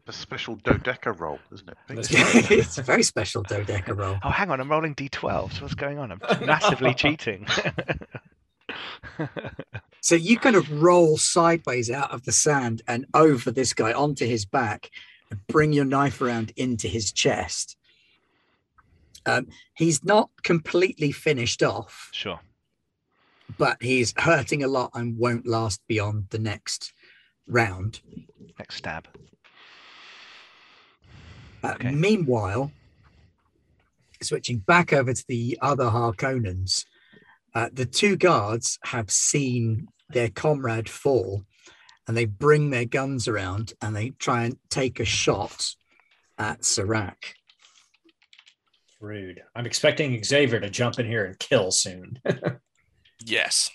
A 0.08 0.14
special 0.14 0.56
dodeca 0.58 1.20
roll, 1.20 1.40
isn't 1.52 1.68
it? 1.68 1.78
Pete? 1.88 1.96
That's 1.96 2.14
right. 2.14 2.52
it's 2.52 2.78
a 2.78 2.84
very 2.84 3.02
special 3.02 3.44
dodeca 3.44 3.98
roll. 3.98 4.18
Oh, 4.24 4.30
hang 4.30 4.52
on. 4.52 4.62
I'm 4.62 4.70
rolling 4.70 4.94
d12s. 4.94 5.62
What's 5.62 5.74
going 5.74 5.98
on? 5.98 6.12
I'm 6.12 6.46
massively 6.46 6.94
cheating. 6.96 7.48
So 10.06 10.14
you 10.14 10.38
kind 10.38 10.56
of 10.56 10.84
roll 10.84 11.18
sideways 11.18 11.90
out 11.90 12.12
of 12.12 12.26
the 12.26 12.32
sand 12.32 12.84
and 12.88 13.08
over 13.16 13.50
this 13.50 13.74
guy 13.74 13.92
onto 13.92 14.28
his 14.28 14.46
back 14.46 14.92
and 15.32 15.40
bring 15.48 15.74
your 15.74 15.84
knife 15.84 16.22
around 16.22 16.54
into 16.56 16.88
his 16.88 17.12
chest. 17.12 17.76
Um, 19.26 19.48
he's 19.74 20.04
not 20.04 20.30
completely 20.44 21.12
finished 21.12 21.64
off, 21.64 22.10
sure. 22.12 22.40
but 23.58 23.82
he's 23.82 24.14
hurting 24.16 24.64
a 24.64 24.68
lot 24.68 24.92
and 24.94 25.18
won't 25.18 25.48
last 25.48 25.82
beyond 25.88 26.28
the 26.30 26.38
next 26.38 26.94
round. 27.48 28.00
Next 28.60 28.76
stab. 28.76 29.08
Uh, 31.64 31.74
Okay. 31.80 31.90
Meanwhile, 31.90 32.72
switching 34.22 34.60
back 34.60 34.94
over 34.94 35.16
to 35.16 35.26
the 35.28 35.58
other 35.64 35.86
Harkonnens, 35.86 36.86
uh, 37.56 37.70
the 37.74 37.88
two 37.88 38.16
guards 38.18 38.78
have 38.84 39.10
seen 39.10 39.88
their 40.10 40.30
comrade 40.30 40.90
fall 40.90 41.44
and 42.08 42.16
they 42.16 42.26
bring 42.26 42.70
their 42.70 42.86
guns 42.86 43.28
around 43.28 43.74
and 43.82 43.96
they 43.96 44.12
try 44.12 44.44
and 44.44 44.58
take 44.70 45.00
a 45.00 45.06
shot 45.06 45.74
at 46.38 46.64
Serac. 46.64 47.36
Rude. 49.02 49.42
I'm 49.56 49.66
expecting 49.66 50.24
Xavier 50.24 50.60
to 50.60 50.70
jump 50.70 51.00
in 51.00 51.06
here 51.06 51.26
and 51.26 51.38
kill 51.40 51.72
soon. 51.72 52.20
Yes. 53.24 53.72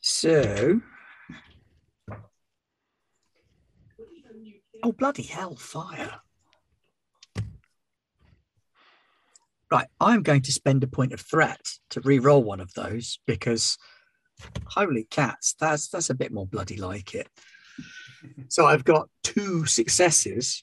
So. 0.00 0.80
Oh, 4.82 4.92
bloody 4.92 5.24
hell, 5.24 5.56
fire. 5.56 6.20
Right, 9.70 9.86
I'm 10.00 10.22
going 10.22 10.42
to 10.42 10.52
spend 10.52 10.84
a 10.84 10.86
point 10.86 11.12
of 11.12 11.20
threat 11.20 11.60
to 11.90 12.00
re-roll 12.02 12.42
one 12.44 12.60
of 12.60 12.72
those 12.74 13.18
because 13.26 13.76
holy 14.66 15.04
cats, 15.10 15.54
that's 15.58 15.88
that's 15.88 16.10
a 16.10 16.14
bit 16.14 16.32
more 16.32 16.46
bloody 16.46 16.76
like 16.76 17.14
it. 17.14 17.28
So 18.48 18.66
I've 18.66 18.84
got 18.84 19.08
two 19.24 19.66
successes 19.66 20.62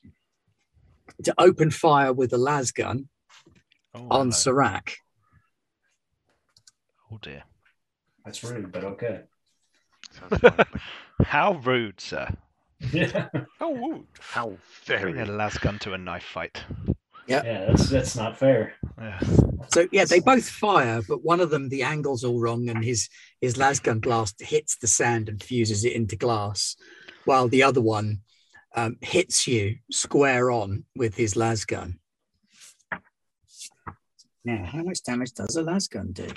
to 1.24 1.34
open 1.38 1.70
fire 1.70 2.14
with 2.14 2.34
a 2.34 2.38
las 2.38 2.72
gun 2.72 3.10
Oh, 3.96 4.08
on 4.10 4.20
hello. 4.28 4.30
Serac. 4.32 4.96
Oh 7.12 7.20
dear. 7.22 7.44
That's 8.26 8.44
rude, 8.44 8.72
but 8.72 8.84
okay. 8.86 9.22
How 11.26 11.54
rude, 11.56 12.00
sir. 12.00 12.28
Yeah, 12.92 13.30
Oh, 13.62 13.70
woo. 13.70 14.08
How 14.20 14.58
Bring 14.88 15.18
a 15.20 15.26
very. 15.26 15.38
las 15.38 15.58
gun 15.58 15.80
to 15.80 15.94
a 15.94 15.98
knife 15.98 16.24
fight. 16.24 16.64
Yeah, 17.28 17.66
that's 17.68 17.90
that's 17.90 18.16
not 18.16 18.38
fair. 18.38 18.74
Yeah. 19.00 19.20
So 19.70 19.88
yeah, 19.92 20.06
they 20.06 20.20
both 20.20 20.48
fire, 20.50 21.02
but 21.08 21.24
one 21.24 21.40
of 21.40 21.50
them 21.50 21.70
the 21.70 21.84
angle's 21.84 22.24
all 22.24 22.40
wrong, 22.40 22.70
and 22.70 22.84
his 22.84 23.10
his 23.42 23.56
lasgun 23.56 24.02
blast 24.02 24.42
hits 24.42 24.78
the 24.78 24.88
sand 24.88 25.30
and 25.30 25.42
fuses 25.42 25.86
it 25.86 25.94
into 25.94 26.16
glass, 26.16 26.76
while 27.26 27.48
the 27.48 27.64
other 27.64 27.82
one 27.82 28.20
um, 28.76 28.98
hits 29.02 29.48
you 29.48 29.78
square 29.92 30.52
on 30.52 30.86
with 30.96 31.16
his 31.16 31.36
lasgun. 31.36 31.96
Now, 34.46 34.66
how 34.66 34.84
much 34.84 35.04
damage 35.04 35.34
does 35.34 35.56
a 35.56 35.64
lasgun 35.64 36.14
do? 36.14 36.28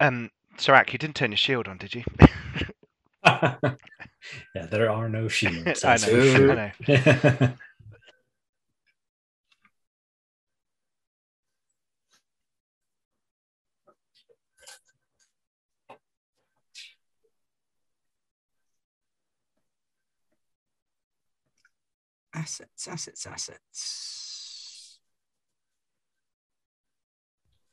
Um, 0.00 0.30
Serac, 0.56 0.92
you 0.92 0.98
didn't 0.98 1.16
turn 1.16 1.32
your 1.32 1.38
shield 1.38 1.68
on, 1.68 1.76
did 1.76 1.94
you? 1.94 2.04
yeah, 3.24 4.66
there 4.70 4.90
are 4.90 5.08
no 5.08 5.28
shields. 5.28 5.84
I 5.84 5.96
know. 5.96 6.72
I 6.88 6.88
know. 6.88 7.52
Assets, 22.42 22.88
assets, 22.88 23.24
assets. 23.24 24.98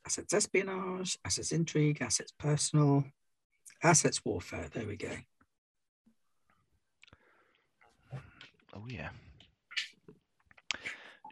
Assets 0.06 0.32
espionage, 0.32 1.18
assets 1.26 1.52
intrigue, 1.52 1.98
assets 2.02 2.32
personal, 2.38 3.04
assets 3.82 4.24
warfare. 4.24 4.68
There 4.72 4.86
we 4.86 4.96
go. 4.96 5.10
Oh 8.76 8.84
yeah. 8.88 9.10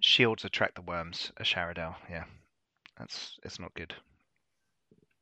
Shields 0.02 0.44
attract 0.44 0.74
the 0.74 0.82
worms. 0.82 1.32
A 1.38 1.44
Sharadel. 1.44 1.94
Yeah, 2.10 2.24
that's 2.98 3.38
it's 3.44 3.60
not 3.60 3.72
good. 3.76 3.94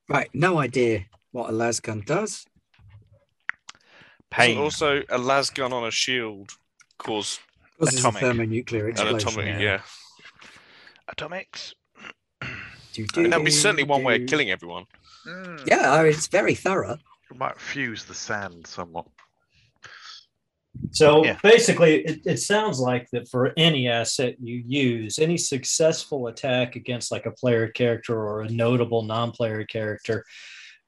Right, 0.07 0.29
no 0.33 0.57
idea 0.59 1.05
what 1.31 1.49
a 1.49 1.53
lasgun 1.53 2.05
does. 2.05 2.45
Doesn't 4.31 4.55
Pain. 4.55 4.57
also 4.57 5.03
a 5.09 5.17
las 5.17 5.49
gun 5.49 5.73
on 5.73 5.85
a 5.85 5.91
shield 5.91 6.51
cause 6.97 7.39
Causes 7.39 7.54
Atomic. 7.81 8.21
a 8.21 8.25
thermonuclear 8.25 8.85
an 8.85 8.91
explosion. 8.91 9.17
atomic? 9.29 9.45
yeah. 9.47 9.59
Yeah. 9.59 9.81
Atomics. 11.09 11.73
Do, 12.93 13.05
I 13.15 13.19
mean, 13.21 13.29
that'd 13.31 13.45
be 13.45 13.51
do, 13.51 13.57
certainly 13.57 13.83
one 13.83 14.03
way 14.03 14.21
of 14.21 14.27
killing 14.27 14.49
everyone. 14.51 14.85
Mm, 15.27 15.67
Yeah, 15.67 15.91
I 15.91 16.03
mean, 16.03 16.11
it's 16.13 16.27
very 16.27 16.55
thorough. 16.55 16.97
it 17.31 17.37
might 17.37 17.59
fuse 17.59 18.05
the 18.05 18.13
sand 18.13 18.65
somewhat. 18.67 19.05
So 20.91 21.23
Yeah. 21.25 21.37
basically, 21.41 22.01
it, 22.05 22.21
it 22.25 22.37
sounds 22.39 22.79
like 22.79 23.09
that 23.11 23.27
for 23.29 23.53
any 23.57 23.87
asset 23.87 24.35
you 24.41 24.63
use, 24.65 25.19
any 25.19 25.37
successful 25.37 26.27
attack 26.27 26.75
against 26.75 27.11
like 27.11 27.25
a 27.25 27.31
player 27.31 27.67
character 27.69 28.17
or 28.17 28.41
a 28.41 28.49
notable 28.49 29.01
non-player 29.03 29.63
character, 29.65 30.25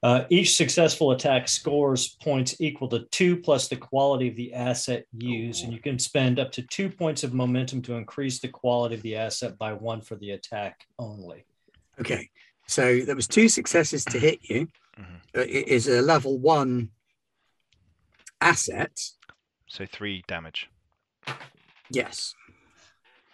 uh, 0.02 0.24
each 0.30 0.56
successful 0.56 1.10
attack 1.10 1.48
scores 1.48 2.16
points 2.22 2.60
equal 2.60 2.88
to 2.88 3.00
two 3.10 3.36
plus 3.36 3.68
the 3.68 3.76
quality 3.76 4.28
of 4.28 4.36
the 4.36 4.54
asset 4.54 5.04
used, 5.12 5.64
and 5.64 5.72
you 5.72 5.80
can 5.80 5.98
spend 5.98 6.38
up 6.38 6.52
to 6.52 6.62
two 6.62 6.88
points 6.88 7.24
of 7.24 7.34
momentum 7.34 7.82
to 7.82 7.94
increase 7.94 8.38
the 8.38 8.48
quality 8.48 8.94
of 8.94 9.02
the 9.02 9.16
asset 9.16 9.58
by 9.58 9.72
one 9.72 10.00
for 10.00 10.14
the 10.16 10.30
attack 10.30 10.86
only. 10.98 11.44
Okay. 12.00 12.30
So 12.68 13.00
there 13.00 13.16
was 13.16 13.26
two 13.26 13.48
successes 13.48 14.04
to 14.04 14.18
hit 14.18 14.38
you. 14.42 14.68
Mhm. 14.98 15.20
Uh, 15.36 15.40
It 15.40 15.68
is 15.68 15.88
a 15.88 16.00
level 16.02 16.38
one 16.38 16.90
asset. 18.40 19.00
So 19.66 19.84
three 19.84 20.22
damage. 20.28 20.68
Yes. 21.90 22.34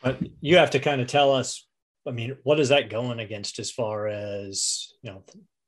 But 0.03 0.21
you 0.41 0.57
have 0.57 0.71
to 0.71 0.79
kind 0.79 1.01
of 1.01 1.09
tell 1.09 1.33
us. 1.33 1.67
I 2.07 2.11
mean, 2.11 2.37
what 2.43 2.61
is 2.61 2.69
that 2.69 2.91
going 2.91 3.19
against 3.19 3.59
as 3.59 3.71
far 3.71 4.09
as 4.09 4.93
you 5.03 5.11
know? 5.11 5.25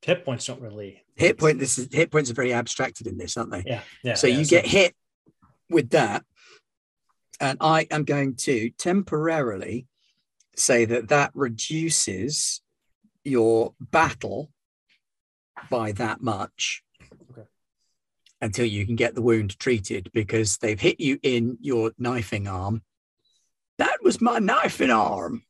Hit 0.07 0.25
points 0.25 0.47
don't 0.47 0.61
really 0.61 1.03
Hit 1.17 1.37
point. 1.37 1.59
This 1.59 1.79
is 1.79 1.89
hit 1.91 2.13
points 2.13 2.31
are 2.31 2.35
very 2.35 2.53
abstracted 2.53 3.09
in 3.09 3.19
this, 3.19 3.37
aren't 3.37 3.51
they? 3.51 3.65
Yeah, 3.67 3.81
yeah. 4.05 4.15
so 4.15 4.29
yeah, 4.29 4.39
you 4.39 4.47
get 4.47 4.65
hit 4.65 4.95
with 5.69 5.91
that, 5.91 6.23
and 7.41 7.59
I 7.61 7.89
am 7.91 8.05
going 8.05 8.37
to 8.37 8.71
temporarily 8.71 9.89
say 10.55 10.85
that 10.85 11.09
that 11.09 11.33
reduces 11.35 12.61
your 13.25 13.75
battle 13.81 14.53
by 15.71 15.91
that 15.93 16.23
much 16.23 16.85
Okay. 17.33 17.49
until 18.41 18.67
you 18.67 18.87
can 18.87 18.95
get 18.95 19.17
the 19.17 19.23
wound 19.23 19.59
treated 19.59 20.13
because 20.15 20.59
they've 20.59 20.81
hit 20.81 21.01
you 21.01 21.19
in 21.25 21.59
your 21.61 21.91
knifing 21.99 22.47
arm. 22.47 22.83
That 23.79 24.05
was 24.05 24.21
my 24.21 24.39
knifing 24.39 24.93
arm. 24.93 25.43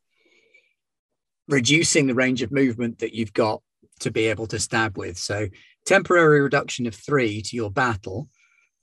Reducing 1.46 2.06
the 2.06 2.14
range 2.14 2.40
of 2.40 2.50
movement 2.50 3.00
that 3.00 3.14
you've 3.14 3.34
got 3.34 3.62
to 4.00 4.10
be 4.10 4.26
able 4.26 4.46
to 4.48 4.58
stab 4.58 4.98
with. 4.98 5.18
So 5.18 5.48
temporary 5.84 6.40
reduction 6.40 6.86
of 6.86 6.94
three 6.94 7.42
to 7.42 7.56
your 7.56 7.70
battle 7.70 8.28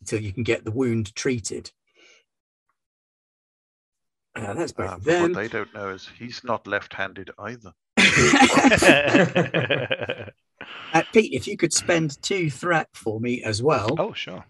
until 0.02 0.22
you 0.22 0.34
can 0.34 0.44
get 0.44 0.66
the 0.66 0.72
wound 0.72 1.16
treated. 1.16 1.72
Uh, 4.36 4.54
that's 4.54 4.72
both 4.72 4.90
Um, 4.90 4.96
of 4.96 5.06
what 5.06 5.34
they 5.34 5.48
don't 5.48 5.74
know 5.74 5.90
is 5.90 6.10
he's 6.18 6.44
not 6.44 6.66
left-handed 6.66 7.32
either. 7.38 7.72
Uh, 10.94 11.02
Pete, 11.12 11.34
if 11.34 11.48
you 11.48 11.58
could 11.58 11.74
spend 11.74 12.22
two 12.22 12.50
threat 12.50 12.88
for 12.94 13.20
me 13.20 13.44
as 13.44 13.62
well, 13.62 13.96
oh, 13.98 14.14
sure. 14.14 14.46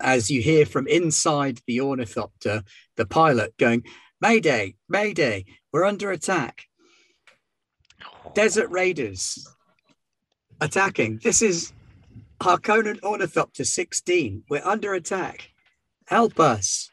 as 0.00 0.30
you 0.30 0.40
hear 0.40 0.64
from 0.64 0.86
inside 0.86 1.60
the 1.66 1.80
ornithopter, 1.80 2.62
the 2.96 3.04
pilot 3.04 3.54
going, 3.58 3.82
Mayday, 4.20 4.76
Mayday, 4.88 5.44
we're 5.72 5.84
under 5.84 6.12
attack. 6.12 6.62
Desert 8.34 8.68
Raiders 8.70 9.48
attacking. 10.60 11.20
This 11.22 11.40
is 11.42 11.72
Harkonnen 12.40 13.02
Ornithopter 13.02 13.64
16. 13.64 14.44
We're 14.50 14.64
under 14.64 14.94
attack. 14.94 15.50
Help 16.06 16.40
us. 16.40 16.90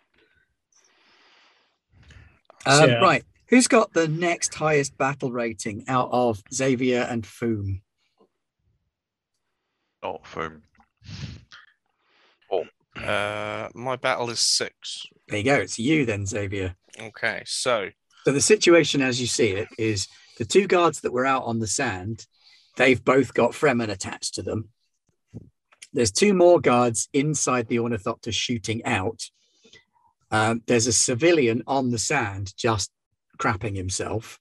Um, 2.65 2.89
Yeah. 2.89 2.95
Right. 2.95 3.23
Who's 3.49 3.67
got 3.67 3.91
the 3.93 4.07
next 4.07 4.53
highest 4.55 4.97
battle 4.97 5.31
rating 5.31 5.83
out 5.89 6.09
of 6.11 6.41
Xavier 6.53 7.01
and 7.09 7.23
Foom? 7.23 7.81
Not 10.01 10.25
foam. 10.25 10.61
Uh, 12.95 13.69
my 13.73 13.95
battle 13.95 14.29
is 14.29 14.39
six. 14.39 15.05
There 15.29 15.39
you 15.39 15.45
go. 15.45 15.55
It's 15.55 15.79
you 15.79 16.05
then, 16.05 16.25
Xavier. 16.25 16.75
Okay, 16.99 17.41
so 17.45 17.89
So 18.25 18.31
the 18.31 18.41
situation, 18.41 19.01
as 19.01 19.19
you 19.19 19.27
see 19.27 19.51
it, 19.51 19.69
is 19.77 20.07
the 20.41 20.47
two 20.47 20.65
guards 20.65 21.01
that 21.01 21.13
were 21.13 21.27
out 21.27 21.43
on 21.43 21.59
the 21.59 21.67
sand. 21.67 22.25
They've 22.75 23.03
both 23.03 23.31
got 23.31 23.51
Fremen 23.51 23.89
attached 23.91 24.33
to 24.35 24.41
them. 24.41 24.69
There's 25.93 26.11
two 26.11 26.33
more 26.33 26.59
guards 26.59 27.07
inside 27.13 27.67
the 27.67 27.77
ornithopter 27.77 28.31
shooting 28.31 28.83
out. 28.83 29.21
Um, 30.31 30.63
there's 30.65 30.87
a 30.87 30.93
civilian 30.93 31.61
on 31.67 31.91
the 31.91 31.99
sand 31.99 32.55
just 32.57 32.89
crapping 33.37 33.75
himself, 33.75 34.39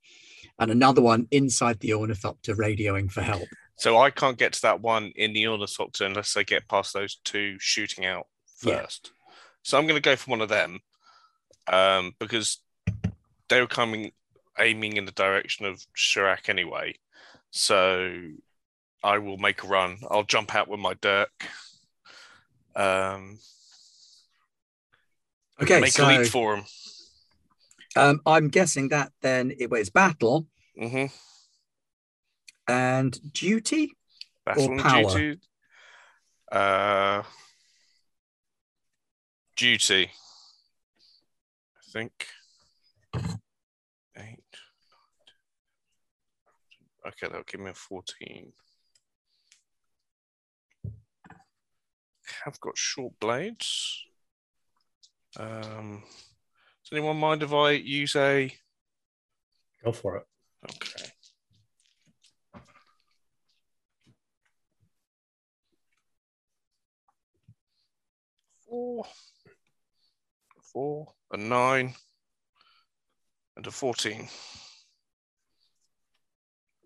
and 0.59 0.71
another 0.71 1.03
one 1.03 1.29
inside 1.31 1.81
the 1.81 1.93
ornithopter 1.93 2.55
radioing 2.55 3.13
for 3.13 3.21
help. 3.21 3.49
so 3.77 3.99
I 3.99 4.09
can't 4.09 4.39
get 4.39 4.55
to 4.55 4.63
that 4.63 4.81
one 4.81 5.13
in 5.17 5.35
the 5.35 5.49
ornithopter 5.49 6.07
unless 6.07 6.35
I 6.35 6.45
get 6.45 6.67
past 6.67 6.95
those 6.95 7.17
two 7.27 7.59
shooting 7.59 8.07
out 8.07 8.27
Yeah. 8.63 8.77
first. 8.77 9.13
So 9.65 9.77
I'm 9.77 9.85
going 9.87 10.01
to 10.01 10.09
go 10.11 10.17
for 10.17 10.31
one 10.31 10.41
of 10.41 10.49
them 10.49 10.81
um, 11.71 12.15
because 12.19 12.63
they 13.51 13.61
were 13.61 13.67
coming 13.67 14.13
aiming 14.59 14.97
in 14.97 15.05
the 15.05 15.13
direction 15.13 15.67
of 15.67 15.85
Shirak 15.97 16.49
anyway. 16.49 16.95
So 17.51 18.13
I 19.03 19.19
will 19.19 19.39
make 19.39 19.63
a 19.65 19.69
run. 19.69 19.99
I'll 20.11 20.25
jump 20.25 20.55
out 20.55 20.69
with 20.69 20.81
my 20.81 20.95
dirk. 20.95 21.47
Um, 22.77 23.39
Okay, 25.61 25.81
make 25.81 25.91
so 25.93 26.05
a 26.05 26.07
leap 26.07 26.27
for 26.27 26.57
him. 26.57 26.65
um, 27.97 28.21
I'm 28.25 28.49
guessing 28.49 28.89
that 28.89 29.13
then 29.21 29.53
it 29.59 29.71
was 29.71 29.91
battle 29.91 30.47
hmm 30.77 31.07
and 32.69 33.33
duty. 33.33 33.93
Battle 34.45 34.65
and 34.65 34.79
power? 34.79 35.09
duty. 35.09 35.41
Uh, 36.51 37.23
duty. 39.57 40.11
I 41.77 41.93
think. 41.93 42.27
Eight. 44.17 44.45
Okay, 47.07 47.29
that'll 47.29 47.43
give 47.45 47.61
me 47.61 47.71
a 47.71 47.75
14. 47.75 48.53
I've 52.47 52.61
got 52.61 52.77
short 52.77 53.15
blades. 53.21 54.05
Um, 55.39 56.03
does 56.85 56.93
anyone 56.93 57.17
mind 57.17 57.43
if 57.43 57.53
I 57.53 57.71
use 57.73 58.17
a. 58.17 58.53
Go 59.85 59.93
for 59.93 60.17
it. 60.17 60.27
Okay. 60.65 61.11
Four, 68.69 69.05
four, 70.73 71.13
a 71.33 71.37
nine, 71.37 71.95
and 73.61 73.67
a 73.67 73.71
fourteen. 73.71 74.23
Is 74.23 74.31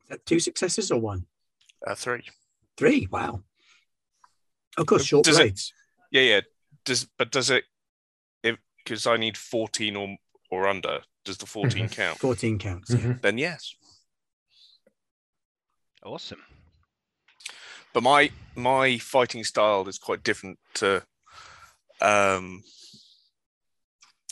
that 0.08 0.26
two 0.26 0.40
successes 0.40 0.90
or 0.90 1.00
one? 1.00 1.26
Uh, 1.86 1.94
three. 1.94 2.22
Three. 2.76 3.06
Wow. 3.10 3.42
Of 4.76 4.86
course, 4.86 5.04
short 5.04 5.24
Does 5.24 5.38
it- 5.38 5.70
Yeah, 6.10 6.22
yeah. 6.22 6.40
Does 6.84 7.06
but 7.16 7.30
does 7.30 7.50
it? 7.50 7.64
If 8.42 8.56
because 8.78 9.06
I 9.06 9.16
need 9.16 9.36
fourteen 9.38 9.94
or 9.94 10.16
or 10.50 10.66
under, 10.66 11.00
does 11.24 11.38
the 11.38 11.46
14 11.46 11.88
count? 11.88 12.18
14 12.18 12.58
counts. 12.58 12.90
yeah. 12.90 12.96
Mhm. 12.98 13.22
Then 13.22 13.38
yes. 13.38 13.74
Awesome. 16.02 16.42
but 17.92 18.02
my 18.02 18.30
my 18.56 18.98
fighting 18.98 19.44
style 19.44 19.88
is 19.88 19.98
quite 19.98 20.24
different 20.24 20.58
to 20.74 21.02
um 22.00 22.62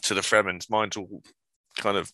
to 0.03 0.14
the 0.14 0.20
Fremens. 0.20 0.68
Mine's 0.68 0.97
all 0.97 1.22
kind 1.78 1.97
of 1.97 2.12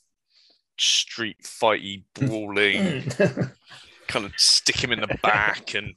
street 0.79 1.37
fighty, 1.43 2.03
brawling, 2.15 3.03
kind 4.09 4.25
of 4.27 4.33
stick 4.37 4.83
him 4.83 4.93
in 4.93 5.01
the 5.01 5.19
back, 5.23 5.75
and 5.75 5.95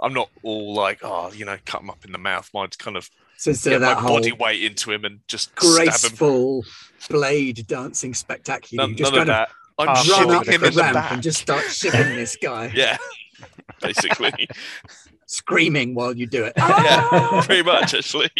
I'm 0.00 0.12
not 0.12 0.30
all 0.42 0.74
like, 0.74 1.00
oh, 1.02 1.32
you 1.32 1.44
know, 1.44 1.56
cut 1.64 1.80
him 1.82 1.90
up 1.90 2.04
in 2.04 2.12
the 2.12 2.18
mouth. 2.18 2.48
Mine's 2.54 2.76
kind 2.76 2.96
of 2.96 3.08
So 3.36 3.50
instead 3.50 3.70
get 3.70 3.76
of 3.76 3.82
my 3.82 3.94
that 3.94 4.02
body 4.08 4.32
weight 4.32 4.62
into 4.62 4.92
him 4.92 5.04
and 5.04 5.20
just 5.28 5.50
stab 5.50 5.62
him. 5.62 5.84
graceful 5.84 6.64
blade 7.08 7.66
dancing 7.66 8.14
spectacular, 8.14 8.86
None, 8.86 8.96
just 8.96 9.12
none 9.12 9.22
of 9.22 9.26
kind 9.28 9.42
of 9.42 9.48
that. 9.48 9.54
I'm 9.80 9.88
half 9.96 10.10
run 10.10 10.30
up 10.32 10.46
him 10.48 10.60
the 10.60 10.66
in 10.68 10.74
the 10.74 10.80
ramp 10.82 10.94
back. 10.94 11.12
and 11.12 11.22
just 11.22 11.40
start 11.40 11.64
shivering 11.64 12.16
this 12.16 12.36
guy, 12.42 12.66
Yeah, 12.74 12.96
basically. 13.80 14.48
screaming 15.26 15.94
while 15.94 16.16
you 16.16 16.26
do 16.26 16.42
it. 16.44 16.52
yeah, 16.56 17.42
pretty 17.44 17.62
much 17.62 17.94
actually. 17.94 18.30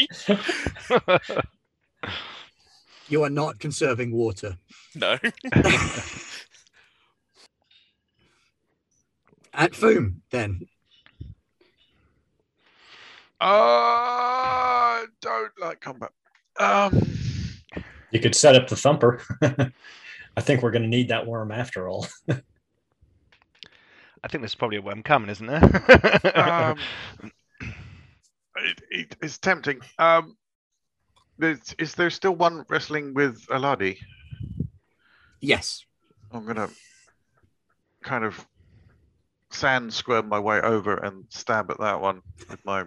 You 3.08 3.24
are 3.24 3.30
not 3.30 3.58
conserving 3.58 4.12
water. 4.12 4.58
No. 4.94 5.12
At 9.54 9.72
Foom, 9.72 10.16
then. 10.30 10.60
Uh, 13.40 15.04
don't 15.20 15.52
like 15.60 15.80
combat. 15.80 16.10
Um, 16.58 17.00
You 18.10 18.20
could 18.20 18.34
set 18.34 18.54
up 18.54 18.68
the 18.68 18.76
thumper. 18.76 19.22
I 20.36 20.40
think 20.40 20.62
we're 20.62 20.70
going 20.70 20.82
to 20.82 20.88
need 20.88 21.08
that 21.08 21.26
worm 21.26 21.50
after 21.50 21.88
all. 21.88 22.06
I 22.28 22.34
think 24.28 24.42
there's 24.42 24.54
probably 24.54 24.78
a 24.78 24.82
worm 24.82 25.02
coming, 25.02 25.30
isn't 25.30 25.46
there? 25.46 25.62
um, 26.36 26.78
it, 28.56 28.82
it, 28.90 29.16
it's 29.22 29.38
tempting. 29.38 29.80
Um, 29.98 30.36
Is, 31.40 31.74
is 31.78 31.94
there 31.94 32.10
still 32.10 32.34
one 32.34 32.64
wrestling 32.68 33.14
with 33.14 33.46
Aladi? 33.46 33.98
Yes. 35.40 35.84
I'm 36.32 36.44
gonna 36.44 36.68
kind 38.02 38.24
of 38.24 38.46
sand 39.50 39.92
squirm 39.92 40.28
my 40.28 40.38
way 40.38 40.60
over 40.60 40.96
and 40.96 41.24
stab 41.28 41.70
at 41.70 41.78
that 41.78 42.00
one 42.00 42.22
with 42.50 42.64
my 42.64 42.84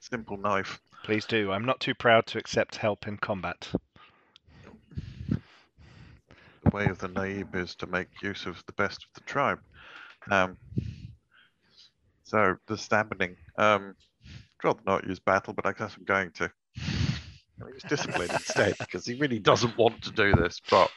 simple 0.00 0.36
knife. 0.36 0.80
Please 1.04 1.24
do. 1.24 1.50
I'm 1.50 1.64
not 1.64 1.80
too 1.80 1.94
proud 1.94 2.26
to 2.26 2.38
accept 2.38 2.76
help 2.76 3.08
in 3.08 3.16
combat. 3.16 3.68
The 5.28 6.70
way 6.72 6.86
of 6.86 6.98
the 6.98 7.08
Naib 7.08 7.54
is 7.56 7.74
to 7.76 7.86
make 7.86 8.22
use 8.22 8.46
of 8.46 8.62
the 8.66 8.72
best 8.74 9.04
of 9.04 9.12
the 9.14 9.20
tribe. 9.22 9.58
Um, 10.30 10.56
so 12.22 12.56
the 12.66 12.78
stabbing. 12.78 13.36
Um, 13.58 13.96
I'd 14.24 14.64
rather 14.64 14.80
not 14.86 15.06
use 15.06 15.18
battle, 15.18 15.54
but 15.54 15.66
I 15.66 15.72
guess 15.72 15.96
I'm 15.96 16.04
going 16.04 16.30
to. 16.32 16.50
I'll 17.62 17.70
use 17.70 17.84
instead 18.30 18.76
because 18.78 19.06
he 19.06 19.14
really 19.14 19.38
doesn't 19.38 19.76
want 19.76 20.02
to 20.02 20.10
do 20.10 20.34
this, 20.34 20.60
but 20.70 20.90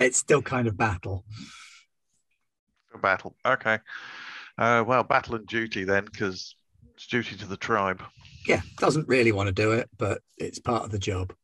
It's 0.00 0.18
still 0.18 0.42
kind 0.42 0.66
of 0.68 0.76
battle. 0.76 1.24
a 2.94 2.98
battle. 2.98 3.36
Okay. 3.44 3.78
Uh, 4.58 4.82
well, 4.86 5.02
battle 5.02 5.34
and 5.34 5.46
duty 5.46 5.84
then, 5.84 6.04
because 6.06 6.54
it's 6.94 7.06
duty 7.06 7.36
to 7.36 7.46
the 7.46 7.56
tribe. 7.56 8.02
Yeah, 8.46 8.62
doesn't 8.78 9.08
really 9.08 9.32
want 9.32 9.48
to 9.48 9.52
do 9.52 9.72
it, 9.72 9.90
but 9.98 10.22
it's 10.38 10.58
part 10.58 10.84
of 10.84 10.90
the 10.90 10.98
job. 10.98 11.34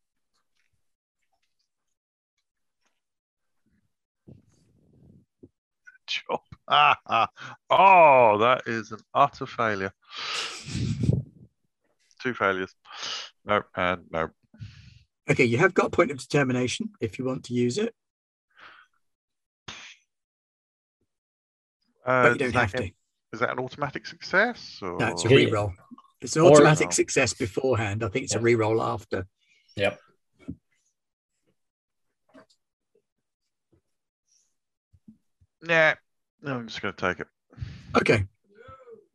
Job. 6.06 6.40
Ah, 6.68 6.96
ah. 7.06 7.28
Oh, 7.70 8.38
that 8.38 8.62
is 8.66 8.92
an 8.92 9.00
utter 9.14 9.46
failure. 9.46 9.92
Two 12.22 12.34
failures. 12.34 12.74
No, 13.44 13.62
and 13.74 14.02
no. 14.10 14.30
Okay, 15.30 15.44
you 15.44 15.58
have 15.58 15.74
got 15.74 15.86
a 15.86 15.90
point 15.90 16.10
of 16.10 16.18
determination 16.18 16.90
if 17.00 17.18
you 17.18 17.24
want 17.24 17.44
to 17.44 17.54
use 17.54 17.78
it, 17.78 17.94
Uh, 22.04 22.22
but 22.24 22.32
you 22.32 22.38
don't 22.38 22.52
that 22.54 22.70
have 22.70 22.74
an- 22.74 22.82
to. 22.88 22.92
Is 23.32 23.40
that 23.40 23.50
an 23.50 23.58
automatic 23.60 24.04
success? 24.06 24.78
Or... 24.82 24.98
No, 24.98 25.06
it's 25.08 25.24
a 25.24 25.28
Yeah. 25.30 25.36
re-roll. 25.36 25.72
It's 26.20 26.36
an 26.36 26.42
Or- 26.42 26.52
automatic 26.52 26.92
success 26.92 27.32
beforehand. 27.32 28.02
I 28.04 28.08
think 28.08 28.24
it's 28.24 28.34
a 28.34 28.38
Yeah. 28.38 28.42
re-roll 28.44 28.82
after. 28.82 29.26
Yep. 29.76 29.98
Yeah. 35.66 35.94
No, 36.42 36.56
I'm 36.56 36.66
just 36.68 36.82
going 36.82 36.94
to 36.94 37.00
take 37.00 37.20
it. 37.20 37.28
Okay. 37.96 38.26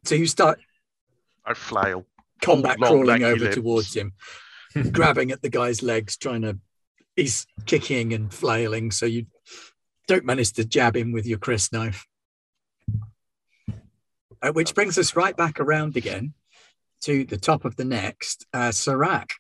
So 0.06 0.16
you 0.16 0.28
start 0.28 0.60
I 1.46 1.54
flail. 1.54 2.06
Combat 2.42 2.80
Long, 2.80 2.92
crawling 2.92 3.24
over 3.24 3.44
limbs. 3.46 3.56
towards 3.56 3.96
him, 3.96 4.14
grabbing 4.92 5.32
at 5.32 5.42
the 5.42 5.50
guy's 5.50 5.82
legs, 5.82 6.18
trying 6.18 6.42
to. 6.44 6.58
He's 7.16 7.48
kicking 7.66 8.14
and 8.14 8.32
flailing, 8.32 8.92
so 8.92 9.08
you 9.08 9.26
don't 10.08 10.26
manage 10.26 10.54
to 10.54 10.66
jab 10.66 10.96
him 10.96 11.12
with 11.12 11.26
your 11.26 11.40
crysknife. 11.40 12.04
Uh, 14.40 14.52
which 14.52 14.76
brings 14.76 15.00
us 15.00 15.16
right 15.16 15.36
back 15.36 15.60
around 15.60 15.98
again 15.98 16.34
to 17.02 17.26
the 17.26 17.38
top 17.38 17.66
of 17.66 17.76
the 17.76 17.86
next, 17.86 18.46
uh, 18.54 18.72
Serac. 18.72 19.32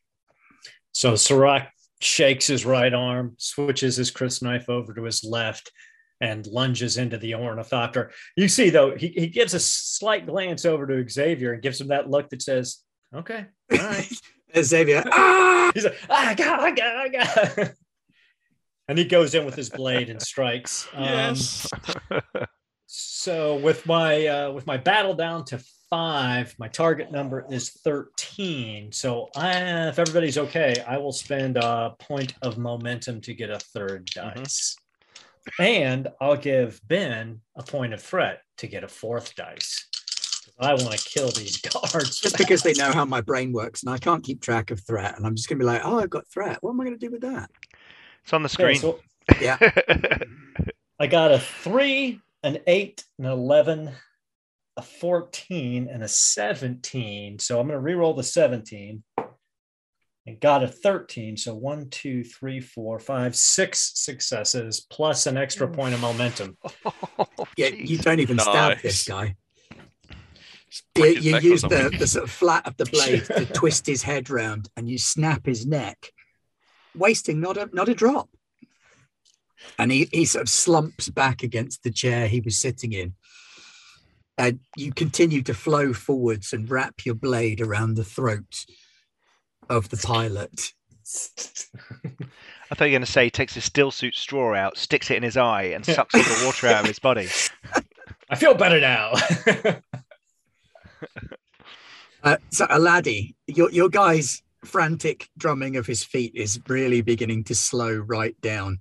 So 0.92 1.16
Sirach 1.16 1.68
shakes 2.02 2.48
his 2.48 2.66
right 2.66 2.94
arm, 2.94 3.36
switches 3.38 3.96
his 3.98 4.12
crysknife 4.12 4.70
over 4.70 4.94
to 4.94 5.04
his 5.04 5.24
left, 5.24 5.72
and 6.20 6.48
lunges 6.48 6.98
into 6.98 7.18
the 7.18 7.36
ornithopter. 7.36 8.12
You 8.36 8.48
see, 8.48 8.70
though, 8.70 8.96
he, 8.96 9.10
he 9.10 9.28
gives 9.28 9.54
a 9.54 9.60
slight 9.60 10.26
glance 10.26 10.66
over 10.66 10.88
to 10.88 11.08
Xavier 11.08 11.54
and 11.54 11.62
gives 11.62 11.80
him 11.80 11.90
that 11.90 12.10
look 12.10 12.30
that 12.30 12.42
says, 12.42 12.78
Okay, 13.14 13.46
all 13.72 13.78
right. 13.78 14.12
Xavier, 14.62 15.04
ah! 15.12 15.72
He's 15.74 15.84
like, 15.84 15.98
I 16.10 16.34
got, 16.34 16.60
I 16.60 16.72
got, 16.72 16.98
I 16.98 17.08
got. 17.58 17.72
And 18.88 18.98
he 18.98 19.06
goes 19.06 19.36
in 19.36 19.46
with 19.46 19.56
his 19.56 19.70
blade 19.70 20.10
and 20.10 20.22
strikes. 20.22 20.88
Um, 20.94 21.04
Yes. 21.04 21.68
So 22.90 23.58
with 23.58 23.86
my 23.86 24.28
uh, 24.28 24.52
with 24.54 24.66
my 24.66 24.78
battle 24.78 25.14
down 25.14 25.44
to 25.46 25.62
five, 25.90 26.56
my 26.58 26.70
target 26.70 27.12
number 27.12 27.46
is 27.52 27.70
thirteen. 27.70 28.94
So 28.94 29.28
I, 29.36 29.90
if 29.90 30.00
everybody's 30.00 30.38
okay, 30.38 30.82
I 30.88 30.98
will 30.98 31.12
spend 31.12 31.58
a 31.58 31.96
point 32.00 32.34
of 32.42 32.58
momentum 32.58 33.20
to 33.22 33.34
get 33.34 33.50
a 33.50 33.60
third 33.60 34.06
dice, 34.16 34.78
and 35.60 36.08
I'll 36.22 36.38
give 36.38 36.80
Ben 36.88 37.42
a 37.58 37.64
point 37.64 37.94
of 37.94 38.02
threat 38.02 38.42
to 38.60 38.68
get 38.68 38.86
a 38.86 38.88
fourth 38.88 39.36
dice. 39.36 39.90
I 40.60 40.74
want 40.74 40.92
to 40.92 41.10
kill 41.10 41.30
these 41.30 41.58
guards. 41.62 42.20
Just 42.20 42.38
because 42.38 42.62
they 42.64 42.74
know 42.74 42.92
how 42.92 43.06
my 43.06 43.22
brain 43.22 43.52
works, 43.52 43.84
and 43.84 43.92
I 43.92 43.98
can't 43.98 44.24
keep 44.24 44.42
track 44.42 44.72
of 44.72 44.80
threat, 44.80 45.18
and 45.18 45.26
I'm 45.26 45.36
just 45.36 45.50
going 45.50 45.60
to 45.60 45.64
be 45.64 45.68
like, 45.68 45.82
oh, 45.84 46.00
I've 46.00 46.10
got 46.10 46.28
threat. 46.28 46.58
What 46.62 46.72
am 46.72 46.82
I 46.82 46.86
going 46.86 46.98
to 46.98 47.06
do 47.06 47.12
with 47.12 47.22
that? 47.22 47.50
It's 48.24 48.34
on 48.34 48.44
the 48.44 48.48
Okay, 48.48 48.76
screen. 48.76 48.82
so 48.82 49.00
Yeah. 49.42 49.58
I 51.00 51.08
got 51.08 51.32
a 51.32 51.40
three, 51.40 52.22
an 52.44 52.60
eight, 52.66 53.04
an 53.20 53.26
11, 53.26 53.92
a 54.78 54.82
14, 54.82 55.88
and 55.92 56.04
a 56.04 56.08
17. 56.08 57.40
So 57.40 57.60
I'm 57.60 57.68
going 57.68 57.78
to 57.78 57.80
re-roll 57.80 58.16
the 58.16 58.24
17 58.24 59.04
and 60.26 60.40
got 60.40 60.64
a 60.64 60.68
13. 60.68 61.38
So 61.38 61.56
one, 61.56 61.90
two, 61.90 62.24
three, 62.24 62.60
four, 62.60 63.00
five, 63.00 63.36
six 63.36 63.92
successes 63.96 64.86
plus 64.90 65.28
an 65.28 65.38
extra 65.38 65.68
point 65.68 65.94
of 65.94 66.02
momentum. 66.02 66.58
Oh, 67.40 67.46
yeah, 67.56 67.68
you 67.68 67.98
don't 67.98 68.20
even 68.20 68.40
stab 68.40 68.80
this 68.82 69.04
guy. 69.04 69.36
Just 70.70 70.84
You, 70.96 71.06
you 71.06 71.40
use 71.40 71.62
the, 71.62 71.96
the 71.98 72.08
sort 72.08 72.26
of 72.26 72.32
flat 72.32 72.68
of 72.68 72.78
the 72.78 72.86
blade 72.92 73.26
to 73.26 73.46
twist 73.46 73.86
his 73.86 74.04
head 74.04 74.30
round, 74.30 74.70
and 74.76 74.90
you 74.90 74.98
snap 74.98 75.46
his 75.46 75.66
neck, 75.66 76.12
wasting 76.96 77.40
not 77.40 77.58
a 77.58 77.70
not 77.74 77.90
a 77.90 77.96
drop. 77.96 78.30
And 79.80 79.92
he, 79.92 80.08
he 80.12 80.26
sort 80.26 80.44
of 80.44 80.50
slumps 80.50 81.10
back 81.10 81.44
against 81.44 81.84
the 81.84 81.92
chair 81.92 82.28
he 82.28 82.42
was 82.42 82.58
sitting 82.58 82.94
in. 82.94 83.16
And 84.38 84.60
you 84.76 84.94
continue 84.94 85.42
to 85.44 85.54
flow 85.54 85.94
forwards 85.94 86.54
and 86.54 86.70
wrap 86.70 87.06
your 87.06 87.16
blade 87.16 87.60
around 87.60 87.96
the 87.96 88.04
throat 88.04 88.66
of 89.70 89.90
the 89.90 89.98
pilot. 89.98 90.74
I 92.70 92.76
thought 92.76 92.86
you 92.86 92.92
were 92.92 92.98
going 92.98 93.02
to 93.02 93.12
say 93.12 93.26
he 93.26 93.30
takes 93.32 93.56
his 93.56 93.64
still 93.64 93.92
suit 93.92 94.16
straw 94.16 94.54
out, 94.54 94.78
sticks 94.78 95.10
it 95.10 95.18
in 95.18 95.24
his 95.24 95.38
eye, 95.38 95.64
and 95.64 95.86
sucks 95.86 96.14
all 96.14 96.22
the 96.22 96.46
water 96.46 96.68
out 96.68 96.82
of 96.82 96.88
his 96.88 97.00
body. 97.00 97.28
I 98.30 98.36
feel 98.36 98.54
better 98.54 98.80
now. 98.80 99.14
Uh, 102.24 102.38
so, 102.50 102.66
Aladi, 102.66 103.36
your 103.46 103.72
your 103.72 103.90
guy's 103.90 104.42
frantic 104.66 105.30
drumming 105.38 105.78
of 105.78 105.86
his 105.86 106.04
feet 106.04 106.34
is 106.36 106.60
really 106.68 107.02
beginning 107.02 107.44
to 107.46 107.56
slow 107.56 107.96
right 107.96 108.40
down. 108.42 108.80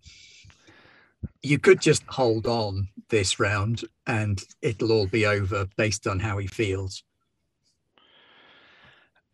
You 1.43 1.59
could 1.59 1.81
just 1.81 2.03
hold 2.09 2.47
on 2.47 2.89
this 3.11 3.39
round, 3.39 3.85
and 4.07 4.43
it'll 4.63 4.91
all 4.91 5.07
be 5.07 5.27
over 5.27 5.67
based 5.77 6.07
on 6.07 6.19
how 6.19 6.39
he 6.39 6.47
feels. 6.47 7.03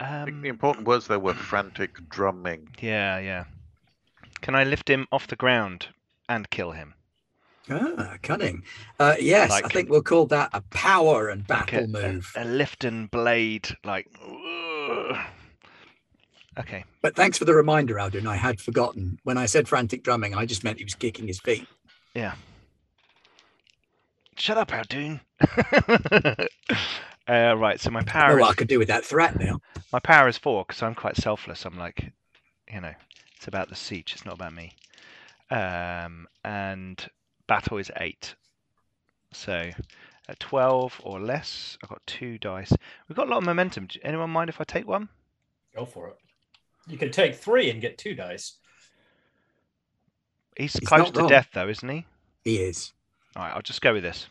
I 0.01 0.25
think 0.25 0.37
Um, 0.37 0.43
the 0.43 0.49
important 0.49 0.87
words 0.87 1.07
there 1.07 1.21
were 1.21 1.35
frantic 1.35 2.09
drumming. 2.09 2.69
yeah, 2.81 3.19
yeah. 3.19 3.45
Can 4.41 4.57
I 4.57 4.65
lift 4.65 4.91
him 4.91 5.07
off 5.13 5.29
the 5.29 5.37
ground 5.37 5.87
and 6.29 6.51
kill 6.51 6.73
him? 6.73 6.95
Ah, 7.71 8.17
cunning. 8.23 8.65
Uh, 8.99 9.15
yes, 9.21 9.51
I 9.53 9.69
think 9.69 9.89
we'll 9.89 10.03
call 10.03 10.27
that 10.27 10.51
a 10.53 10.61
power 10.71 11.29
and 11.29 11.41
Like 11.49 11.71
battle 11.71 11.85
a, 11.85 11.87
move. 11.89 12.33
A, 12.37 12.43
a 12.43 12.45
lifting 12.45 13.07
blade, 13.07 13.69
like. 13.85 14.09
ugh. 14.21 15.17
Okay. 16.59 16.85
But 17.01 17.17
thanks 17.17 17.39
for 17.39 17.45
the 17.47 17.55
reminder, 17.55 17.95
Aldrin. 17.95 18.27
I 18.27 18.37
had 18.37 18.61
forgotten. 18.61 19.19
When 19.25 19.39
I 19.39 19.47
said 19.47 19.69
frantic 19.69 20.03
drumming, 20.03 20.35
I 20.35 20.45
just 20.45 20.65
meant 20.65 20.79
he 20.79 20.85
was 20.85 20.95
kicking 20.95 21.27
his 21.27 21.41
feet. 21.41 21.67
Yeah. 22.15 22.35
Shut 24.37 24.59
up, 24.59 24.69
Aldoon. 24.73 25.21
uh, 27.29 27.57
right. 27.57 27.81
So 27.81 27.91
my 27.91 28.03
power 28.03 28.33
Oh, 28.33 28.37
well, 28.43 28.51
I 28.51 28.55
could 28.55 28.69
do 28.69 28.79
with 28.79 28.89
that 28.89 29.05
threat 29.05 29.39
now. 29.39 29.61
my 29.93 29.99
power 30.01 30.29
is 30.29 30.37
four 30.37 30.65
because 30.67 30.83
I'm 30.83 30.95
quite 30.95 31.17
selfless. 31.17 31.65
I'm 31.65 31.79
like, 31.79 32.13
you 32.73 32.81
know, 32.81 32.93
it's 33.37 33.47
about 33.49 33.69
the 33.69 33.75
sietch. 33.75 34.13
It's 34.13 34.25
not 34.25 34.35
about 34.35 34.53
me. 34.55 34.75
Um, 35.51 36.27
and 36.45 37.07
battle 37.47 37.79
is 37.79 37.91
eight. 37.97 38.35
So 39.33 39.71
at 40.29 40.41
twelve 40.41 41.01
or 41.03 41.21
less, 41.21 41.77
I've 41.83 41.89
got 41.91 42.03
two 42.07 42.39
dice. 42.39 42.73
We've 43.09 43.17
got 43.17 43.27
a 43.29 43.31
lot 43.31 43.39
of 43.39 43.45
momentum. 43.45 43.87
Do 43.87 43.99
anyone 44.03 44.31
mind 44.31 44.51
if 44.51 44.61
I 44.61 44.65
take 44.65 44.87
one? 44.87 45.09
Go 45.75 45.85
for 45.85 46.09
it. 46.09 46.17
You 46.89 46.99
can 46.99 47.11
take 47.11 47.35
three 47.35 47.71
and 47.71 47.81
get 47.81 47.97
two 47.99 48.15
dice. 48.15 48.55
He's, 50.57 50.75
He's 50.75 50.87
close 50.87 51.05
not 51.07 51.15
to 51.15 51.21
wrong. 51.21 51.29
death 51.29 51.49
though, 51.55 51.69
isn't 51.69 51.89
he? 51.89 52.05
He 52.45 52.57
is. 52.59 52.93
All 53.37 53.43
right, 53.45 53.53
I'll 53.55 53.63
just 53.63 53.81
go 53.81 53.95
with 53.95 54.03
this. 54.03 54.27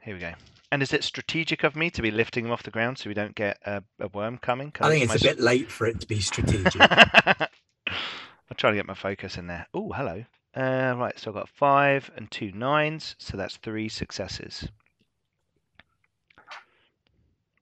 Here 0.00 0.14
we 0.14 0.20
go. 0.20 0.32
And 0.70 0.82
is 0.82 0.94
it 0.94 1.04
strategic 1.04 1.64
of 1.64 1.76
me 1.76 1.90
to 1.90 2.00
be 2.00 2.10
lifting 2.10 2.46
him 2.46 2.50
off 2.50 2.62
the 2.62 2.70
ground 2.70 2.96
so 2.96 3.10
we 3.10 3.14
don't 3.14 3.34
get 3.34 3.58
a, 3.66 3.82
a 4.00 4.08
worm 4.08 4.38
coming? 4.38 4.72
I 4.80 4.88
think 4.88 5.02
use 5.02 5.14
it's 5.14 5.22
a 5.22 5.28
bit 5.28 5.38
late 5.40 5.70
for 5.70 5.86
it 5.86 6.00
to 6.00 6.06
be 6.06 6.18
strategic. 6.20 6.80
I'm 6.80 8.56
trying 8.56 8.72
to 8.72 8.78
get 8.78 8.86
my 8.86 8.94
focus 8.94 9.36
in 9.36 9.48
there. 9.48 9.66
Oh, 9.74 9.92
hello. 9.92 10.24
Uh, 10.54 10.94
right, 10.98 11.18
so 11.18 11.30
I've 11.30 11.34
got 11.34 11.48
five 11.48 12.10
and 12.16 12.30
two 12.30 12.52
nines, 12.52 13.16
so 13.18 13.36
that's 13.36 13.56
three 13.56 13.88
successes. 13.88 14.68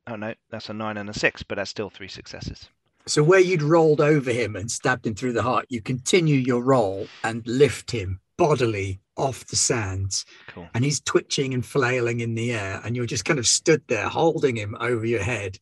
Oh 0.07 0.17
no, 0.17 0.35
that's 0.51 0.69
a 0.69 0.73
nine 0.73 0.97
and 0.97 1.09
a 1.09 1.15
six, 1.15 1.43
but 1.43 1.55
that's 1.57 1.71
still 1.71 1.91
three 1.91 2.09
successes. 2.09 2.69
So 3.07 3.23
where 3.23 3.41
you'd 3.41 3.63
rolled 3.63 4.01
over 4.01 4.33
him 4.33 4.57
and 4.57 4.71
stabbed 4.71 5.07
him 5.07 5.15
through 5.15 5.35
the 5.35 5.43
heart, 5.43 5.67
you 5.69 5.81
continue 5.81 6.37
your 6.37 6.63
roll 6.63 7.07
and 7.23 7.47
lift 7.47 7.93
him 7.93 8.21
bodily 8.37 9.01
off 9.17 9.47
the 9.47 9.57
sands. 9.57 10.25
Cool. 10.49 10.69
And 10.75 10.85
he's 10.85 11.01
twitching 11.01 11.55
and 11.55 11.65
flailing 11.65 12.21
in 12.21 12.35
the 12.35 12.53
air, 12.53 12.81
and 12.85 12.97
you're 12.97 13.07
just 13.07 13.25
kind 13.25 13.39
of 13.39 13.47
stood 13.47 13.83
there 13.87 14.09
holding 14.09 14.57
him 14.57 14.77
over 14.81 15.07
your 15.07 15.23
head, 15.23 15.59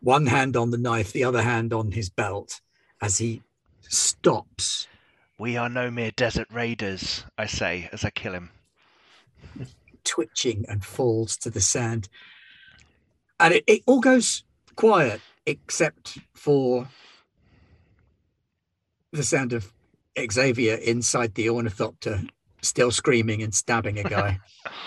one 0.00 0.26
hand 0.26 0.56
on 0.56 0.70
the 0.70 0.78
knife, 0.78 1.12
the 1.12 1.24
other 1.24 1.42
hand 1.42 1.72
on 1.72 1.92
his 1.92 2.10
belt, 2.10 2.60
as 3.00 3.18
he 3.18 3.42
stops. 3.88 4.88
We 5.38 5.56
are 5.56 5.68
no 5.68 5.90
mere 5.90 6.10
desert 6.12 6.48
raiders, 6.50 7.24
I 7.36 7.46
say 7.46 7.88
as 7.92 8.04
I 8.04 8.10
kill 8.10 8.32
him. 8.32 8.50
twitching 10.04 10.64
and 10.68 10.84
falls 10.84 11.36
to 11.38 11.50
the 11.50 11.60
sand. 11.60 12.08
And 13.38 13.54
it, 13.54 13.64
it 13.66 13.82
all 13.86 14.00
goes 14.00 14.44
quiet 14.76 15.20
except 15.44 16.18
for 16.34 16.88
the 19.12 19.22
sound 19.22 19.52
of 19.52 19.72
Xavier 20.30 20.76
inside 20.76 21.34
the 21.34 21.50
ornithopter 21.50 22.22
still 22.62 22.90
screaming 22.90 23.42
and 23.42 23.54
stabbing 23.54 23.98
a 23.98 24.02
guy. 24.02 24.38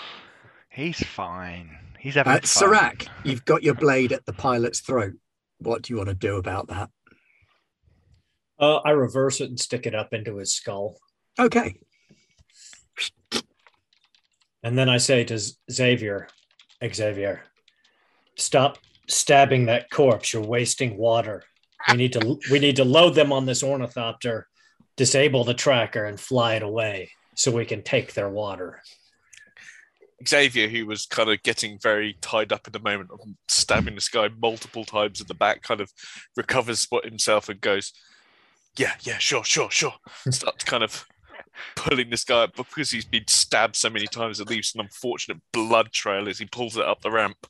He's 0.68 1.00
fine. 1.00 1.76
He's 1.98 2.14
having 2.14 2.32
uh, 2.32 2.40
fun. 2.40 2.70
Sirac, 2.70 3.08
you've 3.24 3.44
got 3.44 3.62
your 3.62 3.74
blade 3.74 4.12
at 4.12 4.26
the 4.26 4.32
pilot's 4.32 4.80
throat. 4.80 5.14
What 5.58 5.82
do 5.82 5.92
you 5.92 5.96
want 5.96 6.08
to 6.08 6.14
do 6.14 6.36
about 6.36 6.68
that? 6.68 6.90
Uh, 8.60 8.76
I 8.76 8.90
reverse 8.90 9.40
it 9.40 9.48
and 9.48 9.58
stick 9.58 9.86
it 9.86 9.94
up 9.94 10.12
into 10.12 10.36
his 10.36 10.54
skull. 10.54 10.96
Okay. 11.38 11.76
And 14.62 14.76
then 14.76 14.90
I 14.90 14.98
say 14.98 15.24
to 15.24 15.40
Xavier, 15.72 16.28
Xavier, 16.84 17.44
stop 18.36 18.78
stabbing 19.08 19.66
that 19.66 19.90
corpse. 19.90 20.34
You're 20.34 20.42
wasting 20.42 20.98
water. 20.98 21.42
We 21.88 21.96
need 21.96 22.12
to 22.12 22.38
we 22.50 22.58
need 22.58 22.76
to 22.76 22.84
load 22.84 23.14
them 23.14 23.32
on 23.32 23.46
this 23.46 23.62
ornithopter, 23.62 24.46
disable 24.96 25.44
the 25.44 25.54
tracker, 25.54 26.04
and 26.04 26.20
fly 26.20 26.56
it 26.56 26.62
away 26.62 27.10
so 27.34 27.50
we 27.50 27.64
can 27.64 27.82
take 27.82 28.12
their 28.12 28.28
water. 28.28 28.82
Xavier, 30.28 30.68
who 30.68 30.84
was 30.84 31.06
kind 31.06 31.30
of 31.30 31.42
getting 31.42 31.78
very 31.82 32.18
tied 32.20 32.52
up 32.52 32.66
in 32.66 32.72
the 32.72 32.78
moment 32.78 33.10
of 33.10 33.20
stabbing 33.48 33.94
this 33.94 34.10
guy 34.10 34.28
multiple 34.42 34.84
times 34.84 35.22
in 35.22 35.26
the 35.26 35.34
back, 35.34 35.62
kind 35.62 35.80
of 35.80 35.90
recovers 36.36 36.86
what 36.90 37.06
himself 37.06 37.48
and 37.48 37.62
goes, 37.62 37.94
"Yeah, 38.80 38.94
yeah, 39.02 39.18
sure, 39.18 39.44
sure, 39.44 39.70
sure." 39.70 39.92
Starts 40.30 40.64
kind 40.64 40.82
of 40.82 41.04
pulling 41.76 42.08
this 42.08 42.24
guy 42.24 42.44
up 42.44 42.56
because 42.56 42.90
he's 42.90 43.04
been 43.04 43.26
stabbed 43.28 43.76
so 43.76 43.90
many 43.90 44.06
times. 44.06 44.40
It 44.40 44.48
leaves 44.48 44.74
an 44.74 44.80
unfortunate 44.80 45.36
blood 45.52 45.92
trail 45.92 46.30
as 46.30 46.38
he 46.38 46.46
pulls 46.46 46.78
it 46.78 46.84
up 46.84 47.02
the 47.02 47.10
ramp. 47.10 47.46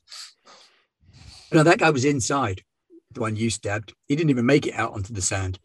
No, 1.53 1.63
that 1.63 1.79
guy 1.79 1.89
was 1.89 2.03
inside, 2.03 2.63
the 3.13 3.21
one 3.21 3.37
you 3.37 3.49
stabbed. 3.49 3.93
He 4.09 4.15
didn't 4.17 4.29
even 4.29 4.45
make 4.45 4.67
it 4.67 4.73
out 4.73 4.91
onto 4.91 5.13
the 5.13 5.21
sand. 5.21 5.57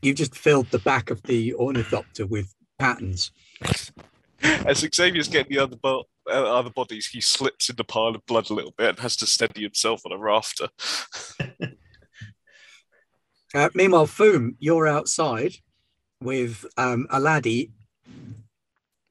You've 0.00 0.16
just 0.16 0.34
filled 0.34 0.70
the 0.70 0.78
back 0.78 1.10
of 1.10 1.22
the 1.24 1.52
ornithopter 1.54 2.24
with 2.24 2.54
patterns. 2.78 3.30
As 4.42 4.78
Xavier's 4.78 5.28
getting 5.28 5.54
the 5.54 5.62
other, 5.62 5.76
bo- 5.76 6.04
uh, 6.28 6.58
other 6.58 6.70
bodies, 6.70 7.06
he 7.06 7.20
slips 7.20 7.68
in 7.68 7.76
the 7.76 7.84
pile 7.84 8.14
of 8.14 8.24
blood 8.24 8.48
a 8.48 8.54
little 8.54 8.74
bit 8.76 8.88
and 8.88 8.98
has 9.00 9.16
to 9.16 9.26
steady 9.26 9.62
himself 9.62 10.00
on 10.06 10.12
a 10.12 10.18
rafter. 10.18 10.68
Uh, 13.54 13.68
meanwhile, 13.74 14.06
Foom, 14.06 14.54
you're 14.58 14.88
outside 14.88 15.54
with 16.22 16.64
um, 16.78 17.06
a 17.10 17.20
laddie, 17.20 17.70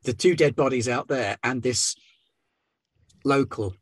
the 0.04 0.14
two 0.14 0.36
dead 0.36 0.56
bodies 0.56 0.90
out 0.90 1.08
there, 1.08 1.38
and 1.44 1.62
this 1.62 1.96
local, 3.24 3.76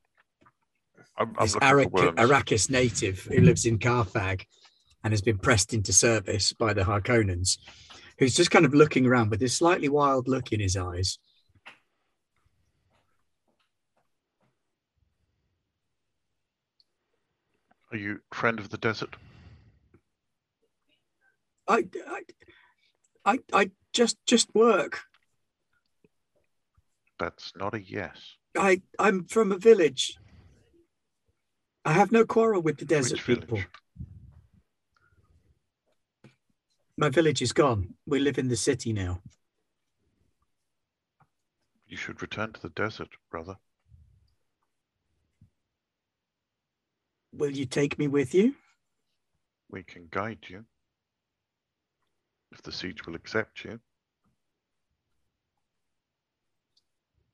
I'm, 1.17 1.33
I'm 1.37 1.45
this 1.45 1.55
Arak- 1.61 1.91
Arrakis 1.91 2.69
native 2.69 3.19
who 3.19 3.39
lives 3.39 3.65
in 3.65 3.79
Carthag 3.79 4.45
and 5.03 5.13
has 5.13 5.21
been 5.21 5.37
pressed 5.37 5.73
into 5.73 5.93
service 5.93 6.51
by 6.51 6.73
the 6.73 6.83
Harkonnens, 6.83 7.57
who's 8.17 8.35
just 8.35 8.51
kind 8.51 8.65
of 8.65 8.73
looking 8.73 9.05
around 9.05 9.29
with 9.29 9.39
this 9.39 9.55
slightly 9.55 9.87
wild 9.87 10.27
look 10.27 10.51
in 10.51 10.59
his 10.59 10.75
eyes. 10.75 11.19
Are 17.91 17.97
you 17.97 18.19
friend 18.33 18.59
of 18.59 18.69
the 18.69 18.77
desert? 18.77 19.15
I, 21.69 21.85
I, 22.07 22.21
I, 23.25 23.39
I 23.53 23.71
just 23.93 24.17
just 24.25 24.53
work. 24.55 25.01
That's 27.19 27.53
not 27.55 27.75
a 27.75 27.81
yes. 27.81 28.17
I, 28.57 28.81
I'm 28.97 29.25
from 29.25 29.51
a 29.51 29.57
village. 29.57 30.17
I 31.85 31.93
have 31.93 32.11
no 32.11 32.25
quarrel 32.25 32.61
with 32.61 32.77
the 32.77 32.85
desert 32.85 33.13
Which 33.13 33.21
village? 33.21 33.41
people. 33.41 33.59
My 36.97 37.09
village 37.09 37.41
is 37.41 37.53
gone. 37.53 37.93
We 38.05 38.19
live 38.19 38.37
in 38.37 38.47
the 38.47 38.55
city 38.57 38.91
now. 38.91 39.21
You 41.87 41.97
should 41.97 42.21
return 42.21 42.51
to 42.53 42.61
the 42.61 42.69
desert, 42.69 43.09
brother. 43.31 43.55
Will 47.31 47.51
you 47.51 47.65
take 47.65 47.97
me 47.99 48.07
with 48.07 48.33
you? 48.33 48.55
We 49.69 49.83
can 49.83 50.07
guide 50.09 50.45
you. 50.47 50.65
If 52.51 52.61
the 52.61 52.71
sietch 52.71 53.05
will 53.05 53.15
accept 53.15 53.63
you. 53.63 53.79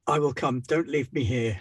I 0.07 0.20
will 0.20 0.34
come. 0.34 0.61
Don't 0.68 0.88
leave 0.88 1.11
me 1.13 1.24
here. 1.24 1.59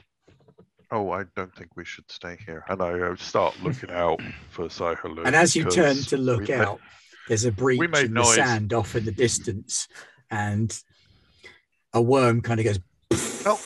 Oh, 0.90 1.10
I 1.10 1.24
don't 1.34 1.54
think 1.56 1.70
we 1.76 1.84
should 1.84 2.10
stay 2.10 2.36
here. 2.44 2.64
And 2.68 2.82
I 2.82 2.92
uh, 3.00 3.16
start 3.16 3.54
looking 3.62 3.90
out 3.90 4.20
for 4.50 4.68
Shai-Hulud. 4.68 5.26
And 5.26 5.34
as 5.34 5.56
you 5.56 5.64
turn 5.64 5.96
to 5.96 6.16
look 6.16 6.40
we 6.40 6.46
may- 6.48 6.54
out, 6.60 6.80
there's 7.28 7.46
a 7.46 7.52
breach 7.52 7.80
made 7.80 8.04
in 8.06 8.14
the 8.14 8.20
noise. 8.20 8.34
sand 8.34 8.72
off 8.74 8.94
in 8.94 9.04
the 9.06 9.12
distance, 9.12 9.88
and 10.30 10.78
a 11.94 12.02
worm 12.02 12.42
kind 12.42 12.60
of 12.60 12.66
goes, 12.66 12.78
Oh. 13.46 13.58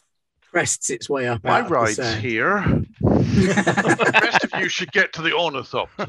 crests 0.53 0.91
its 0.91 1.11
way 1.11 1.27
up 1.27 1.43
My 1.43 1.61
out 1.61 1.69
the 1.69 1.75
ride's 1.75 2.15
here. 2.17 2.61
the 3.01 4.11
rest 4.23 4.45
of 4.45 4.61
you 4.61 4.69
should 4.69 4.93
get 4.93 5.13
to 5.15 5.23
the 5.23 5.33
ornithopter. 5.33 6.07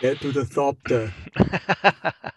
Get 0.00 0.20
to 0.22 0.32
the 0.32 0.44
thopter. 0.44 1.12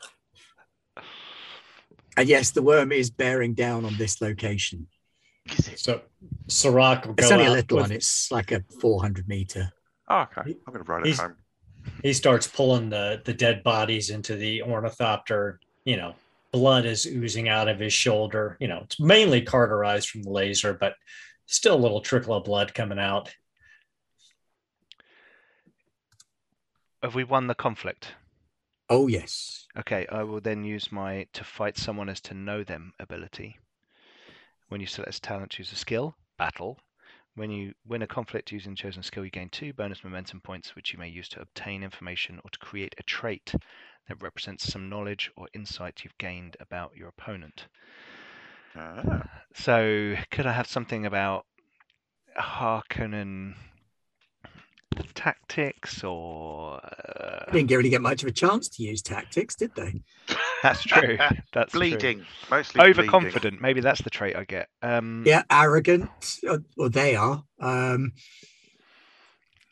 And 2.18 2.28
yes, 2.28 2.52
the 2.52 2.62
worm 2.64 2.92
is 2.92 3.10
bearing 3.12 3.54
down 3.54 3.86
on 3.86 3.96
this 3.98 4.20
location. 4.22 4.88
So 5.76 6.02
Sirac 6.48 7.06
will 7.06 7.14
go 7.14 7.24
It's 7.24 7.32
only 7.32 7.46
a 7.46 7.52
little 7.52 7.78
with- 7.78 7.84
one. 7.86 7.92
It's 7.94 8.32
like 8.32 8.52
a 8.52 8.64
400 8.82 9.28
meter. 9.28 9.72
Oh, 10.10 10.22
okay, 10.22 10.42
I'm 10.66 10.74
going 10.74 10.84
to 10.84 10.92
ride 10.92 11.06
it 11.06 11.16
home. 11.18 11.36
he 12.04 12.12
starts 12.14 12.48
pulling 12.48 12.90
the 12.90 13.22
the 13.24 13.34
dead 13.34 13.62
bodies 13.64 14.10
into 14.10 14.36
the 14.36 14.62
ornithopter 14.64 15.60
you 15.86 15.96
know 15.98 16.16
blood 16.52 16.86
is 16.86 17.06
oozing 17.06 17.48
out 17.50 17.68
of 17.70 17.80
his 17.80 17.94
shoulder 17.94 18.58
you 18.60 18.68
know 18.70 18.80
it's 18.84 19.00
mainly 19.00 19.42
cauterized 19.42 20.10
from 20.10 20.24
the 20.24 20.30
laser 20.30 20.74
but 20.74 20.96
still 21.46 21.76
a 21.76 21.84
little 21.86 22.02
trickle 22.02 22.34
of 22.36 22.44
blood 22.46 22.74
coming 22.74 23.00
out 23.00 23.34
Have 27.04 27.16
we 27.16 27.24
won 27.24 27.48
the 27.48 27.56
conflict? 27.56 28.14
Oh, 28.90 29.08
yes. 29.08 29.68
Okay, 29.78 30.06
I 30.08 30.24
will 30.24 30.42
then 30.42 30.66
use 30.66 30.92
my 30.92 31.26
to 31.32 31.46
fight 31.46 31.78
someone 31.78 32.10
as 32.10 32.20
to 32.20 32.34
know 32.34 32.66
them 32.66 32.94
ability. 33.00 33.60
When 34.70 34.80
you 34.80 34.88
select 34.88 35.14
a 35.18 35.20
talent, 35.20 35.52
choose 35.52 35.74
a 35.74 35.76
skill, 35.76 36.16
battle. 36.38 36.80
When 37.36 37.52
you 37.52 37.76
win 37.86 38.02
a 38.02 38.08
conflict 38.08 38.52
using 38.52 38.76
chosen 38.76 39.04
skill, 39.04 39.26
you 39.26 39.32
gain 39.32 39.50
two 39.50 39.74
bonus 39.74 40.04
momentum 40.04 40.40
points, 40.40 40.76
which 40.76 40.94
you 40.94 41.00
may 41.00 41.10
use 41.10 41.28
to 41.30 41.42
obtain 41.42 41.84
information 41.84 42.40
or 42.46 42.50
to 42.52 42.60
create 42.60 42.96
a 42.98 43.04
trait 43.04 43.54
that 44.08 44.22
represents 44.22 44.72
some 44.72 44.90
knowledge 44.90 45.32
or 45.36 45.50
insight 45.54 46.04
you've 46.04 46.18
gained 46.18 46.56
about 46.62 46.96
your 46.96 47.10
opponent. 47.10 47.68
Ah, 48.76 49.42
So, 49.56 50.16
could 50.32 50.46
I 50.46 50.54
have 50.54 50.68
something 50.68 51.06
about 51.06 51.46
Harkonnen 52.38 53.56
tactics 55.14 56.04
or? 56.04 56.80
Uh, 56.84 57.52
Didn't 57.52 57.72
really 57.72 57.90
get 57.90 58.02
much 58.02 58.24
of 58.24 58.30
a 58.30 58.32
chance 58.32 58.68
to 58.70 58.84
use 58.84 59.02
tactics, 59.02 59.56
did 59.56 59.76
they? 59.76 60.02
that's 60.64 60.84
true. 60.84 61.18
That's 61.54 61.72
true. 61.72 61.80
bleeding. 61.80 62.26
Mostly 62.50 62.80
bleeding. 62.80 63.00
Overconfident. 63.02 63.62
Maybe 63.62 63.82
that's 63.82 64.02
the 64.02 64.10
trait 64.10 64.36
I 64.36 64.44
get. 64.44 64.68
Um, 64.82 65.24
Yeah, 65.26 65.44
arrogant, 65.50 66.10
or, 66.48 66.64
or 66.78 66.90
they 66.90 67.16
are. 67.16 67.44
Um, 67.60 68.12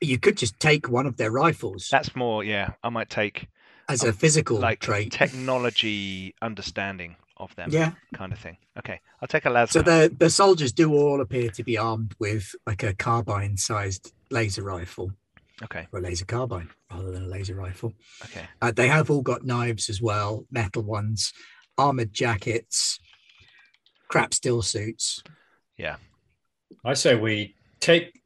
you 0.01 0.17
could 0.19 0.37
just 0.37 0.59
take 0.59 0.89
one 0.89 1.05
of 1.05 1.17
their 1.17 1.31
rifles 1.31 1.87
That's 1.91 2.15
more. 2.15 2.43
Yeah, 2.43 2.73
I 2.83 2.89
might 2.89 3.09
take 3.09 3.47
as 3.89 4.03
a 4.03 4.13
physical 4.13 4.59
like 4.59 4.79
trait. 4.79 5.11
technology 5.11 6.35
understanding 6.41 7.15
of 7.37 7.53
them, 7.55 7.69
Yeah. 7.71 7.91
kind 8.13 8.31
of 8.31 8.39
thing. 8.39 8.57
Okay, 8.77 8.99
I'll 9.21 9.27
take 9.27 9.45
a 9.45 9.49
las. 9.49 9.71
So 9.71 9.81
the 9.81 10.13
the 10.17 10.29
soldiers 10.29 10.71
do 10.71 10.93
all 10.93 11.21
appear 11.21 11.49
to 11.51 11.63
be 11.63 11.77
armed 11.77 12.15
with 12.19 12.55
like 12.65 12.83
a 12.83 12.93
carbine-sized 12.93 14.13
laser 14.31 14.63
rifle 14.63 15.11
Okay, 15.63 15.87
or 15.91 15.99
a 15.99 16.01
laser 16.01 16.25
carbine 16.25 16.69
rather 16.91 17.11
than 17.11 17.23
a 17.25 17.27
laser 17.27 17.55
rifle. 17.55 17.93
okay. 18.25 18.45
Uh, 18.61 18.71
they 18.71 18.87
have 18.87 19.09
all 19.09 19.21
got 19.21 19.45
knives 19.45 19.89
as 19.89 20.01
well, 20.01 20.45
metal 20.51 20.83
ones, 20.83 21.31
armored 21.77 22.11
jackets, 22.13 22.99
crap 24.09 24.33
still 24.33 24.61
suits. 24.61 25.21
Yeah. 25.77 25.97
I 26.83 26.93
say 26.93 27.15
we 27.15 27.55
take 27.79 28.21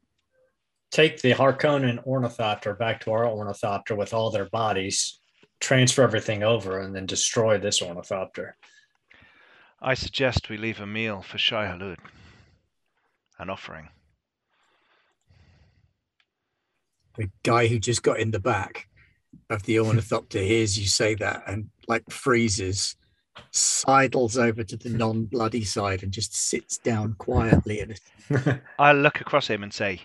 take 0.90 1.20
the 1.22 1.32
Harkonnen 1.32 2.04
Ornithopter 2.04 2.74
back 2.74 3.00
to 3.02 3.12
our 3.12 3.24
Ornithopter 3.26 3.94
with 3.96 4.12
all 4.12 4.30
their 4.30 4.48
bodies, 4.48 5.20
transfer 5.60 6.02
everything 6.02 6.42
over, 6.42 6.80
and 6.80 6.94
then 6.94 7.06
destroy 7.06 7.58
this 7.58 7.80
Ornithopter. 7.80 8.56
I 9.82 9.94
suggest 9.94 10.48
we 10.48 10.58
leave 10.58 10.80
a 10.80 10.86
meal 10.86 11.22
for 11.22 11.38
Shai-Hulud. 11.38 11.96
An 13.38 13.48
offering. 13.48 13.88
The 17.16 17.30
guy 17.42 17.66
who 17.66 17.78
just 17.78 18.02
got 18.02 18.20
in 18.20 18.30
the 18.30 18.40
back 18.40 18.88
of 19.48 19.62
the 19.62 19.80
ornithopter 19.80 20.38
hears 20.42 20.78
you 20.78 20.86
say 20.86 21.14
that 21.16 21.44
and 21.46 21.70
like 21.88 22.04
freezes, 22.10 22.96
sidles 23.52 24.36
over 24.36 24.62
to 24.62 24.76
the 24.76 24.90
non-bloody 24.98 25.64
side 25.64 26.02
and 26.02 26.12
just 26.12 26.34
sits 26.34 26.76
down 26.78 27.14
quietly 27.18 27.80
and 27.80 28.60
I 28.78 28.92
look 28.92 29.20
across 29.20 29.48
him 29.48 29.62
and 29.62 29.72
say, 29.72 30.02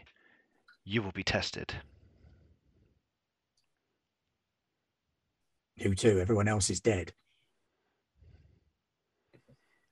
You 0.86 1.01
will 1.01 1.11
be 1.11 1.23
tested. 1.23 1.73
who 5.78 5.93
too? 5.93 6.19
Everyone 6.19 6.47
else 6.47 6.69
is 6.69 6.80
dead. 6.80 7.13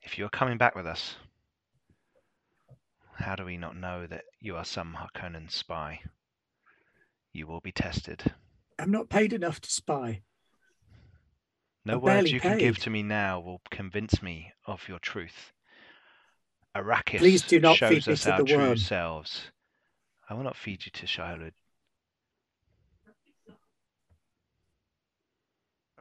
If 0.03 0.17
you 0.17 0.25
are 0.25 0.29
coming 0.29 0.57
back 0.57 0.75
with 0.75 0.85
us, 0.85 1.15
how 3.15 3.35
do 3.35 3.45
we 3.45 3.57
not 3.57 3.75
know 3.77 4.05
that 4.07 4.25
you 4.39 4.55
are 4.55 4.65
some 4.65 4.97
Harkonnen 4.99 5.49
spy? 5.49 6.01
You 7.31 7.47
will 7.47 7.61
be 7.61 7.71
tested. 7.71 8.23
I'm 8.77 8.91
not 8.91 9.09
paid 9.09 9.33
enough 9.33 9.61
to 9.61 9.71
spy. 9.71 10.21
No 11.85 11.93
I'm 11.93 12.01
words 12.01 12.13
barely 12.15 12.29
you 12.31 12.39
can 12.39 12.57
give 12.57 12.77
to 12.79 12.89
me 12.89 13.03
now 13.03 13.39
will 13.39 13.61
convince 13.69 14.21
me 14.21 14.51
of 14.65 14.87
your 14.87 14.99
truth. 14.99 15.51
Arrakis 16.75 17.19
Please 17.19 17.41
do 17.43 17.59
not 17.59 17.77
shows 17.77 17.89
feed 17.89 18.07
me 18.07 18.13
us 18.13 18.27
our 18.27 18.39
the 18.39 18.45
true 18.45 18.57
worm. 18.57 18.77
selves. 18.77 19.51
I 20.29 20.33
will 20.33 20.43
not 20.43 20.55
feed 20.55 20.85
you 20.85 20.91
to 20.91 21.07
Shiloh. 21.07 21.51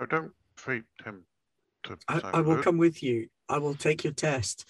Oh, 0.01 0.07
don't 0.07 0.33
feed 0.57 0.85
him 1.05 1.25
to. 1.85 1.99
I, 2.09 2.21
I 2.35 2.41
will 2.41 2.63
come 2.63 2.79
with 2.79 3.03
you. 3.03 3.29
I 3.53 3.59
will 3.59 3.75
take 3.75 4.03
your 4.03 4.15
test. 4.15 4.67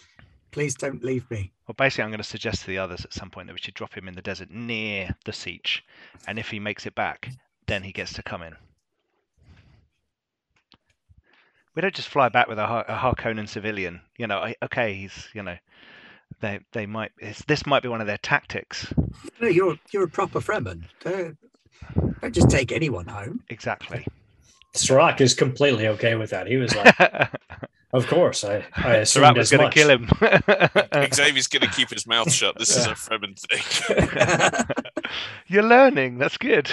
Please 0.51 0.75
don't 0.75 1.05
leave 1.05 1.31
me. 1.31 1.53
Well, 1.69 1.77
basically, 1.79 2.03
I'm 2.03 2.11
going 2.11 2.19
to 2.19 2.25
suggest 2.25 2.63
to 2.63 2.67
the 2.67 2.79
others 2.79 3.05
at 3.05 3.15
some 3.15 3.31
point 3.31 3.47
that 3.47 3.55
we 3.55 3.61
should 3.61 3.75
drop 3.75 3.97
him 3.97 4.09
in 4.09 4.15
the 4.15 4.21
desert 4.21 4.51
near 4.51 5.15
the 5.25 5.31
sietch, 5.31 5.83
and 6.27 6.37
if 6.37 6.49
he 6.49 6.59
makes 6.59 6.85
it 6.85 6.97
back, 6.97 7.31
then 7.69 7.85
he 7.85 7.93
gets 7.93 8.13
to 8.15 8.25
come 8.25 8.43
in. 8.43 8.55
We 11.75 11.81
don't 11.81 11.95
just 11.95 12.09
fly 12.09 12.29
back 12.29 12.49
with 12.49 12.59
a, 12.59 12.67
Har- 12.67 12.85
a 12.89 12.97
Harkonnen 12.97 13.49
civilian. 13.49 14.01
You 14.19 14.27
know, 14.27 14.39
I, 14.39 14.57
okay, 14.65 14.95
he's 14.95 15.29
you 15.33 15.45
know, 15.45 15.57
they 16.41 16.59
they 16.73 16.85
might 16.85 17.13
it's, 17.19 17.45
this 17.45 17.65
might 17.65 17.85
be 17.85 17.89
one 17.89 18.01
of 18.01 18.09
their 18.09 18.19
tactics. 18.19 18.93
No, 19.41 19.47
you're 19.47 19.79
you're 19.93 20.05
a 20.05 20.09
proper 20.09 20.41
Fremen. 20.41 20.83
Don't, 21.01 21.39
don't 22.21 22.35
just 22.35 22.51
take 22.51 22.73
anyone 22.73 23.07
home. 23.07 23.43
Exactly. 23.49 24.05
Sirach 24.75 25.21
is 25.21 25.35
completely 25.35 25.87
okay 25.87 26.15
with 26.17 26.31
that. 26.31 26.47
He 26.47 26.57
was 26.57 26.75
like, 26.75 26.95
"Of 27.93 28.07
course, 28.07 28.43
I, 28.45 28.65
I 28.75 28.95
assumed 28.97 29.25
Surat 29.25 29.37
was 29.37 29.51
going 29.51 29.71
to 29.71 29.75
kill 29.75 29.91
him. 29.91 30.09
Xavier's 31.15 31.47
going 31.47 31.63
to 31.63 31.75
keep 31.75 31.91
his 31.91 32.07
mouth 32.07 32.33
shut. 32.33 32.59
This 32.59 32.77
is 32.77 32.87
a 32.87 32.91
Fremen 32.91 33.39
thing. 33.39 34.65
You're 35.47 35.63
learning. 35.63 36.19
That's 36.19 36.39
good. 36.39 36.71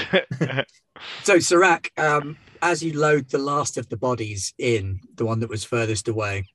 So, 1.24 1.38
Sirac, 1.38 1.90
um, 1.98 2.38
as 2.62 2.82
you 2.82 2.98
load 2.98 3.30
the 3.30 3.38
last 3.38 3.78
of 3.78 3.90
the 3.90 3.98
bodies 3.98 4.54
in, 4.58 5.02
the 5.16 5.26
one 5.26 5.40
that 5.42 5.50
was 5.50 5.64
furthest 5.66 6.08
away, 6.08 6.46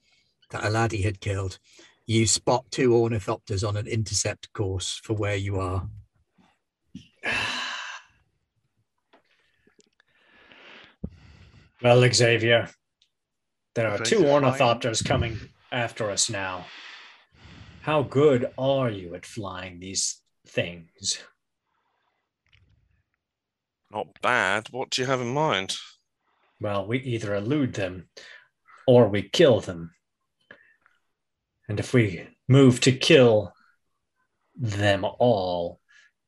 that 0.51 0.62
Aladi 0.62 1.03
had 1.03 1.21
killed, 1.21 1.59
you 2.07 2.27
spot 2.27 2.65
two 2.71 2.91
ornithopters 2.91 3.67
on 3.67 3.77
an 3.77 3.87
intercept 3.87 4.53
course 4.53 5.01
for 5.03 5.15
where 5.15 5.37
you 5.37 5.61
are. 5.61 5.89
Well, 11.83 12.11
Xavier, 12.11 12.71
there 13.75 13.91
are 13.91 13.99
two 13.99 14.20
ornithopters 14.20 15.05
coming 15.05 15.39
after 15.72 16.11
us 16.11 16.31
now. 16.31 16.66
How 17.83 18.03
good 18.03 18.51
are 18.57 18.89
you 18.89 19.14
at 19.14 19.27
flying 19.27 19.81
these 19.81 20.20
things? 20.47 21.22
Not 23.91 24.07
bad. 24.22 24.68
What 24.70 24.91
do 24.91 25.03
you 25.03 25.07
have 25.07 25.20
in 25.20 25.35
mind? 25.35 25.77
Well, 26.61 26.87
we 26.87 26.99
either 27.01 27.35
elude 27.35 27.75
them 27.75 28.09
or 28.87 29.09
we 29.09 29.22
kill 29.22 29.61
them. 29.61 29.93
And 31.68 31.79
if 31.79 31.93
we 31.93 32.27
move 32.49 32.81
to 32.81 32.93
kill 32.93 33.53
them 34.57 35.05
all, 35.05 35.81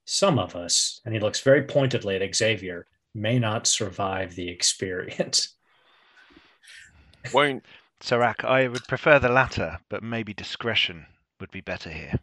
some 0.05 0.39
of 0.39 0.55
us, 0.55 1.01
and 1.05 1.13
he 1.13 1.21
looks 1.21 1.41
very 1.41 1.63
pointedly 1.63 2.17
at 2.17 2.35
Xavier, 2.35 2.87
may 3.15 3.39
not 3.39 3.67
survive 3.67 4.35
the 4.35 4.49
experience. 4.57 5.56
Won't 7.33 7.65
Sarak, 8.01 8.45
I 8.45 8.69
would 8.69 8.87
prefer 8.87 9.19
the 9.19 9.29
latter, 9.29 9.79
but 9.89 10.03
maybe 10.03 10.35
discretion 10.35 11.07
would 11.41 11.51
be 11.51 11.61
better 11.61 11.91
here. 11.91 12.21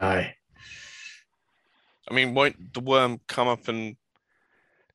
Aye. 0.00 0.36
I 2.08 2.14
mean, 2.14 2.34
won't 2.34 2.74
the 2.74 2.80
worm 2.80 3.20
come 3.26 3.48
up 3.48 3.68
and 3.68 3.96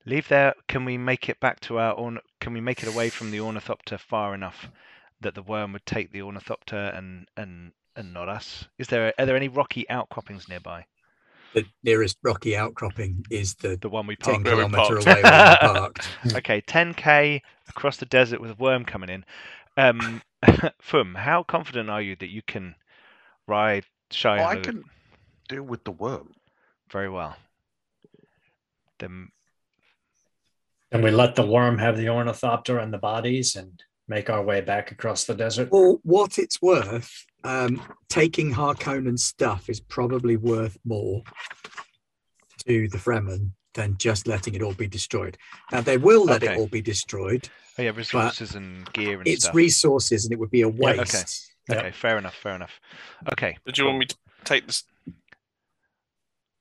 Leave 0.09 0.27
there. 0.27 0.55
Can 0.67 0.85
we 0.85 0.97
make 0.97 1.29
it 1.29 1.39
back 1.39 1.59
to 1.61 1.77
our 1.77 1.93
orn? 1.93 2.19
Can 2.39 2.53
we 2.53 2.61
make 2.61 2.81
it 2.81 2.89
away 2.89 3.09
from 3.09 3.29
the 3.29 3.41
ornithopter 3.41 3.97
far 3.97 4.33
enough 4.33 4.71
that 5.21 5.35
the 5.35 5.43
worm 5.43 5.73
would 5.73 5.85
take 5.85 6.11
the 6.11 6.23
ornithopter 6.23 6.75
and 6.95 7.27
and 7.37 7.73
and 7.95 8.11
not 8.11 8.27
us? 8.27 8.67
Is 8.79 8.87
there 8.87 9.13
are 9.19 9.25
there 9.27 9.35
any 9.35 9.49
rocky 9.49 9.87
outcroppings 9.87 10.49
nearby? 10.49 10.85
The 11.53 11.65
nearest 11.83 12.17
rocky 12.23 12.55
outcropping 12.55 13.25
is 13.31 13.55
the 13.55 13.77
The 13.77 13.89
one 13.89 14.05
we 14.07 14.15
10 14.15 14.43
parked. 14.43 14.45
Where 14.45 14.55
we 14.55 14.63
kilometer 14.69 14.95
parked. 14.95 15.07
away 15.07 15.23
where 15.23 15.49
you 15.51 15.73
parked. 15.73 16.07
Okay, 16.35 16.61
10k 16.61 17.41
across 17.67 17.97
the 17.97 18.05
desert 18.05 18.39
with 18.41 18.51
a 18.51 18.55
worm 18.55 18.85
coming 18.85 19.09
in. 19.09 19.25
Um, 19.77 20.21
Foom, 20.83 21.15
how 21.15 21.43
confident 21.43 21.89
are 21.89 22.01
you 22.01 22.15
that 22.17 22.29
you 22.29 22.41
can 22.41 22.75
ride 23.47 23.85
Shy 24.11 24.39
Oh, 24.39 24.45
I 24.45 24.55
can 24.57 24.83
deal 25.47 25.63
with 25.63 25.83
the 25.83 25.91
worm. 25.91 26.33
very 26.91 27.09
well? 27.09 27.35
Then 28.99 29.29
And 30.91 31.03
we 31.03 31.11
let 31.11 31.35
the 31.35 31.45
worm 31.45 31.77
have 31.77 31.97
the 31.97 32.09
ornithopter 32.09 32.77
and 32.79 32.93
the 32.93 32.97
bodies 32.97 33.55
and 33.55 33.81
make 34.07 34.29
our 34.29 34.41
way 34.43 34.61
back 34.61 34.91
across 34.91 35.25
the 35.25 35.35
desert. 35.35 35.69
For 35.69 35.99
what 36.03 36.37
it's 36.37 36.61
worth, 36.61 37.25
um, 37.43 37.81
taking 38.09 38.53
Harkonnen 38.53 39.17
stuff 39.19 39.69
is 39.69 39.79
probably 39.79 40.37
worth 40.37 40.77
more 40.85 41.21
to 42.67 42.87
the 42.89 42.97
Fremen 42.97 43.51
than 43.73 43.95
just 43.97 44.27
letting 44.27 44.55
it 44.55 44.61
all 44.61 44.73
be 44.73 44.87
destroyed. 44.87 45.37
Now, 45.71 45.81
they 45.81 45.97
will 45.97 46.25
let 46.25 46.43
it 46.43 46.57
all 46.57 46.67
be 46.67 46.81
destroyed. 46.81 47.47
oh 47.77 47.83
yeah, 47.83 47.91
resources 47.91 48.55
and 48.55 48.91
gear 48.93 49.19
and 49.19 49.27
It's 49.27 49.43
stuff. 49.43 49.55
resources 49.55 50.25
and 50.25 50.33
it 50.33 50.39
would 50.39 50.51
be 50.51 50.61
a 50.61 50.69
waste. 50.69 51.45
Yeah. 51.69 51.77
okay, 51.77 51.91
fair 51.91 52.17
enough, 52.17 52.35
fair 52.35 52.55
enough. 52.55 52.79
Okay, 53.31 53.55
did 53.65 53.77
you 53.77 53.85
want 53.85 53.99
me 53.99 54.05
to 54.07 54.15
take 54.43 54.65
this? 54.65 54.83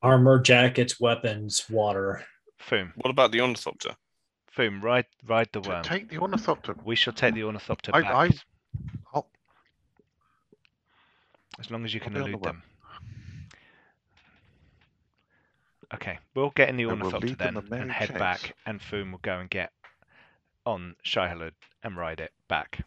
Armor, 0.02 0.38
jackets, 0.38 1.00
weapons, 1.00 1.64
water. 1.68 2.24
Foom. 2.68 2.92
What 2.96 3.10
about 3.10 3.32
the 3.32 3.40
ornithopter? 3.40 3.96
Foom, 4.56 4.82
ride 4.82 5.06
ride 5.26 5.48
the 5.52 5.60
To 5.60 5.68
worm. 5.70 5.82
take 5.82 6.08
the 6.10 6.18
ornithopter. 6.18 6.76
We 6.84 6.94
shall 6.94 7.14
take 7.14 7.34
the 7.34 7.42
ornithopter 7.44 7.90
I- 7.94 8.02
back. 8.02 8.12
I- 8.14 8.30
I'll- 9.14 9.30
As 11.58 11.70
long 11.70 11.84
as 11.84 11.92
you 11.94 12.00
I'll 12.00 12.04
can 12.04 12.14
be 12.14 12.20
the 12.22 12.26
elude 12.26 12.42
them. 12.42 12.62
Okay, 15.94 16.18
we'll 16.34 16.50
get 16.50 16.68
in 16.68 16.76
the 16.76 16.84
I 16.84 16.88
ornithopter 16.90 17.26
lead 17.26 17.38
them 17.38 17.54
then 17.54 17.80
a 17.80 17.82
and 17.82 17.90
head 17.90 18.08
chase. 18.10 18.18
back, 18.18 18.56
and 18.66 18.80
Foom 18.80 19.10
will 19.12 19.20
go 19.22 19.38
and 19.38 19.48
get 19.48 19.72
on 20.66 20.96
Shai-Hulud 21.02 21.52
and 21.82 21.96
ride 21.96 22.20
it 22.20 22.32
back. 22.48 22.84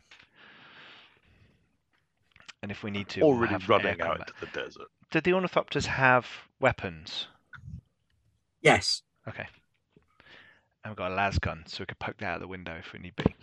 And 2.62 2.72
if 2.72 2.84
we 2.84 2.92
need 2.92 3.10
to, 3.10 3.22
we'll 3.22 3.32
Already 3.32 3.54
have 3.54 3.64
air 3.64 3.68
running 3.70 4.02
out 4.02 4.20
combat. 4.20 4.30
into 4.30 4.54
the 4.54 4.62
desert. 4.64 4.88
Did 5.10 5.24
the 5.24 5.32
ornithopters 5.32 5.86
have 5.88 6.28
weapons? 6.60 7.28
Yes. 8.62 9.02
Okay. 9.28 9.48
And 10.84 10.92
we've 10.92 10.98
got 10.98 11.12
a 11.12 11.16
lasgun, 11.16 11.68
so 11.68 11.82
we 11.82 11.88
could 11.88 12.00
poke 12.00 12.18
that 12.20 12.26
out 12.28 12.40
the 12.40 12.48
window 12.48 12.76
if 12.78 12.94
we 12.94 13.00
need 13.00 13.16
be. 13.16 13.36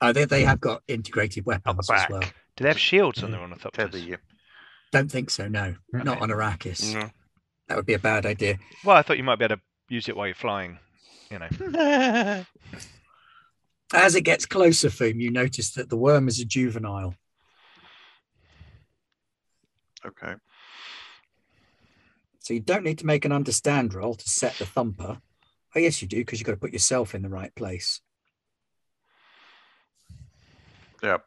Uh, 0.00 0.12
they, 0.12 0.24
they 0.24 0.44
have 0.44 0.60
got 0.60 0.82
integrated 0.88 1.46
At 1.66 1.76
the 1.76 1.82
weapons 1.82 1.90
as 1.90 2.06
well. 2.08 2.22
Do 2.56 2.64
they 2.64 2.68
have 2.68 2.78
shields 2.78 3.20
mm. 3.20 3.24
on 3.24 3.30
their 3.32 3.40
Tether 3.40 3.54
ornithopters? 3.88 4.06
you. 4.06 4.18
Don't 4.92 5.10
think 5.10 5.30
so, 5.30 5.48
no. 5.48 5.74
Not 5.92 6.08
Okay. 6.08 6.20
on 6.20 6.28
Arrakis. 6.28 6.94
No. 6.94 7.10
That 7.68 7.76
would 7.76 7.86
be 7.86 7.94
a 7.94 7.98
bad 7.98 8.26
idea. 8.26 8.58
Well, 8.84 8.96
I 8.96 9.02
thought 9.02 9.16
you 9.16 9.24
might 9.24 9.38
be 9.38 9.46
able 9.46 9.56
to 9.56 9.62
use 9.88 10.08
it 10.08 10.16
while 10.16 10.26
you're 10.26 10.34
flying. 10.34 10.78
You 11.30 11.40
know. 11.40 12.44
As 13.92 14.14
it 14.14 14.22
gets 14.22 14.46
closer, 14.46 14.88
Foom, 14.88 15.20
you 15.20 15.30
notice 15.30 15.72
that 15.72 15.88
the 15.88 15.96
worm 15.96 16.28
is 16.28 16.40
a 16.40 16.44
juvenile. 16.44 17.14
Okay. 20.06 20.34
So 22.40 22.52
you 22.54 22.60
don't 22.60 22.84
need 22.84 22.98
to 22.98 23.06
make 23.06 23.24
an 23.24 23.32
understand 23.32 23.94
roll 23.94 24.14
to 24.14 24.28
set 24.28 24.54
the 24.58 24.66
thumper. 24.66 25.18
Oh, 25.74 25.78
yes, 25.78 26.02
you 26.02 26.08
do, 26.08 26.18
because 26.18 26.38
you've 26.38 26.46
got 26.46 26.52
to 26.52 26.58
put 26.58 26.72
yourself 26.72 27.14
in 27.14 27.22
the 27.22 27.28
right 27.28 27.54
place. 27.54 28.00
Yeah. 31.02 31.18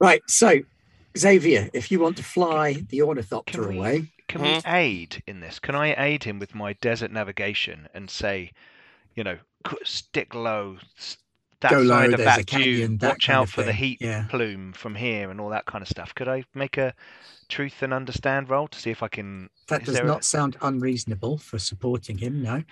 Right. 0.00 0.22
So, 0.28 0.60
Xavier, 1.16 1.68
if 1.72 1.90
you 1.90 2.00
want 2.00 2.16
to 2.16 2.22
fly 2.22 2.74
the 2.88 3.02
ornithopter 3.02 3.58
Can 3.62 3.68
we- 3.68 3.78
away, 3.78 4.12
can 4.28 4.42
we 4.42 4.48
mm-hmm. 4.48 4.74
aid 4.74 5.22
in 5.26 5.40
this? 5.40 5.58
Can 5.58 5.74
I 5.74 5.94
aid 6.02 6.22
him 6.24 6.38
with 6.38 6.54
my 6.54 6.72
desert 6.74 7.10
navigation 7.10 7.88
and 7.94 8.08
say, 8.08 8.52
you 9.14 9.24
know, 9.24 9.36
stick 9.84 10.34
low, 10.34 10.78
s- 10.96 11.16
that 11.60 11.72
Go 11.72 11.80
low, 11.80 11.96
side 11.96 12.12
of 12.14 12.18
there's 12.18 12.20
a 12.20 12.36
that 12.38 12.46
canyon, 12.46 12.98
watch 13.02 13.28
out 13.28 13.42
of 13.42 13.50
for 13.50 13.62
the 13.64 13.72
heat 13.72 13.98
Yeah. 14.00 14.24
plume 14.30 14.72
from 14.72 14.94
here 14.94 15.30
and 15.30 15.40
all 15.40 15.50
that 15.50 15.66
kind 15.66 15.82
of 15.82 15.88
stuff. 15.88 16.14
Could 16.14 16.28
I 16.28 16.44
make 16.54 16.78
a 16.78 16.94
truth 17.48 17.82
and 17.82 17.92
understand 17.92 18.48
roll 18.48 18.68
to 18.68 18.78
see 18.78 18.90
if 18.90 19.02
I 19.02 19.08
can? 19.08 19.50
That 19.68 19.84
does 19.84 19.94
there 19.96 20.04
a- 20.04 20.06
not 20.06 20.24
sound 20.24 20.56
unreasonable 20.62 21.36
for 21.38 21.58
supporting 21.58 22.16
him. 22.16 22.40
No, 22.42 22.62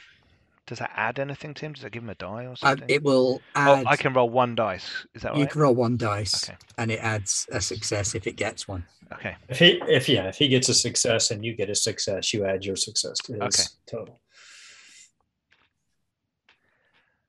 does 0.69 0.79
that 0.81 0.93
add 0.95 1.19
anything 1.19 1.55
to 1.55 1.65
him? 1.67 1.73
Does 1.73 1.83
that 1.83 1.93
give 1.93 2.03
him 2.03 2.11
a 2.11 2.15
die 2.15 2.45
or 2.45 2.53
uh, 2.53 2.57
something? 2.57 2.85
it 2.89 3.03
will 3.03 3.41
oh. 3.57 3.83
I 3.87 3.97
can 3.97 4.13
roll 4.13 4.29
one 4.29 4.55
dice. 4.55 5.07
Is 5.15 5.23
that 5.23 5.33
right? 5.33 5.41
you 5.41 5.47
can 5.47 5.63
roll 5.63 5.75
one 5.75 5.97
dice, 5.97 6.49
Okay. 6.49 6.59
and 6.77 6.91
it 6.91 7.01
adds 7.01 7.47
a 7.51 7.61
success 7.61 8.15
if 8.15 8.27
it 8.27 8.37
gets 8.37 8.69
one. 8.69 8.85
Okay. 9.15 9.35
If 9.49 9.59
he, 9.59 9.81
if 9.89 10.09
yeah, 10.09 10.29
if 10.29 10.37
he 10.37 10.47
gets 10.47 10.69
a 10.69 10.75
success 10.75 11.31
and 11.31 11.43
you 11.43 11.57
get 11.57 11.71
a 11.71 11.75
success, 11.75 12.35
you 12.35 12.45
add 12.45 12.65
your 12.67 12.77
success 12.77 13.17
to 13.25 13.33
his 13.33 13.43
Okay. 13.43 13.69
total. 13.91 14.21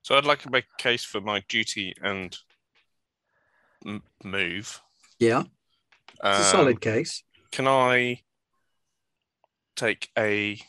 So 0.02 0.16
I'd 0.18 0.26
like 0.26 0.42
to 0.42 0.50
make 0.50 0.66
a 0.78 0.82
case 0.82 1.06
for 1.06 1.22
my 1.22 1.42
duty 1.48 1.94
and 2.02 2.38
m- 3.86 4.04
move. 4.24 4.82
Yeah, 5.18 5.44
it's 6.24 6.40
a 6.40 6.44
Um, 6.44 6.44
solid 6.44 6.82
case. 6.82 7.24
Can 7.52 7.68
I 7.68 8.22
take 9.78 10.10
a 10.18 10.60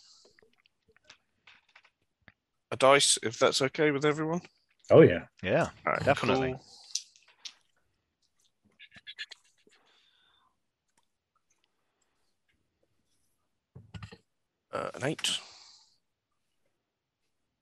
a 2.70 2.76
dice 2.76 3.18
if 3.22 3.38
that's 3.38 3.62
okay 3.62 3.90
with 3.90 4.04
everyone? 4.04 4.40
Oh 4.90 5.02
yeah. 5.02 5.24
Yeah. 5.42 5.68
All 5.86 5.92
right, 5.92 6.04
Definitely. 6.04 6.52
cool. 6.52 6.62
Uh, 14.72 14.90
an 14.94 15.04
eight, 15.04 15.30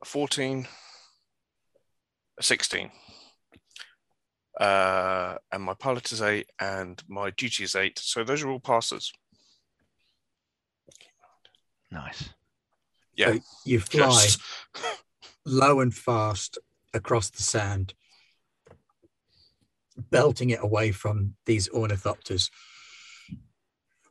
a 0.02 0.04
fourteen, 0.04 0.66
a 2.38 2.42
sixteen. 2.42 2.90
Uh, 4.61 5.36
and 5.52 5.62
my 5.62 5.72
pilot 5.74 6.11
is 6.12 6.20
eight, 6.20 6.50
and 6.61 7.02
my 7.09 7.30
duty 7.30 7.64
is 7.64 7.76
eight. 7.76 7.98
So 7.98 8.24
those 8.24 8.42
are 8.42 8.50
all 8.50 8.61
passes. 8.61 9.12
Nice. 11.90 12.28
Yeah, 13.18 13.32
So 13.32 13.40
you 13.64 13.80
fly 13.80 14.10
just 14.10 14.40
low 15.44 15.80
and 15.80 15.92
fast 15.92 16.58
across 16.94 17.30
the 17.30 17.42
sand, 17.42 17.94
belting 20.10 20.50
it 20.50 20.60
away 20.62 20.92
from 20.92 21.34
these 21.44 21.68
ornithopters. 21.70 22.48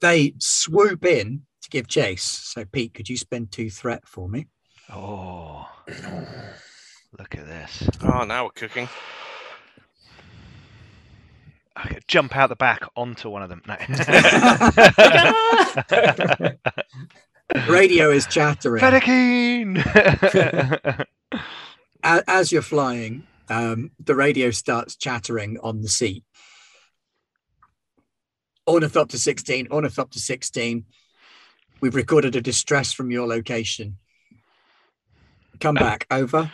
They 0.01 0.33
swoop 0.39 1.05
in 1.05 1.43
to 1.61 1.69
give 1.69 1.87
chase. 1.87 2.23
So, 2.23 2.65
Pete, 2.65 2.93
could 2.93 3.07
you 3.07 3.15
spend 3.15 3.51
two 3.51 3.69
threat 3.69 4.05
for 4.05 4.27
me? 4.27 4.47
Oh, 4.89 5.65
look 7.17 7.35
at 7.35 7.47
this. 7.47 7.89
oh, 8.03 8.25
now 8.25 8.43
we're 8.43 8.51
cooking. 8.51 8.89
Okay, 11.79 11.99
jump 12.07 12.35
out 12.35 12.49
the 12.49 12.55
back 12.57 12.81
onto 12.97 13.29
one 13.29 13.41
of 13.41 13.49
them. 13.49 13.61
No. 13.67 13.77
Radio 17.69 18.11
is 18.11 18.27
chattering. 18.27 18.83
Fedaykin! 18.83 21.05
As 22.03 22.51
you're 22.51 22.61
flying, 22.61 23.23
um, 23.49 23.91
the 24.03 24.15
radio 24.15 24.51
starts 24.51 24.95
chattering 24.95 25.57
on 25.63 25.81
the 25.81 25.87
seat. 25.87 26.23
Ornithopter 28.67 29.17
16, 29.17 29.67
Ornithopter 29.71 30.19
16. 30.19 30.85
We've 31.79 31.95
recorded 31.95 32.35
a 32.35 32.41
distress 32.41 32.91
from 32.91 33.11
your 33.11 33.27
location. 33.27 33.97
Come 35.59 35.75
back, 35.75 36.05
over. 36.11 36.51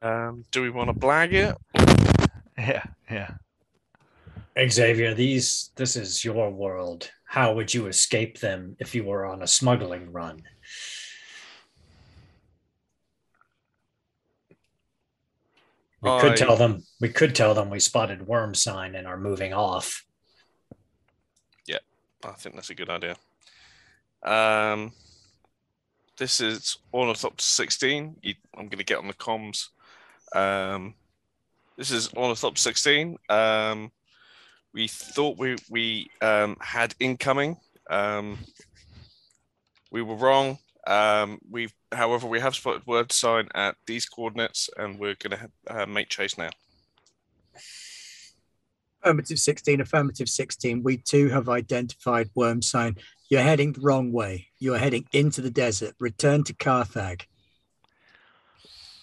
Um, 0.00 0.44
do 0.50 0.62
we 0.62 0.70
want 0.70 0.88
to 0.88 0.94
blag 0.94 1.32
it? 1.32 1.56
yeah, 2.58 2.84
yeah. 3.10 3.30
Xavier, 4.58 5.14
these 5.14 5.70
this 5.76 5.96
is 5.96 6.24
your 6.24 6.50
world. 6.50 7.10
How 7.24 7.54
would 7.54 7.72
you 7.72 7.86
escape 7.86 8.40
them 8.40 8.76
if 8.78 8.94
you 8.94 9.04
were 9.04 9.24
on 9.24 9.42
a 9.42 9.46
smuggling 9.46 10.12
run? 10.12 10.42
We 16.02 16.20
could 16.20 16.36
tell 16.36 16.56
them 16.56 16.82
we 17.00 17.08
could 17.08 17.34
tell 17.34 17.54
them 17.54 17.70
we 17.70 17.78
spotted 17.78 18.26
worm 18.26 18.54
sign 18.54 18.94
and 18.96 19.06
are 19.06 19.18
moving 19.18 19.54
off. 19.54 20.04
Yeah, 21.66 21.78
I 22.24 22.32
think 22.32 22.56
that's 22.56 22.70
a 22.70 22.74
good 22.74 22.90
idea. 22.90 23.16
Um, 24.22 24.92
this 26.18 26.40
is 26.40 26.78
Ornithopter 26.92 27.42
16. 27.42 28.16
You, 28.22 28.34
I'm 28.54 28.66
going 28.66 28.78
to 28.78 28.84
get 28.84 28.98
on 28.98 29.08
the 29.08 29.14
comms. 29.14 29.68
Um, 30.34 30.94
this 31.76 31.90
is 31.90 32.08
Ornithopter 32.14 32.60
16. 32.60 33.16
Um, 33.28 33.92
we 34.74 34.88
thought 34.88 35.38
we 35.38 35.56
we 35.70 36.10
um, 36.20 36.56
had 36.60 36.94
incoming. 36.98 37.56
Um, 37.90 38.38
we 39.90 40.02
were 40.02 40.16
wrong. 40.16 40.58
Um, 40.86 41.38
we, 41.48 41.68
however, 41.92 42.26
we 42.26 42.40
have 42.40 42.56
spotted 42.56 42.86
worm 42.86 43.10
sign 43.10 43.48
at 43.54 43.76
these 43.86 44.06
coordinates, 44.06 44.68
and 44.76 44.98
we're 44.98 45.14
going 45.14 45.38
to 45.38 45.50
uh, 45.68 45.86
make 45.86 46.08
chase 46.08 46.36
now. 46.36 46.50
Affirmative 49.02 49.38
16, 49.38 49.80
affirmative 49.80 50.28
16. 50.28 50.82
We 50.82 50.96
too 50.96 51.28
have 51.28 51.48
identified 51.48 52.30
worm 52.34 52.62
sign. 52.62 52.96
You're 53.28 53.42
heading 53.42 53.72
the 53.72 53.80
wrong 53.80 54.12
way. 54.12 54.48
You 54.58 54.74
are 54.74 54.78
heading 54.78 55.06
into 55.12 55.40
the 55.40 55.50
desert. 55.50 55.94
Return 55.98 56.44
to 56.44 56.54
Carthag. 56.54 57.22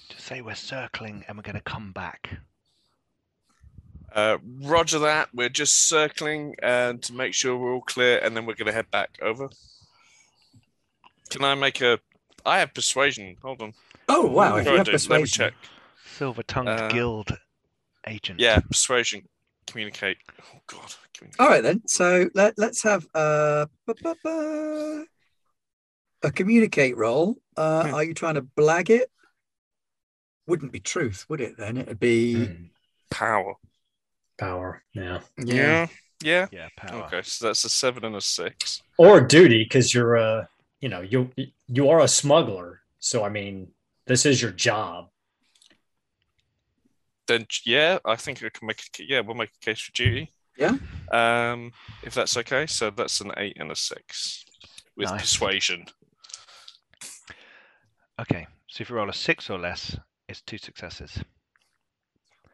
Just 0.10 0.26
say 0.26 0.42
we're 0.42 0.56
circling 0.56 1.26
and 1.28 1.38
we're 1.38 1.44
going 1.44 1.56
to 1.56 1.62
come 1.62 1.92
back. 1.92 2.30
Uh, 4.14 4.38
roger 4.62 5.00
that. 5.00 5.30
We're 5.34 5.50
just 5.50 5.88
circling 5.88 6.56
and 6.62 7.02
to 7.04 7.14
make 7.14 7.34
sure 7.34 7.58
we're 7.58 7.74
all 7.74 7.82
clear, 7.82 8.20
and 8.20 8.36
then 8.36 8.46
we're 8.46 8.56
going 8.56 8.68
to 8.68 8.74
head 8.74 8.90
back. 8.92 9.18
Over. 9.22 9.50
Can 11.30 11.44
I 11.44 11.56
make 11.56 11.82
a? 11.82 12.00
I 12.46 12.60
have 12.60 12.74
persuasion. 12.74 13.36
Hold 13.42 13.62
on. 13.62 13.74
Oh, 14.08 14.26
wow. 14.26 14.56
If 14.58 14.66
you 14.66 14.72
on, 14.72 14.78
have 14.78 14.86
dude. 14.86 14.94
Let 14.94 15.18
me 15.18 15.24
persuasion. 15.24 15.28
check. 15.28 15.54
Silver 16.18 16.44
tongued 16.44 16.70
Uh, 16.70 16.88
guild 16.90 17.38
agent. 18.08 18.40
Yeah, 18.40 18.60
persuasion. 18.60 19.24
Communicate. 19.68 20.18
Oh 20.42 20.60
God. 20.68 20.94
Communicate. 21.14 21.40
All 21.40 21.48
right, 21.48 21.62
then. 21.62 21.82
So 21.86 22.30
let, 22.34 22.58
let's 22.58 22.82
have 22.84 23.06
uh, 23.14 23.68
ba, 23.86 23.96
ba, 24.02 24.16
ba, 24.24 25.06
a 26.24 26.32
communicate 26.32 26.98
roll. 26.98 27.36
Uh, 27.56 27.88
Hmm. 27.88 27.94
Are 27.94 28.04
you 28.04 28.14
trying 28.14 28.36
to 28.36 28.42
blag 28.42 28.90
it? 28.90 29.12
Wouldn't 30.48 30.72
be 30.72 30.80
truth, 30.80 31.26
would 31.30 31.42
it 31.42 31.58
then? 31.58 31.78
It'd 31.78 32.00
be. 32.00 32.46
Hmm. 32.46 32.64
Power. 33.12 33.56
Power, 34.40 34.82
yeah. 34.94 35.20
Yeah. 35.38 35.88
Yeah. 36.24 36.48
Yeah, 36.52 36.70
power. 36.78 37.04
Okay, 37.06 37.22
so 37.24 37.48
that's 37.48 37.64
a 37.66 37.70
seven 37.70 38.06
and 38.06 38.16
a 38.16 38.22
six. 38.22 38.82
Or 38.98 39.22
duty, 39.22 39.64
because 39.64 39.94
you're 39.94 40.16
a 40.16 40.50
you 40.80 40.90
know, 40.90 41.02
you 41.02 41.30
you 41.68 41.90
are 41.90 42.00
a 42.00 42.08
smuggler. 42.08 42.82
So 43.00 43.24
I 43.24 43.30
mean, 43.30 43.68
this 44.06 44.26
is 44.26 44.42
your 44.42 44.52
job. 44.52 45.10
Then 47.28 47.46
yeah, 47.66 48.00
I 48.06 48.16
think 48.16 48.44
I 48.44 48.50
can 48.50 48.68
make. 48.68 48.82
A, 49.00 49.04
yeah, 49.04 49.20
we'll 49.20 49.36
make 49.36 49.52
a 49.62 49.66
case 49.66 49.80
for 49.80 49.92
duty. 49.92 50.32
Yeah. 50.58 50.78
Um, 51.12 51.72
if 52.04 52.14
that's 52.14 52.36
okay. 52.38 52.66
So 52.68 52.90
that's 52.90 53.22
an 53.22 53.32
eight 53.38 53.58
and 53.60 53.72
a 53.72 53.76
six 53.76 54.46
with 54.98 55.10
Nice. 55.10 55.22
persuasion. 55.22 55.86
Okay, 58.20 58.46
so 58.68 58.82
if 58.82 58.90
you 58.90 58.96
roll 58.98 59.10
a 59.10 59.14
six 59.14 59.50
or 59.50 59.58
less, 59.58 59.98
it's 60.28 60.42
two 60.42 60.58
successes. 60.58 61.24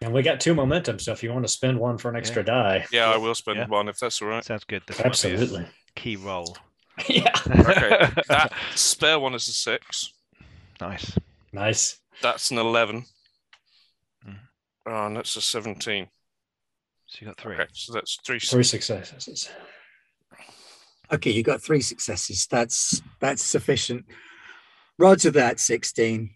And 0.01 0.13
we 0.13 0.21
got 0.21 0.39
two 0.39 0.53
momentum, 0.53 0.99
so 0.99 1.11
if 1.13 1.23
you 1.23 1.31
want 1.31 1.45
to 1.45 1.51
spend 1.51 1.79
one 1.79 1.97
for 1.97 2.09
an 2.09 2.15
extra 2.15 2.43
die, 2.43 2.85
Yeah, 2.91 3.09
I 3.09 3.17
will 3.17 3.33
spend 3.35 3.57
Yeah. 3.57 3.67
one 3.67 3.87
if 3.87 3.97
that's 3.97 4.21
all 4.21 4.27
right. 4.27 4.43
Sounds 4.43 4.65
good. 4.65 4.83
This 4.87 4.97
might 4.97 5.03
be 5.03 5.07
a 5.07 5.09
absolutely. 5.09 5.65
Key 5.95 6.15
roll. 6.17 6.57
yeah. 7.09 7.31
Okay, 7.47 8.09
that 8.27 8.53
spare 8.75 9.19
one 9.19 9.33
is 9.35 9.47
a 9.47 9.51
six. 9.53 10.13
nice. 10.81 11.17
Nice. 11.53 11.99
That's 12.21 12.51
an 12.51 12.57
eleven. 12.57 13.05
Mhm. 14.27 14.39
Oh, 14.85 15.05
and 15.07 15.15
that's 15.17 15.35
a 15.37 15.41
seventeen. 15.41 16.07
So 17.07 17.17
you 17.21 17.27
got 17.27 17.37
three. 17.39 17.55
Okay, 17.55 17.67
so 17.73 17.93
that's 17.93 18.17
three. 18.25 18.39
Three 18.39 18.63
successes. 18.63 19.49
Okay, 21.13 21.31
you 21.31 21.43
got 21.43 21.61
three 21.61 21.81
successes. 21.81 22.47
That's 22.47 23.01
that's 23.21 23.43
sufficient. 23.43 24.05
Roger 24.97 25.29
that, 25.31 25.59
16. 25.59 26.29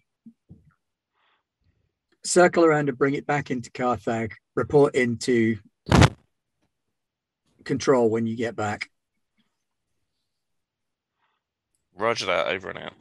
Circle 2.23 2.65
around 2.65 2.89
and 2.89 2.97
bring 2.97 3.13
it 3.13 3.25
back 3.25 3.51
into 3.51 3.71
Carthag. 3.71 4.33
Report 4.55 4.95
into 4.95 5.57
control 7.63 8.09
when 8.09 8.27
you 8.27 8.35
get 8.35 8.55
back. 8.55 8.89
Roger 11.95 12.25
that. 12.27 12.47
Over 12.47 12.69
and 12.69 12.79
out. 12.79 12.93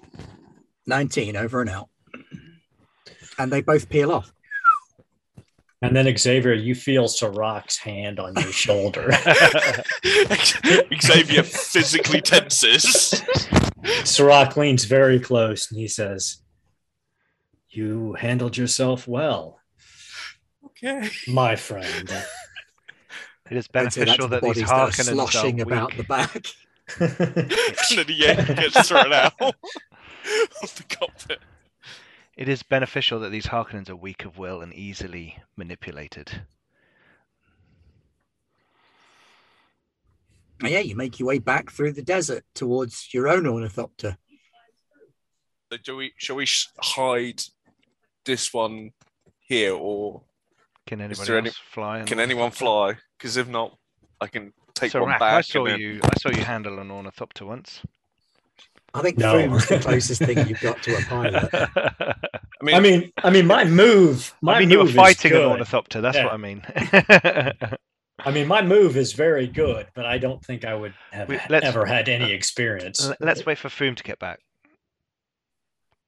19 0.87 1.37
over 1.37 1.61
and 1.61 1.71
out. 1.71 1.89
And 3.39 3.53
they 3.53 3.61
both 3.61 3.89
peel 3.89 4.11
off. 4.11 4.33
And 5.81 5.95
then 5.95 6.17
Xavier, 6.17 6.55
you 6.55 6.75
feel 6.75 7.07
Sirach's 7.07 7.79
hand 7.79 8.19
on 8.19 8.35
your 8.35 8.51
shoulder. 8.53 9.11
Xavier 11.01 11.45
physically 11.45 12.21
tenses. 12.21 13.23
Sirach 14.03 14.57
leans 14.57 14.85
very 14.87 15.21
close 15.21 15.71
and 15.71 15.79
he 15.79 15.87
says, 15.87 16.43
You 17.71 18.15
handled 18.15 18.57
yourself 18.57 19.07
well, 19.07 19.61
Okay. 20.65 21.09
my 21.27 21.55
friend. 21.57 22.11
It 23.51 23.57
is 23.57 23.67
I'd 23.69 23.73
beneficial 23.73 24.29
the 24.29 24.41
that 24.41 24.43
these 24.43 24.63
bodies 24.63 24.69
that 24.69 24.75
are 24.75 24.87
Harkonnens 24.89 25.31
sloshing 25.31 25.61
about 25.61 25.91
weak. 25.91 25.97
the 25.99 26.05
back. 26.05 26.47
and 26.99 27.99
then 27.99 28.07
the 28.07 28.15
Yankee 28.15 28.55
gets 28.55 28.89
thrown 28.89 29.13
out 29.13 29.35
of 29.41 29.55
the 30.77 30.85
cockpit. 30.89 31.41
It 32.37 32.49
is 32.49 32.63
beneficial 32.63 33.21
that 33.21 33.31
these 33.31 33.47
Harkonnens 33.47 33.91
are 33.91 33.97
weak 33.97 34.25
of 34.25 34.39
will 34.39 34.63
and 34.63 34.73
easily 34.73 35.37
manipulated. 35.57 36.43
And 40.61 40.71
yeah, 40.71 40.81
you 40.81 40.97
make 40.97 41.19
your 41.19 41.29
way 41.29 41.39
back 41.39 41.71
through 41.71 41.93
the 41.93 42.03
desert 42.03 42.45
towards 42.55 43.13
your 43.13 43.29
own 43.29 43.47
ornithopter. 43.47 44.17
So 45.71 45.79
do 45.85 45.97
we? 45.97 46.15
Shall 46.17 46.37
we 46.37 46.47
hide 46.79 47.43
this 48.29 48.53
one 48.55 48.93
here, 49.41 49.75
or 49.75 50.23
Can 50.87 51.01
anybody 51.01 51.27
there 51.27 51.39
any- 51.39 51.51
fly? 51.73 52.03
can 52.07 52.21
anyone 52.21 52.51
fly? 52.53 52.95
Because 53.19 53.37
if 53.37 53.49
not, 53.49 53.77
I 54.21 54.27
can 54.29 54.53
take 54.75 54.93
So 54.93 55.01
one 55.01 55.09
Rack, 55.11 55.21
back. 55.21 55.33
I 55.35 55.41
saw 55.41 55.65
and 55.65 55.73
then- 55.75 55.81
you. 55.81 56.01
I 56.05 56.15
saw 56.21 56.29
you 56.31 56.45
handle 56.45 56.79
an 56.79 56.91
ornithopter 56.91 57.45
once. 57.47 57.83
I 58.95 59.03
think 59.03 59.19
No. 59.19 59.35
Foom's 59.35 59.67
the 59.69 59.79
closest 59.81 60.23
thing 60.23 60.47
you've 60.49 60.61
got 60.61 60.83
to 60.85 60.97
a 60.97 61.01
pilot. 61.03 61.49
I 62.61 62.65
mean, 62.65 62.75
I 62.75 62.81
mean, 62.81 63.13
I 63.19 63.31
mean, 63.31 63.47
my 63.47 63.65
move. 63.65 64.35
My 64.41 64.57
I 64.57 64.61
mean, 64.61 64.71
you 64.71 64.79
were 64.79 64.87
fighting 64.89 65.33
an 65.33 65.43
ornithopter. 65.43 66.01
That's 66.01 66.17
Yeah. 66.17 66.25
what 66.25 66.33
I 66.35 66.37
mean. 66.39 66.63
I 68.21 68.33
mean, 68.33 68.49
my 68.49 68.63
move 68.63 68.97
is 68.97 69.13
very 69.13 69.47
good, 69.47 69.87
but 69.95 70.05
I 70.07 70.19
don't 70.19 70.45
think 70.45 70.65
I 70.65 70.75
would 70.75 70.95
have 71.13 71.29
We- 71.29 71.39
let's- 71.51 71.67
ever 71.67 71.85
had 71.87 72.09
any 72.09 72.33
experience. 72.33 73.11
Let's 73.21 73.45
wait 73.47 73.59
for 73.59 73.69
Foom 73.69 73.95
to 73.97 74.03
get 74.03 74.19
back. 74.19 74.41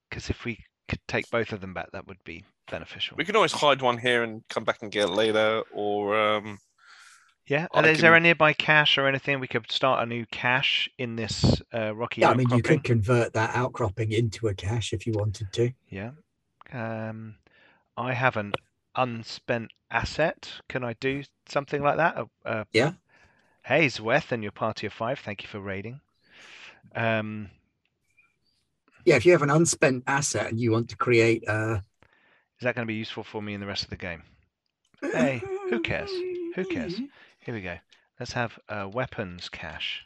Because 0.09 0.28
if 0.30 0.44
we 0.44 0.59
could 0.90 1.00
take 1.06 1.30
both 1.30 1.52
of 1.52 1.60
them 1.60 1.72
back, 1.72 1.92
that 1.92 2.06
would 2.08 2.22
be 2.24 2.44
beneficial. 2.70 3.16
we 3.16 3.24
can 3.24 3.36
always 3.36 3.52
hide 3.52 3.80
one 3.80 3.96
here 3.98 4.22
and 4.22 4.42
come 4.48 4.64
back 4.64 4.78
and 4.82 4.90
get 4.90 5.04
it 5.04 5.12
later, 5.12 5.62
or 5.72 6.20
um, 6.20 6.58
Yeah. 7.46 7.66
I 7.72 7.78
And 7.78 7.86
is 7.86 8.00
there 8.00 8.14
a 8.14 8.20
nearby 8.20 8.52
cache 8.52 8.98
or 8.98 9.06
anything? 9.06 9.40
We 9.40 9.46
could 9.48 9.70
start 9.70 10.02
a 10.02 10.06
new 10.06 10.26
cache 10.26 10.90
in 10.98 11.16
this 11.16 11.62
uh, 11.72 11.94
rocky 11.94 12.20
Yeah, 12.22 12.30
I 12.30 12.34
mean, 12.34 12.50
you 12.50 12.62
could 12.62 12.82
convert 12.84 13.32
that 13.34 13.54
outcropping 13.54 14.12
into 14.12 14.48
a 14.48 14.54
cache 14.54 14.92
if 14.92 15.06
you 15.06 15.12
wanted 15.12 15.52
to. 15.52 15.72
Yeah. 15.88 16.10
Um, 16.72 17.36
I 17.96 18.12
have 18.12 18.36
an 18.36 18.52
unspent 18.96 19.70
asset. 19.90 20.50
Can 20.68 20.84
I 20.84 20.94
do 20.94 21.22
something 21.48 21.82
like 21.82 21.96
that? 21.96 22.16
Uh, 22.16 22.24
uh, 22.44 22.64
Yeah. 22.72 22.92
Hey, 23.64 23.86
Zweth 23.86 24.32
and 24.32 24.42
your 24.42 24.52
party 24.52 24.86
of 24.86 24.92
five. 24.92 25.18
Thank 25.20 25.42
you 25.42 25.48
for 25.48 25.60
raiding. 25.60 26.00
Um, 26.94 27.50
Yeah, 29.05 29.16
if 29.16 29.27
you 29.27 29.32
have 29.32 29.43
an 29.43 29.51
unspent 29.51 30.05
asset 30.06 30.51
and 30.51 30.60
you 30.60 30.72
want 30.72 30.90
to 30.90 30.97
create 30.97 31.44
a. 31.48 31.74
is 31.74 32.62
that 32.62 32.74
going 32.74 32.86
to 32.86 32.90
be 32.90 32.94
useful 32.94 33.24
for 33.24 33.43
me 33.43 33.55
in 33.55 33.60
the 33.60 33.66
rest 33.66 33.85
of 33.85 33.90
the 33.90 33.97
game? 33.97 34.22
Hey, 35.01 35.43
who 35.70 35.81
cares? 35.81 36.10
Who 36.56 36.64
cares? 36.64 37.01
Here 37.40 37.55
we 37.55 37.62
go. 37.62 37.77
Let's 38.18 38.32
have 38.32 38.59
a 38.68 38.86
weapons 38.86 39.48
cache. 39.48 40.05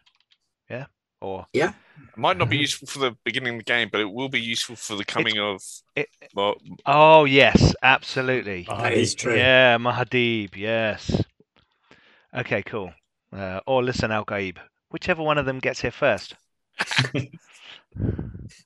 Yeah. 0.71 0.87
Or 1.21 1.47
yeah, 1.55 1.71
it 1.71 2.19
might 2.19 2.37
not 2.37 2.51
be 2.51 2.57
uh-huh. 2.57 2.61
useful 2.61 2.87
for 2.87 2.99
the 2.99 3.17
beginning 3.25 3.55
of 3.55 3.61
the 3.61 3.65
game, 3.65 3.89
but 3.91 4.03
it 4.03 4.13
will 4.13 4.29
be 4.29 4.41
useful 4.41 4.77
for 4.77 4.95
the 4.95 5.05
coming 5.07 5.39
of. 5.39 5.63
it- 5.97 6.11
Well, 6.35 6.57
oh 6.85 7.25
yes, 7.25 7.75
absolutely. 7.83 8.67
That 8.69 8.93
is 8.93 9.15
true. 9.15 9.35
Yeah, 9.35 9.79
Muad'Dib. 9.79 10.55
Yes. 10.55 11.23
Okay, 12.37 12.63
cool. 12.63 12.93
Uh, 13.33 13.61
or 13.67 13.83
Lisan 13.83 14.11
al-Gaib. 14.11 14.59
Whichever 14.91 15.23
one 15.23 15.39
of 15.39 15.47
them 15.47 15.61
gets 15.61 15.81
here 15.81 15.91
first. 15.91 16.35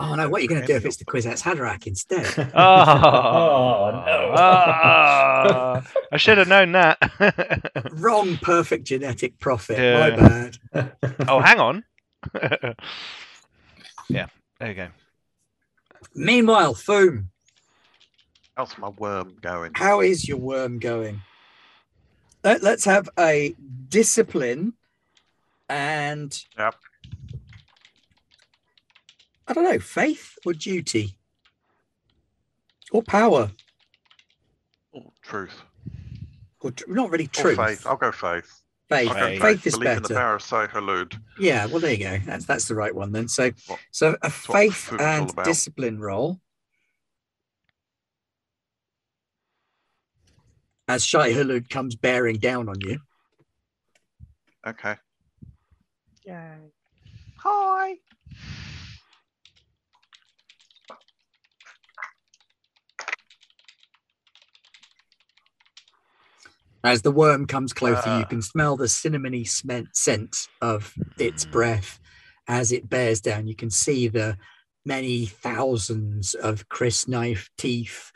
Oh 0.00 0.16
no, 0.16 0.28
what 0.28 0.40
are 0.40 0.42
you 0.42 0.48
going 0.48 0.60
to 0.60 0.66
do 0.66 0.74
if 0.74 0.84
it's 0.84 0.96
the 0.96 1.04
Kwisatz 1.04 1.42
Haderach 1.42 1.86
instead? 1.86 2.26
Oh, 2.52 2.52
Oh, 2.54 3.90
no. 4.06 4.32
Ah, 4.36 5.82
I 6.10 6.16
should 6.16 6.38
have 6.38 6.48
known 6.48 6.72
that. 6.72 6.98
Wrong 7.92 8.36
perfect 8.38 8.84
genetic 8.84 9.38
prophet. 9.38 9.78
Yeah. 9.78 10.10
My 10.10 10.10
bad. 10.16 10.58
oh, 11.28 11.38
hang 11.40 11.60
on. 11.60 11.84
yeah, 14.08 14.26
there 14.58 14.68
you 14.68 14.74
go. 14.74 14.88
Meanwhile, 16.14 16.74
Foom, 16.74 17.26
How's 18.56 18.76
my 18.78 18.88
worm 18.88 19.36
going? 19.40 19.72
how 19.74 20.00
is 20.00 20.26
your 20.28 20.38
worm 20.38 20.78
going? 20.78 21.20
Let, 22.42 22.62
let's 22.62 22.84
have 22.84 23.08
a 23.18 23.54
discipline 23.88 24.74
and 25.68 26.36
Yep. 26.58 26.74
I 29.46 29.52
don't 29.52 29.64
know, 29.64 29.78
faith 29.78 30.38
or 30.46 30.52
duty 30.54 31.16
or 32.90 33.02
power 33.02 33.50
or 34.92 35.12
truth. 35.22 35.62
or 36.60 36.70
tr- 36.70 36.84
not 36.88 37.10
really 37.10 37.24
Or 37.24 37.28
truth. 37.42 37.56
faith. 37.56 37.86
I'll 37.86 37.96
go 37.96 38.10
faith. 38.12 38.62
Faith. 38.88 39.10
I'll 39.10 39.14
go 39.14 39.26
Faith. 39.28 39.40
Faith 39.42 39.66
is 39.66 39.74
Believe 39.74 39.96
in 39.98 40.02
the 40.02 40.08
power 40.14 40.34
of 40.36 40.42
Shai-Hulud. 40.42 41.18
Yeah, 41.38 41.66
well, 41.66 41.80
there 41.80 41.92
you 41.92 41.98
go. 41.98 42.18
That's 42.24 42.44
that's 42.46 42.68
the 42.68 42.74
right 42.74 42.94
one 42.94 43.12
then. 43.12 43.28
So, 43.28 43.50
What- 43.66 43.80
so 43.90 44.16
a 44.22 44.30
faith 44.30 44.92
and 44.98 45.34
discipline 45.44 45.98
roll. 45.98 46.40
As 50.86 51.04
Shai 51.04 51.32
Hulud 51.32 51.70
comes 51.70 51.96
bearing 51.96 52.36
down 52.36 52.68
on 52.68 52.80
you. 52.82 52.98
Okay. 54.66 54.96
Yay. 56.26 56.72
Hi. 57.38 57.94
As 66.84 67.00
the 67.00 67.10
worm 67.10 67.46
comes 67.46 67.72
closer, 67.72 68.10
you 68.18 68.24
Ah. 68.24 68.28
can 68.28 68.42
smell 68.42 68.76
the 68.76 68.84
cinnamony 68.88 69.48
scent 69.96 70.48
of 70.60 70.94
its 71.18 71.46
breath. 71.46 71.98
As 72.46 72.72
it 72.72 72.90
bears 72.90 73.22
down, 73.22 73.48
you 73.48 73.56
can 73.56 73.70
see 73.70 74.06
the 74.06 74.36
many 74.84 75.24
thousands 75.24 76.34
of 76.34 76.68
crysknife 76.68 77.48
teeth 77.56 78.12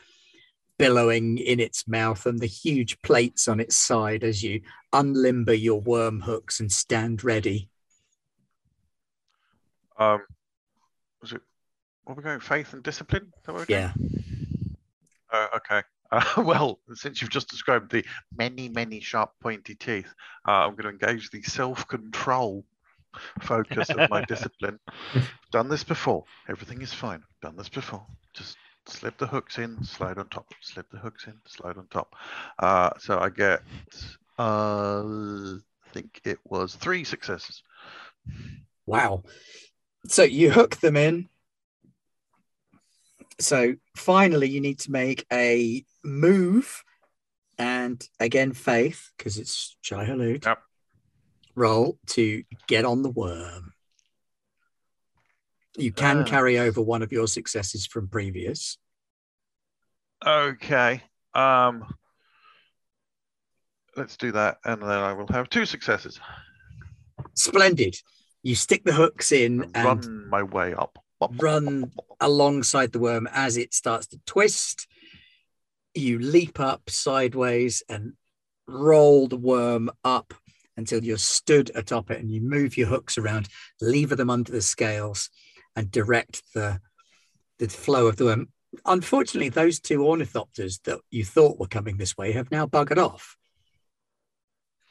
billowing 0.77 1.39
in 1.39 1.59
its 1.59 1.87
mouth 1.87 2.27
and 2.27 2.39
the 2.39 2.45
huge 2.45 3.01
plates 3.01 3.47
on 3.47 3.59
its 3.59 3.75
side 3.75 4.23
as 4.23 4.43
you 4.43 4.61
unlimber 4.93 5.59
your 5.59 5.81
worm 5.81 6.21
hooks 6.21 6.59
and 6.59 6.71
stand 6.71 7.23
ready. 7.23 7.69
Um, 9.97 10.21
was 11.21 11.33
it? 11.33 11.41
What 12.03 12.13
are 12.13 12.17
we 12.17 12.23
going? 12.23 12.39
Faith 12.39 12.71
and 12.73 12.83
discipline? 12.83 13.33
That 13.45 13.53
we're? 13.53 13.65
Yeah. 13.67 13.93
Uh, 15.31 15.47
okay. 15.55 15.81
Uh, 16.11 16.21
well, 16.43 16.79
since 16.93 17.21
you've 17.21 17.29
just 17.29 17.49
described 17.49 17.91
the 17.91 18.05
many, 18.35 18.69
many 18.69 18.99
sharp, 18.99 19.31
pointy 19.41 19.75
teeth, 19.75 20.13
uh, 20.47 20.51
I'm 20.51 20.75
going 20.75 20.83
to 20.97 21.05
engage 21.05 21.29
the 21.29 21.41
self-control 21.41 22.65
focus 23.41 23.89
of 23.89 24.09
my 24.09 24.23
discipline. 24.27 24.79
Done 25.51 25.69
this 25.69 25.83
before. 25.83 26.23
Everything 26.47 26.81
is 26.81 26.93
fine. 26.93 27.23
Done 27.41 27.55
this 27.55 27.69
before. 27.69 28.05
Just 28.33 28.57
slip 28.85 29.17
the 29.17 29.27
hooks 29.27 29.57
in, 29.57 29.83
slide 29.83 30.17
on 30.17 30.27
top. 30.29 30.47
Slip 30.61 30.89
the 30.91 30.97
hooks 30.97 31.27
in, 31.27 31.33
slide 31.45 31.77
on 31.77 31.87
top. 31.87 32.15
Uh, 32.57 32.91
so 32.99 33.19
I 33.19 33.29
get, 33.29 33.61
uh, 34.37 35.03
I 35.03 35.89
think 35.93 36.21
it 36.23 36.39
was 36.45 36.75
three 36.75 37.03
successes. 37.03 37.63
Wow. 38.85 39.23
So 40.07 40.23
you 40.23 40.51
hook 40.51 40.77
them 40.77 40.97
in. 40.97 41.29
So 43.39 43.75
finally, 43.95 44.49
you 44.49 44.59
need 44.61 44.79
to 44.79 44.91
make 44.91 45.25
a 45.31 45.83
move. 46.03 46.83
And 47.57 48.05
again, 48.19 48.53
faith, 48.53 49.11
because 49.17 49.37
it's 49.37 49.75
Shai-Hulud. 49.81 50.45
Yep. 50.45 50.59
Roll 51.55 51.99
to 52.07 52.43
get 52.67 52.85
on 52.85 53.01
the 53.03 53.09
worm. 53.09 53.73
You 55.77 55.91
can 55.91 56.19
Ah. 56.19 56.23
carry 56.25 56.57
over 56.59 56.81
one 56.81 57.01
of 57.01 57.11
your 57.11 57.27
successes 57.27 57.85
from 57.85 58.07
previous. 58.07 58.77
Okay. 60.25 61.03
Um, 61.33 61.85
let's 63.95 64.17
do 64.17 64.31
that, 64.33 64.59
and 64.65 64.81
then 64.81 64.89
I 64.89 65.13
will 65.13 65.27
have 65.27 65.49
two 65.49 65.65
successes. 65.65 66.19
Splendid. 67.35 67.95
You 68.43 68.55
stick 68.55 68.83
the 68.85 68.93
hooks 68.93 69.31
in 69.31 69.63
And 69.63 69.75
and 69.75 69.85
run 69.85 70.29
my 70.29 70.43
way 70.43 70.73
up. 70.73 70.97
run 71.39 71.91
alongside 72.19 72.91
the 72.91 72.99
worm 72.99 73.27
as 73.31 73.57
it 73.57 73.73
starts 73.73 74.07
to 74.07 74.19
twist. 74.25 74.87
You 75.93 76.19
leap 76.19 76.59
up 76.59 76.89
sideways 76.89 77.83
and 77.89 78.13
roll 78.67 79.27
the 79.27 79.37
worm 79.37 79.89
up 80.03 80.33
until 80.77 81.03
you're 81.03 81.17
stood 81.17 81.71
atop 81.75 82.11
it 82.11 82.19
and 82.19 82.31
you 82.31 82.41
move 82.41 82.77
your 82.77 82.87
hooks 82.87 83.17
around, 83.17 83.49
lever 83.81 84.15
them 84.15 84.29
under 84.29 84.51
the 84.51 84.61
scales, 84.61 85.29
and 85.75 85.91
direct 85.91 86.41
the, 86.53 86.79
the 87.57 87.67
flow 87.67 88.07
of 88.07 88.17
the 88.17 88.25
worm 88.25 88.47
unfortunately, 88.85 89.49
those 89.49 89.79
two 89.79 89.99
ornithopters 89.99 90.81
that 90.83 90.99
you 91.09 91.25
thought 91.25 91.59
were 91.59 91.67
coming 91.67 91.97
this 91.97 92.17
way 92.17 92.31
have 92.33 92.51
now 92.51 92.65
buggered 92.65 93.03
off. 93.03 93.37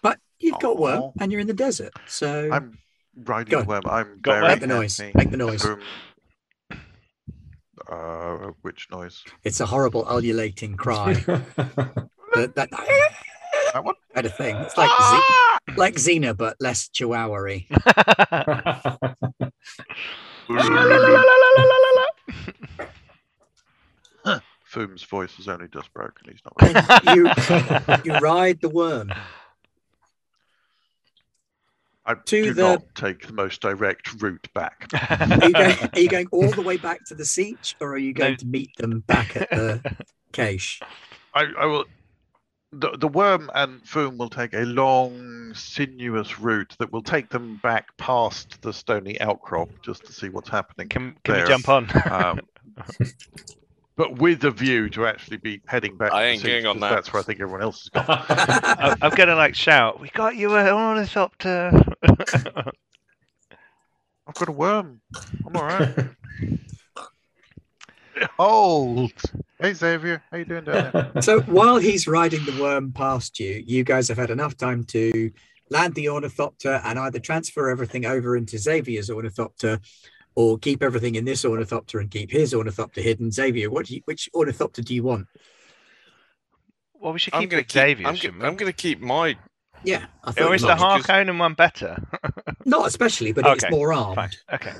But 0.03 0.19
you've 0.39 0.59
got 0.61 0.79
worm 0.79 1.13
and 1.21 1.33
you're 1.33 1.41
in 1.41 1.47
the 1.47 1.55
desert. 1.55 1.93
So 2.07 2.51
I'm 2.53 2.79
riding 3.17 3.51
Go 3.51 3.63
the 3.63 3.67
worm. 3.67 3.83
I'm 3.87 4.19
Got 4.21 4.33
very 4.33 4.49
make 4.49 4.61
the 4.61 4.67
noise. 4.67 5.01
Make 5.15 5.31
the 5.31 5.37
noise. 5.37 5.63
Boom. 5.63 5.81
Uh, 7.89 8.53
which 8.63 8.89
noise? 8.91 9.23
It's 9.45 9.61
a 9.61 9.67
horrible 9.67 10.05
ululating 10.11 10.77
cry. 10.77 11.15
that, 12.35 12.53
that, 12.55 12.69
That 13.73 13.85
one? 13.85 13.95
kind 14.15 14.27
of 14.27 14.35
thing. 14.37 14.57
It's 14.57 14.77
like 14.77 14.91
Ah! 14.93 15.59
Z- 15.71 15.77
like 15.77 15.95
Xena, 15.95 16.37
but 16.37 16.57
less 16.61 16.89
chihuahua 16.89 17.61
Foom's 24.65 25.03
voice 25.03 25.39
is 25.39 25.49
only 25.49 25.69
just 25.69 25.93
broken. 25.95 26.31
He's 26.31 26.43
not. 26.45 26.55
And 27.07 27.17
you, 27.17 28.13
you 28.13 28.19
ride 28.19 28.61
the 28.61 28.69
worm. 28.69 29.13
I 32.09 32.15
To 32.15 32.43
do 32.43 32.55
the- 32.55 32.63
not 32.63 32.83
take 32.95 33.27
the 33.27 33.35
most 33.35 33.61
direct 33.61 34.21
route 34.23 34.49
back. 34.55 34.89
Are 35.21 35.47
you, 35.47 35.53
going, 35.53 35.77
are 35.93 36.01
you 36.01 36.09
going 36.09 36.27
all 36.33 36.51
the 36.51 36.63
way 36.63 36.79
back 36.79 37.05
to 37.07 37.15
the 37.15 37.23
sietch, 37.23 37.75
or 37.83 37.93
are 37.93 37.99
you 37.99 38.15
going 38.15 38.33
No. 38.33 38.37
to 38.37 38.47
meet 38.47 38.75
them 38.79 39.01
back 39.01 39.37
at 39.37 39.51
the 39.51 39.83
cache? 40.33 40.81
I, 41.35 41.45
I 41.59 41.67
will. 41.67 41.85
The, 42.73 42.97
the 42.99 43.09
worm 43.09 43.51
and 43.55 43.83
Foom 43.85 44.17
will 44.19 44.29
take 44.31 44.53
a 44.55 44.61
long, 44.65 45.53
sinuous 45.55 46.39
route 46.39 46.75
that 46.79 46.93
will 46.93 47.03
take 47.03 47.29
them 47.31 47.59
back 47.63 47.95
past 47.99 48.61
the 48.63 48.73
stony 48.73 49.19
outcrop 49.21 49.69
just 49.83 50.05
to 50.07 50.13
see 50.13 50.29
what's 50.31 50.49
happening. 50.51 50.89
Can, 50.89 51.15
can 51.25 51.37
we 51.37 51.47
jump 51.49 51.69
on? 51.69 51.89
Um, 52.11 52.41
but 53.99 54.19
with 54.19 54.45
a 54.45 54.51
view 54.51 54.89
to 54.91 55.07
actually 55.07 55.37
be 55.37 55.61
heading 55.67 55.97
back. 55.99 56.13
I 56.13 56.23
to 56.23 56.29
ain't 56.29 56.41
sietch, 56.41 56.45
getting 56.47 56.67
on 56.67 56.77
'cause 56.77 56.81
that. 56.83 56.91
That's 56.95 57.13
where 57.13 57.21
I 57.21 57.25
think 57.25 57.41
everyone 57.41 57.63
else 57.63 57.83
has 57.83 57.89
gone. 57.91 58.05
I, 58.31 58.97
I'm 59.03 59.15
gonna 59.15 59.35
like 59.35 59.55
shout, 59.55 60.01
"We 60.01 60.09
got 60.11 60.37
you 60.37 60.55
uh, 60.55 60.61
an 60.63 60.69
ornithopter!" 60.69 61.73
I've 64.27 64.35
got 64.35 64.49
a 64.49 64.53
worm. 64.53 65.01
I'm 65.45 65.57
all 65.57 65.65
right. 65.65 65.89
Hold. 68.39 69.13
Hey 69.61 69.75
Xavier, 69.75 70.23
how 70.31 70.39
you 70.39 70.45
doing 70.45 70.65
down 70.65 70.91
there? 70.93 71.23
So 71.23 71.41
while 71.43 71.79
he's 71.79 72.07
riding 72.07 72.45
the 72.45 72.61
worm 72.61 72.93
past 72.93 73.41
you, 73.41 73.63
you 73.67 73.85
guys 73.85 74.09
have 74.09 74.19
had 74.19 74.31
enough 74.31 74.57
time 74.57 74.85
to 74.85 75.31
land 75.71 75.95
the 75.95 76.09
ornithopter 76.09 76.81
and 76.85 76.99
either 76.99 77.19
transfer 77.19 77.69
everything 77.69 78.07
over 78.07 78.37
into 78.37 78.59
Xavier's 78.59 79.11
ornithopter 79.11 79.81
or 80.39 80.57
keep 80.57 80.85
everything 80.85 81.17
in 81.17 81.25
this 81.25 81.45
ornithopter 81.45 81.99
and 81.99 82.13
keep 82.13 82.31
his 82.31 82.55
ornithopter 82.55 83.01
hidden. 83.01 83.33
Xavier, 83.33 83.71
what 83.71 83.87
do 83.87 83.95
you, 83.97 84.03
which 84.05 84.29
ornithopter 84.33 84.83
do 84.83 84.95
you 84.95 85.03
want? 85.03 85.27
well, 86.95 87.13
we 87.13 87.19
should 87.19 87.35
I'm 87.35 87.43
keep 87.43 87.51
gonna 87.51 87.61
it 87.61 87.69
keep. 87.69 87.73
Xavier, 87.81 88.07
I'm, 88.07 88.15
go- 88.15 88.19
shouldn't 88.19 88.43
we? 88.43 88.47
I'm 88.49 88.57
gonna 88.57 88.73
keep 88.73 89.01
my. 89.01 89.37
Yeah, 89.85 90.07
I 90.25 90.33
thought 90.33 90.45
Or 90.45 90.49
you 90.49 90.53
is 90.55 90.63
the 90.63 90.69
might. 90.77 90.97
because- 90.99 91.07
Harkonnen 91.07 91.39
one 91.39 91.55
better? 91.55 91.97
not 92.65 92.87
especially, 92.87 93.33
but 93.33 93.47
it's 93.47 93.71
more 93.71 93.93
armed. 93.93 94.17
Fine. 94.17 94.31
Okay. 94.55 94.73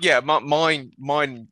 Yeah, 0.00 0.20
my, 0.20 0.38
mine. 0.40 0.92
Mine 0.98 1.48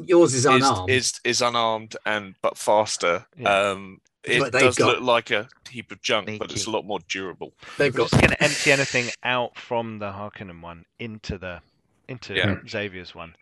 Yours 0.00 0.32
is 0.34 0.40
is, 0.40 0.46
unarmed. 0.46 0.90
is 0.90 1.12
is 1.24 1.40
unarmed 1.40 1.96
and 2.04 2.34
but 2.42 2.58
faster. 2.58 3.26
Yeah. 3.36 3.70
Um, 3.70 3.98
it 4.24 4.40
But 4.40 4.52
does 4.52 4.76
got- 4.76 4.86
look 4.86 5.00
like 5.02 5.30
a 5.30 5.48
heap 5.70 5.90
of 5.92 6.02
junk, 6.02 6.38
but 6.38 6.50
it's 6.50 6.66
a 6.66 6.70
lot 6.70 6.84
more 6.84 6.98
durable. 7.08 7.52
They've 7.78 7.92
We're 7.94 7.98
got 8.04 8.10
just 8.10 8.22
gonna 8.22 8.36
empty 8.40 8.72
anything 8.72 9.06
out 9.22 9.56
from 9.58 9.98
the 9.98 10.10
Harkonnen 10.10 10.60
one 10.60 10.84
into 10.98 11.38
the 11.38 11.60
into 12.08 12.34
Yeah. 12.34 12.56
Xavier's 12.68 13.14
one. 13.14 13.34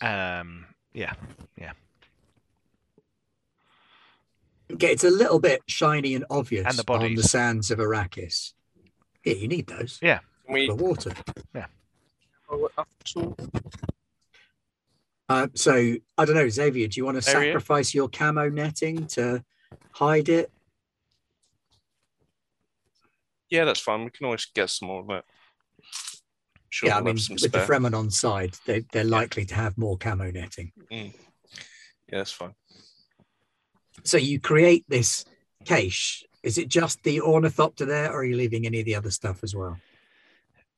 Um. 0.00 0.66
Yeah. 0.92 1.14
Yeah. 1.58 1.72
Okay, 4.72 4.92
it's 4.92 5.04
a 5.04 5.10
little 5.10 5.38
bit 5.38 5.62
shiny 5.66 6.14
and 6.14 6.24
obvious 6.30 6.66
And 6.66 6.78
the 6.78 6.92
on 6.92 7.14
the 7.14 7.22
sands 7.22 7.70
of 7.70 7.78
Arrakis. 7.78 8.52
Yeah, 9.24 9.34
you 9.34 9.46
need 9.48 9.66
those. 9.66 9.98
Yeah, 10.02 10.20
we? 10.48 10.66
The 10.66 10.74
water. 10.74 11.12
Yeah. 11.54 11.66
Uh, 15.28 15.48
so 15.54 15.94
I 16.18 16.24
don't 16.24 16.34
know, 16.34 16.48
Xavier. 16.48 16.88
Do 16.88 16.98
you 17.00 17.04
want 17.04 17.22
to 17.22 17.30
Area? 17.30 17.50
sacrifice 17.52 17.94
your 17.94 18.08
camo 18.08 18.48
netting 18.48 19.06
to 19.08 19.44
hide 19.92 20.28
it? 20.28 20.50
Yeah, 23.50 23.64
that's 23.64 23.80
fine. 23.80 24.04
We 24.04 24.10
can 24.10 24.26
always 24.26 24.46
get 24.46 24.70
some 24.70 24.88
more 24.88 25.00
of 25.00 25.06
that. 25.08 25.24
Sure, 26.74 26.88
yeah, 26.88 26.98
I 26.98 27.02
mean, 27.02 27.14
have 27.14 27.20
some 27.20 27.36
with 27.40 27.52
the. 27.52 27.58
Fremen 27.58 27.96
on 27.96 28.10
side, 28.10 28.56
they, 28.66 28.80
they're 28.90 29.04
likely 29.04 29.44
to 29.44 29.54
have 29.54 29.78
more 29.78 29.96
camo 29.96 30.32
netting. 30.32 30.72
Yeah, 30.90 31.10
that's 32.10 32.32
fine. 32.32 32.52
So 34.02 34.16
you 34.16 34.40
create 34.40 34.84
this 34.88 35.24
cache. 35.64 36.24
Is 36.42 36.58
it 36.58 36.66
just 36.66 37.00
the 37.04 37.20
ornithopter 37.20 37.84
there, 37.84 38.10
or 38.10 38.22
are 38.22 38.24
you 38.24 38.34
leaving 38.34 38.66
any 38.66 38.80
of 38.80 38.86
the 38.86 38.96
other 38.96 39.12
stuff 39.12 39.44
as 39.44 39.54
well? 39.54 39.78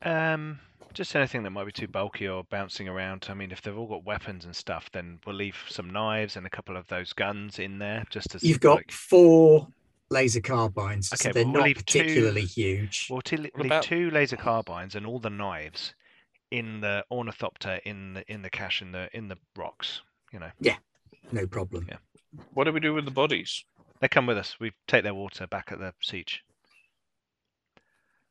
Um. 0.02 0.58
Just 0.92 1.16
anything 1.16 1.42
that 1.44 1.50
might 1.50 1.64
be 1.64 1.72
too 1.72 1.88
bulky 1.88 2.28
or 2.28 2.44
bouncing 2.44 2.88
around. 2.88 3.26
I 3.30 3.34
mean, 3.34 3.50
if 3.50 3.62
they've 3.62 3.76
all 3.76 3.86
got 3.86 4.04
weapons 4.04 4.44
and 4.44 4.54
stuff, 4.54 4.90
then 4.92 5.18
we'll 5.26 5.36
leave 5.36 5.56
some 5.68 5.90
knives 5.90 6.36
and 6.36 6.46
a 6.46 6.50
couple 6.50 6.76
of 6.76 6.86
those 6.88 7.14
guns 7.14 7.58
in 7.58 7.78
there, 7.78 8.04
just 8.10 8.34
as 8.34 8.42
You've 8.42 8.60
got 8.60 8.76
like, 8.76 8.92
four 8.92 9.68
laser 10.10 10.40
carbines, 10.40 11.08
so 11.08 11.32
they're 11.32 11.44
we'll 11.44 11.52
not 11.54 11.64
leave 11.64 11.84
two- 11.86 12.00
particularly 12.00 12.44
huge. 12.44 13.08
We'll 13.10 13.22
t- 13.22 13.36
leave 13.36 13.50
about- 13.58 13.82
two 13.82 14.10
laser 14.10 14.36
carbines 14.36 14.94
and 14.94 15.06
all 15.06 15.18
the 15.18 15.30
knives 15.30 15.94
in 16.50 16.80
the 16.80 17.04
ornithopter 17.10 17.80
in 17.84 18.14
the 18.14 18.24
in 18.32 18.42
the 18.42 18.50
cache 18.50 18.82
in 18.82 18.92
the 18.92 19.08
in 19.16 19.28
the 19.28 19.36
rocks. 19.56 20.02
You 20.32 20.40
know, 20.40 20.50
Yeah, 20.60 20.76
No 21.32 21.46
problem. 21.46 21.86
Yeah. 21.88 21.98
What 22.52 22.64
do 22.64 22.72
we 22.72 22.80
do 22.80 22.92
with 22.94 23.04
the 23.04 23.10
bodies? 23.10 23.64
they 24.00 24.08
come 24.08 24.26
with 24.26 24.36
us. 24.36 24.56
We 24.60 24.72
take 24.86 25.04
their 25.04 25.14
water 25.14 25.46
back 25.46 25.72
at 25.72 25.78
the 25.78 25.94
sietch. 26.04 26.40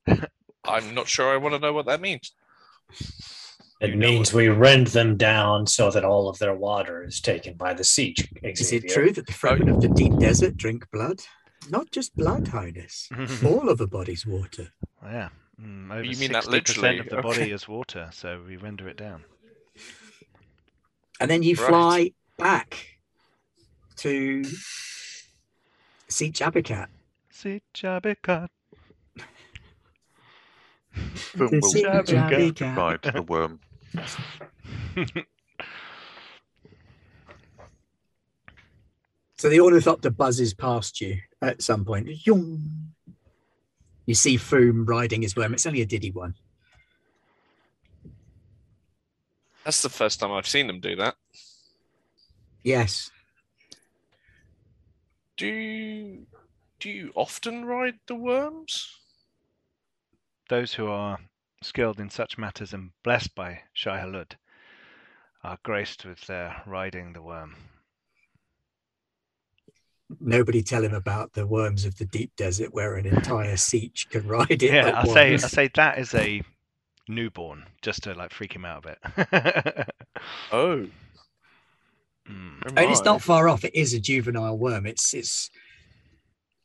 I'm 0.63 0.93
not 0.93 1.07
sure 1.07 1.33
I 1.33 1.37
want 1.37 1.55
to 1.55 1.59
know 1.59 1.73
what 1.73 1.85
that 1.87 2.01
means. 2.01 2.31
It 3.81 3.89
You 3.91 3.95
means 3.97 4.31
we 4.33 4.47
rend 4.49 4.87
them 4.87 5.17
down 5.17 5.65
so 5.67 5.89
that 5.91 6.05
all 6.05 6.29
of 6.29 6.37
their 6.39 6.53
water 6.55 7.03
is 7.03 7.19
taken 7.19 7.55
by 7.55 7.73
the 7.73 7.83
sietch. 7.83 8.27
Is 8.43 8.71
it 8.71 8.87
true 8.89 9.11
that 9.11 9.25
the 9.27 9.33
Fremen 9.33 9.73
of 9.73 9.81
the 9.81 9.89
deep 9.89 10.17
desert 10.19 10.55
drink 10.55 10.85
blood? 10.91 11.21
Not 11.69 11.91
just 11.91 12.15
blood, 12.15 12.47
Highness. 12.47 13.09
All 13.45 13.69
of 13.69 13.81
a 13.81 13.87
body's 13.87 14.25
water. 14.25 14.69
yeah. 15.03 15.29
Mm, 15.61 15.91
over 15.91 16.03
You 16.03 16.17
mean 16.17 16.31
that 16.33 16.43
60% 16.43 16.51
literally? 16.51 16.99
of 16.99 17.09
the 17.09 17.17
Okay. 17.17 17.21
body 17.27 17.51
is 17.51 17.67
water, 17.67 18.09
so 18.11 18.41
we 18.45 18.57
render 18.57 18.87
it 18.89 18.97
down. 18.97 19.23
And 21.19 21.29
then 21.31 21.43
you 21.43 21.55
Right. 21.55 21.67
fly 21.67 22.11
back 22.37 22.87
to 23.97 24.41
Sietch 26.11 26.41
Abikat. 26.41 26.87
Sietch 27.31 27.83
Abikat. 27.83 28.49
Foom 31.13 31.51
The 31.51 31.59
will 31.61 31.71
Sietch 31.71 32.13
Abikat. 32.13 32.77
ride 32.77 33.01
the 33.01 33.21
worm. 33.21 33.59
So 39.37 39.49
the 39.49 39.59
ornithopter 39.59 40.09
buzzes 40.09 40.53
past 40.53 41.01
you 41.01 41.19
at 41.41 41.61
some 41.61 41.83
point. 41.83 42.07
Yoong. 42.07 42.61
You 44.05 44.15
see 44.15 44.37
Foom 44.37 44.87
riding 44.87 45.23
his 45.23 45.35
worm. 45.35 45.53
It's 45.53 45.65
only 45.65 45.81
a 45.81 45.85
diddy 45.85 46.11
one. 46.11 46.35
That's 49.63 49.81
the 49.81 49.89
first 49.89 50.19
time 50.19 50.31
I've 50.31 50.47
seen 50.47 50.67
them 50.67 50.79
do 50.79 50.95
that. 50.97 51.15
Yes. 52.63 53.11
Do 55.37 55.47
you, 55.47 56.27
do 56.79 56.89
you 56.89 57.11
often 57.15 57.65
ride 57.65 57.99
the 58.07 58.15
worms? 58.15 58.89
Those 60.49 60.73
who 60.73 60.87
are 60.87 61.19
skilled 61.61 61.99
in 61.99 62.09
such 62.09 62.37
matters 62.37 62.73
and 62.73 62.91
blessed 63.03 63.33
by 63.35 63.63
Shai-Hulud 63.73 64.33
are 65.43 65.57
graced 65.63 66.05
with 66.05 66.21
their 66.21 66.61
riding 66.65 67.13
the 67.13 67.21
worm. 67.21 67.55
Nobody 70.19 70.61
tell 70.63 70.83
him 70.83 70.93
about 70.93 71.33
the 71.33 71.45
worms 71.47 71.85
of 71.85 71.97
the 71.97 72.05
deep 72.05 72.31
desert 72.35 72.73
where 72.73 72.95
an 72.95 73.05
entire 73.05 73.55
sietch 73.55 74.09
can 74.09 74.27
ride 74.27 74.49
it. 74.51 74.61
Yeah, 74.63 74.87
at 74.87 74.95
I 74.95 75.03
say 75.05 75.33
I 75.33 75.37
say 75.37 75.69
that 75.75 75.97
is 75.99 76.13
a 76.13 76.41
newborn, 77.07 77.65
just 77.81 78.03
to 78.03 78.13
like 78.13 78.33
freak 78.33 78.53
him 78.53 78.65
out 78.65 78.85
a 78.85 78.97
bit. 79.25 79.87
Oh, 80.51 80.87
Mm. 82.27 82.65
and 82.75 82.89
it's 82.91 83.03
not 83.03 83.21
far 83.21 83.47
off. 83.47 83.63
It 83.63 83.75
is 83.75 83.93
a 83.93 83.99
juvenile 83.99 84.57
worm. 84.57 84.87
It's 84.87 85.13
it's 85.13 85.51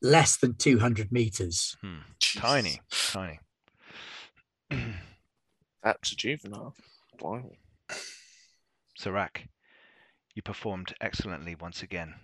less 0.01 0.39
than 0.39 0.55
200 0.55 1.13
meters. 1.13 1.77
Hmm. 1.83 1.99
Tiny, 2.19 2.81
tiny. 2.91 3.41
That's 5.83 6.13
a 6.13 6.17
juvenile. 6.17 6.75
Blimey. 7.19 7.59
Sirac, 8.99 9.49
you 10.35 10.41
performed 10.43 10.95
excellently 11.01 11.55
once 11.55 11.83
again. 11.83 12.15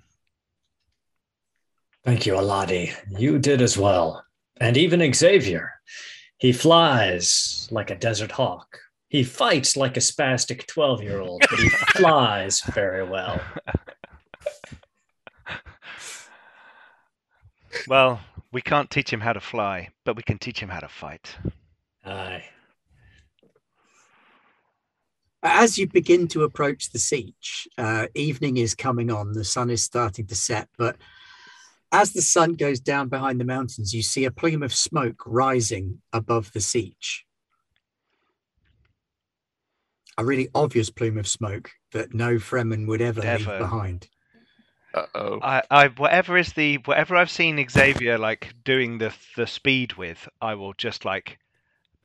Thank 2.07 2.25
you, 2.25 2.35
Aladi. 2.35 2.95
You 3.19 3.41
did 3.41 3.61
as 3.61 3.77
well. 3.77 4.25
And 4.61 4.77
even 4.77 5.13
Xavier. 5.13 5.73
He 6.39 6.53
flies 6.53 7.67
like 7.73 7.91
a 7.91 7.97
desert 7.97 8.31
hawk. 8.31 8.79
He 9.09 9.25
fights 9.25 9.77
like 9.77 9.97
a 9.97 10.01
spastic 10.01 10.69
12 10.69 11.03
year 11.03 11.19
old, 11.19 11.43
but 11.51 11.59
he 11.59 11.69
flies 11.97 12.61
very 12.61 13.03
well. 13.03 13.41
Well, 17.89 18.21
we 18.53 18.63
can't 18.63 18.89
teach 18.89 19.13
him 19.13 19.21
how 19.21 19.33
to 19.33 19.41
fly, 19.41 19.89
but 20.05 20.15
we 20.15 20.23
can 20.23 20.39
teach 20.39 20.61
him 20.61 20.69
how 20.69 20.81
to 20.81 20.89
fight. 20.89 21.37
Aye. 22.05 22.45
As 25.43 25.77
you 25.77 25.89
begin 25.89 26.29
to 26.29 26.45
approach 26.45 26.91
the 26.91 26.99
sietch, 27.01 27.67
uh, 27.79 28.07
evening 28.15 28.59
is 28.59 28.77
coming 28.77 29.11
on, 29.11 29.33
the 29.33 29.45
sun 29.45 29.71
is 29.71 29.83
starting 29.83 30.27
to 30.29 30.37
set, 30.37 30.69
but 30.79 30.97
as 31.97 32.13
the 32.13 32.21
sun 32.21 32.53
goes 32.53 32.79
down 32.79 33.09
behind 33.09 33.41
the 33.41 33.45
mountains, 33.45 33.95
you 33.95 34.03
see 34.03 34.27
a 34.27 34.31
plume 34.31 34.63
of 34.63 34.75
smoke 34.75 35.23
rising 35.25 36.03
above 36.13 36.53
the 36.53 36.59
sietch. 36.61 37.23
A 40.19 40.25
really 40.25 40.49
obvious 40.55 40.91
plume 40.91 41.17
of 41.17 41.27
smoke 41.27 41.71
that 41.93 42.13
no 42.13 42.37
Fremen 42.37 42.87
would 42.87 43.01
ever 43.01 43.23
leave 43.23 43.47
behind. 43.47 44.09
Uh 44.93 45.07
oh. 45.15 45.41
I, 45.43 45.63
I 45.71 45.89
whatever 45.89 46.37
is 46.37 46.53
the 46.53 46.77
whatever 46.85 47.17
I've 47.17 47.31
seen 47.31 47.67
Xavier 47.69 48.19
like 48.19 48.55
doing 48.63 48.99
the 48.99 49.15
the 49.37 49.47
speed 49.47 49.95
with, 49.95 50.29
I 50.41 50.55
will 50.55 50.75
just 50.75 51.07
like 51.07 51.39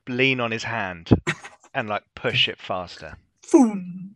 lean 0.08 0.40
on 0.40 0.50
his 0.50 0.64
hand 0.64 1.10
and 1.74 1.88
like 1.88 2.04
push 2.14 2.48
it 2.48 2.58
faster. 2.58 3.16
Boom! 3.50 4.14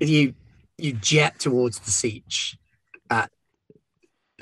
You 0.00 0.34
you 0.78 0.92
jet 0.92 1.38
towards 1.38 1.78
the 1.78 1.90
sietch 1.90 2.54
at 2.54 2.58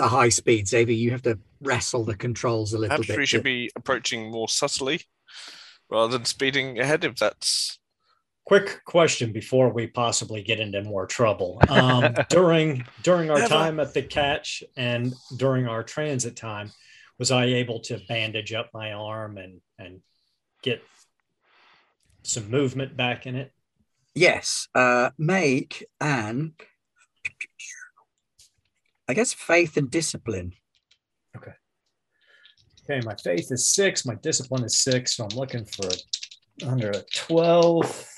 a 0.00 0.08
high 0.08 0.28
speed. 0.30 0.66
Xavier, 0.66 0.96
you 0.96 1.10
have 1.12 1.22
to 1.22 1.38
wrestle 1.60 2.04
the 2.04 2.16
controls 2.16 2.72
a 2.72 2.78
little 2.78 2.96
Perhaps 2.96 3.06
bit. 3.08 3.16
we 3.18 3.22
to- 3.22 3.26
should 3.26 3.42
be 3.44 3.70
approaching 3.76 4.30
more 4.30 4.48
subtly 4.48 5.02
rather 5.88 6.12
than 6.12 6.24
speeding 6.24 6.78
ahead 6.78 7.04
if 7.04 7.16
that's 7.16 7.76
Quick 8.46 8.80
question 8.84 9.30
before 9.32 9.68
we 9.72 9.86
possibly 9.86 10.42
get 10.42 10.58
into 10.58 10.82
more 10.82 11.06
trouble. 11.06 11.60
Um, 11.68 12.14
during 12.30 12.84
during 13.04 13.30
our 13.30 13.38
Never. 13.38 13.48
time 13.48 13.78
at 13.78 13.94
the 13.94 14.02
catch 14.02 14.64
and 14.76 15.14
during 15.36 15.68
our 15.68 15.84
transit 15.84 16.34
time, 16.34 16.72
was 17.16 17.30
I 17.30 17.44
able 17.44 17.78
to 17.82 18.00
bandage 18.08 18.52
up 18.52 18.70
my 18.74 18.92
arm 18.92 19.38
and 19.38 19.60
and 19.78 20.00
get 20.62 20.82
some 22.24 22.50
movement 22.50 22.96
back 22.96 23.24
in 23.26 23.36
it? 23.36 23.52
Yes, 24.16 24.66
uh, 24.74 25.10
make 25.16 25.86
an, 26.00 26.54
I 29.10 29.14
guess, 29.14 29.32
faith 29.32 29.76
and 29.76 29.90
discipline. 29.90 30.52
Okay, 31.36 31.52
Okay, 32.90 33.06
my 33.06 33.14
faith 33.14 33.52
is 33.52 33.70
six, 33.70 34.04
my 34.04 34.16
discipline 34.16 34.64
is 34.64 34.78
six, 34.78 35.16
so 35.16 35.24
I'm 35.24 35.36
looking 35.36 35.64
for 35.64 35.88
under 36.66 36.90
a 36.90 37.02
12. 37.14 38.08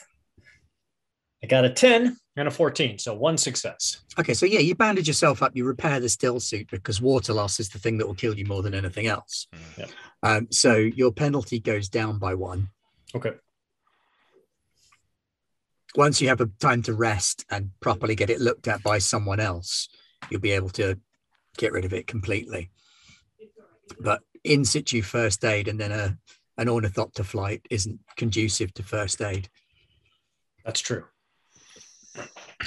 I 1.43 1.47
got 1.47 1.64
a 1.64 1.70
10 1.70 2.16
and 2.36 2.48
a 2.48 2.51
14, 2.51 2.98
so 2.98 3.14
one 3.14 3.36
success. 3.36 4.02
Okay, 4.19 4.32
so 4.32 4.47
yeah, 4.47 4.60
you 4.60 4.74
bandage 4.74 5.09
yourself 5.09 5.43
up, 5.43 5.52
you 5.55 5.64
repair 5.64 6.01
the 6.01 6.06
stillsuit 6.06 6.70
because 6.70 7.02
water 7.02 7.35
loss 7.35 7.60
is 7.60 7.69
the 7.69 7.78
thing 7.78 7.98
that 7.98 8.06
will 8.06 8.14
kill 8.14 8.39
you 8.39 8.47
more 8.47 8.62
than 8.62 8.74
anything 8.74 9.09
else. 9.09 9.47
Mm. 9.55 9.78
Yep. 9.78 9.90
Um, 10.23 10.48
so 10.51 10.77
your 10.77 11.12
penalty 11.12 11.59
goes 11.59 11.89
down 11.89 12.19
by 12.19 12.35
one. 12.35 12.69
Okay. 13.14 13.32
Once 15.97 16.23
you 16.23 16.28
have 16.28 16.40
a 16.40 16.47
time 16.60 16.81
to 16.82 16.94
rest 16.94 17.44
and 17.51 17.70
properly 17.81 18.14
get 18.14 18.31
it 18.31 18.40
looked 18.40 18.69
at 18.69 18.82
by 18.82 18.98
someone 18.98 19.40
else, 19.40 19.89
you'll 20.30 20.40
be 20.40 20.52
able 20.52 20.70
to 20.70 20.98
get 21.56 21.72
rid 21.72 21.84
of 21.84 21.92
it 21.92 22.06
completely. 22.06 22.70
But 24.00 24.20
in 24.44 24.64
situ 24.64 25.02
first 25.02 25.44
aid 25.44 25.68
and 25.68 25.78
then 25.78 25.92
a 25.92 26.18
an 26.58 26.68
ornithopter 26.68 27.24
flight 27.24 27.64
isn't 27.70 27.98
conducive 28.16 28.74
to 28.74 28.82
first 28.82 29.22
aid. 29.22 29.48
That's 30.64 30.80
true. 30.80 31.04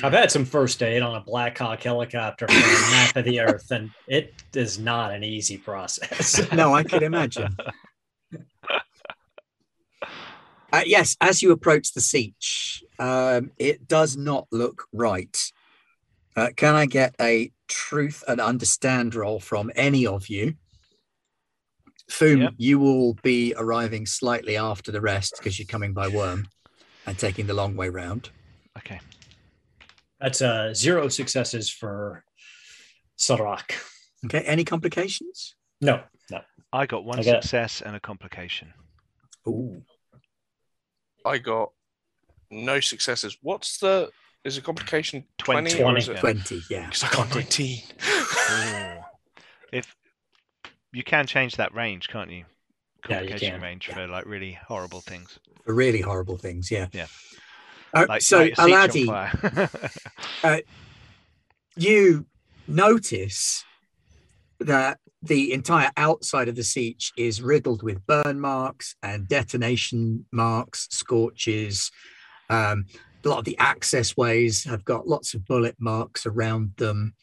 I've 0.03 0.14
had 0.14 0.32
some 0.32 0.44
first 0.44 0.82
aid 0.82 1.02
on 1.02 1.15
a 1.15 1.22
Black 1.22 1.57
Hawk 1.57 1.84
helicopter 1.84 2.48
for 2.48 2.53
a 2.53 2.91
map 2.91 3.15
of 3.15 3.26
the 3.26 3.40
earth, 3.40 3.72
and 3.72 3.91
it 4.07 4.34
is 4.53 4.80
not 4.80 5.14
an 5.14 5.23
easy 5.23 5.57
process. 5.57 6.41
no, 6.52 6.73
I 6.73 6.84
can 6.84 7.03
imagine. 7.03 7.56
Uh, 10.73 10.82
yes, 10.86 11.15
as 11.22 11.41
you 11.41 11.52
approach 11.52 11.94
the 11.94 12.02
sietch, 12.02 12.82
um, 12.99 13.52
it 13.57 13.88
does 13.88 14.18
not 14.18 14.48
look 14.52 14.88
right. 14.91 15.38
Uh, 16.36 16.49
can 16.56 16.76
I 16.76 16.86
get 16.86 17.16
a 17.22 17.52
truth 17.68 18.24
and 18.28 18.41
understand 18.41 19.16
roll 19.16 19.40
from 19.40 19.72
any 19.76 20.06
of 20.06 20.28
you? 20.28 20.56
Foom, 22.12 22.41
Yep. 22.41 22.53
you 22.57 22.78
will 22.80 23.14
be 23.24 23.53
arriving 23.57 24.06
slightly 24.06 24.57
after 24.57 24.91
the 24.91 25.02
rest 25.02 25.36
because 25.38 25.57
you're 25.57 25.66
coming 25.66 25.94
by 25.94 26.07
worm 26.07 26.48
and 27.06 27.18
taking 27.18 27.48
the 27.48 27.53
long 27.53 27.76
way 27.76 27.90
round. 27.90 28.30
Okay. 28.78 28.99
That's 30.20 30.41
uh, 30.41 30.74
zero 30.74 31.07
successes 31.07 31.70
for 31.70 32.24
Sarak. 33.18 33.72
Okay, 34.26 34.41
any 34.41 34.64
complications? 34.64 35.56
No, 35.82 36.03
no. 36.30 36.41
I 36.74 36.86
got 36.86 37.06
one 37.06 37.20
I 37.20 37.24
got- 37.24 37.44
success 37.44 37.82
and 37.82 37.95
a 37.95 37.99
complication. 37.99 38.74
Ooh. 39.48 39.84
I 41.26 41.38
got 41.40 41.72
no 42.52 42.80
successes. 42.80 43.38
What's 43.41 43.80
the 43.80 44.12
is 44.46 44.58
a 44.58 44.62
complication 44.62 45.26
20, 45.40 45.72
20. 45.76 45.84
or 45.84 45.98
is 45.98 46.08
it? 46.08 46.18
20, 46.18 46.62
yeah. 46.70 46.86
Because 46.86 47.04
I 47.04 47.10
got 47.10 47.34
19. 47.34 47.80
Ooh. 47.82 49.02
if 49.74 49.96
you 50.94 51.04
can 51.04 51.26
change 51.26 51.56
that 51.58 51.74
range, 51.74 52.08
can't 52.08 52.30
you? 52.30 52.46
Yeah, 53.10 53.22
you 53.22 53.36
can. 53.36 53.62
range 53.62 53.88
Yeah. 53.90 53.96
for 53.96 54.08
like 54.08 54.26
really 54.26 54.58
horrible 54.68 55.02
things. 55.02 55.40
For 55.66 55.74
really 55.74 56.02
horrible 56.02 56.38
things, 56.38 56.72
yeah. 56.72 56.88
Yeah. 56.94 57.08
Uh, 57.94 58.06
Like 58.08 58.22
so, 58.22 58.40
light 58.40 58.54
a 58.54 58.56
sietch 58.56 58.64
on 58.64 58.70
Aladi, 58.90 59.82
fire. 60.42 60.62
you 61.76 62.26
notice 62.68 63.64
that 64.60 65.00
the 65.22 65.54
entire 65.54 65.92
outside 65.98 66.48
of 66.48 66.56
the 66.56 66.62
sietch 66.62 67.12
is 67.18 67.42
riddled 67.42 67.84
with 67.84 68.06
burn 68.06 68.40
marks 68.40 68.96
and 69.02 69.28
detonation 69.28 70.26
marks, 70.32 70.88
scorches. 70.92 71.92
Um, 72.50 72.86
a 73.26 73.30
lot 73.30 73.40
of 73.40 73.46
the 73.46 73.58
access 73.58 74.16
ways 74.16 74.64
have 74.66 74.86
got 74.86 75.08
lots 75.08 75.34
of 75.34 75.46
bullet 75.46 75.76
marks 75.80 76.26
around 76.26 76.74
them. 76.78 77.14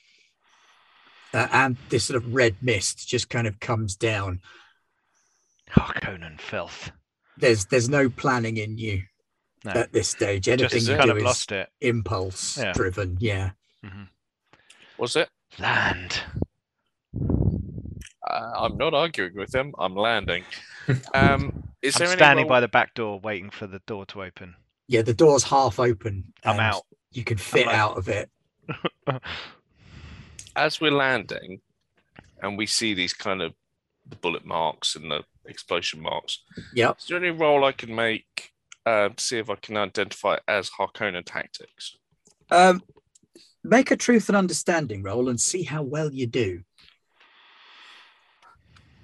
Uh, 1.35 1.49
and 1.53 1.77
this 1.89 2.05
sort 2.05 2.23
of 2.23 2.35
red 2.35 2.57
mist 2.61 3.09
just 3.09 3.31
kind 3.31 3.47
of 3.47 3.59
comes 3.61 3.97
down. 3.97 4.41
Harkonnen 5.70 6.39
filth. 6.41 6.91
There's 7.39 7.65
there's 7.66 7.89
no 7.89 8.11
planning 8.11 8.59
in 8.59 8.77
you 8.77 9.03
No. 9.65 9.70
at 9.73 9.93
this 9.93 10.09
stage. 10.09 10.49
Anything 10.49 10.69
Just 10.81 10.89
you 10.89 10.97
kind 10.97 11.07
do 11.07 11.12
of 11.12 11.16
is 11.19 11.24
lost 11.24 11.53
it. 11.53 11.70
impulse 11.81 12.59
Yeah. 12.59 12.73
driven. 12.73 13.16
Yeah. 13.20 13.51
Was 14.99 15.16
it? 15.16 15.29
Land. 15.59 16.20
Uh, 17.19 18.53
I'm 18.57 18.77
not 18.77 18.95
arguing 18.95 19.35
with 19.35 19.51
them. 19.51 19.73
I'm 19.79 19.95
landing. 19.97 20.45
Um, 21.15 21.62
is 21.81 21.95
I'm 21.97 22.07
there 22.09 22.16
standing 22.16 22.45
roll- 22.47 22.49
by 22.51 22.61
the 22.61 22.66
back 22.69 22.93
door 22.95 23.20
waiting 23.20 23.51
for 23.51 23.69
the 23.69 23.79
door 23.87 24.05
to 24.07 24.23
open 24.24 24.57
yeah, 24.88 25.02
the 25.02 25.14
door's 25.14 25.44
half 25.44 25.78
open. 25.78 26.32
I'm 26.44 26.60
out. 26.60 26.82
You 27.12 27.24
can 27.24 27.36
fit 27.36 27.66
out. 27.66 27.74
out 27.74 27.98
of 27.98 28.09
it. 28.09 28.30
As 30.56 30.80
we're 30.80 30.90
landing, 30.90 31.60
and 32.42 32.59
we 32.59 32.66
see 32.66 32.94
these 32.94 33.14
kind 33.14 33.40
of 33.40 33.54
bullet 34.20 34.44
marks 34.44 34.96
and 34.96 35.10
the 35.10 35.22
explosion 35.46 36.00
marks. 36.00 36.42
Yeah. 36.74 36.92
Is 36.98 37.06
there 37.06 37.16
any 37.16 37.30
role 37.30 37.64
I 37.64 37.72
can 37.72 37.94
make 37.94 38.50
uh, 38.84 39.10
to 39.10 39.24
see 39.24 39.38
if 39.38 39.48
I 39.48 39.54
can 39.56 39.76
identify 39.76 40.34
it 40.34 40.42
as 40.48 40.70
Harkonnen 40.70 41.24
tactics? 41.24 41.96
Um, 42.50 42.82
make 43.64 43.90
a 43.90 43.96
truth 43.96 44.28
and 44.28 44.36
understanding 44.36 45.02
role 45.02 45.28
and 45.28 45.40
see 45.40 45.62
how 45.62 45.82
well 45.82 46.12
you 46.12 46.26
do. 46.26 46.62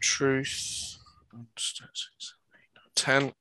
Truth. 0.00 0.96
10. 2.94 3.32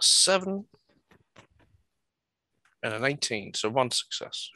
seven 0.00 0.64
and 2.82 2.94
an 2.94 3.04
18. 3.04 3.54
So 3.54 3.68
one 3.68 3.90
success. 3.90 4.50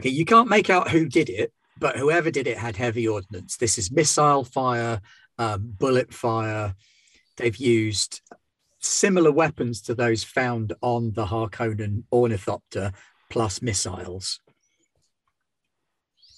Okay, 0.00 0.10
you 0.10 0.24
can't 0.24 0.48
make 0.48 0.70
out 0.70 0.90
who 0.90 1.06
did 1.06 1.28
it, 1.28 1.52
but 1.78 1.96
whoever 1.96 2.30
did 2.30 2.46
it 2.46 2.58
had 2.58 2.76
heavy 2.76 3.06
ordnance. 3.06 3.56
This 3.56 3.78
is 3.78 3.90
missile 3.90 4.44
fire, 4.44 5.00
um, 5.38 5.74
bullet 5.78 6.12
fire. 6.12 6.74
They've 7.36 7.56
used 7.56 8.20
similar 8.80 9.30
weapons 9.30 9.80
to 9.82 9.94
those 9.94 10.24
found 10.24 10.72
on 10.82 11.12
the 11.12 11.26
Harkonnen 11.26 12.04
ornithopter, 12.12 12.92
plus 13.30 13.62
missiles. 13.62 14.40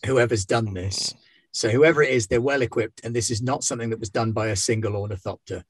Whoever's 0.07 0.45
done 0.45 0.75
this. 0.75 1.15
So, 1.53 1.71
whoever 1.71 2.03
it 2.03 2.11
is, 2.11 2.27
they're 2.27 2.41
well 2.41 2.63
equipped, 2.63 3.01
and 3.05 3.15
this 3.15 3.31
is 3.31 3.41
not 3.41 3.65
something 3.65 3.91
that 3.91 4.01
was 4.01 4.11
done 4.11 4.33
by 4.33 4.49
a 4.49 4.57
single 4.57 4.97
ornithopter. 4.97 5.65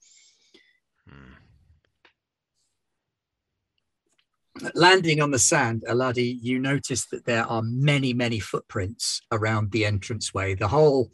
Landing 4.73 5.21
on 5.21 5.31
the 5.31 5.39
sand, 5.39 5.83
Aladi, 5.87 6.37
you 6.41 6.59
notice 6.59 7.07
that 7.07 7.25
there 7.25 7.45
are 7.45 7.61
many, 7.61 8.13
many 8.13 8.39
footprints 8.39 9.21
around 9.31 9.71
the 9.71 9.83
entranceway. 9.83 10.55
The 10.55 10.69
whole 10.69 11.11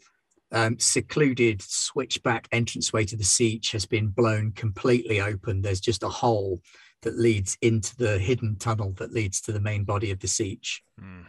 um, 0.52 0.78
secluded 0.78 1.60
switchback 1.60 2.46
entranceway 2.52 3.04
to 3.06 3.16
the 3.16 3.24
sietch 3.24 3.72
has 3.72 3.84
been 3.84 4.08
blown 4.08 4.52
completely 4.52 5.20
open. 5.20 5.62
There's 5.62 5.80
just 5.80 6.04
a 6.04 6.08
hole 6.08 6.60
that 7.02 7.18
leads 7.18 7.58
into 7.62 7.96
the 7.96 8.18
hidden 8.18 8.56
tunnel 8.56 8.92
that 8.98 9.12
leads 9.12 9.40
to 9.42 9.52
the 9.52 9.60
main 9.60 9.82
body 9.84 10.12
of 10.12 10.20
the 10.20 10.28
sietch. 10.28 10.80
Hmm. 10.98 11.22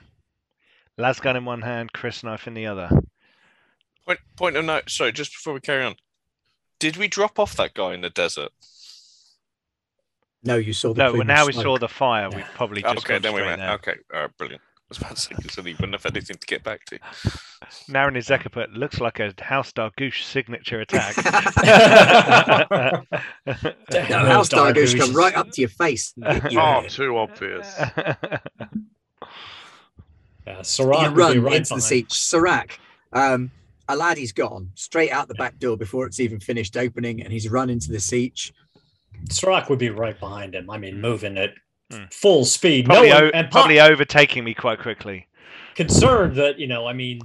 Lasgun 0.99 1.35
in 1.35 1.45
one 1.45 1.61
hand, 1.61 1.91
crysknife 1.93 2.45
in 2.45 2.53
the 2.53 2.67
other. 2.67 2.89
Point, 4.05 4.19
point 4.35 4.55
of 4.55 4.65
note. 4.65 4.89
Sorry, 4.89 5.11
just 5.11 5.31
before 5.31 5.53
we 5.53 5.61
carry 5.61 5.83
on, 5.83 5.95
did 6.79 6.97
we 6.97 7.07
drop 7.07 7.39
off 7.39 7.55
that 7.55 7.73
guy 7.73 7.93
in 7.93 8.01
the 8.01 8.11
desert? 8.11 8.51
No, 10.43 10.55
you 10.57 10.73
saw 10.73 10.93
the 10.93 11.03
No, 11.03 11.09
plume 11.11 11.19
well, 11.19 11.21
of 11.21 11.27
now 11.27 11.45
we 11.45 11.53
saw 11.53 11.77
the 11.77 11.87
fire. 11.87 12.27
Yeah. 12.31 12.37
We've 12.37 12.45
probably 12.55 12.81
just 12.81 12.97
okay, 12.99 13.17
then 13.19 13.33
we 13.33 13.39
straight 13.39 13.47
went. 13.49 13.61
there. 13.61 13.71
Okay, 13.73 13.95
all 14.13 14.21
right, 14.21 14.37
brilliant. 14.37 14.61
I 14.61 14.85
was 14.89 14.97
about 14.97 15.15
to 15.15 15.21
say 15.21 15.33
because 15.37 15.55
then 15.55 15.65
he 15.65 15.73
wouldn't 15.73 15.93
have 15.93 16.05
anything 16.05 16.35
to 16.37 16.45
get 16.45 16.63
back 16.63 16.83
to. 16.85 16.99
Naren 17.89 18.17
Zekaput 18.17 18.75
looks 18.75 18.99
like 18.99 19.19
a 19.19 19.33
House 19.41 19.71
Dargoosh 19.71 20.23
signature 20.23 20.81
attack. 20.81 21.15
No, 21.17 23.03
House 24.27 24.49
dark 24.49 24.75
Dargoose 24.75 24.97
come 24.97 25.13
right 25.15 25.33
up 25.35 25.49
to 25.51 25.61
your 25.61 25.69
face. 25.69 26.13
and 26.21 26.51
you 26.51 26.59
Oh, 26.59 26.83
too 26.87 27.17
obvious. 27.17 27.73
Yeah, 30.45 30.61
Sirach 30.61 31.03
you 31.03 31.15
run 31.15 31.41
right 31.41 31.55
into 31.55 31.75
the 31.75 31.75
behind. 31.75 32.07
sietch. 32.09 32.11
Sirac, 32.11 32.71
um, 33.13 33.49
Aladi's 33.87 34.33
gone 34.33 34.71
straight 34.75 35.09
out 35.11 35.29
the 35.29 35.35
back 35.35 35.57
door 35.57 35.77
before 35.77 36.05
it's 36.05 36.19
even 36.19 36.39
finished 36.41 36.75
opening, 36.75 37.21
and 37.21 37.31
he's 37.31 37.47
run 37.49 37.69
into 37.69 37.91
the 37.91 37.97
sietch. 37.99 38.51
Sirach 39.29 39.69
would 39.69 39.79
be 39.79 39.89
right 39.89 40.19
behind 40.19 40.55
him. 40.55 40.69
I 40.69 40.77
mean, 40.77 40.99
moving 41.01 41.37
at 41.37 41.51
Hmm. 41.91 42.03
full 42.11 42.45
speed. 42.45 42.85
probably, 42.85 43.09
knowing, 43.09 43.23
o- 43.25 43.31
and 43.33 43.51
probably 43.51 43.77
po- 43.77 43.85
overtaking 43.87 44.43
me 44.43 44.53
quite 44.53 44.79
quickly. 44.79 45.27
concerned 45.75 46.35
that, 46.37 46.57
you 46.59 46.65
know, 46.67 46.87
I 46.87 46.93
mean, 46.93 47.19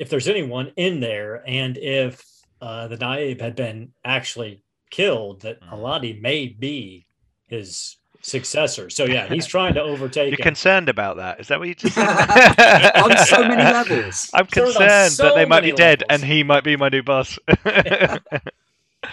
if 0.00 0.10
there's 0.10 0.28
anyone 0.28 0.72
in 0.76 1.00
there 1.00 1.42
and 1.46 1.76
if 1.78 2.22
uh, 2.60 2.88
the 2.88 2.96
Naib 2.96 3.40
had 3.40 3.54
been 3.54 3.92
actually 4.04 4.62
killed, 4.90 5.42
that 5.42 5.58
Hmm. 5.62 5.74
Aladi 5.74 6.20
may 6.20 6.46
be 6.48 7.06
his 7.46 7.96
successor. 8.20 8.90
So, 8.90 9.04
yeah, 9.04 9.28
he's 9.28 9.46
trying 9.54 9.74
to 9.74 9.82
overtake 9.82 10.30
You're 10.32 10.40
him. 10.40 10.42
concerned 10.42 10.88
about 10.88 11.16
that? 11.18 11.38
Is 11.40 11.46
that 11.48 11.58
what 11.60 11.68
you 11.68 11.74
just 11.76 11.94
said? 11.94 12.04
On 12.96 13.16
so 13.26 13.42
many 13.46 13.62
levels. 13.62 14.28
I'm 14.34 14.46
Concerned 14.46 15.12
so 15.12 15.22
that 15.24 15.34
they 15.36 15.44
might 15.44 15.60
be 15.60 15.68
many 15.68 15.76
dead 15.76 16.02
levels. 16.08 16.22
and 16.22 16.30
he 16.32 16.42
might 16.42 16.64
be 16.64 16.76
my 16.76 16.88
new 16.88 17.02
boss. 17.04 17.38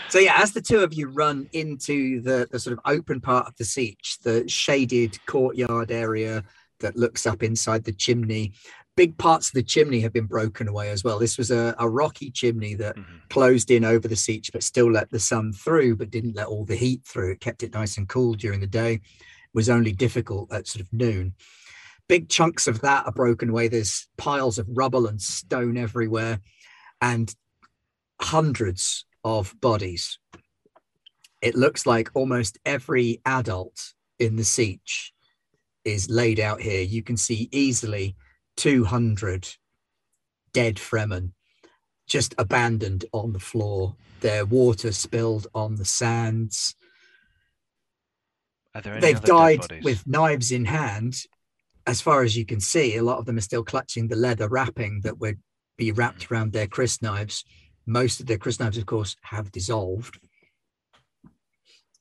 So 0.10 0.20
yeah, 0.20 0.40
as 0.42 0.54
the 0.54 0.62
two 0.62 0.80
of 0.80 0.94
you 0.94 1.08
run 1.08 1.48
into 1.52 2.22
the, 2.22 2.48
the 2.52 2.60
sort 2.60 2.74
of 2.74 2.80
open 2.86 3.20
part 3.22 3.48
of 3.48 3.56
the 3.58 3.64
sietch, 3.64 4.22
the 4.24 4.48
shaded 4.48 5.18
courtyard 5.26 5.92
area 5.92 6.44
that 6.80 6.96
looks 6.96 7.26
up 7.26 7.42
inside 7.44 7.84
the 7.84 7.92
chimney, 7.92 8.54
big 8.96 9.18
parts 9.18 9.48
of 9.48 9.54
the 9.54 9.64
chimney 9.64 10.00
have 10.00 10.14
been 10.14 10.26
broken 10.26 10.68
away 10.68 10.90
as 10.90 11.04
well. 11.04 11.20
This 11.20 11.38
was 11.38 11.52
a, 11.52 11.76
a 11.80 11.90
rocky 11.90 12.32
chimney 12.32 12.76
that 12.76 12.96
Mhm. 12.96 13.30
closed 13.30 13.72
in 13.72 13.84
over 13.84 14.08
the 14.08 14.16
sietch, 14.16 14.52
but 14.54 14.64
still 14.64 14.90
let 14.92 15.12
the 15.12 15.20
sun 15.20 15.52
through, 15.52 15.98
but 15.98 16.12
didn't 16.12 16.36
let 16.36 16.48
all 16.48 16.66
the 16.66 16.76
heat 16.76 17.02
through. 17.06 17.32
It 17.32 17.42
kept 17.42 17.64
it 17.64 17.74
nice 17.74 17.98
and 17.98 18.08
cool 18.08 18.36
during 18.36 18.62
the 18.62 18.68
day. 18.68 18.94
It 18.94 19.02
was 19.54 19.70
only 19.70 19.92
difficult 19.92 20.54
at 20.54 20.68
sort 20.68 20.82
of 20.82 20.94
noon. 20.94 21.34
Big 22.08 22.30
chunks 22.30 22.68
of 22.68 22.82
that 22.82 23.06
are 23.06 23.12
broken 23.12 23.50
away. 23.50 23.68
There's 23.68 24.08
piles 24.16 24.60
of 24.60 24.68
rubble 24.70 25.08
and 25.08 25.22
stone 25.22 25.76
everywhere, 25.76 26.40
and 27.02 27.34
hundreds 28.22 29.06
of 29.26 29.60
bodies. 29.60 30.20
It 31.42 31.56
looks 31.56 31.86
like 31.86 32.10
almost 32.14 32.60
every 32.66 33.22
adult 33.26 33.94
in 34.20 34.38
the 34.38 34.44
sietch 34.44 35.12
is 35.84 36.10
laid 36.10 36.40
out 36.40 36.62
here. 36.62 36.82
You 36.82 37.04
can 37.04 37.18
see 37.18 37.50
easily 37.52 38.16
200 38.56 39.50
dead 40.54 40.78
Fremen 40.78 41.32
just 42.08 42.36
abandoned 42.38 43.06
on 43.12 43.34
the 43.34 43.40
floor, 43.40 43.96
their 44.22 44.46
water 44.46 44.92
spilled 44.92 45.48
on 45.54 45.76
the 45.76 45.86
sands. 45.86 46.76
Are 48.74 48.82
there 48.82 48.94
any 48.94 49.02
They've 49.02 49.22
died 49.22 49.84
with 49.84 50.08
knives 50.08 50.52
in 50.52 50.66
hand. 50.66 51.16
As 51.88 52.02
far 52.02 52.24
as 52.24 52.38
you 52.38 52.46
can 52.46 52.60
see, 52.60 52.96
a 52.96 53.04
lot 53.04 53.18
of 53.18 53.26
them 53.26 53.38
are 53.38 53.42
still 53.42 53.64
clutching 53.64 54.08
the 54.08 54.16
leather 54.16 54.48
wrapping 54.48 55.02
that 55.02 55.20
would 55.20 55.40
be 55.78 55.92
wrapped 55.92 56.26
hmm. 56.26 56.34
around 56.34 56.54
their 56.54 56.68
crysknives. 56.68 57.44
Most 57.86 58.20
of 58.20 58.26
the 58.26 58.38
crysknives, 58.38 58.78
of 58.78 58.86
course, 58.86 59.16
have 59.22 59.52
dissolved. 59.52 60.20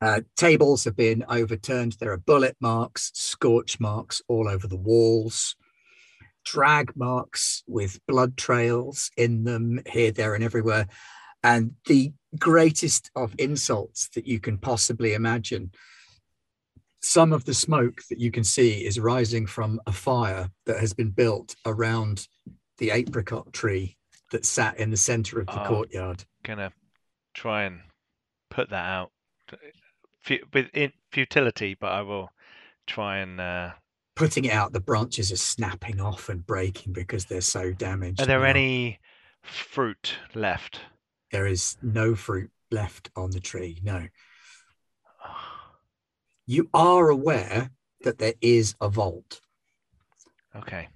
Uh, 0.00 0.20
tables 0.36 0.84
have 0.84 0.96
been 0.96 1.24
overturned. 1.28 1.92
There 1.92 2.12
are 2.12 2.18
bullet 2.18 2.56
marks, 2.60 3.10
scorch 3.14 3.80
marks 3.80 4.22
all 4.28 4.48
over 4.48 4.66
the 4.66 4.76
walls, 4.76 5.56
drag 6.44 6.94
marks 6.96 7.62
with 7.66 8.00
blood 8.06 8.36
trails 8.36 9.10
in 9.16 9.44
them 9.44 9.80
here, 9.86 10.10
there, 10.10 10.34
and 10.34 10.44
everywhere. 10.44 10.88
And 11.42 11.74
the 11.86 12.12
greatest 12.38 13.10
of 13.14 13.34
insults 13.38 14.08
that 14.14 14.26
you 14.26 14.40
can 14.40 14.58
possibly 14.58 15.14
imagine 15.14 15.72
some 17.00 17.34
of 17.34 17.44
the 17.44 17.54
smoke 17.54 18.00
that 18.08 18.18
you 18.18 18.30
can 18.30 18.44
see 18.44 18.84
is 18.84 18.98
rising 18.98 19.46
from 19.46 19.78
a 19.86 19.92
fire 19.92 20.48
that 20.64 20.80
has 20.80 20.94
been 20.94 21.10
built 21.10 21.54
around 21.66 22.26
the 22.78 22.90
apricot 22.90 23.52
tree 23.52 23.98
that 24.34 24.44
sat 24.44 24.78
in 24.78 24.90
the 24.90 24.96
center 24.96 25.38
of 25.40 25.46
the 25.46 25.62
Oh. 25.62 25.66
courtyard. 25.66 26.24
gonna 26.42 26.72
try 27.34 27.62
and 27.64 27.80
put 28.50 28.68
that 28.70 28.84
out 28.84 29.12
with 30.52 30.90
futility, 31.12 31.74
but 31.74 31.92
I 31.92 32.02
will 32.02 32.30
try 32.86 33.18
and. 33.18 33.40
Uh, 33.40 33.72
Putting 34.16 34.44
it 34.44 34.52
out, 34.52 34.72
the 34.72 34.80
branches 34.80 35.32
are 35.32 35.36
snapping 35.36 36.00
off 36.00 36.28
and 36.28 36.46
breaking 36.46 36.92
because 36.92 37.24
they're 37.24 37.40
so 37.40 37.72
damaged. 37.72 38.20
are 38.20 38.26
there 38.26 38.38
now. 38.40 38.44
any 38.46 39.00
fruit 39.42 40.16
left? 40.34 40.80
There 41.32 41.46
is 41.46 41.76
no 41.82 42.14
fruit 42.14 42.50
left 42.70 43.10
on 43.16 43.30
the 43.30 43.40
tree. 43.40 43.80
No. 43.82 44.08
You 46.46 46.68
are 46.74 47.08
aware 47.08 47.70
that 48.02 48.18
there 48.18 48.34
is 48.42 48.74
a 48.80 48.88
vault 48.90 49.40
Okay. 50.54 50.88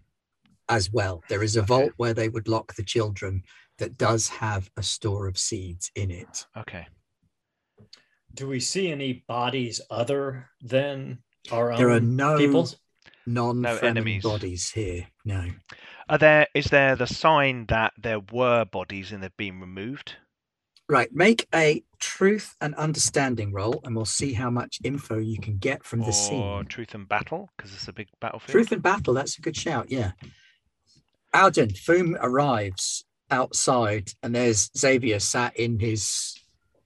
As 0.68 0.92
well. 0.92 1.22
There 1.28 1.42
is 1.42 1.56
a 1.56 1.60
Okay. 1.60 1.66
vault 1.66 1.92
where 1.96 2.14
they 2.14 2.28
would 2.28 2.48
lock 2.48 2.74
the 2.74 2.84
children 2.84 3.42
that 3.78 3.96
does 3.96 4.28
have 4.28 4.70
a 4.76 4.82
store 4.82 5.26
of 5.26 5.38
seeds 5.38 5.90
in 5.94 6.10
it. 6.10 6.46
Okay. 6.56 6.86
Do 8.34 8.46
we 8.48 8.60
see 8.60 8.90
any 8.90 9.24
bodies 9.26 9.80
other 9.90 10.50
than 10.60 11.18
our 11.50 11.76
There 11.76 11.90
are 11.90 12.00
no 12.00 12.36
people? 12.38 12.68
non-Fremen 13.26 13.82
enemies. 13.82 14.22
bodies 14.22 14.70
here. 14.70 15.06
No. 15.24 15.50
Are 16.08 16.18
there? 16.18 16.46
Is 16.54 16.66
there 16.66 16.96
the 16.96 17.06
sign 17.06 17.66
that 17.66 17.92
there 17.98 18.20
were 18.20 18.64
bodies 18.64 19.12
and 19.12 19.22
they've 19.22 19.36
been 19.36 19.60
removed? 19.60 20.16
Right. 20.88 21.12
Make 21.12 21.46
a 21.54 21.84
truth 21.98 22.56
and 22.62 22.74
understanding 22.76 23.52
roll, 23.52 23.80
and 23.84 23.94
we'll 23.94 24.06
see 24.06 24.32
how 24.32 24.48
much 24.48 24.78
info 24.82 25.18
you 25.18 25.38
can 25.38 25.58
get 25.58 25.84
from 25.84 26.00
the 26.00 26.06
or 26.06 26.12
scene. 26.12 26.64
truth 26.66 26.94
and 26.94 27.06
battle? 27.06 27.50
Because 27.56 27.74
it's 27.74 27.88
a 27.88 27.92
big 27.92 28.08
battlefield. 28.20 28.50
Truth 28.52 28.72
and 28.72 28.82
battle. 28.82 29.12
That's 29.12 29.36
a 29.38 29.42
good 29.42 29.56
shout. 29.56 29.90
Yeah. 29.90 30.12
Alden 31.34 31.70
Foom 31.70 32.16
arrives 32.20 33.04
outside, 33.30 34.12
and 34.22 34.34
there's 34.34 34.70
Xavier 34.76 35.20
sat 35.20 35.56
in 35.56 35.78
his 35.78 36.34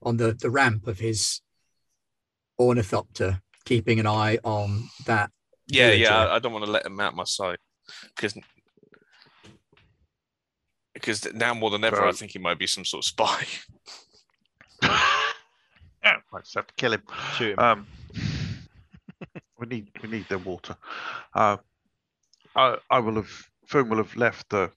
on 0.01 0.17
the 0.17 0.33
the 0.33 0.49
ramp 0.49 0.87
of 0.87 0.99
his 0.99 1.41
ornithopter, 2.59 3.41
keeping 3.65 3.99
an 3.99 4.07
eye 4.07 4.39
on 4.43 4.89
that. 5.05 5.31
Yeah, 5.67 5.87
villager. 5.87 6.03
yeah. 6.03 6.17
I, 6.17 6.35
I 6.35 6.39
don't 6.39 6.53
want 6.53 6.65
to 6.65 6.71
let 6.71 6.85
him 6.85 6.99
out 6.99 7.15
my 7.15 7.23
sight 7.23 7.59
because 8.15 8.37
because 10.93 11.33
now 11.33 11.53
more 11.53 11.69
than 11.69 11.83
ever, 11.83 12.03
I 12.03 12.11
think 12.11 12.31
he 12.31 12.39
might 12.39 12.59
be 12.59 12.67
some 12.67 12.85
sort 12.85 13.03
of 13.03 13.05
spy. 13.05 13.45
yeah, 14.83 16.17
I 16.33 16.39
just 16.39 16.55
have 16.55 16.67
to 16.67 16.73
kill 16.75 16.93
him. 16.93 17.03
Shoot 17.37 17.53
him. 17.53 17.59
Um, 17.59 17.87
we 19.59 19.67
need 19.67 19.89
we 20.01 20.09
need 20.09 20.27
their 20.27 20.37
water. 20.37 20.75
Uh, 21.33 21.57
I 22.55 22.77
I 22.89 22.99
will 22.99 23.15
have 23.15 23.31
Foom 23.73 23.89
will 23.89 23.97
have 23.97 24.15
left 24.15 24.49
the 24.49 24.71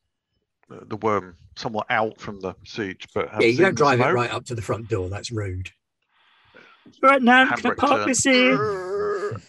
the 0.68 0.85
the 0.86 0.97
worm 0.97 1.36
somewhat 1.55 1.86
out 1.90 2.18
from 2.18 2.40
the 2.40 2.55
sietch, 2.64 3.06
but 3.14 3.28
have 3.28 3.43
Yeah, 3.43 3.48
you 3.48 3.55
seen 3.56 3.64
don't 3.64 3.74
the 3.74 3.77
drive 3.77 4.01
it 4.01 4.05
right 4.05 4.31
up 4.31 4.47
to 4.47 4.55
the 4.55 4.62
front 4.62 4.89
door. 4.89 5.10
That's 5.10 5.31
rude. 5.31 5.70
Right 7.02 7.20
now, 7.23 7.44
can 7.44 7.52
I 7.52 7.56
Handbrake 7.56 7.77
park 7.77 7.98
turn. 7.98 8.09
this 8.09 8.23
here? 8.24 9.40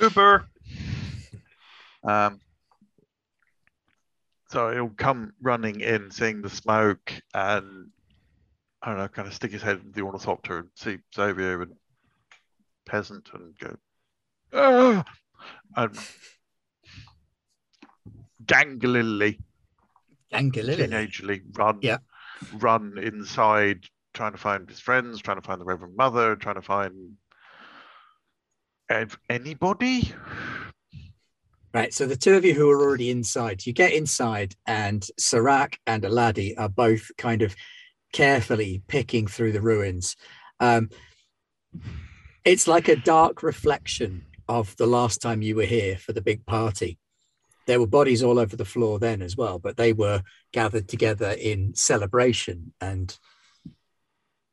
Uber. 0.00 0.46
Um, 2.02 2.40
so 4.48 4.72
he'll 4.72 4.88
come 4.90 5.32
running 5.40 5.80
in, 5.80 6.10
seeing 6.10 6.42
the 6.42 6.50
smoke, 6.50 7.12
and 7.34 7.90
I 8.82 8.88
don't 8.88 8.98
know, 8.98 9.08
kind 9.08 9.28
of 9.28 9.34
stick 9.34 9.52
his 9.52 9.62
head 9.62 9.80
in 9.84 9.92
the 9.92 10.02
ornithopter 10.02 10.58
and 10.58 10.68
see 10.74 10.98
Xavier 11.14 11.62
and 11.62 11.72
peasant 12.84 13.28
and 13.32 13.58
go, 13.58 13.76
ah! 14.52 15.04
and 15.76 15.98
ganglily, 18.46 19.38
Angelilly. 20.32 20.76
teenagely 20.76 21.42
run, 21.52 21.78
Yeah. 21.82 21.98
run 22.54 22.98
inside, 22.98 23.86
trying 24.14 24.32
to 24.32 24.38
find 24.38 24.68
his 24.68 24.80
friends, 24.80 25.20
trying 25.20 25.38
to 25.40 25.46
find 25.46 25.60
the 25.60 25.64
Reverend 25.64 25.96
Mother, 25.96 26.36
trying 26.36 26.54
to 26.56 26.62
find 26.62 27.16
ev- 28.88 29.18
anybody. 29.28 30.12
Right. 31.74 31.92
So 31.92 32.06
the 32.06 32.16
two 32.16 32.34
of 32.34 32.44
you 32.44 32.54
who 32.54 32.70
are 32.70 32.80
already 32.80 33.10
inside, 33.10 33.66
you 33.66 33.72
get 33.74 33.92
inside, 33.92 34.54
and 34.66 35.06
Sirac 35.20 35.74
and 35.86 36.04
Aladi 36.04 36.54
are 36.56 36.70
both 36.70 37.10
kind 37.18 37.42
of 37.42 37.54
carefully 38.12 38.82
picking 38.88 39.26
through 39.26 39.52
the 39.52 39.60
ruins. 39.60 40.16
Um, 40.58 40.88
it's 42.44 42.66
like 42.66 42.88
a 42.88 42.96
dark 42.96 43.42
reflection 43.42 44.24
of 44.48 44.74
the 44.76 44.86
last 44.86 45.20
time 45.20 45.42
you 45.42 45.56
were 45.56 45.64
here 45.64 45.98
for 45.98 46.12
the 46.14 46.22
big 46.22 46.46
party. 46.46 46.98
There 47.66 47.80
were 47.80 47.86
bodies 47.86 48.22
all 48.22 48.38
over 48.38 48.56
the 48.56 48.64
floor 48.64 48.98
then 48.98 49.22
as 49.22 49.36
well, 49.36 49.58
but 49.58 49.76
they 49.76 49.92
were 49.92 50.22
gathered 50.52 50.88
together 50.88 51.30
in 51.38 51.74
celebration 51.74 52.72
and 52.80 53.16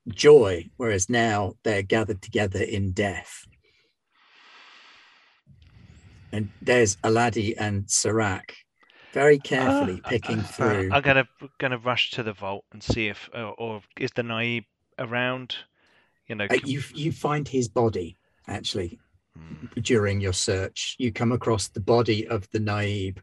joy, 0.09 0.69
whereas 0.77 1.09
now 1.09 1.53
they're 1.63 1.83
gathered 1.83 2.21
together 2.21 2.61
in 2.61 2.91
death. 2.91 3.45
And 6.31 6.49
there's 6.61 6.95
Aladi 6.97 7.53
and 7.57 7.89
Serac 7.89 8.55
very 9.13 9.37
carefully 9.37 10.01
Ah, 10.03 10.09
picking 10.09 10.39
uh, 10.39 10.43
through. 10.43 10.89
I'm 10.91 11.03
gonna 11.03 11.27
gonna 11.59 11.77
rush 11.77 12.09
to 12.11 12.23
the 12.23 12.33
vault 12.33 12.65
and 12.71 12.81
see 12.81 13.07
if, 13.07 13.29
or, 13.33 13.53
or 13.59 13.81
is 13.99 14.09
the 14.15 14.23
Naib 14.23 14.65
around? 14.97 15.55
You 16.27 16.35
know, 16.35 16.45
Uh, 16.45 16.57
can- 16.57 16.67
you 16.67 16.81
you 16.95 17.11
find 17.11 17.47
his 17.47 17.67
body 17.67 18.17
actually 18.47 18.99
During 19.81 20.21
your 20.21 20.33
search. 20.33 20.95
You 20.99 21.11
come 21.11 21.31
across 21.31 21.67
the 21.67 21.79
body 21.79 22.27
of 22.27 22.49
the 22.51 22.59
Naib. 22.59 23.19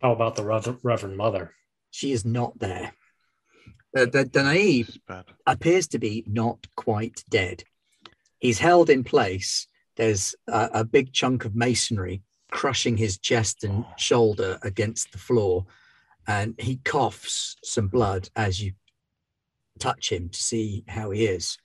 How 0.00 0.12
about 0.12 0.34
the 0.34 0.44
Rev- 0.44 0.80
Reverend 0.82 1.16
Mother? 1.16 1.54
She 1.90 2.12
is 2.12 2.24
not 2.24 2.58
there. 2.58 2.92
The, 3.94 4.06
the, 4.06 4.24
the 4.24 4.42
Naib 4.42 4.86
This 4.86 4.96
is 4.96 5.00
bad. 5.06 5.24
appears 5.46 5.86
to 5.88 5.98
be 5.98 6.24
not 6.26 6.66
quite 6.76 7.22
dead. 7.30 7.64
He's 8.38 8.58
held 8.58 8.90
in 8.90 9.04
place. 9.04 9.68
There's 9.96 10.34
a, 10.48 10.70
a 10.74 10.84
big 10.84 11.12
chunk 11.12 11.44
of 11.44 11.54
masonry 11.54 12.22
crushing 12.50 12.96
his 12.96 13.18
chest 13.18 13.64
and 13.64 13.84
oh. 13.84 13.92
shoulder 13.96 14.58
against 14.62 15.10
the 15.10 15.18
floor, 15.18 15.66
and 16.26 16.54
he 16.58 16.76
coughs 16.76 17.56
some 17.64 17.88
blood 17.88 18.28
as 18.36 18.62
you 18.62 18.72
touch 19.78 20.12
him 20.12 20.28
to 20.28 20.42
see 20.42 20.84
how 20.86 21.10
he 21.10 21.26
is. 21.26 21.58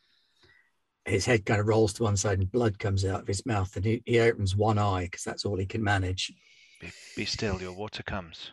His 1.08 1.26
head 1.26 1.46
kind 1.46 1.62
of 1.62 1.68
rolls 1.68 1.94
to 1.94 2.04
one 2.04 2.18
side 2.18 2.40
and 2.40 2.52
blood 2.52 2.78
comes 2.80 3.06
out 3.06 3.22
of 3.22 3.28
his 3.28 3.46
mouth, 3.46 3.74
and 3.78 3.86
he, 3.86 4.04
he 4.06 4.20
opens 4.20 4.58
one 4.58 4.78
eye 4.78 5.06
because 5.06 5.24
that's 5.24 5.46
all 5.46 5.56
he 5.58 5.66
can 5.66 5.82
manage. 5.82 6.34
be, 6.82 6.92
be 7.16 7.24
still. 7.26 7.62
Your 7.62 7.72
water 7.74 8.04
comes. 8.04 8.52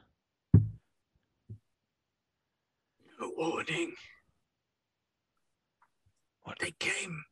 A 0.55 0.60
warning. 3.36 3.93
What? 6.43 6.59
They 6.60 6.70
came 6.78 7.24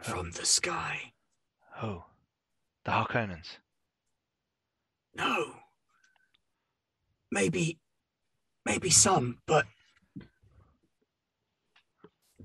Oh, 0.00 0.02
from 0.02 0.30
the 0.30 0.46
sky. 0.46 1.12
oh, 1.82 2.04
the 2.86 2.90
Harkonnens. 2.92 3.58
No. 5.14 5.56
Maybe, 7.30 7.78
maybe 8.64 8.88
some, 8.88 9.40
but 9.46 9.66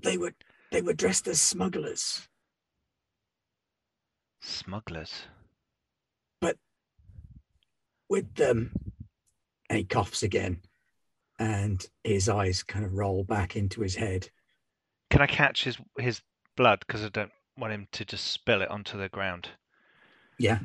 they 0.02 0.18
were 0.18 0.34
they 0.72 0.82
were 0.82 0.92
dressed 0.92 1.26
as 1.28 1.40
smugglers. 1.40 2.26
Smugglers. 4.40 5.12
But 6.40 6.56
with 8.08 8.34
them, 8.34 8.72
and 9.68 9.78
he 9.78 9.84
coughs 9.84 10.22
again, 10.22 10.60
and 11.38 11.84
his 12.04 12.28
eyes 12.28 12.62
kind 12.62 12.84
of 12.84 12.94
roll 12.94 13.24
back 13.24 13.56
into 13.56 13.80
his 13.80 13.94
head. 13.96 14.28
Can 15.10 15.20
I 15.22 15.26
catch 15.26 15.64
his 15.64 15.78
his 15.98 16.20
blood? 16.56 16.80
Because 16.86 17.04
I 17.04 17.08
don't 17.08 17.32
want 17.56 17.72
him 17.72 17.88
to 17.92 18.04
just 18.04 18.26
spill 18.32 18.62
it 18.62 18.70
onto 18.70 18.98
the 18.98 19.08
ground. 19.08 19.48
Yeah, 20.38 20.58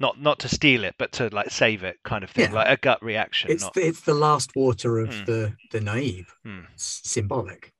Not 0.00 0.20
not 0.20 0.40
to 0.40 0.48
steal 0.48 0.82
it, 0.84 0.96
but 0.98 1.12
to 1.12 1.28
like 1.28 1.50
save 1.50 1.84
it, 1.84 1.98
kind 2.04 2.24
of 2.24 2.30
thing, 2.30 2.50
Yeah. 2.50 2.56
like 2.56 2.68
a 2.78 2.80
gut 2.80 3.02
reaction. 3.02 3.50
it's 3.50 3.62
not. 3.62 3.74
the, 3.74 3.86
it's 3.86 4.00
the 4.00 4.14
last 4.14 4.50
water 4.56 4.98
of 4.98 5.14
Hmm. 5.14 5.24
the 5.24 5.56
the 5.70 5.80
Naib. 5.80 6.26
It's 6.74 7.00
symbolic. 7.08 7.72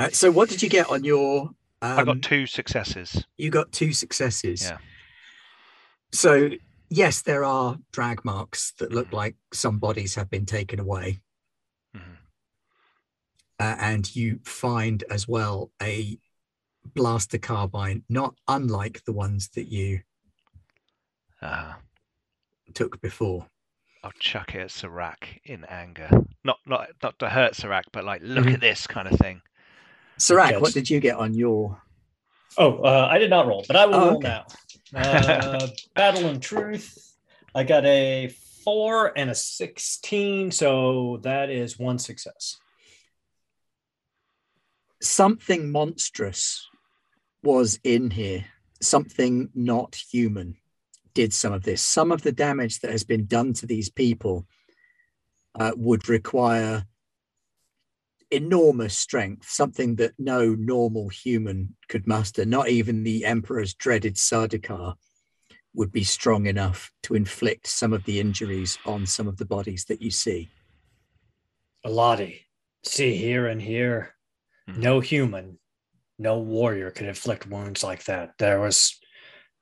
Uh, 0.00 0.08
so, 0.10 0.30
what 0.30 0.48
did 0.48 0.62
you 0.62 0.68
get 0.68 0.88
on 0.90 1.04
your? 1.04 1.50
Um, 1.82 1.98
I 1.98 2.04
got 2.04 2.22
two 2.22 2.46
successes. 2.46 3.24
You 3.36 3.50
got 3.50 3.70
two 3.70 3.92
successes. 3.92 4.62
Yeah. 4.62 4.78
So 6.12 6.50
yes, 6.88 7.22
there 7.22 7.44
are 7.44 7.78
drag 7.92 8.24
marks 8.24 8.72
that 8.78 8.92
look 8.92 9.12
like 9.12 9.36
some 9.52 9.78
bodies 9.78 10.14
have 10.16 10.28
been 10.28 10.44
taken 10.44 10.80
away, 10.80 11.20
Mhm. 11.94 12.16
uh, 13.60 13.76
and 13.78 14.16
you 14.16 14.40
find 14.44 15.04
as 15.08 15.28
well 15.28 15.70
a 15.80 16.18
blaster 16.94 17.38
carbine, 17.38 18.02
not 18.08 18.34
unlike 18.48 19.04
the 19.04 19.12
ones 19.12 19.48
that 19.50 19.68
you 19.68 20.02
Uh, 21.42 21.74
took 22.74 23.00
before. 23.00 23.48
I'll 24.02 24.12
chuck 24.12 24.54
it 24.54 24.60
at 24.60 24.70
Serac 24.70 25.40
in 25.44 25.64
anger. 25.66 26.10
Not 26.44 26.58
not 26.66 26.90
not 27.02 27.18
to 27.20 27.30
hurt 27.30 27.54
Serac, 27.54 27.86
but 27.92 28.04
like 28.04 28.20
look 28.22 28.46
Mhm. 28.46 28.54
at 28.54 28.60
this 28.60 28.86
kind 28.86 29.06
of 29.08 29.18
thing. 29.18 29.40
Serac, 30.20 30.52
Yes. 30.52 30.60
what 30.60 30.74
did 30.74 30.90
you 30.90 31.00
get 31.00 31.16
on 31.16 31.32
your? 31.34 31.80
Oh, 32.58 32.78
uh, 32.82 33.08
I 33.10 33.18
did 33.18 33.30
not 33.30 33.46
roll, 33.46 33.64
but 33.66 33.76
I 33.76 33.86
will 33.86 33.94
Oh, 33.94 34.06
roll 34.08 34.16
okay. 34.18 34.28
now. 34.28 34.46
Uh, 34.94 35.68
Battle 35.94 36.26
and 36.26 36.42
Truth. 36.42 37.16
I 37.54 37.64
got 37.64 37.84
a 37.86 38.28
four 38.62 39.16
and 39.16 39.30
a 39.30 39.34
16. 39.34 40.50
So 40.50 41.20
that 41.22 41.48
is 41.50 41.78
one 41.78 41.98
success. 41.98 42.58
Something 45.00 45.72
monstrous 45.72 46.68
was 47.42 47.80
in 47.82 48.10
here. 48.10 48.44
Something 48.82 49.48
not 49.54 49.94
human 49.94 50.56
did 51.14 51.32
some 51.32 51.52
of 51.52 51.62
this. 51.62 51.80
Some 51.80 52.12
of 52.12 52.22
the 52.22 52.32
damage 52.32 52.80
that 52.80 52.90
has 52.90 53.04
been 53.04 53.26
done 53.26 53.54
to 53.54 53.66
these 53.66 53.88
people 53.88 54.46
uh, 55.58 55.72
would 55.76 56.08
require 56.08 56.84
enormous 58.30 58.96
strength, 58.96 59.48
something 59.48 59.96
that 59.96 60.12
no 60.18 60.54
normal 60.54 61.08
human 61.08 61.76
could 61.88 62.06
muster. 62.06 62.44
Not 62.44 62.68
even 62.68 63.02
the 63.02 63.24
Emperor's 63.24 63.74
dreaded 63.74 64.16
Sardaukar 64.16 64.94
would 65.74 65.92
be 65.92 66.04
strong 66.04 66.46
enough 66.46 66.92
to 67.04 67.14
inflict 67.14 67.66
some 67.66 67.92
of 67.92 68.04
the 68.04 68.20
injuries 68.20 68.78
on 68.86 69.06
some 69.06 69.28
of 69.28 69.36
the 69.36 69.44
bodies 69.44 69.84
that 69.86 70.02
you 70.02 70.10
see. 70.10 70.50
Aladi, 71.84 72.40
see 72.84 73.16
here 73.16 73.46
and 73.46 73.62
here, 73.62 74.16
Mhm. 74.68 74.76
no 74.76 75.00
human, 75.00 75.58
no 76.18 76.38
warrior 76.38 76.90
could 76.90 77.06
inflict 77.06 77.46
wounds 77.46 77.82
like 77.82 78.04
that. 78.04 78.36
There 78.38 78.60
was 78.60 79.00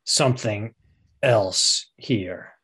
something 0.04 0.74
else 1.22 1.92
here. 1.96 2.54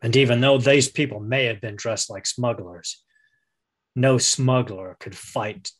And 0.00 0.16
even 0.16 0.40
though 0.40 0.58
these 0.58 0.90
people 0.90 1.20
may 1.20 1.44
have 1.44 1.60
been 1.60 1.76
dressed 1.76 2.10
like 2.10 2.26
smugglers, 2.26 3.03
no 3.94 4.18
smuggler 4.18 4.96
could 5.00 5.16
fight 5.16 5.72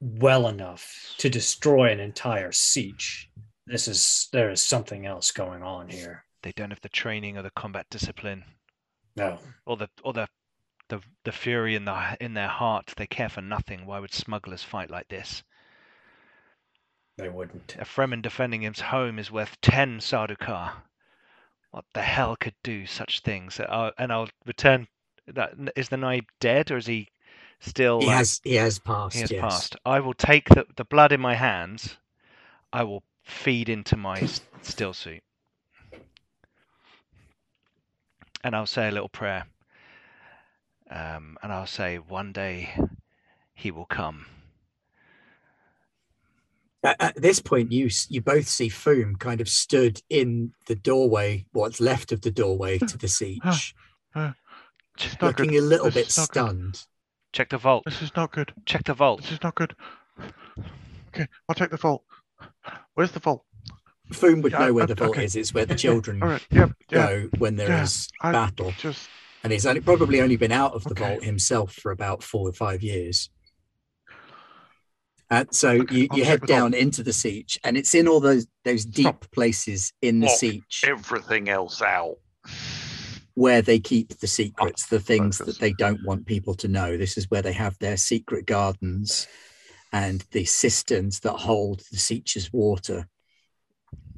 well 0.00 0.48
enough 0.48 1.14
to 1.18 1.28
destroy 1.30 1.90
an 1.92 2.00
entire 2.00 2.50
sietch. 2.50 3.26
This 3.66 3.88
is 3.88 4.28
there 4.32 4.50
is 4.50 4.62
something 4.62 5.06
else 5.06 5.30
going 5.30 5.62
on 5.62 5.88
here. 5.88 6.24
They 6.42 6.52
don't 6.52 6.70
have 6.70 6.80
the 6.80 6.88
training 6.88 7.38
or 7.38 7.42
the 7.42 7.50
combat 7.50 7.86
discipline 7.90 8.44
No, 9.16 9.38
or 9.66 9.76
the 9.76 9.88
or 10.04 10.12
the 10.12 10.28
the, 10.88 11.00
the 11.24 11.32
fury 11.32 11.74
in 11.74 11.84
the 11.84 12.16
in 12.20 12.34
their 12.34 12.48
heart. 12.48 12.94
They 12.96 13.06
care 13.06 13.28
for 13.28 13.40
nothing. 13.42 13.86
Why 13.86 13.98
would 14.00 14.12
smugglers 14.12 14.62
fight 14.62 14.90
like 14.90 15.08
this? 15.08 15.42
they 17.16 17.28
wouldn't. 17.28 17.76
A 17.78 17.84
Fremen 17.84 18.20
defending 18.22 18.62
his 18.62 18.80
home 18.80 19.18
is 19.18 19.30
worth 19.30 19.60
ten 19.60 20.00
Sardaukar. 20.00 20.82
What 21.70 21.84
the 21.94 22.02
hell 22.02 22.36
could 22.36 22.54
do 22.62 22.86
such 22.86 23.20
things? 23.20 23.58
Uh, 23.60 23.92
and 23.98 24.12
I'll 24.12 24.28
return. 24.44 24.88
That 25.26 25.54
is 25.76 25.88
the 25.88 25.96
Naib 25.96 26.26
dead, 26.40 26.70
or 26.70 26.76
is 26.76 26.86
he 26.86 27.08
still? 27.62 28.00
He 28.00 28.06
like- 28.06 28.16
has 28.16 28.40
he 28.44 28.54
has 28.56 28.78
passed. 28.78 29.14
He 29.14 29.20
has 29.22 29.30
yes. 29.30 29.40
passed. 29.40 29.76
I 29.86 30.00
will 30.00 30.14
take 30.14 30.48
the, 30.50 30.66
the 30.76 30.84
blood 30.84 31.12
in 31.12 31.20
my 31.20 31.34
hands. 31.34 31.96
I 32.72 32.84
will 32.84 33.02
feed 33.22 33.68
into 33.68 33.96
my 33.96 34.20
stillsuit. 34.62 35.20
And 38.44 38.56
I'll 38.56 38.66
say 38.66 38.88
a 38.88 38.92
little 38.92 39.08
prayer. 39.08 39.46
Um, 40.90 41.38
and 41.42 41.52
I'll 41.52 41.66
say, 41.66 41.96
one 41.96 42.32
day 42.32 42.74
he 43.54 43.70
will 43.70 43.86
come. 43.86 44.26
At, 46.82 47.00
at 47.00 47.16
this 47.16 47.40
point, 47.40 47.70
you 47.70 47.88
you 48.08 48.20
both 48.20 48.48
see 48.48 48.68
Foom 48.68 49.18
kind 49.18 49.40
of 49.40 49.48
stood 49.48 50.02
in 50.10 50.52
the 50.66 50.74
doorway, 50.74 51.46
what's 51.52 51.80
left 51.80 52.10
of 52.10 52.22
the 52.22 52.30
doorway 52.30 52.78
to 52.78 52.98
the 52.98 53.06
sietch, 53.06 53.72
looking 55.22 55.56
a 55.56 55.60
little 55.60 55.90
bit 55.90 56.08
is 56.08 56.18
not 56.18 56.28
good. 56.30 56.40
stunned. 56.40 56.86
Check 57.32 57.48
the 57.50 57.58
vault. 57.58 57.84
This 57.86 58.02
is 58.02 58.14
not 58.14 58.30
good. 58.32 58.52
Check 58.66 58.84
the 58.84 58.94
vault. 58.94 59.22
This 59.22 59.32
is 59.32 59.42
not 59.42 59.54
good. 59.54 59.74
Okay, 61.08 61.26
I'll 61.48 61.54
check 61.54 61.70
the 61.70 61.76
vault. 61.76 62.04
Where's 62.94 63.12
the 63.12 63.20
vault? 63.20 63.44
Foom 64.12 64.42
would 64.42 64.52
Yeah, 64.52 64.66
know 64.66 64.72
where 64.74 64.84
uh, 64.84 64.86
the 64.88 64.94
vault 64.94 65.12
okay. 65.12 65.24
is. 65.24 65.36
It's 65.36 65.54
where 65.54 65.64
the 65.64 65.74
children 65.86 66.22
All 66.22 66.28
right. 66.28 66.46
Yep. 66.50 66.72
Yeah. 66.90 67.06
go 67.06 67.28
when 67.38 67.56
there 67.56 67.82
is 67.82 68.08
yeah, 68.22 68.28
I- 68.28 68.32
battle, 68.32 68.72
Just 68.78 69.08
and 69.42 69.52
he's 69.52 69.66
only 69.66 69.80
probably 69.80 70.20
only 70.20 70.36
been 70.36 70.52
out 70.52 70.72
of 70.74 70.84
the 70.84 70.90
Okay. 70.90 71.08
vault 71.08 71.24
himself 71.24 71.72
for 71.74 71.90
about 71.90 72.22
four 72.22 72.48
or 72.48 72.52
five 72.52 72.82
years. 72.82 73.30
And 75.30 75.48
so 75.54 75.70
Okay, 75.70 75.94
you, 75.96 76.08
you 76.12 76.24
head 76.26 76.42
down 76.42 76.74
into 76.74 77.02
the 77.02 77.10
sietch, 77.10 77.56
and 77.64 77.76
it's 77.78 77.94
in 77.94 78.06
all 78.06 78.20
those 78.20 78.46
those 78.64 78.84
deep 78.84 79.04
Stop. 79.06 79.30
places 79.32 79.92
in 80.02 80.20
the 80.20 80.26
Lock 80.26 80.36
sietch 80.38 80.84
everything 80.86 81.48
else 81.48 81.80
out. 81.80 82.16
Where 83.34 83.62
they 83.62 83.78
keep 83.78 84.18
the 84.18 84.26
secrets, 84.26 84.86
the 84.86 85.00
things 85.00 85.38
that 85.38 85.58
they 85.58 85.72
don't 85.72 86.04
want 86.04 86.26
people 86.26 86.54
to 86.56 86.68
know. 86.68 86.96
This 86.96 87.16
is 87.16 87.30
where 87.30 87.42
they 87.42 87.52
have 87.52 87.78
their 87.78 87.96
secret 87.96 88.46
gardens 88.46 89.26
and 89.92 90.24
the 90.32 90.44
cisterns 90.44 91.20
that 91.20 91.32
hold 91.32 91.80
the 91.90 91.98
sietch's 91.98 92.52
water. 92.52 93.06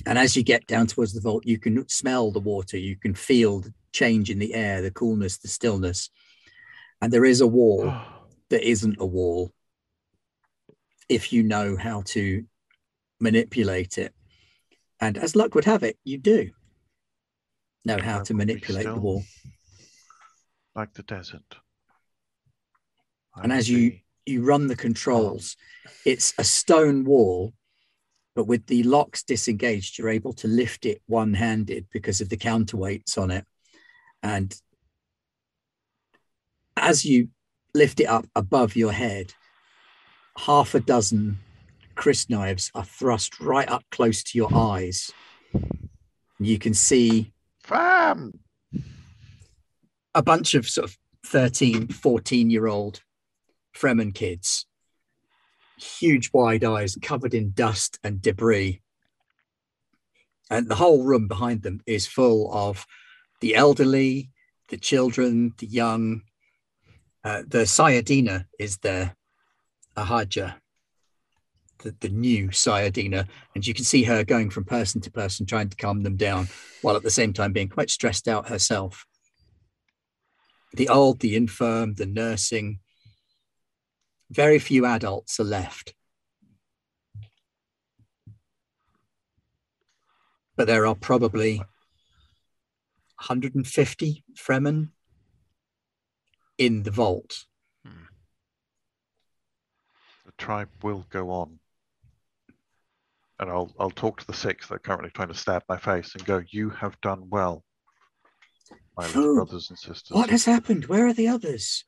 And 0.06 0.18
as 0.18 0.36
you 0.36 0.42
get 0.42 0.66
down 0.66 0.86
towards 0.86 1.12
the 1.12 1.20
vault, 1.20 1.46
you 1.46 1.58
can 1.58 1.88
smell 1.88 2.30
the 2.30 2.40
water, 2.40 2.76
you 2.76 2.96
can 2.96 3.14
feel 3.14 3.60
the 3.60 3.72
change 3.92 4.30
in 4.30 4.38
the 4.38 4.54
air, 4.54 4.82
the 4.82 4.90
coolness, 4.90 5.38
the 5.38 5.48
stillness. 5.48 6.10
And 7.00 7.12
there 7.12 7.24
is 7.24 7.40
a 7.40 7.46
wall 7.46 7.92
that 8.50 8.68
isn't 8.68 9.00
a 9.00 9.06
wall 9.06 9.52
if 11.08 11.32
you 11.32 11.42
know 11.42 11.76
how 11.76 12.02
to 12.06 12.44
manipulate 13.20 13.98
it. 13.98 14.14
And 15.00 15.18
as 15.18 15.36
luck 15.36 15.54
would 15.54 15.64
have 15.64 15.82
it, 15.82 15.98
you 16.04 16.18
do 16.18 16.50
know 17.84 17.98
how 18.00 18.22
to 18.22 18.34
manipulate 18.34 18.84
the 18.86 18.94
wall. 18.96 19.24
like 20.76 20.92
the 20.94 21.02
desert. 21.04 21.56
I 23.36 23.42
And 23.42 23.52
as 23.52 23.68
you- 23.68 23.90
be- 23.92 24.04
you 24.26 24.42
run 24.42 24.68
the 24.68 24.76
controls. 24.76 25.56
It's 26.04 26.32
a 26.38 26.44
stone 26.44 27.04
wall, 27.04 27.52
but 28.34 28.46
with 28.46 28.66
the 28.66 28.82
locks 28.82 29.22
disengaged, 29.22 29.98
you're 29.98 30.08
able 30.08 30.32
to 30.34 30.48
lift 30.48 30.86
it 30.86 31.02
one 31.06 31.34
handed 31.34 31.86
because 31.90 32.20
of 32.20 32.28
the 32.30 32.36
counterweights 32.36 33.18
on 33.18 33.30
it. 33.30 33.46
And 34.22 34.58
as 36.76 37.04
you 37.04 37.28
lift 37.74 38.00
it 38.00 38.06
up 38.06 38.26
above 38.34 38.76
your 38.76 38.92
head, 38.92 39.34
half 40.38 40.74
a 40.74 40.80
dozen 40.80 41.38
crysknives 41.94 42.70
are 42.74 42.84
thrust 42.84 43.38
right 43.40 43.68
up 43.68 43.84
close 43.90 44.22
to 44.24 44.38
your 44.38 44.52
eyes. 44.54 45.12
You 46.40 46.58
can 46.58 46.74
see 46.74 47.33
Fam! 47.64 48.32
a 50.14 50.22
bunch 50.22 50.54
of 50.54 50.68
sort 50.68 50.88
of 50.90 50.98
13, 51.26 51.88
14 51.88 52.50
year 52.50 52.66
old 52.66 53.00
Fremen 53.74 54.14
kids, 54.14 54.66
huge 55.78 56.30
wide 56.32 56.62
eyes 56.62 56.96
covered 57.02 57.34
in 57.34 57.52
dust 57.52 57.98
and 58.04 58.22
debris. 58.22 58.80
And 60.50 60.68
the 60.68 60.76
whole 60.76 61.02
room 61.02 61.26
behind 61.26 61.62
them 61.62 61.80
is 61.86 62.06
full 62.06 62.52
of 62.54 62.86
the 63.40 63.56
elderly, 63.56 64.30
the 64.68 64.76
children, 64.76 65.54
the 65.58 65.66
young. 65.66 66.22
Uh, 67.24 67.42
the 67.48 67.64
Sayadina 67.64 68.44
is 68.58 68.76
there, 68.78 69.16
a 69.96 70.04
Ahaja, 70.04 70.56
the, 71.84 71.94
the 72.00 72.08
new 72.08 72.48
Sayadina. 72.48 73.28
And 73.54 73.64
you 73.64 73.74
can 73.74 73.84
see 73.84 74.02
her 74.02 74.24
going 74.24 74.50
from 74.50 74.64
person 74.64 75.00
to 75.02 75.10
person, 75.10 75.46
trying 75.46 75.68
to 75.68 75.76
calm 75.76 76.02
them 76.02 76.16
down, 76.16 76.48
while 76.82 76.96
at 76.96 77.04
the 77.04 77.10
same 77.10 77.32
time 77.32 77.52
being 77.52 77.68
quite 77.68 77.90
stressed 77.90 78.26
out 78.26 78.48
herself 78.48 79.06
the 80.74 80.88
old, 80.88 81.20
the 81.20 81.36
infirm, 81.36 81.94
the 81.94 82.06
nursing. 82.06 82.80
Very 84.30 84.58
few 84.58 84.84
adults 84.84 85.38
are 85.38 85.44
left. 85.44 85.94
But 90.56 90.66
there 90.66 90.86
are 90.86 90.94
probably 90.94 91.58
150 93.18 94.24
Fremen 94.36 94.90
in 96.58 96.82
the 96.82 96.90
vault. 96.90 97.44
Hmm. 97.84 98.04
The 100.26 100.32
tribe 100.38 100.70
will 100.82 101.06
go 101.10 101.30
on. 101.30 101.58
And 103.40 103.50
I'll 103.50 103.72
I'll 103.80 103.90
talk 103.90 104.20
to 104.20 104.26
the 104.26 104.32
six 104.32 104.68
that 104.68 104.74
are 104.76 104.78
currently 104.78 105.10
trying 105.10 105.28
to 105.28 105.34
stab 105.34 105.62
my 105.68 105.76
face 105.76 106.14
and 106.14 106.24
go, 106.24 106.42
You 106.50 106.70
have 106.70 107.00
done 107.00 107.24
well, 107.28 107.64
my 108.96 109.04
Phew. 109.04 109.34
brothers 109.36 109.70
and 109.70 109.78
sisters. 109.78 110.10
What 110.10 110.30
has 110.30 110.44
happened? 110.44 110.86
Where 110.86 111.06
are 111.06 111.12
the 111.12 111.28
others? 111.28 111.84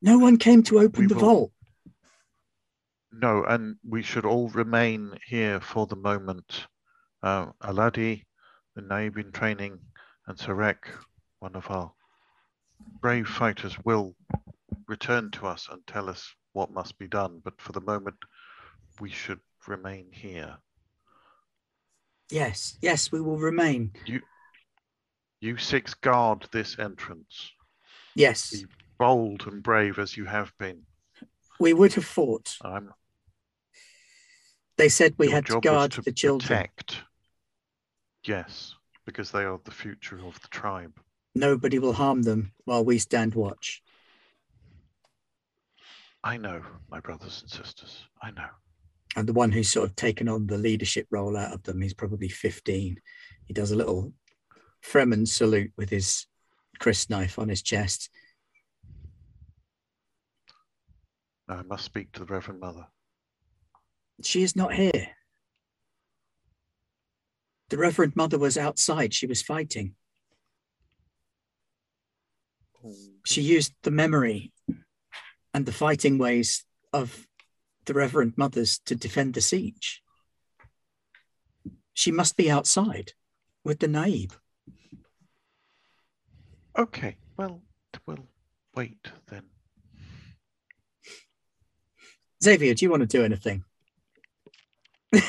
No 0.00 0.18
one 0.18 0.36
came 0.36 0.62
to 0.64 0.80
open 0.80 1.02
We 1.02 1.06
the 1.06 1.14
will- 1.14 1.20
vault. 1.20 1.52
No, 3.12 3.44
and 3.44 3.76
we 3.86 4.02
should 4.02 4.24
all 4.24 4.48
remain 4.48 5.16
here 5.26 5.60
for 5.60 5.86
the 5.86 5.96
moment. 5.96 6.66
Uh, 7.22 7.52
Aladi, 7.62 8.24
the 8.74 8.80
Naib 8.82 9.18
in 9.18 9.30
training, 9.32 9.78
and 10.26 10.36
Serac, 10.38 10.88
one 11.38 11.54
of 11.54 11.70
our 11.70 11.92
brave 13.00 13.28
fighters, 13.28 13.76
will 13.84 14.16
return 14.88 15.30
to 15.32 15.46
us 15.46 15.68
and 15.70 15.86
tell 15.86 16.08
us 16.08 16.34
what 16.54 16.72
must 16.72 16.98
be 16.98 17.06
done. 17.06 17.40
But 17.44 17.60
for 17.60 17.72
the 17.72 17.82
moment, 17.82 18.16
we 18.98 19.10
should 19.10 19.40
remain 19.66 20.06
here. 20.12 20.56
Yes, 22.30 22.78
yes, 22.80 23.12
we 23.12 23.20
will 23.20 23.38
remain. 23.38 23.92
You 24.06 24.20
you 25.40 25.56
six 25.56 25.92
guard 25.94 26.46
this 26.52 26.78
entrance, 26.78 27.50
Yes, 28.14 28.64
bold 28.98 29.46
and 29.46 29.62
brave 29.62 29.98
as 29.98 30.16
you 30.16 30.24
have 30.24 30.52
been. 30.58 30.82
we 31.58 31.72
would 31.72 31.94
have 31.94 32.04
fought. 32.04 32.56
I'm, 32.62 32.92
They 34.78 34.88
said 34.88 35.14
we 35.18 35.28
had 35.30 35.46
to 35.46 35.60
guard 35.60 35.90
to 35.92 36.02
the 36.02 36.12
children. 36.12 36.58
protect. 36.58 37.02
Yes, 38.24 38.74
because 39.04 39.30
they 39.32 39.42
are 39.44 39.58
the 39.64 39.70
future 39.72 40.24
of 40.24 40.40
the 40.40 40.48
tribe. 40.48 40.98
Nobody 41.34 41.78
will 41.78 41.94
harm 41.94 42.22
them 42.22 42.52
while 42.64 42.84
we 42.84 42.98
stand 42.98 43.34
watch. 43.34 43.82
I 46.24 46.36
know, 46.36 46.62
my 46.88 47.00
brothers 47.00 47.40
and 47.42 47.50
sisters. 47.50 48.06
I 48.22 48.30
know. 48.30 48.48
And 49.14 49.28
the 49.28 49.32
one 49.32 49.52
who's 49.52 49.68
sort 49.68 49.88
of 49.88 49.96
taken 49.96 50.28
on 50.28 50.46
the 50.46 50.58
leadership 50.58 51.06
role 51.10 51.36
out 51.36 51.52
of 51.52 51.62
them 51.64 51.80
he's 51.82 51.92
probably 51.92 52.28
15 52.28 52.98
he 53.46 53.52
does 53.52 53.70
a 53.70 53.76
little 53.76 54.12
fremen 54.82 55.26
salute 55.26 55.72
with 55.76 55.90
his 55.90 56.26
crysknife 56.80 57.38
on 57.38 57.48
his 57.48 57.62
chest. 57.62 58.10
I 61.48 61.62
must 61.62 61.84
speak 61.84 62.12
to 62.12 62.20
the 62.20 62.26
Reverend 62.26 62.60
Mother. 62.60 62.86
she 64.22 64.42
is 64.42 64.56
not 64.56 64.74
here. 64.74 65.08
The 67.68 67.78
reverend 67.78 68.14
mother 68.16 68.38
was 68.38 68.58
outside. 68.58 69.14
She 69.14 69.26
was 69.26 69.40
fighting. 69.40 69.94
She 73.24 73.40
used 73.40 73.72
the 73.82 73.90
memory 73.90 74.52
and 75.54 75.64
the 75.64 75.72
fighting 75.72 76.18
ways 76.18 76.64
of 76.92 77.26
the 77.86 77.94
reverend 77.94 78.32
mothers 78.36 78.78
to 78.78 78.94
defend 78.94 79.34
the 79.34 79.40
sietch 79.40 79.98
she 81.92 82.10
must 82.10 82.36
be 82.36 82.50
outside 82.50 83.12
with 83.64 83.78
the 83.80 83.86
naib 83.88 84.32
Okay, 86.78 87.16
well, 87.36 87.60
we'll 88.06 88.26
wait 88.74 89.06
then. 89.28 89.42
xavier 92.42 92.74
do 92.74 92.84
you 92.84 92.90
want 92.90 93.02
to 93.02 93.06
do 93.06 93.24
anything 93.24 93.62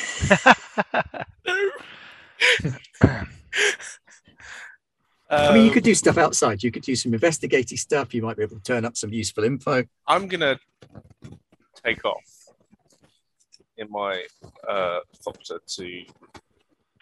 I 5.29 5.53
mean, 5.53 5.63
you 5.63 5.69
Um, 5.69 5.73
could 5.73 5.83
do 5.83 5.95
stuff 5.95 6.17
outside. 6.17 6.61
You 6.63 6.71
could 6.71 6.83
do 6.83 6.95
some 6.95 7.13
investigating 7.13 7.77
stuff. 7.77 8.13
You 8.13 8.21
might 8.21 8.37
be 8.37 8.43
able 8.43 8.57
to 8.57 8.63
turn 8.63 8.85
up 8.85 8.95
some 8.95 9.11
useful 9.11 9.43
info. 9.43 9.83
I'm 10.07 10.27
gonna 10.27 10.59
take 11.83 12.05
off 12.05 12.23
in 13.77 13.89
my 13.89 14.23
uh, 14.67 14.99
thopter 15.25 15.59
to 15.75 16.05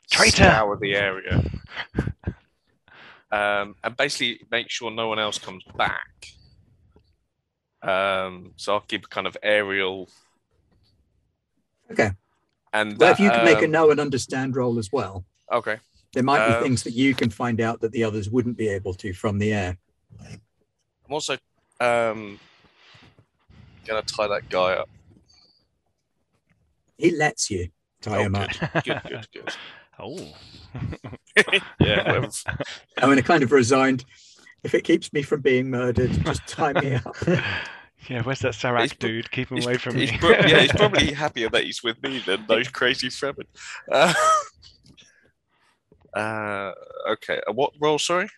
Traitor! 0.09 0.43
scour 0.43 0.77
the 0.77 0.95
area, 0.95 1.43
um, 3.31 3.75
and 3.83 3.97
basically 3.97 4.45
make 4.51 4.69
sure 4.69 4.91
no 4.91 5.07
one 5.07 5.19
else 5.19 5.37
comes 5.37 5.63
back. 5.77 6.27
Um, 7.81 8.53
so 8.57 8.73
I'll 8.73 8.81
keep 8.81 9.05
a 9.05 9.07
kind 9.07 9.25
of 9.27 9.35
aerial. 9.41 10.07
Okay. 11.91 12.11
And 12.73 12.97
But 12.97 13.11
if 13.11 13.19
you 13.19 13.29
can 13.29 13.43
make 13.43 13.61
a 13.61 13.65
um, 13.65 13.71
know 13.71 13.91
and 13.91 13.99
understand 13.99 14.55
roll 14.55 14.79
as 14.79 14.91
well, 14.91 15.25
okay, 15.51 15.77
there 16.13 16.23
might 16.23 16.47
be 16.47 16.53
Um, 16.53 16.63
things 16.63 16.83
that 16.83 16.93
you 16.93 17.13
can 17.13 17.29
find 17.29 17.59
out 17.59 17.81
that 17.81 17.91
the 17.91 18.03
others 18.03 18.29
wouldn't 18.29 18.57
be 18.57 18.69
able 18.69 18.93
to 18.95 19.13
from 19.13 19.39
the 19.39 19.53
air. 19.53 19.77
I'm 20.21 20.39
also 21.09 21.37
um, 21.79 22.39
gonna 23.85 24.03
tie 24.03 24.27
that 24.27 24.47
guy 24.49 24.73
up. 24.73 24.89
He 27.01 27.11
lets 27.15 27.49
you 27.49 27.69
tie 28.01 28.17
Oh, 28.17 28.21
him 28.21 28.33
good. 28.33 28.63
up. 28.63 28.83
Good, 28.83 29.01
good, 29.09 29.27
good. 29.33 29.53
oh. 29.99 30.33
yeah, 31.79 32.03
whatever. 32.05 32.29
I 32.97 33.07
mean, 33.07 33.17
I 33.17 33.21
kind 33.21 33.43
of 33.43 33.51
resigned. 33.51 34.05
If 34.63 34.75
it 34.75 34.83
keeps 34.83 35.11
me 35.11 35.23
from 35.23 35.41
being 35.41 35.69
murdered, 35.71 36.11
just 36.23 36.45
tie 36.47 36.73
me 36.73 36.93
up. 36.95 37.15
yeah, 38.07 38.21
where's 38.21 38.39
that 38.41 38.53
He's 38.81 38.93
dude? 38.93 39.31
Keep 39.31 39.51
him 39.51 39.63
away 39.63 39.77
from 39.77 39.95
he's 39.95 40.11
me. 40.11 40.17
pro- 40.19 40.29
yeah, 40.31 40.59
he's 40.59 40.71
probably 40.71 41.11
happier 41.13 41.49
that 41.49 41.63
he's 41.63 41.81
with 41.81 42.01
me 42.03 42.19
than 42.19 42.45
those 42.47 42.67
crazy 42.67 43.09
Fremen. 43.09 43.45
Uh, 43.91 44.13
uh, 46.15 46.71
okay, 47.09 47.41
uh, 47.47 47.53
what 47.53 47.73
role? 47.79 47.97
Sorry. 47.97 48.29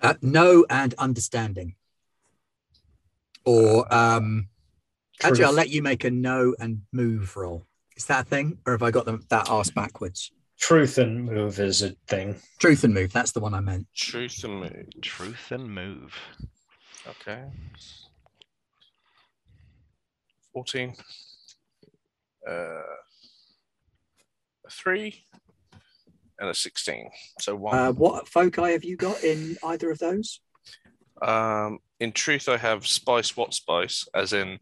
Uh, 0.00 0.14
know 0.22 0.64
and 0.70 0.94
understanding. 0.94 1.74
Or 3.44 3.92
um, 3.94 4.48
actually, 5.22 5.44
I'll 5.44 5.52
let 5.52 5.70
you 5.70 5.82
make 5.82 6.04
a 6.04 6.10
know 6.10 6.54
and 6.58 6.82
move 6.92 7.36
roll. 7.36 7.66
Is 7.96 8.06
that 8.06 8.26
a 8.26 8.28
thing? 8.28 8.58
Or 8.66 8.72
have 8.72 8.82
I 8.82 8.90
got 8.90 9.04
them 9.04 9.24
that 9.28 9.48
arse 9.48 9.70
backwards? 9.70 10.32
Truth 10.60 10.98
and 10.98 11.24
move 11.24 11.60
is 11.60 11.82
a 11.82 11.90
thing. 12.08 12.36
Truth 12.58 12.84
and 12.84 12.92
move. 12.92 13.12
That's 13.12 13.32
the 13.32 13.40
one 13.40 13.54
I 13.54 13.60
meant. 13.60 13.86
Truth 13.94 14.44
and 14.44 14.60
move. 14.60 14.86
Truth 15.02 15.52
and 15.52 15.72
move. 15.72 16.14
Okay. 17.06 17.44
14. 20.52 20.94
Uh, 22.48 22.52
a 22.52 22.82
3 24.70 25.24
and 26.40 26.50
a 26.50 26.54
16. 26.54 27.10
So 27.40 27.54
one. 27.54 27.78
Uh, 27.78 27.92
what 27.92 28.28
foci 28.28 28.72
have 28.72 28.84
you 28.84 28.96
got 28.96 29.22
in 29.22 29.56
either 29.64 29.90
of 29.90 29.98
those? 29.98 30.40
Um, 31.22 31.78
in 32.00 32.12
truth, 32.12 32.48
I 32.48 32.56
have 32.56 32.86
spice. 32.86 33.36
What 33.36 33.54
spice? 33.54 34.06
As 34.14 34.32
in, 34.32 34.58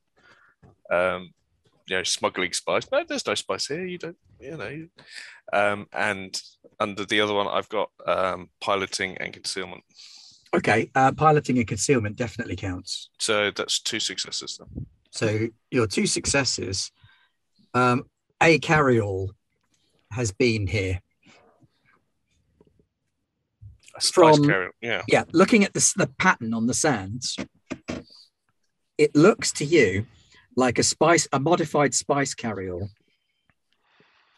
um, 0.91 1.31
you 1.89 1.97
know, 1.97 2.03
smuggling 2.03 2.53
spice. 2.53 2.91
No, 2.91 3.05
there's 3.07 3.27
no 3.27 3.35
spice 3.35 3.67
here. 3.67 3.87
You 3.87 3.99
don't, 3.99 4.17
you 4.41 4.57
know. 4.57 4.89
Um, 5.53 5.87
and 5.93 6.41
under 6.81 7.05
the 7.05 7.21
other 7.21 7.35
one, 7.35 7.47
I've 7.47 7.69
got 7.69 7.91
um, 8.07 8.51
piloting 8.61 9.17
and 9.19 9.33
concealment. 9.33 9.85
Okay, 10.55 10.91
uh, 10.95 11.13
piloting 11.13 11.59
and 11.59 11.67
concealment 11.67 12.17
definitely 12.17 12.57
counts. 12.57 13.11
So 13.19 13.51
that's 13.51 13.81
two 13.81 14.01
successes. 14.01 14.59
Then. 14.59 14.87
So 15.11 15.49
your 15.71 15.87
two 15.87 16.07
successes, 16.07 16.91
um, 17.75 18.05
a 18.43 18.59
carryall 18.59 19.31
has 20.11 20.33
been 20.33 20.67
here. 20.67 21.01
A 23.97 24.01
spice 24.01 24.37
From- 24.37 24.47
carrier. 24.47 24.71
Yeah. 24.81 25.03
Yeah, 25.09 25.25
looking 25.33 25.65
at 25.65 25.75
this, 25.75 25.93
the 25.93 26.09
pattern 26.19 26.53
on 26.53 26.67
the 26.67 26.75
sands, 26.75 27.37
it 28.99 29.15
looks 29.15 29.53
to 29.53 29.65
you 29.65 30.07
like 30.57 30.79
a 30.79 30.83
spice, 30.83 31.29
a 31.33 31.39
modified 31.39 31.95
spice 31.95 32.35
carryall. 32.35 32.89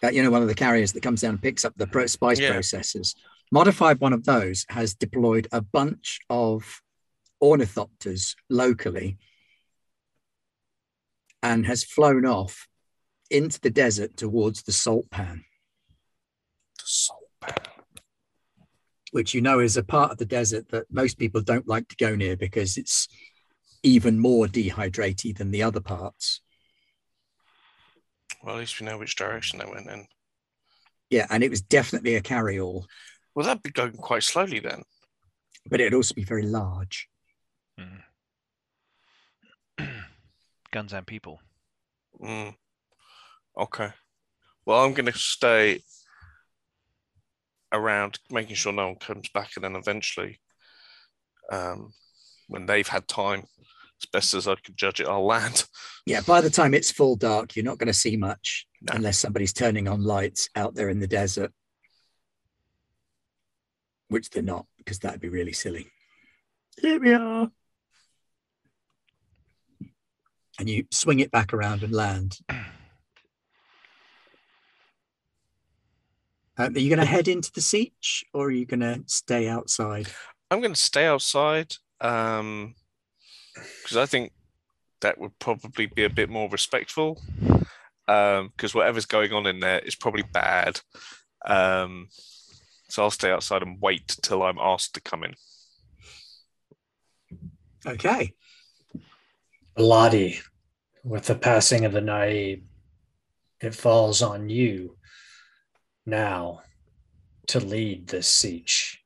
Uh, 0.02 0.08
you 0.10 0.22
know, 0.22 0.30
one 0.30 0.42
of 0.42 0.48
the 0.48 0.54
carriers 0.54 0.92
that 0.92 1.02
comes 1.02 1.20
down 1.22 1.30
and 1.30 1.42
picks 1.42 1.64
up 1.64 1.74
the 1.76 1.86
pro- 1.86 2.06
spice 2.06 2.38
Yeah. 2.38 2.52
processors. 2.54 3.14
Modified 3.50 3.98
one 4.00 4.12
of 4.12 4.24
those 4.24 4.64
has 4.68 4.94
deployed 4.94 5.48
a 5.52 5.60
bunch 5.60 6.20
of 6.28 6.82
ornithopters 7.42 8.34
locally 8.50 9.16
and 11.42 11.66
has 11.66 11.84
flown 11.84 12.26
off 12.26 12.66
into 13.30 13.60
the 13.60 13.70
desert 13.70 14.16
towards 14.16 14.62
the 14.62 14.72
salt 14.72 15.08
pan. 15.10 15.44
The 16.78 16.84
salt 16.84 17.20
pan. 17.40 17.54
which 19.12 19.32
you 19.32 19.40
know 19.40 19.58
is 19.58 19.76
a 19.78 19.82
part 19.82 20.12
of 20.12 20.18
the 20.18 20.26
desert 20.26 20.68
that 20.68 20.84
most 20.92 21.16
people 21.18 21.40
don't 21.40 21.66
like 21.66 21.88
to 21.88 21.96
go 21.96 22.14
near 22.14 22.36
because 22.36 22.76
it's 22.76 23.08
even 23.82 24.18
more 24.18 24.48
dehydrated 24.48 25.36
than 25.36 25.50
the 25.50 25.62
other 25.62 25.80
parts. 25.80 26.40
Well, 28.42 28.56
at 28.56 28.60
least 28.60 28.80
we 28.80 28.86
know 28.86 28.98
which 28.98 29.16
direction 29.16 29.58
they 29.58 29.66
went 29.66 29.88
in. 29.88 30.06
Yeah, 31.10 31.26
and 31.30 31.42
it 31.42 31.50
was 31.50 31.60
definitely 31.62 32.14
a 32.16 32.20
carry-all, 32.20 32.86
Well, 33.34 33.46
that'd 33.46 33.62
be 33.62 33.70
going 33.70 33.92
quite 33.92 34.22
slowly 34.22 34.60
then. 34.60 34.82
but 35.68 35.80
it'd 35.80 35.94
also 35.94 36.14
be 36.14 36.24
very 36.24 36.42
large. 36.44 37.08
Guns 40.70 40.92
and 40.92 41.06
people. 41.06 41.40
Mm. 42.20 42.54
Okay. 43.56 43.88
Well, 44.66 44.84
I'm 44.84 44.92
going 44.92 45.10
to 45.10 45.18
stay 45.18 45.80
around, 47.72 48.18
making 48.30 48.56
sure 48.56 48.72
no 48.72 48.88
one 48.88 48.96
comes 48.96 49.28
back, 49.30 49.52
and 49.56 49.64
then 49.64 49.76
eventually, 49.76 50.40
um, 51.50 51.92
when 52.48 52.66
they've 52.66 52.86
had 52.88 53.08
time, 53.08 53.44
as 54.02 54.06
best 54.12 54.34
as 54.34 54.46
I 54.48 54.54
can 54.56 54.74
judge 54.76 55.00
it, 55.00 55.08
I'll 55.08 55.26
land. 55.26 55.64
Yeah, 56.06 56.20
by 56.22 56.40
the 56.40 56.50
time 56.50 56.72
it's 56.74 56.90
full 56.90 57.16
dark, 57.16 57.54
you're 57.54 57.64
not 57.64 57.78
going 57.78 57.88
to 57.88 57.92
see 57.92 58.16
much 58.16 58.66
No. 58.80 58.94
unless 58.94 59.18
somebody's 59.18 59.52
turning 59.52 59.88
on 59.88 60.02
lights 60.02 60.48
out 60.56 60.74
there 60.74 60.88
in 60.88 61.00
the 61.00 61.06
desert, 61.06 61.52
which 64.08 64.30
they're 64.30 64.42
not, 64.42 64.66
because 64.78 64.98
that'd 65.00 65.20
be 65.20 65.28
really 65.28 65.52
silly. 65.52 65.88
Here 66.80 66.98
we 66.98 67.12
are. 67.12 67.50
And 70.58 70.68
you 70.68 70.86
swing 70.90 71.20
it 71.20 71.30
back 71.30 71.52
around 71.52 71.82
and 71.82 71.92
land. 71.92 72.38
Um, 76.56 76.74
are 76.74 76.78
you 76.78 76.88
going 76.88 76.98
to 76.98 77.04
head 77.04 77.28
into 77.28 77.52
the 77.52 77.60
sietch 77.60 78.24
or 78.34 78.46
are 78.46 78.50
you 78.50 78.66
going 78.66 78.80
to 78.80 79.02
stay 79.06 79.46
outside? 79.48 80.08
I'm 80.50 80.60
going 80.60 80.74
to 80.74 80.80
stay 80.80 81.06
outside 81.06 81.74
um, 82.00 82.74
because 83.82 83.96
I 83.96 84.06
think 84.06 84.32
that 85.00 85.18
would 85.18 85.38
probably 85.38 85.86
be 85.86 86.04
a 86.04 86.10
bit 86.10 86.28
more 86.28 86.48
respectful. 86.48 87.20
Because 88.06 88.74
whatever's 88.74 89.06
going 89.06 89.32
on 89.32 89.46
in 89.46 89.60
there 89.60 89.80
is 89.80 89.94
probably 89.94 90.24
bad. 90.32 90.80
Um, 91.44 92.08
so 92.88 93.02
I'll 93.02 93.10
stay 93.10 93.30
outside 93.30 93.62
and 93.62 93.80
wait 93.80 94.16
till 94.22 94.42
I'm 94.42 94.58
asked 94.58 94.94
to 94.94 95.00
come 95.00 95.24
in. 95.24 95.34
Okay. 97.86 98.34
Lottie, 99.76 100.40
with 101.04 101.26
the 101.26 101.34
passing 101.34 101.84
of 101.84 101.92
the 101.92 102.00
Naib, 102.00 102.62
it 103.60 103.74
falls 103.74 104.22
on 104.22 104.48
you 104.48 104.96
now 106.06 106.62
to 107.48 107.60
lead 107.60 108.08
this 108.08 108.32
sietch. 108.32 108.97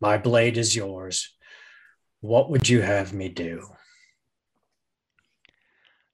My 0.00 0.18
blade 0.18 0.58
is 0.58 0.76
yours. 0.76 1.34
What 2.20 2.50
would 2.50 2.68
you 2.68 2.82
have 2.82 3.12
me 3.12 3.28
do? 3.28 3.66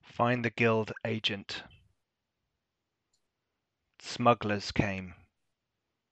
Find 0.02 0.44
the 0.44 0.50
guild 0.50 0.92
agent. 1.06 1.62
Smugglers 4.00 4.70
came. 4.72 5.14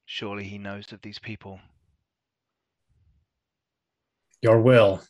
Surely 0.06 0.44
he 0.44 0.58
knows 0.58 0.90
of 0.92 1.02
these 1.02 1.18
people. 1.18 1.60
Your 4.42 4.60
will. 4.60 5.02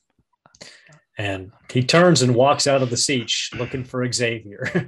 And 1.16 1.52
he 1.70 1.82
turns 1.82 2.22
and 2.22 2.34
walks 2.34 2.66
out 2.66 2.82
of 2.82 2.90
the 2.90 2.96
sietch 2.96 3.56
looking 3.58 3.84
for 3.84 4.10
Xavier. 4.10 4.70
Oh, 4.74 4.80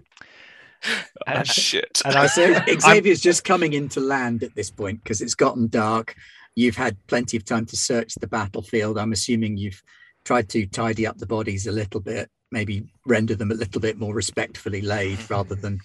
ah, 1.27 1.33
And- 1.39 1.47
shit. 1.47 2.03
and 2.05 2.15
I- 2.17 2.27
So 2.27 2.43
I'm- 2.55 2.81
Xavier's 2.81 3.21
just 3.21 3.45
coming 3.45 3.73
into 3.73 4.01
land 4.01 4.43
at 4.43 4.55
this 4.55 4.71
point 4.71 5.03
because 5.03 5.21
it's 5.21 5.35
gotten 5.35 5.69
dark. 5.69 6.15
You've 6.55 6.77
had 6.77 6.97
plenty 7.07 7.37
of 7.37 7.45
time 7.45 7.67
to 7.67 7.77
search 7.77 8.15
the 8.15 8.27
battlefield. 8.27 8.99
I'm 8.99 9.13
assuming 9.13 9.57
you've 9.57 9.83
tried 10.25 10.49
to 10.51 10.67
tidy 10.67 11.07
up 11.07 11.19
the 11.19 11.27
bodies 11.27 11.67
a 11.67 11.73
little 11.73 12.01
bit, 12.01 12.31
maybe 12.51 12.93
render 13.07 13.35
them 13.35 13.51
a 13.51 13.55
little 13.55 13.81
bit 13.81 13.99
more 13.99 14.15
respectfully 14.15 14.83
laid 14.83 15.19
mm-hmm. 15.19 15.33
rather 15.33 15.55
than 15.55 15.81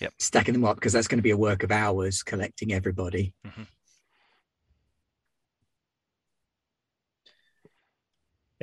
Yep. 0.00 0.12
stacking 0.18 0.54
them 0.54 0.64
up 0.64 0.76
because 0.76 0.92
that's 0.92 1.08
going 1.08 1.18
to 1.18 1.22
be 1.22 1.30
a 1.30 1.36
work 1.36 1.62
of 1.62 1.70
hours 1.70 2.22
collecting 2.22 2.72
everybody. 2.72 3.32
Mm-hmm. 3.46 3.62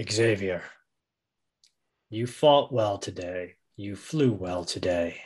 Xavier, 0.10 0.64
you 2.10 2.28
fought 2.28 2.72
well 2.72 2.98
today. 2.98 3.56
You 3.76 3.96
flew 3.96 4.32
well 4.32 4.66
today. 4.66 5.22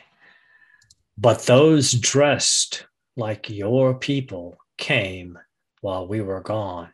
But 1.18 1.46
those 1.46 1.92
dressed 1.92 2.86
like 3.16 3.48
your 3.50 3.94
people 3.94 4.58
came 4.76 5.38
while 5.86 6.08
we 6.08 6.20
were 6.20 6.40
gone 6.40 6.90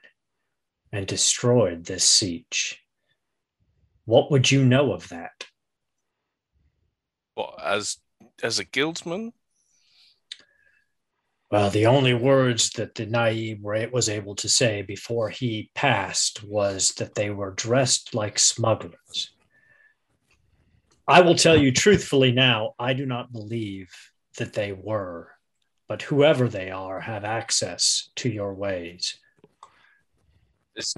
and 0.93 1.07
destroyed 1.07 1.87
this 1.87 2.07
sietch. 2.07 2.75
What 4.05 4.31
would 4.31 4.51
you 4.51 4.67
know 4.67 4.93
of 4.93 5.09
that? 5.09 5.47
Well, 7.35 7.59
as 7.59 7.97
as 8.43 8.59
a 8.59 8.65
guildsman? 8.65 9.33
Well, 11.51 11.71
the 11.71 11.87
only 11.87 12.13
words 12.13 12.69
that 12.73 12.95
the 12.95 13.07
Naib 13.07 13.63
were- 13.63 13.89
was 13.89 14.11
able 14.11 14.35
to 14.35 14.49
say 14.51 14.83
before 14.83 15.31
he 15.31 15.71
passed 15.75 16.45
was 16.45 16.93
that 16.97 17.15
they 17.15 17.31
were 17.31 17.53
dressed 17.53 18.15
like 18.15 18.39
smugglers. 18.39 19.35
I 21.09 21.23
will 21.23 21.37
tell 21.37 21.57
you 21.57 21.73
truthfully 21.73 22.31
now, 22.31 22.75
I 22.79 22.93
do 22.93 23.07
not 23.07 23.33
believe 23.33 23.89
that 24.37 24.53
they 24.53 24.73
were, 24.73 25.33
but 25.93 26.01
whoever 26.01 26.49
they 26.49 26.71
are 26.71 27.01
have 27.01 27.23
access 27.23 28.09
to 28.17 28.31
your 28.31 28.55
ways. 28.55 29.19
There's 30.75 30.97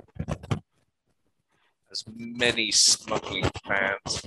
as 1.91 2.05
many 2.15 2.71
smuggling 2.71 3.51
clans, 3.67 4.25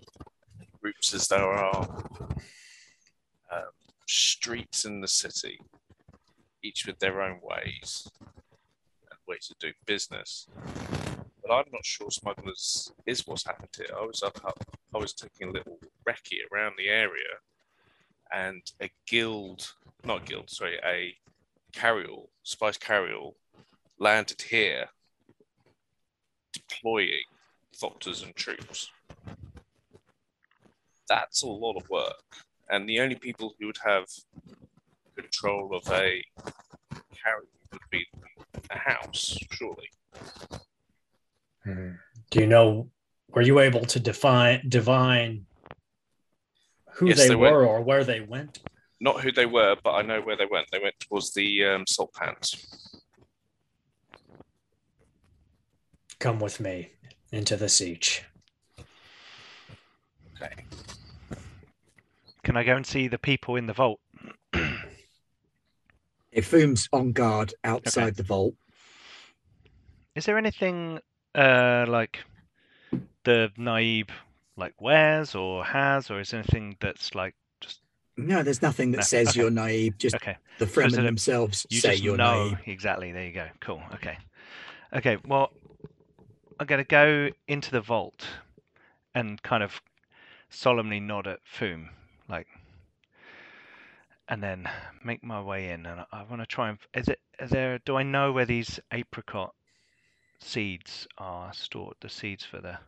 groups 0.81 1.14
as 1.14 1.30
there 1.30 1.53
are 1.53 1.88
um, 3.49 3.76
streets 4.07 4.84
in 4.84 4.99
the 4.99 5.07
city, 5.07 5.57
each 6.61 6.85
with 6.85 6.99
their 6.99 7.22
own 7.22 7.39
ways 7.41 8.06
and 9.10 9.19
ways 9.26 9.49
of 9.49 9.57
doing 9.60 9.73
business. 9.85 10.48
But 11.41 11.53
I'm 11.53 11.72
not 11.72 11.85
sure 11.85 12.11
smugglers 12.11 12.91
is 13.06 13.26
what's 13.26 13.45
happened 13.45 13.69
here. 13.73 13.95
I 13.98 14.06
was 14.06 14.22
up, 14.22 14.44
up 14.44 14.61
I 14.94 14.98
was 14.98 15.14
taking 15.14 15.48
a 15.48 15.52
little 15.53 15.80
recce 16.06 16.39
around 16.52 16.73
the 16.77 16.89
area, 16.89 17.39
and 18.34 18.62
a 18.82 18.90
guild, 19.08 19.74
not 20.04 20.26
guild, 20.26 20.49
sorry, 20.49 20.78
a 20.86 21.16
carryall, 21.74 22.28
spice 22.44 22.78
carryall, 22.78 23.34
landed 23.99 24.41
here 24.41 24.88
deploying 26.54 27.24
thopters 27.76 28.24
and 28.24 28.36
troops. 28.36 28.90
That's 31.08 31.44
a 31.44 31.48
lot 31.48 31.78
of 31.78 31.90
work. 31.90 32.24
And 32.70 32.88
the 32.88 32.99
only 32.99 33.16
people 33.16 33.54
who 33.60 33.68
would 33.68 33.78
have 33.86 34.06
control 35.16 35.76
of 35.76 35.88
a 35.91 36.22
carry 36.91 37.48
would 37.72 37.82
be 37.90 38.06
a 38.70 38.78
house, 38.78 39.38
surely. 39.52 39.90
Hmm. 41.64 41.91
Do 42.30 42.40
you 42.40 42.48
know 42.48 42.90
Were 43.30 43.41
you 43.41 43.60
able 43.60 43.86
to 43.86 43.99
define 43.99 44.64
divine 44.68 45.47
who 46.98 47.07
Yes, 47.07 47.18
they, 47.18 47.28
they 47.30 47.36
were 47.36 47.52
were. 47.52 47.65
or 47.65 47.82
where 47.82 48.03
they 48.03 48.22
went? 48.22 48.60
Not 48.99 49.22
who 49.22 49.32
they 49.32 49.45
were, 49.45 49.76
but 49.84 49.91
I 49.91 50.02
know 50.02 50.19
where 50.22 50.36
they 50.36 50.48
went. 50.49 50.68
They 50.72 50.80
went 50.80 50.99
towards 50.99 51.32
the 51.34 51.64
um, 51.65 51.86
salt 51.88 52.11
pans. 52.14 52.91
Come 56.19 56.40
with 56.40 56.60
me 56.60 56.90
into 57.32 57.56
the 57.56 57.68
sietch. 57.68 58.22
Okay. 60.41 60.65
Can 62.44 62.57
I 62.57 62.64
go 62.64 62.76
and 62.76 62.86
see 62.86 63.07
the 63.07 63.19
people 63.19 63.56
in 63.57 63.68
the 63.68 63.74
vault? 63.74 63.99
Ifum's 66.36 66.90
on 66.91 67.11
guard 67.11 67.53
outside 67.64 68.15
the 68.15 68.24
vault. 68.24 68.56
Is 70.15 70.26
there 70.26 70.38
anything 70.40 70.99
uh, 71.36 71.86
like 71.88 72.19
the 73.24 73.52
Naib 73.57 74.10
like 74.58 74.74
wears 74.82 75.36
or 75.36 75.64
has, 75.64 76.10
or 76.10 76.20
is 76.20 76.34
anything 76.34 76.76
that's 76.82 77.14
like 77.16 77.36
just 77.62 77.80
No, 78.18 78.44
there's 78.44 78.62
nothing 78.62 78.92
that 78.92 78.98
No, 78.98 79.04
says 79.04 79.30
okay. 79.30 79.40
you're 79.40 79.52
Naib. 79.52 79.98
Just 79.98 80.16
okay? 80.16 80.38
the 80.58 80.66
Fremen 80.66 81.00
it- 81.00 81.04
themselves 81.04 81.66
You 81.70 81.80
say 81.80 81.96
you're 81.96 82.18
know 82.18 82.52
Naib. 82.56 82.68
exactly. 82.68 83.12
There 83.12 83.26
you 83.26 83.34
go. 83.34 83.48
Cool. 83.60 83.82
Okay. 83.94 84.18
Okay. 84.94 85.18
Well, 85.28 85.52
I'm 86.60 86.66
gonna 86.66 86.84
go 86.84 87.30
into 87.48 87.72
the 87.72 87.82
vault 87.82 88.26
and 89.14 89.42
kind 89.44 89.62
of 89.64 89.80
solemnly 90.50 91.00
nod 91.00 91.28
at 91.28 91.40
Foom, 91.46 91.90
like, 92.30 92.48
and 94.30 94.42
then 94.42 94.68
make 95.04 95.24
my 95.24 95.42
way 95.42 95.70
in. 95.70 95.86
And 95.86 96.02
I, 96.02 96.06
I 96.12 96.24
want 96.24 96.42
to 96.42 96.46
try 96.48 96.70
and 96.70 96.80
is 96.96 97.08
it 97.08 97.20
is 97.40 97.50
there? 97.52 97.78
Do 97.80 97.96
I 97.96 98.04
know 98.04 98.32
where 98.32 98.46
these 98.46 98.80
apricot 98.92 99.54
seeds 100.40 101.08
are 101.18 101.54
stored? 101.54 101.96
The 102.02 102.10
seeds 102.10 102.44
for 102.44 102.60
the 102.60 102.80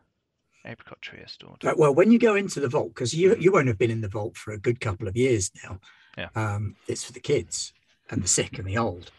apricot 0.64 1.00
tree 1.00 1.20
are 1.20 1.28
stored. 1.28 1.64
Uh, 1.64 1.74
Well, 1.76 1.94
when 1.94 2.10
you 2.10 2.18
go 2.18 2.34
into 2.34 2.60
the 2.60 2.68
vault, 2.68 2.94
because 2.94 3.14
you 3.14 3.36
you 3.36 3.52
won't 3.52 3.68
have 3.68 3.78
been 3.78 3.90
in 3.90 4.00
the 4.00 4.08
vault 4.08 4.36
for 4.36 4.52
a 4.52 4.58
good 4.58 4.80
couple 4.80 5.08
of 5.08 5.16
years 5.16 5.50
now. 5.64 5.78
Yeah. 6.18 6.28
Um, 6.34 6.76
it's 6.88 7.04
for 7.04 7.12
the 7.12 7.20
kids 7.20 7.72
and 8.10 8.22
the 8.22 8.28
sick 8.28 8.58
and 8.58 8.66
the 8.66 8.78
old, 8.78 9.10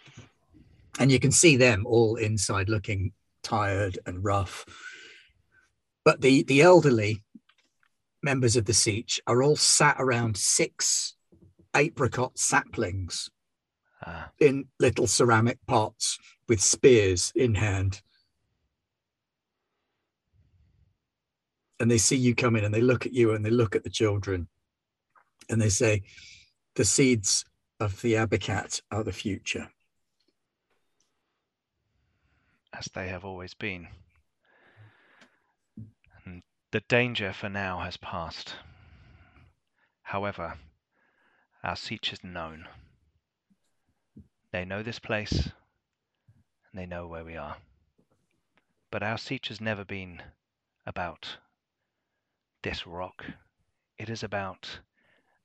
and 1.00 1.12
you 1.12 1.20
can 1.20 1.32
see 1.32 1.58
them 1.58 1.86
all 1.86 2.16
inside 2.18 2.70
looking 2.70 3.14
tired 3.44 3.98
and 4.06 4.24
rough. 4.24 4.66
But 6.04 6.22
the 6.22 6.44
the 6.44 6.62
elderly 6.62 7.24
members 8.24 8.56
of 8.56 8.66
the 8.66 8.74
sietch 8.74 9.20
are 9.26 9.42
all 9.42 9.56
sat 9.56 9.96
around 10.00 10.38
six 10.38 11.16
apricot 11.76 12.38
saplings 12.38 13.30
Ah, 14.04 14.32
in 14.40 14.66
little 14.80 15.06
ceramic 15.06 15.60
pots 15.68 16.18
with 16.48 16.60
spears 16.60 17.32
in 17.36 17.54
hand. 17.56 18.02
And 21.82 21.90
they 21.90 21.98
see 21.98 22.16
you 22.16 22.36
come 22.36 22.56
in 22.56 22.64
and 22.64 22.74
they 22.74 22.82
look 22.82 23.06
at 23.06 23.14
you 23.14 23.34
and 23.34 23.44
they 23.44 23.50
look 23.50 23.76
at 23.76 23.84
the 23.84 23.90
children 23.90 24.48
and 25.50 25.62
they 25.62 25.70
say, 25.70 26.04
The 26.76 26.86
seeds 26.86 27.44
of 27.80 28.02
the 28.02 28.14
Abacat 28.14 28.82
are 28.92 29.04
the 29.04 29.12
future. 29.12 29.68
as 32.74 32.90
they 32.94 33.10
have 33.10 33.26
always 33.26 33.54
been. 33.54 33.88
And 36.26 36.42
the 36.72 36.82
danger 36.82 37.34
for 37.34 37.50
now 37.50 37.80
has 37.80 37.98
passed. 37.98 38.56
However, 40.04 40.58
our 41.64 41.76
sietch 41.76 42.12
is 42.12 42.24
known. 42.24 42.68
They 44.52 44.66
know 44.66 44.84
this 44.84 45.00
place, 45.00 45.52
and 46.72 46.74
they 46.74 46.86
know 46.86 47.08
where 47.08 47.24
we 47.24 47.38
are. 47.38 47.58
But 48.90 49.04
our 49.04 49.18
sietch 49.18 49.48
has 49.48 49.62
never 49.62 49.86
been 49.86 50.22
about 50.86 51.38
this 52.64 52.88
rock. 52.88 53.26
It 53.98 54.10
is 54.10 54.24
about 54.24 54.68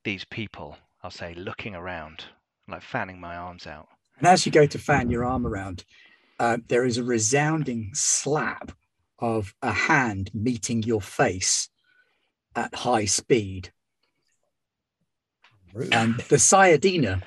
these 0.05 0.25
people, 0.25 0.77
I'll 1.03 1.11
say, 1.11 1.35
looking 1.35 1.75
around, 1.75 2.25
like 2.69 2.83
fanning 2.83 3.21
my 3.21 3.37
arms 3.37 3.67
out. 3.67 3.89
And 4.19 4.27
as 4.27 4.47
you 4.47 4.53
go 4.53 4.67
to 4.67 4.79
fan 4.79 5.11
your 5.11 5.25
arm 5.25 5.47
around, 5.47 5.85
uh, 6.39 6.59
there 6.69 6.85
is 6.85 6.99
a 6.99 7.05
resounding 7.05 7.91
slap 7.93 8.73
of 9.19 9.55
a 9.63 9.73
hand 9.73 10.31
meeting 10.35 10.83
your 10.83 11.01
face 11.01 11.69
at 12.55 12.75
high 12.75 13.05
speed. 13.07 13.73
And 15.93 16.17
the 16.17 16.37
Sayadina, 16.37 17.23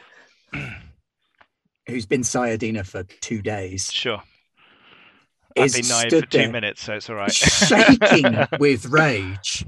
who's 1.88 2.08
been 2.08 2.22
Sayadina 2.22 2.86
for 2.86 3.04
two 3.04 3.42
days, 3.42 3.90
Sure. 3.92 4.22
I've 5.58 5.74
been 5.74 5.84
stood 5.84 6.26
for 6.26 6.30
two 6.32 6.38
there 6.38 6.52
minutes, 6.52 6.84
so 6.84 6.94
it's 6.94 7.10
all 7.10 7.18
right. 7.18 7.32
shaking 7.32 8.38
with 8.60 8.86
rage 8.86 9.66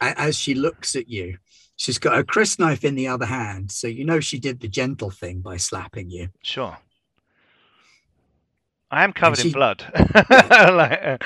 as 0.00 0.36
she 0.36 0.54
looks 0.54 0.96
at 0.96 1.08
you. 1.08 1.38
She's 1.76 1.98
got 1.98 2.18
a 2.18 2.24
crysknife 2.24 2.84
in 2.84 2.94
the 2.94 3.08
other 3.08 3.26
hand, 3.26 3.70
so 3.72 3.86
you 3.86 4.04
know 4.04 4.20
she 4.20 4.38
did 4.38 4.60
the 4.60 4.68
gentle 4.68 5.10
thing 5.10 5.40
by 5.40 5.56
slapping 5.56 6.10
you. 6.10 6.28
Sure. 6.42 6.76
I 8.90 9.04
am 9.04 9.12
covered 9.12 9.38
she- 9.38 9.48
in 9.48 9.52
blood. 9.52 9.84
Like, 10.30 11.00
uh, 11.02 11.18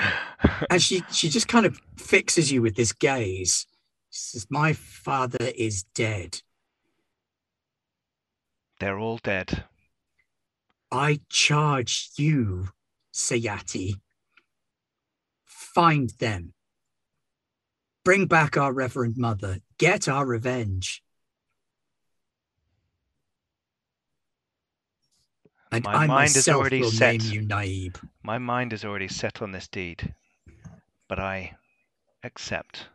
And 0.69 0.81
she 0.81 1.03
she 1.11 1.29
just 1.29 1.47
kind 1.47 1.65
of 1.65 1.79
fixes 1.97 2.51
you 2.51 2.61
with 2.61 2.75
this 2.75 2.93
gaze. 2.93 3.65
She 4.11 4.19
says, 4.19 4.47
"My 4.49 4.73
father 4.73 5.51
is 5.57 5.83
dead. 5.93 6.41
they're 8.79 8.99
all 8.99 9.17
dead. 9.23 9.63
I 10.91 11.19
charge 11.29 12.09
you, 12.17 12.69
Sayati. 13.13 13.95
Find 15.45 16.11
them. 16.19 16.53
Bring 18.05 18.27
back 18.27 18.55
our 18.55 18.71
Reverend 18.71 19.17
Mother. 19.17 19.61
Get 19.79 20.07
our 20.07 20.27
revenge. 20.27 21.03
And 25.71 25.83
My 25.83 25.95
I 25.95 26.07
mind 26.07 26.35
is 26.35 26.47
already 26.47 26.83
set. 26.83 27.23
you 27.23 27.41
Naib. 27.41 27.97
My 28.21 28.37
mind 28.37 28.73
is 28.73 28.85
already 28.85 29.07
set 29.07 29.41
on 29.41 29.51
this 29.51 29.67
deed, 29.67 30.13
but 31.09 31.19
I 31.19 31.57
accept. 32.23 32.85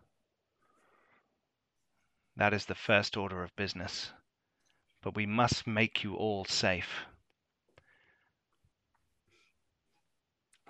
That 2.37 2.55
is 2.55 2.65
the 2.65 2.77
first 2.77 3.17
order 3.17 3.43
of 3.43 3.55
business. 3.57 4.13
But 5.03 5.17
we 5.17 5.27
must 5.27 5.67
make 5.67 6.05
you 6.05 6.15
all 6.15 6.45
safe. 6.45 6.89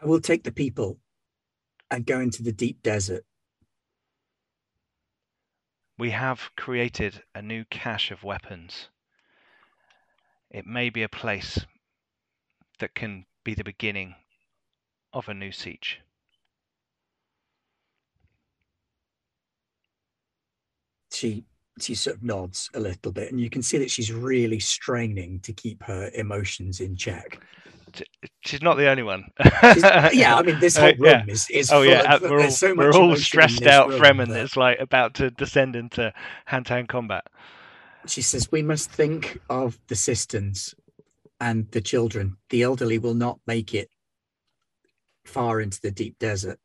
I 0.03 0.07
will 0.07 0.21
take 0.23 0.45
the 0.45 0.53
people 0.53 0.99
and 1.91 2.07
go 2.07 2.21
into 2.21 2.43
the 2.43 2.53
deep 2.53 2.83
desert. 2.83 3.27
We 6.01 6.13
have 6.13 6.51
created 6.57 7.25
a 7.35 7.43
new 7.43 7.67
cache 7.67 8.11
of 8.11 8.25
weapons. 8.25 8.89
It 10.51 10.65
may 10.65 10.89
be 10.89 11.03
a 11.03 11.11
place 11.11 11.67
that 12.79 12.95
can 12.95 13.27
be 13.45 13.53
the 13.53 13.65
beginning 13.65 14.15
of 15.13 15.29
a 15.29 15.35
new 15.35 15.51
sietch. 15.51 15.97
She 21.13 21.45
she 21.79 21.95
sort 21.95 22.17
of 22.17 22.23
nods 22.23 22.71
a 22.73 22.81
little 22.81 23.13
bit, 23.13 23.31
and 23.31 23.39
you 23.39 23.51
can 23.51 23.61
see 23.61 23.77
that 23.77 23.91
she's 23.91 24.11
really 24.11 24.59
straining 24.59 25.41
to 25.41 25.53
keep 25.53 25.83
her 25.83 26.11
emotions 26.15 26.81
in 26.81 26.97
check. 26.97 27.43
She's 28.43 28.63
not 28.63 28.77
the 28.77 28.89
only 28.89 29.03
one. 29.03 29.25
Yeah, 30.13 30.37
I 30.37 30.43
mean, 30.43 30.61
this 30.61 30.77
Uh, 30.79 30.81
whole 30.81 30.91
room 30.93 31.05
yeah. 31.05 31.25
is, 31.27 31.49
is 31.51 31.71
Oh 31.71 31.83
full 31.83 31.91
yeah, 31.91 32.15
of, 32.15 32.25
uh, 32.25 32.29
we're 32.31 32.43
all, 32.43 32.51
so 32.51 32.75
we're 32.75 32.93
all 32.93 33.17
stressed 33.17 33.67
out 33.67 33.91
room 33.91 34.01
Fremen 34.01 34.29
that 34.29 34.35
that's 34.35 34.57
like 34.57 34.81
about 34.81 35.15
to 35.15 35.31
descend 35.31 35.77
into 35.77 36.13
hand-to-hand 36.47 36.89
combat. 36.89 37.25
She 38.07 38.23
says, 38.23 38.51
We 38.51 38.63
must 38.63 38.91
think 38.91 39.41
of 39.51 39.79
the 39.89 39.95
cisterns 39.97 40.75
and 41.41 41.71
the 41.71 41.81
children. 41.81 42.37
The 42.51 42.63
elderly 42.63 42.99
will 42.99 43.15
not 43.15 43.41
make 43.47 43.75
it 43.75 43.91
far 45.25 45.61
into 45.61 45.81
the 45.81 45.91
deep 45.91 46.19
desert. 46.19 46.59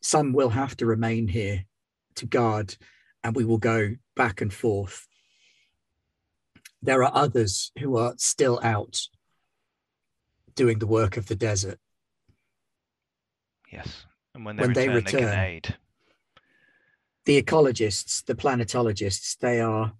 Some 0.00 0.32
will 0.32 0.50
have 0.50 0.76
to 0.78 0.86
remain 0.86 1.28
here 1.28 1.64
to 2.16 2.26
guard, 2.26 2.76
and 3.24 3.34
we 3.34 3.44
will 3.44 3.58
go 3.58 3.94
back 4.16 4.40
and 4.40 4.52
forth. 4.52 5.06
There 6.82 7.02
are 7.02 7.12
others 7.14 7.72
who 7.78 7.96
are 7.96 8.14
still 8.18 8.60
out 8.62 9.00
doing 10.58 10.80
the 10.80 10.86
work 10.88 11.16
of 11.16 11.26
the 11.26 11.36
desert. 11.36 11.78
Yes, 13.72 14.04
and 14.34 14.44
when 14.44 14.56
they 14.56 14.62
When 14.62 14.72
they 14.72 14.88
return, 14.88 15.04
they, 15.04 15.12
return. 15.12 15.30
can 15.30 15.44
aid. 15.44 15.76
The 17.24 17.42
ecologists, 17.42 18.24
the 18.24 18.34
planetologists, 18.34 19.38
they 19.38 19.60
are 19.60 19.92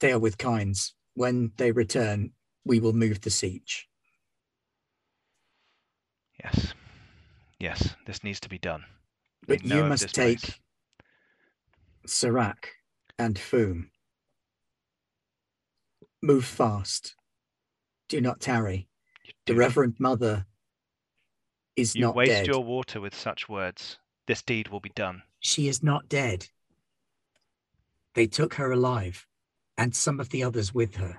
they 0.00 0.10
are 0.10 0.18
with 0.18 0.38
kinds. 0.38 0.94
When 1.14 1.52
they 1.58 1.70
return, 1.70 2.32
we 2.64 2.80
will 2.80 2.94
move 2.94 3.20
the 3.20 3.30
sietch. 3.30 3.82
Yes, 6.42 6.72
yes, 7.60 7.94
this 8.06 8.24
needs 8.24 8.40
to 8.40 8.48
be 8.48 8.58
done. 8.58 8.84
But 9.46 9.64
you 9.64 9.84
must 9.84 10.14
take 10.14 10.40
place. 10.40 10.58
Serac 12.06 12.70
and 13.18 13.36
Foom. 13.36 13.91
Move 16.22 16.44
fast. 16.44 17.16
Do 18.08 18.20
not 18.20 18.40
tarry. 18.40 18.88
The 19.46 19.54
Reverend 19.54 19.96
Mother 19.98 20.46
is 21.74 21.94
not. 21.94 21.98
You 21.98 22.06
not 22.06 22.14
waste 22.14 22.30
dead. 22.30 22.46
your 22.46 22.62
water 22.62 23.00
with 23.00 23.14
such 23.14 23.48
words. 23.48 23.98
This 24.26 24.42
deed 24.42 24.68
will 24.68 24.80
be 24.80 24.92
done. 24.94 25.22
She 25.40 25.66
is 25.66 25.82
not 25.82 26.08
dead. 26.08 26.46
They 28.14 28.26
took 28.28 28.54
her 28.54 28.70
alive, 28.70 29.26
and 29.76 29.96
some 29.96 30.20
of 30.20 30.28
the 30.28 30.44
others 30.44 30.72
with 30.72 30.96
her. 30.96 31.18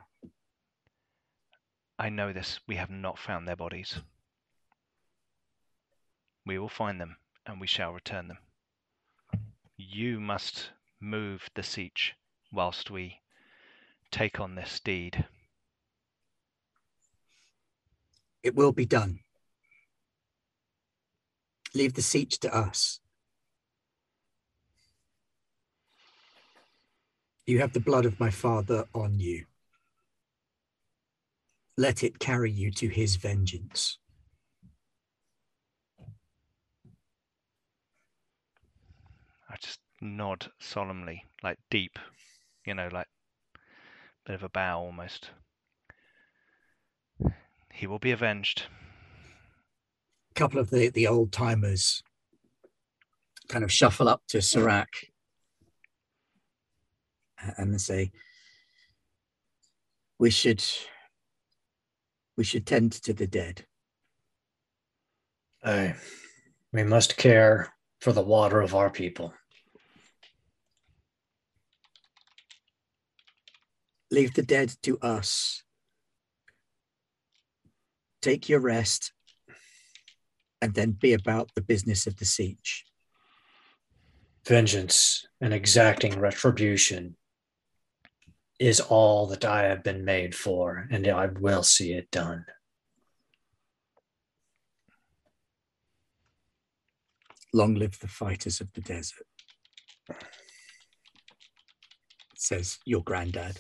I 2.00 2.10
know 2.10 2.32
this. 2.32 2.60
We 2.68 2.76
have 2.76 2.90
not 2.90 3.20
found 3.20 3.48
their 3.48 3.56
bodies. 3.58 4.00
We 6.46 6.60
will 6.60 6.70
find 6.70 7.02
them, 7.02 7.18
and 7.46 7.60
we 7.60 7.68
shall 7.68 7.92
return 7.92 8.30
them. 8.30 8.38
You 9.76 10.20
must 10.20 10.70
move 11.02 11.50
the 11.56 11.62
sietch 11.62 12.12
whilst 12.52 12.90
we 12.90 13.20
take 14.14 14.40
on 14.40 14.54
this 14.54 14.80
deed. 14.80 15.26
It 18.44 18.56
will 18.56 18.72
be 18.72 18.86
done. 18.86 19.20
Leave 21.74 21.96
the 21.96 22.02
sietch 22.02 22.38
to 22.42 22.56
us. 22.56 23.00
You 27.48 27.60
have 27.60 27.74
the 27.74 27.80
blood 27.80 28.06
of 28.06 28.20
my 28.20 28.30
father 28.30 28.86
on 28.94 29.20
you. 29.20 29.46
Let 31.76 32.04
it 32.04 32.20
carry 32.20 32.52
you 32.52 32.70
to 32.72 32.88
his 32.88 33.16
vengeance. 33.16 33.98
I 39.50 39.56
just 39.60 39.80
nod 40.02 40.52
solemnly, 40.60 41.24
like 41.42 41.58
deep, 41.72 41.98
you 42.64 42.76
know, 42.76 42.90
like 42.92 43.08
bit 44.26 44.36
of 44.36 44.44
a 44.44 44.50
bow 44.50 44.80
almost. 44.80 45.32
He 47.74 47.88
will 47.88 48.00
be 48.00 48.12
avenged. 48.12 48.64
A 50.32 50.34
couple 50.36 50.60
of 50.60 50.70
the, 50.70 50.90
the 50.90 51.08
old 51.08 51.32
timers 51.32 52.04
kind 53.50 53.64
of 53.64 53.72
shuffle 53.72 54.08
up 54.08 54.22
to 54.30 54.42
Serac 54.42 54.88
and 57.58 57.74
they 57.74 57.78
say, 57.78 58.12
We 60.18 60.30
should 60.30 60.64
we 62.36 62.44
should 62.44 62.66
tend 62.66 62.94
to 62.94 63.14
the 63.14 63.28
dead. 63.28 63.66
Aye. 65.64 65.96
we 66.72 66.84
must 66.84 67.16
care 67.16 67.74
for 68.02 68.12
the 68.12 68.24
water 68.24 68.60
of 68.62 68.76
our 68.76 68.90
people. 68.90 69.34
Leave 74.14 74.36
the 74.36 74.44
dead 74.44 74.72
to 74.84 75.00
us. 75.00 75.64
Take 78.22 78.48
your 78.48 78.60
rest 78.60 79.12
and 80.62 80.76
then 80.76 80.92
be 80.92 81.14
about 81.14 81.50
the 81.56 81.64
business 81.64 82.06
of 82.06 82.18
the 82.18 82.26
sietch. 82.26 82.84
Vengeance 84.46 85.26
and 85.42 85.52
exacting 85.52 86.20
retribution 86.20 87.16
is 88.60 88.80
all 88.80 89.26
that 89.26 89.46
I 89.46 89.64
have 89.64 89.84
been 89.84 90.06
made 90.06 90.36
for, 90.36 90.88
and 90.92 91.08
I 91.08 91.26
will 91.26 91.64
see 91.64 91.94
it 91.94 92.12
done. 92.12 92.46
Long 97.52 97.74
live 97.74 97.98
the 97.98 98.08
fighters 98.08 98.62
of 98.62 98.72
the 98.74 98.82
desert, 98.82 99.26
says 102.36 102.78
your 102.86 103.02
granddad, 103.02 103.60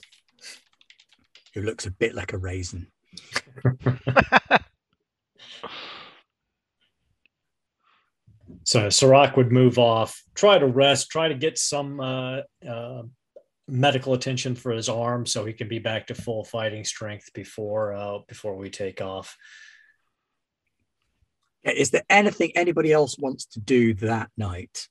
who 1.53 1.61
looks 1.61 1.85
a 1.85 1.91
bit 1.91 2.15
like 2.15 2.33
a 2.33 2.37
raisin. 2.37 2.87
So 8.65 8.89
Serac 8.89 9.35
would 9.35 9.51
move 9.51 9.77
off, 9.77 10.23
try 10.35 10.57
to 10.57 10.65
rest, 10.65 11.09
try 11.09 11.27
to 11.27 11.35
get 11.35 11.57
some 11.57 11.99
uh, 11.99 12.41
uh, 12.67 13.03
medical 13.67 14.13
attention 14.13 14.55
for 14.55 14.71
his 14.71 14.89
arm, 14.89 15.25
so 15.25 15.45
he 15.45 15.53
can 15.53 15.67
be 15.67 15.79
back 15.79 16.07
to 16.07 16.15
full 16.15 16.45
fighting 16.45 16.85
strength 16.85 17.31
before 17.33 17.93
uh, 17.93 18.19
before 18.27 18.55
we 18.55 18.69
take 18.69 19.01
off. 19.01 19.35
Is 21.63 21.91
there 21.91 22.03
anything 22.09 22.51
anybody 22.55 22.91
else 22.91 23.17
wants 23.17 23.45
to 23.47 23.59
do 23.59 23.93
that 23.95 24.29
night? 24.37 24.87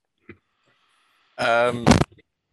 Um, 1.38 1.86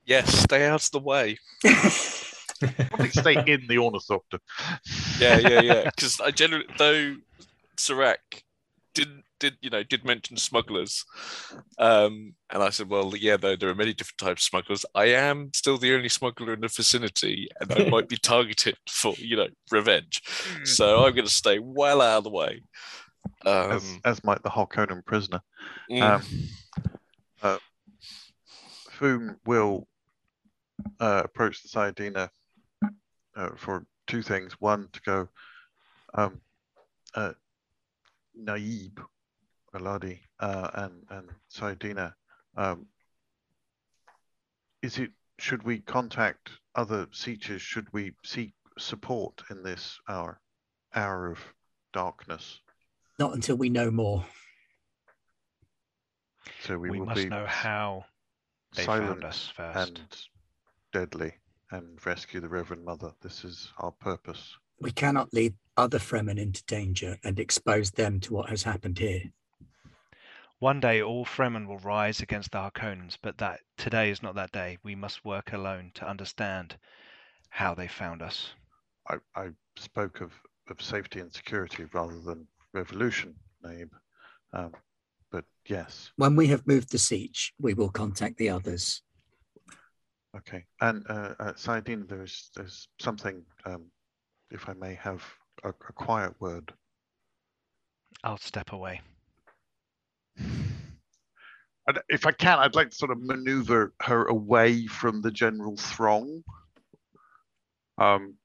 yes, 0.05 0.33
stay 0.33 0.65
out 0.65 0.83
of 0.83 0.91
the 0.91 0.99
way. 0.99 1.37
Probably 2.89 3.09
stay 3.09 3.43
in 3.47 3.65
the 3.67 3.77
ornithopter. 3.77 4.39
Yeah, 5.19 5.37
yeah, 5.37 5.61
yeah. 5.61 5.83
Because 5.95 6.19
I 6.19 6.31
generally, 6.31 6.65
though, 6.77 7.15
Serac 7.77 8.19
did 8.93 9.07
did 9.39 9.55
you 9.61 9.69
know 9.69 9.83
did 9.83 10.03
mention 10.03 10.35
smugglers, 10.35 11.05
um, 11.77 12.33
and 12.49 12.61
I 12.61 12.69
said, 12.69 12.89
well, 12.89 13.13
yeah, 13.15 13.37
though 13.37 13.55
there 13.55 13.69
are 13.69 13.75
many 13.75 13.93
different 13.93 14.17
types 14.17 14.41
of 14.43 14.49
smugglers. 14.49 14.85
I 14.95 15.05
am 15.05 15.51
still 15.53 15.77
the 15.77 15.95
only 15.95 16.09
smuggler 16.09 16.53
in 16.53 16.61
the 16.61 16.67
vicinity, 16.67 17.47
and 17.59 17.71
I 17.71 17.89
might 17.89 18.09
be 18.09 18.17
targeted 18.21 18.75
for 18.89 19.13
you 19.17 19.37
know 19.37 19.47
revenge. 19.71 20.21
So 20.65 21.05
I'm 21.05 21.13
going 21.13 21.25
to 21.27 21.31
stay 21.31 21.59
well 21.59 22.01
out 22.01 22.19
of 22.19 22.23
the 22.25 22.29
way. 22.31 22.61
as, 23.45 23.83
Um, 23.83 24.01
as 24.03 24.23
might 24.23 24.43
the 24.43 24.49
Harkonnen 24.49 25.05
prisoner. 25.05 25.41
mm, 25.89 26.01
Um, 26.01 26.21
uh, 27.41 27.57
Foom 28.99 29.37
will 29.45 29.87
uh, 30.99 31.21
approach 31.23 31.61
the 31.63 31.69
Sayadina 31.69 32.29
uh, 33.35 33.49
for 33.55 33.85
two 34.07 34.21
things. 34.21 34.53
One, 34.59 34.89
to 34.93 35.01
go, 35.01 35.29
um, 36.13 36.41
uh, 37.15 37.33
Naib, 38.37 38.99
Aladi, 39.73 40.19
uh, 40.39 40.69
and 40.73 41.03
and 41.09 41.29
Sayadina. 41.51 42.13
Um, 42.57 42.87
is 44.81 44.97
it? 44.97 45.11
Should 45.37 45.63
we 45.63 45.79
contact 45.79 46.49
other 46.75 47.05
sietches? 47.07 47.59
Should 47.59 47.87
we 47.93 48.13
seek 48.23 48.53
support 48.77 49.41
in 49.49 49.63
this 49.63 49.97
hour, 50.09 50.41
hour 50.95 51.31
of 51.31 51.39
darkness? 51.93 52.59
Not 53.19 53.33
until 53.33 53.55
we 53.55 53.69
know 53.69 53.91
more. 53.91 54.25
So 56.63 56.77
we, 56.77 56.89
we 56.89 56.99
will 56.99 57.05
must 57.07 57.21
be 57.21 57.29
know 57.29 57.45
how 57.45 58.05
they 58.75 58.83
silent 58.83 59.21
found 59.21 59.25
us 59.25 59.51
first. 59.55 59.89
and 59.89 60.01
deadly 60.91 61.33
and 61.71 62.03
rescue 62.05 62.39
the 62.39 62.49
Reverend 62.49 62.83
Mother. 62.83 63.11
This 63.21 63.43
is 63.43 63.71
our 63.77 63.91
purpose. 63.91 64.55
We 64.81 64.91
cannot 64.91 65.33
lead 65.33 65.53
other 65.77 65.99
Fremen 65.99 66.39
into 66.39 66.63
danger 66.65 67.17
and 67.23 67.39
expose 67.39 67.91
them 67.91 68.19
to 68.21 68.33
what 68.33 68.49
has 68.49 68.63
happened 68.63 68.97
here. 68.99 69.23
One 70.59 70.79
day 70.79 71.01
all 71.01 71.25
Fremen 71.25 71.67
will 71.67 71.77
rise 71.79 72.19
against 72.21 72.51
the 72.51 72.57
Harkonnens, 72.57 73.17
but 73.21 73.37
that 73.37 73.61
today 73.77 74.09
is 74.09 74.21
not 74.21 74.35
that 74.35 74.51
day. 74.51 74.77
We 74.83 74.93
must 74.95 75.23
work 75.23 75.53
alone 75.53 75.91
to 75.95 76.09
understand 76.09 76.75
how 77.49 77.73
they 77.73 77.87
found 77.87 78.21
us. 78.21 78.49
I, 79.09 79.15
I 79.35 79.49
spoke 79.77 80.21
of, 80.21 80.33
of 80.69 80.81
safety 80.81 81.19
and 81.21 81.31
security 81.31 81.85
rather 81.93 82.19
than 82.19 82.47
revolution, 82.73 83.35
Naib. 83.63 83.89
Um, 84.51 84.73
but 85.31 85.45
yes, 85.67 86.11
When 86.17 86.35
we 86.35 86.47
have 86.47 86.67
moved 86.67 86.91
the 86.91 86.97
sietch, 86.97 87.51
we 87.59 87.73
will 87.73 87.89
contact 87.89 88.37
the 88.37 88.49
others. 88.49 89.01
Okay. 90.37 90.65
And 90.81 91.05
uh, 91.09 91.33
uh, 91.39 91.53
Sayadina, 91.53 92.07
there's 92.07 92.49
there's 92.55 92.87
something, 92.99 93.43
um, 93.65 93.85
if 94.51 94.67
I 94.69 94.73
may 94.73 94.95
have 94.95 95.23
a, 95.63 95.69
a 95.69 95.93
quiet 95.93 96.33
word. 96.39 96.73
I'll 98.23 98.37
step 98.37 98.71
away. 98.71 99.01
And 101.87 101.99
if 102.07 102.27
I 102.27 102.31
can, 102.31 102.59
I'd 102.59 102.75
like 102.75 102.91
to 102.91 102.95
sort 102.95 103.09
of 103.09 103.19
maneuver 103.19 103.93
her 104.03 104.25
away 104.25 104.85
from 104.85 105.21
the 105.21 105.31
general 105.31 105.75
throng. 105.75 106.43
Um, 107.97 108.35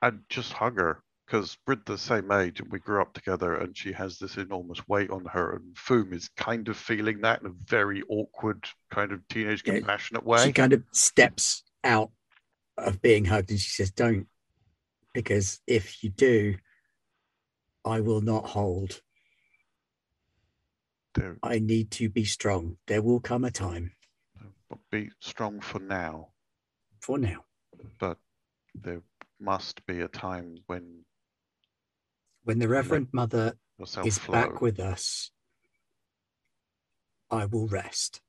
and 0.00 0.22
just 0.30 0.54
hug 0.54 0.78
her 0.78 1.02
because 1.26 1.58
we're 1.66 1.76
the 1.86 1.98
same 1.98 2.30
age 2.30 2.60
and 2.60 2.70
we 2.70 2.78
grew 2.78 3.02
up 3.02 3.12
together, 3.12 3.56
and 3.56 3.76
she 3.76 3.92
has 3.92 4.18
this 4.18 4.36
enormous 4.36 4.86
weight 4.88 5.10
on 5.10 5.24
her. 5.26 5.56
And 5.56 5.74
Foom 5.74 6.12
is 6.12 6.28
kind 6.36 6.68
of 6.68 6.76
feeling 6.76 7.20
that 7.22 7.40
in 7.40 7.48
a 7.48 7.54
very 7.66 8.02
awkward, 8.08 8.64
kind 8.90 9.12
of 9.12 9.26
teenage, 9.28 9.62
Yeah, 9.66 9.74
compassionate 9.74 10.24
way. 10.24 10.44
She 10.44 10.52
kind 10.52 10.72
of 10.72 10.82
steps 10.92 11.64
out 11.82 12.10
of 12.78 13.00
being 13.02 13.24
hugged 13.24 13.50
and 13.50 13.58
she 13.58 13.70
says, 13.70 13.90
Don't, 13.90 14.26
because 15.14 15.60
if 15.66 16.04
you 16.04 16.10
do, 16.10 16.56
I 17.84 18.00
will 18.00 18.20
not 18.20 18.46
hold. 18.46 19.00
There, 21.14 21.38
I 21.42 21.58
need 21.58 21.90
to 21.92 22.08
be 22.08 22.24
strong. 22.24 22.76
There 22.86 23.02
will 23.02 23.20
come 23.20 23.44
a 23.44 23.50
time 23.50 23.92
but 24.68 24.78
be 24.90 25.10
strong 25.20 25.60
for 25.60 25.78
now, 25.78 26.28
for 27.00 27.18
now. 27.18 27.44
but 27.98 28.18
there 28.74 29.02
must 29.40 29.84
be 29.86 30.00
a 30.00 30.08
time 30.08 30.56
when 30.66 31.04
When 32.46 32.60
the 32.60 32.68
Reverend 32.68 33.08
Mother 33.10 33.54
is 34.04 34.18
flow. 34.18 34.32
back 34.32 34.60
with 34.60 34.78
us, 34.78 35.32
I 37.28 37.44
will 37.44 37.66
rest. 37.66 38.20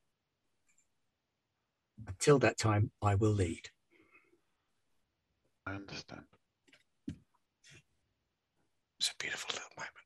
Until 2.04 2.40
that 2.40 2.58
time, 2.58 2.90
I 3.00 3.14
will 3.14 3.30
lead. 3.30 3.70
I 5.64 5.74
understand. 5.74 6.22
it's 8.98 9.08
a 9.08 9.14
beautiful 9.20 9.50
little 9.52 9.70
moment. 9.76 9.97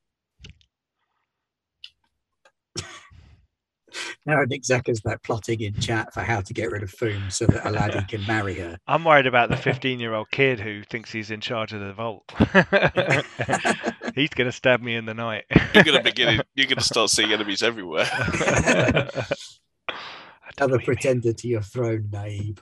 Now 4.27 4.43
Nick 4.44 4.62
Zekker's 4.62 5.01
that 5.02 5.23
plotting 5.23 5.60
in 5.60 5.74
chat 5.74 6.12
for 6.14 6.20
how 6.20 6.40
to 6.40 6.55
get 6.55 6.70
rid 6.70 6.82
of 6.82 6.93
Foom 6.93 7.31
so 7.32 7.47
that 7.47 7.66
Aladdin 7.66 8.05
can 8.09 8.27
marry 8.27 8.55
her. 8.55 8.78
I'm 8.86 9.05
worried 9.05 9.27
about 9.27 9.48
the 9.51 9.56
15 9.62 10.01
year 10.01 10.14
old 10.14 10.31
kid 10.31 10.60
who 10.60 10.82
thinks 10.82 11.10
he's 11.12 11.31
in 11.31 11.40
charge 11.40 11.73
of 11.73 11.81
the 11.81 11.93
vault. 11.93 12.24
he's 14.14 14.31
going 14.31 14.47
to 14.48 14.52
stab 14.52 14.81
me 14.81 14.94
in 14.94 15.06
the 15.06 15.14
night. 15.14 15.44
You're 15.74 15.85
gonna 15.85 16.02
begin. 16.02 16.43
You're 16.55 16.66
gonna 16.66 16.81
start 16.81 17.10
seeing 17.10 17.32
enemies 17.32 17.62
everywhere. 17.62 18.09
Another 20.59 20.78
Adore 20.78 20.78
me. 20.78 20.85
pretender 20.85 21.32
to 21.32 21.48
your 21.48 21.62
throne, 21.62 22.09
Naib. 22.10 22.59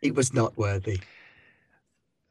He 0.00 0.10
was 0.10 0.32
not 0.32 0.56
worthy. 0.56 1.00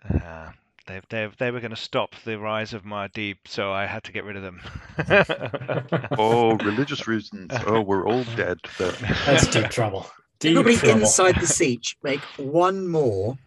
Uh, 0.07 0.51
they, 0.87 1.01
they, 1.09 1.29
they 1.39 1.51
were 1.51 1.59
going 1.59 1.71
to 1.71 1.77
stop 1.77 2.13
the 2.25 2.37
rise 2.37 2.73
of 2.73 2.83
my 2.85 3.07
deep, 3.09 3.47
so 3.47 3.71
I 3.71 3.85
had 3.85 4.03
to 4.03 4.11
get 4.11 4.23
rid 4.25 4.35
of 4.35 4.43
them. 4.43 4.61
Oh, 6.17 6.55
religious 6.57 7.07
reasons. 7.07 7.51
Oh, 7.65 7.81
we're 7.81 8.05
all 8.07 8.23
dead. 8.35 8.59
Then. 8.77 8.93
That's 9.25 9.47
deep 9.47 9.69
trouble. 9.69 10.09
Deep 10.39 10.57
Everybody 10.57 10.87
trouble. 10.87 11.01
inside 11.03 11.35
the 11.35 11.45
sietch 11.45 11.95
make 12.03 12.19
one 12.35 12.85
more 12.89 13.37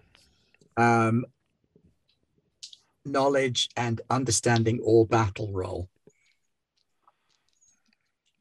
um, 0.78 1.26
knowledge 3.04 3.68
and 3.76 4.00
understanding 4.08 4.80
or 4.82 5.04
battle 5.06 5.52
roll. 5.52 5.90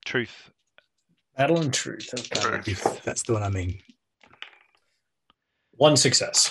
Truth. 0.05 0.51
Battle 1.35 1.59
and 1.59 1.73
truth. 1.73 2.09
Okay. 2.17 2.61
Truth. 2.61 3.03
That's 3.03 3.23
the 3.23 3.33
one 3.33 3.43
I 3.43 3.49
mean. 3.49 3.79
One 5.71 5.97
success. 5.97 6.49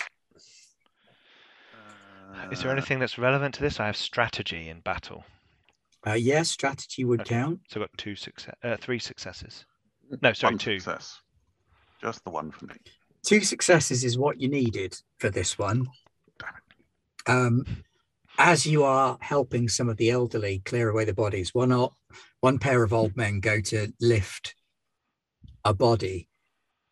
Is 2.52 2.62
there 2.62 2.70
anything 2.72 2.98
that's 2.98 3.18
relevant 3.18 3.54
to 3.56 3.60
this? 3.62 3.80
I 3.80 3.86
have 3.86 3.96
strategy 3.96 4.68
in 4.68 4.80
battle. 4.80 5.24
Uh, 6.06 6.12
yes, 6.12 6.50
strategy 6.50 7.04
would 7.04 7.20
Okay. 7.22 7.34
count. 7.36 7.60
So 7.68 7.80
I've 7.80 7.88
got 7.90 7.98
two 7.98 8.14
success, 8.14 8.54
uh, 8.62 8.76
three 8.76 8.98
successes. 8.98 9.64
No, 10.22 10.32
sorry, 10.32 10.52
one 10.54 10.58
two. 10.58 10.78
success. 10.78 11.20
Just 12.00 12.22
the 12.24 12.30
one 12.30 12.50
for 12.50 12.66
me. 12.66 12.74
Two 13.24 13.40
successes 13.40 14.04
is 14.04 14.18
what 14.18 14.40
you 14.40 14.48
needed 14.48 14.94
for 15.18 15.30
this 15.30 15.58
one. 15.58 15.88
Um, 17.26 17.64
as 18.36 18.66
you 18.66 18.84
are 18.84 19.16
helping 19.20 19.68
some 19.68 19.88
of 19.88 19.96
the 19.96 20.10
elderly 20.10 20.58
clear 20.66 20.90
away 20.90 21.06
the 21.06 21.14
bodies, 21.14 21.54
one 21.54 21.72
o- 21.72 21.94
one 22.40 22.58
pair 22.58 22.82
of 22.82 22.92
old 22.92 23.16
men 23.16 23.40
go 23.40 23.60
to 23.62 23.92
lift 24.00 24.54
a 25.64 25.72
body, 25.72 26.28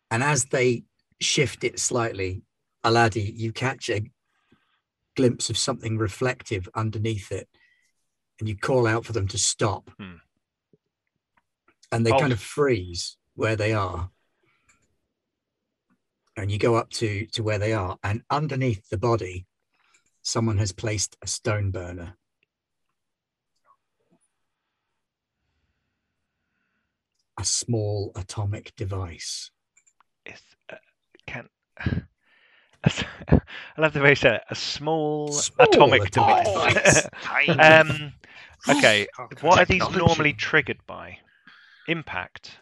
and 0.09 0.23
as 0.23 0.45
they 0.45 0.85
shift 1.21 1.63
it 1.63 1.77
slightly, 1.79 2.41
Aladi, 2.83 3.31
you 3.35 3.53
catch 3.53 3.89
a 3.91 4.01
glimpse 5.15 5.49
of 5.49 5.57
something 5.57 5.97
reflective 5.97 6.67
underneath 6.75 7.31
it, 7.31 7.47
and 8.39 8.49
you 8.49 8.57
call 8.57 8.87
out 8.87 9.05
for 9.05 9.13
them 9.13 9.27
to 9.29 9.37
stop, 9.37 9.89
Hmm. 9.97 10.15
and 11.91 12.05
they 12.05 12.09
Halt. 12.09 12.21
kind 12.21 12.33
of 12.33 12.39
freeze 12.41 13.17
where 13.35 13.55
they 13.55 13.73
are 13.73 14.11
and 16.35 16.51
you 16.51 16.57
go 16.57 16.75
up 16.75 16.89
to 16.89 17.25
to 17.27 17.43
where 17.43 17.59
they 17.59 17.73
are 17.73 17.97
and 18.03 18.23
underneath 18.29 18.89
the 18.89 18.97
body 18.97 19.45
someone 20.21 20.57
has 20.57 20.71
placed 20.71 21.15
a 21.21 21.27
stone 21.27 21.69
burner 21.71 22.17
a 27.39 27.43
small 27.45 28.11
atomic 28.15 28.75
device 28.75 29.51
Is, 30.25 30.41
uh, 30.71 30.75
can. 31.27 31.49
I 32.85 33.39
love 33.77 33.93
the 33.93 34.01
way 34.01 34.09
you 34.09 34.15
said 34.15 34.33
it. 34.35 34.41
A 34.49 34.55
small, 34.55 35.31
Small 35.31 35.67
atomic 35.67 36.03
atomic 36.05 36.45
device. 36.45 37.07
Tiny. 37.23 37.59
um, 37.59 38.13
okay. 38.69 39.07
What 39.41 39.59
are 39.59 39.65
these 39.65 39.87
normally 39.91 40.33
triggered 40.33 40.79
by? 40.85 41.17
Impact, 41.87 42.57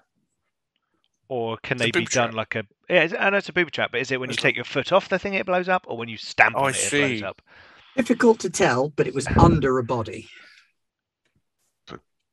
or 1.27 1.57
can 1.57 1.77
It's 1.77 1.85
they 1.85 1.91
be 1.91 2.06
done 2.06 2.30
trap. 2.30 2.34
like 2.34 2.56
a? 2.56 2.64
Yeah, 2.89 3.03
is- 3.03 3.15
I 3.19 3.30
know 3.30 3.38
it's 3.38 3.49
a 3.49 3.53
booby 3.53 3.72
trap, 3.72 3.91
but 3.91 4.02
is 4.02 4.11
it 4.11 4.19
when 4.19 4.30
you 4.30 4.34
It's 4.34 4.41
take 4.41 4.56
your 4.56 4.65
foot 4.65 4.91
off 4.91 5.10
the 5.10 5.19
thing 5.19 5.35
it 5.35 5.45
blows 5.45 5.69
up, 5.69 5.85
or 5.88 5.98
when 5.98 6.10
you 6.10 6.18
stamp 6.18 6.56
Oh, 6.57 6.61
on 6.61 6.65
I 6.65 6.69
it 6.69 6.76
it 6.77 6.91
blows 6.91 7.19
see. 7.19 7.23
up? 7.23 7.41
difficult 7.98 8.39
to 8.39 8.49
tell 8.49 8.88
but 8.95 9.06
it 9.06 9.14
was 9.14 9.27
under 9.38 9.77
a 9.77 9.84
body 9.84 10.27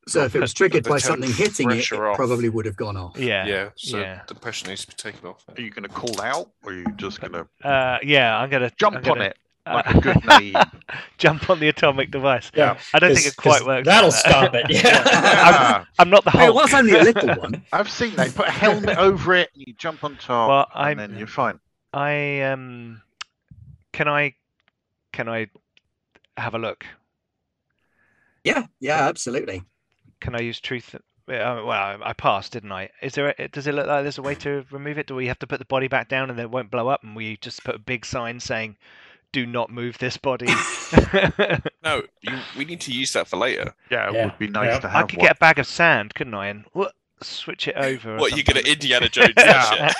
so 0.09 0.23
if 0.25 0.35
it 0.35 0.39
was 0.41 0.53
triggered 0.53 0.83
by 0.83 0.97
something 0.97 1.31
hitting 1.31 1.69
it, 1.71 1.91
it 1.91 1.99
off. 1.99 2.15
probably 2.15 2.49
would 2.49 2.65
have 2.65 2.75
gone 2.75 2.97
off 2.97 3.17
Yeah. 3.17 3.45
Yeah. 3.45 3.69
So 3.75 3.99
yeah. 3.99 4.21
the 4.27 4.35
pressure 4.35 4.67
needs 4.67 4.81
to 4.85 4.87
be 4.87 4.93
taken 4.95 5.27
off. 5.27 5.43
Are 5.55 5.61
you 5.61 5.69
going 5.69 5.83
to 5.83 5.89
call 5.89 6.19
out, 6.21 6.49
or 6.63 6.71
are 6.71 6.75
you 6.75 6.85
just 6.97 7.21
going 7.21 7.33
to 7.33 7.47
Uh, 7.67 7.97
yeah, 8.03 8.37
I'm 8.37 8.49
gonna 8.49 8.71
jump 8.77 8.95
I'm 8.97 9.03
on 9.03 9.17
gonna, 9.17 9.23
it 9.25 9.37
uh, 9.65 9.73
like 9.85 9.95
a 9.95 9.99
good 10.01 10.15
Naib? 10.25 10.71
jump 11.17 11.49
on 11.49 11.59
the 11.59 11.67
atomic 11.69 12.11
device. 12.11 12.51
Yeah. 12.55 12.77
I 12.93 12.99
don't 12.99 13.13
think 13.13 13.27
it 13.27 13.35
quite 13.35 13.63
works. 13.65 13.85
That'll 13.85 14.09
like 14.09 14.23
that. 14.23 14.29
stop 14.31 14.55
it. 14.55 14.65
Yeah. 14.69 15.03
Yeah, 15.05 15.85
I'm 15.99 16.09
not 16.09 16.23
the 16.23 16.31
Hey, 16.31 16.39
it 16.47 16.53
Hulk. 16.53 16.55
was 16.55 16.73
only 16.73 16.93
a 16.93 17.03
little 17.03 17.29
one 17.35 17.63
I've 17.73 17.89
seen 17.91 18.15
that. 18.15 18.27
You 18.27 18.33
put 18.33 18.47
a 18.47 18.51
helmet 18.51 18.97
over 18.97 19.35
it, 19.35 19.49
and 19.53 19.63
you 19.67 19.73
jump 19.73 20.03
on 20.03 20.15
top, 20.17 20.49
Well, 20.49 20.67
I'm- 20.73 20.97
then 20.97 21.17
you're 21.17 21.27
fine. 21.27 21.59
I 21.93 22.41
um, 22.41 23.01
can 23.93 24.07
I, 24.07 24.33
can 25.13 25.27
I 25.29 25.47
have 26.37 26.55
a 26.55 26.59
look? 26.59 26.85
yeah 28.45 28.65
yeah 28.79 29.07
absolutely 29.09 29.61
Can 30.21 30.35
I 30.35 30.39
use 30.41 30.59
truth? 30.59 30.95
Uh, 30.95 30.99
well, 31.27 31.69
I 31.71 31.97
I 32.01 32.13
passed, 32.13 32.53
didn't 32.53 32.71
I? 32.71 32.89
Is 33.01 33.13
there? 33.13 33.35
A, 33.37 33.47
does 33.49 33.67
it 33.67 33.73
look 33.75 33.87
like 33.87 34.03
there's 34.03 34.17
a 34.17 34.21
way 34.23 34.35
to 34.35 34.65
remove 34.71 34.97
it? 34.97 35.07
Do 35.07 35.15
we 35.15 35.27
have 35.27 35.39
to 35.39 35.47
put 35.47 35.59
the 35.59 35.65
body 35.65 35.87
back 35.87 36.09
down 36.09 36.29
and 36.29 36.37
then 36.39 36.45
it 36.45 36.51
won't 36.51 36.71
blow 36.71 36.87
up? 36.87 37.03
And 37.03 37.15
we 37.15 37.37
just 37.37 37.63
put 37.63 37.75
a 37.75 37.79
big 37.79 38.05
sign 38.05 38.39
saying, 38.39 38.77
"Do 39.31 39.45
not 39.45 39.69
move 39.69 39.97
this 39.99 40.17
body." 40.17 40.47
No, 41.83 42.01
you, 42.21 42.33
we 42.57 42.65
need 42.65 42.81
to 42.81 42.91
use 42.91 43.13
that 43.13 43.27
for 43.27 43.37
later. 43.37 43.73
Yeah, 43.89 44.09
it 44.09 44.13
Yeah, 44.13 44.25
would 44.25 44.37
be 44.37 44.47
nice 44.47 44.73
yeah. 44.73 44.79
to 44.79 44.89
have. 44.89 45.03
I 45.05 45.07
could 45.07 45.17
one. 45.19 45.27
get 45.27 45.37
a 45.37 45.39
bag 45.39 45.59
of 45.59 45.65
sand, 45.67 46.13
couldn't 46.13 46.33
I? 46.33 46.47
And 46.47 46.65
what? 46.73 46.93
Switch 47.21 47.67
it 47.67 47.75
over. 47.75 48.15
or 48.15 48.19
What 48.19 48.31
you're 48.35 48.43
gonna. 48.43 48.61
Indiana 48.61 49.09
Jones? 49.09 49.33
Yeah. 49.37 49.93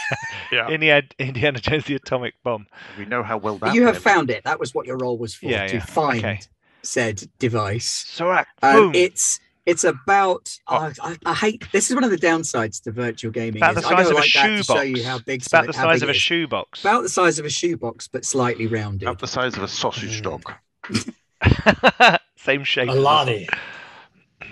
Yeah, 0.51 0.67
Indiana, 0.69 1.07
Indiana 1.19 1.59
Jones, 1.59 1.85
the 1.85 1.95
atomic 1.95 2.33
bomb. 2.43 2.65
we 2.97 3.05
know 3.05 3.23
how 3.23 3.37
well 3.37 3.57
that. 3.59 3.73
you 3.75 3.83
have 3.85 3.95
went. 3.95 4.03
found 4.03 4.29
it 4.31 4.43
that 4.45 4.59
was 4.59 4.73
what 4.73 4.87
your 4.87 4.97
role 4.97 5.17
was 5.17 5.35
for 5.35 5.45
Yeah, 5.45 5.67
to 5.67 5.75
yeah. 5.75 5.85
find 5.85 6.19
Okay. 6.19 6.39
said 6.81 7.23
device 7.39 8.05
Sorak, 8.09 8.45
Um, 8.61 8.91
boom. 8.91 8.95
it's 8.95 9.39
it's 9.69 9.83
about. 9.83 10.53
Oh. 10.67 10.91
I, 11.01 11.11
I, 11.11 11.17
I 11.25 11.33
hate. 11.33 11.67
This 11.71 11.89
is 11.89 11.95
one 11.95 12.03
of 12.03 12.09
the 12.11 12.17
downsides 12.17 12.81
to 12.83 12.91
virtual 12.91 13.31
gaming. 13.31 13.57
About 13.61 13.77
is 13.77 13.83
the 13.83 13.87
I 13.89 13.91
size 13.91 14.03
go 14.05 14.09
of 14.11 14.15
a 14.17 14.19
like 14.19 14.23
that 14.33 14.41
to 14.41 14.57
show 14.57 14.61
shoebox. 14.63 14.87
you 14.99 15.03
how 15.03 15.19
big. 15.19 15.39
It's 15.41 15.47
about 15.47 15.67
the 15.67 15.73
size 15.73 16.01
of 16.01 16.09
a 16.09 16.13
shoebox. 16.13 16.81
About 16.81 17.01
the 17.03 17.09
size 17.09 17.39
of 17.39 17.45
a 17.45 17.49
shoebox, 17.49 18.07
but 18.07 18.25
slightly 18.25 18.67
rounded. 18.67 19.03
About 19.07 19.19
the 19.19 19.27
size 19.27 19.55
of 19.57 19.63
a 19.63 19.67
sausage 19.67 20.21
Mm. 20.21 20.23
dog. 20.23 22.17
Same 22.37 22.63
shape. 22.63 22.89
as- 22.89 22.95
Alani, 22.95 23.47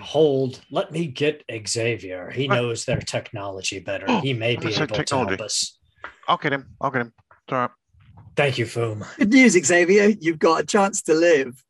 hold. 0.00 0.60
Let 0.70 0.92
me 0.92 1.06
get 1.06 1.42
Xavier. 1.66 2.30
He 2.30 2.46
What? 2.48 2.54
knows 2.56 2.84
their 2.84 2.98
technology 3.00 3.78
better. 3.80 4.06
Oh, 4.08 4.20
He 4.20 4.32
may 4.32 4.56
be 4.56 4.62
gonna 4.62 4.74
say 4.74 4.82
able 4.84 5.04
to 5.04 5.16
help 5.16 5.40
us. 5.40 5.78
I'll 6.28 6.36
get 6.36 6.52
him. 6.52 6.66
I'll 6.80 6.90
get 6.90 7.02
him. 7.02 7.12
It's 7.44 7.52
all 7.52 7.58
right. 7.58 7.70
Thank 8.36 8.58
you, 8.58 8.66
Foom. 8.66 9.04
Good 9.18 9.30
news, 9.30 9.52
Xavier. 9.66 10.08
You've 10.20 10.38
got 10.38 10.60
a 10.60 10.66
chance 10.66 11.02
to 11.02 11.14
live. 11.14 11.64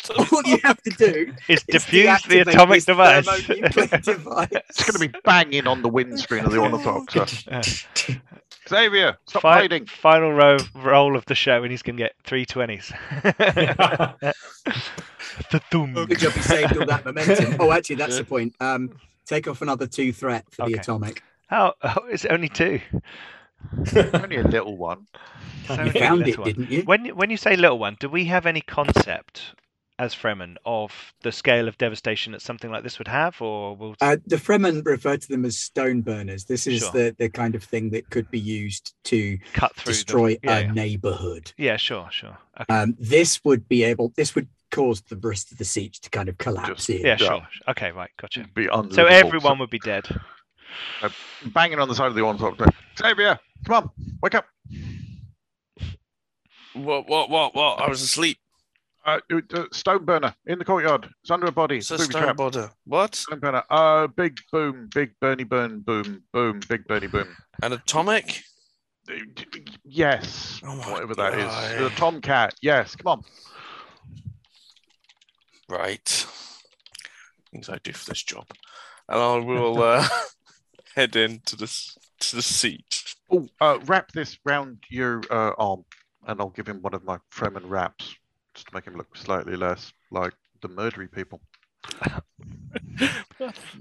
So 0.00 0.14
all 0.32 0.42
you 0.44 0.58
have 0.64 0.80
to 0.82 0.90
do 0.90 1.32
Is 1.48 1.64
is 1.68 1.84
diffuse 1.84 2.22
the 2.24 2.40
atomic 2.40 2.76
this 2.78 2.84
device. 2.86 3.24
device. 3.46 4.48
It's 4.52 4.84
going 4.84 4.94
to 4.94 4.98
be 5.12 5.18
banging 5.24 5.66
on 5.66 5.82
the 5.82 5.88
windscreen 5.88 6.44
of 6.44 6.50
the 6.52 6.58
ornithopter. 6.58 7.26
Xavier, 8.68 9.16
stop 9.26 9.42
Fi- 9.42 9.54
hiding. 9.54 9.86
Final 9.86 10.32
row 10.32 10.56
roll 10.74 11.16
of 11.16 11.24
the 11.26 11.34
show, 11.34 11.62
and 11.62 11.70
he's 11.70 11.82
going 11.82 11.96
to 11.96 12.02
get 12.02 12.14
three 12.24 12.46
twenties. 12.46 12.92
the 13.22 14.34
thumb. 15.70 15.94
Good 15.94 16.18
job 16.18 16.32
you 16.36 16.42
saved 16.42 16.76
all 16.76 16.86
that 16.86 17.04
momentum. 17.04 17.56
Oh, 17.60 17.72
actually, 17.72 17.96
that's 17.96 18.16
the 18.18 18.24
point. 18.24 18.54
Um, 18.60 18.98
take 19.26 19.46
off 19.48 19.62
another 19.62 19.86
two 19.86 20.12
threat 20.12 20.44
for 20.50 20.66
the 20.66 20.74
atomic. 20.74 21.22
How? 21.48 21.74
Oh, 21.82 22.06
it's 22.10 22.24
only 22.24 22.48
two. 22.48 22.80
Only 24.14 24.36
a 24.36 24.42
little 24.44 24.76
one. 24.76 25.06
So 25.66 25.80
You 25.82 25.92
found 25.92 26.26
it, 26.26 26.38
one. 26.38 26.46
didn't 26.48 26.70
you? 26.70 26.82
When 26.82 27.06
when 27.16 27.30
you 27.30 27.36
say 27.36 27.56
little 27.56 27.78
one, 27.78 27.96
do 28.00 28.08
we 28.08 28.24
have 28.26 28.46
any 28.46 28.60
concept 28.60 29.54
as 30.02 30.12
Fremen 30.16 30.56
of 30.66 30.92
the 31.22 31.30
scale 31.30 31.68
of 31.68 31.78
devastation 31.78 32.32
that 32.32 32.42
something 32.42 32.72
like 32.72 32.82
this 32.82 32.98
would 32.98 33.06
have, 33.06 33.40
or 33.40 33.76
will? 33.76 33.94
Uh, 34.00 34.16
the 34.26 34.34
Fremen 34.36 34.84
refer 34.84 35.16
to 35.16 35.28
them 35.28 35.44
as 35.44 35.56
stone 35.56 36.00
burners. 36.00 36.44
This 36.44 36.66
is 36.66 36.80
Sure. 36.80 36.90
the, 36.90 37.16
the 37.18 37.28
kind 37.28 37.54
of 37.54 37.62
thing 37.62 37.90
that 37.90 38.10
could 38.10 38.28
be 38.30 38.40
used 38.40 38.94
to 39.04 39.38
cut 39.52 39.74
through 39.76 39.92
destroy 39.92 40.30
the, 40.34 40.40
yeah, 40.42 40.58
a 40.58 40.62
yeah. 40.62 40.72
neighborhood. 40.72 41.52
yeah, 41.56 41.76
sure, 41.76 42.08
sure. 42.10 42.36
Okay. 42.60 42.74
Um, 42.74 42.96
this 42.98 43.40
would 43.44 43.68
be 43.68 43.84
able. 43.84 44.12
This 44.16 44.34
would 44.34 44.48
cause 44.72 45.02
the 45.02 45.16
rest 45.16 45.52
of 45.52 45.58
the 45.58 45.64
sietch 45.64 46.00
to 46.00 46.10
kind 46.10 46.28
of 46.28 46.36
collapse 46.38 46.86
Just- 46.86 46.86
here. 46.88 47.00
yeah, 47.06 47.16
yeah. 47.20 47.26
sure. 47.28 47.46
Okay, 47.68 47.92
right, 47.92 48.10
gotcha. 48.20 48.40
It'd 48.40 48.54
be. 48.54 48.68
So 48.90 49.06
everyone 49.06 49.60
would 49.60 49.70
be 49.70 49.78
dead. 49.78 50.06
So, 51.00 51.10
banging 51.46 51.78
on 51.78 51.86
the 51.88 51.94
side 51.94 52.08
of 52.08 52.14
the 52.16 52.22
ornithopter. 52.22 52.66
Xavier, 52.98 53.38
come 53.66 53.74
on, 53.76 53.90
wake 54.20 54.34
up. 54.34 54.46
What? 56.74 57.06
What? 57.08 57.30
What? 57.30 57.54
What? 57.54 57.80
I 57.80 57.88
was 57.88 58.02
asleep. 58.02 58.38
Uh, 59.04 59.18
uh, 59.54 59.64
stone 59.72 60.04
burner 60.04 60.34
in 60.46 60.58
the 60.58 60.64
courtyard. 60.64 61.08
It's 61.22 61.30
under 61.30 61.46
a 61.46 61.52
body. 61.52 61.78
It's 61.78 61.90
a 61.90 61.98
stone 61.98 62.22
trap. 62.22 62.36
border. 62.36 62.70
What? 62.84 63.14
Stone 63.14 63.40
burner. 63.40 63.62
Uh, 63.68 64.06
big 64.06 64.38
boom, 64.52 64.88
big 64.94 65.12
Bernie 65.20 65.44
burn, 65.44 65.80
boom, 65.80 66.22
boom, 66.32 66.60
big 66.68 66.86
Bernie 66.86 67.08
boom. 67.08 67.36
An 67.62 67.72
atomic? 67.72 68.42
Yes, 69.84 70.60
Oh 70.64 70.76
whatever 70.90 71.14
that 71.16 71.34
is. 71.34 71.78
The 71.78 71.90
tomcat. 71.96 72.54
Yes, 72.62 72.94
come 72.94 73.08
on. 73.08 73.22
Right. 75.68 76.26
Things 77.50 77.68
I 77.68 77.78
do 77.82 77.92
for 77.92 78.10
this 78.10 78.22
job. 78.22 78.46
And 79.08 79.20
I 79.20 79.38
will 79.38 79.82
uh, 79.82 80.06
head 80.94 81.16
into 81.16 81.56
the 81.56 81.66
to 82.20 82.36
the 82.36 82.42
seat. 82.42 83.16
Oh, 83.30 83.48
uh, 83.60 83.78
wrap 83.86 84.12
this 84.12 84.38
round 84.44 84.84
your 84.88 85.22
uh, 85.30 85.52
arm, 85.58 85.84
and 86.26 86.40
I'll 86.40 86.50
give 86.50 86.68
him 86.68 86.82
one 86.82 86.94
of 86.94 87.04
my 87.04 87.18
Fremen 87.32 87.68
wraps, 87.68 88.14
just 88.54 88.68
to 88.68 88.74
make 88.74 88.84
him 88.84 88.96
look 88.96 89.16
slightly 89.16 89.56
less 89.56 89.92
like 90.10 90.34
the 90.60 90.68
murdery 90.68 91.10
people. 91.10 91.40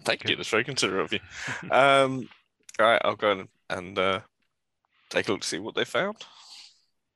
Thank 0.04 0.28
you. 0.28 0.36
That's 0.36 0.50
very 0.50 0.64
considerate 0.64 1.06
of 1.06 1.14
you. 1.14 1.20
Um, 1.70 2.30
all 2.80 2.86
right, 2.88 3.02
I'll 3.04 3.16
go 3.16 3.32
and, 3.32 3.48
and 3.70 4.00
uh, 4.00 4.20
take 5.10 5.28
a 5.28 5.32
look 5.32 5.42
to 5.42 5.48
see 5.48 5.60
what 5.60 5.76
they 5.76 5.86
found. 5.86 6.18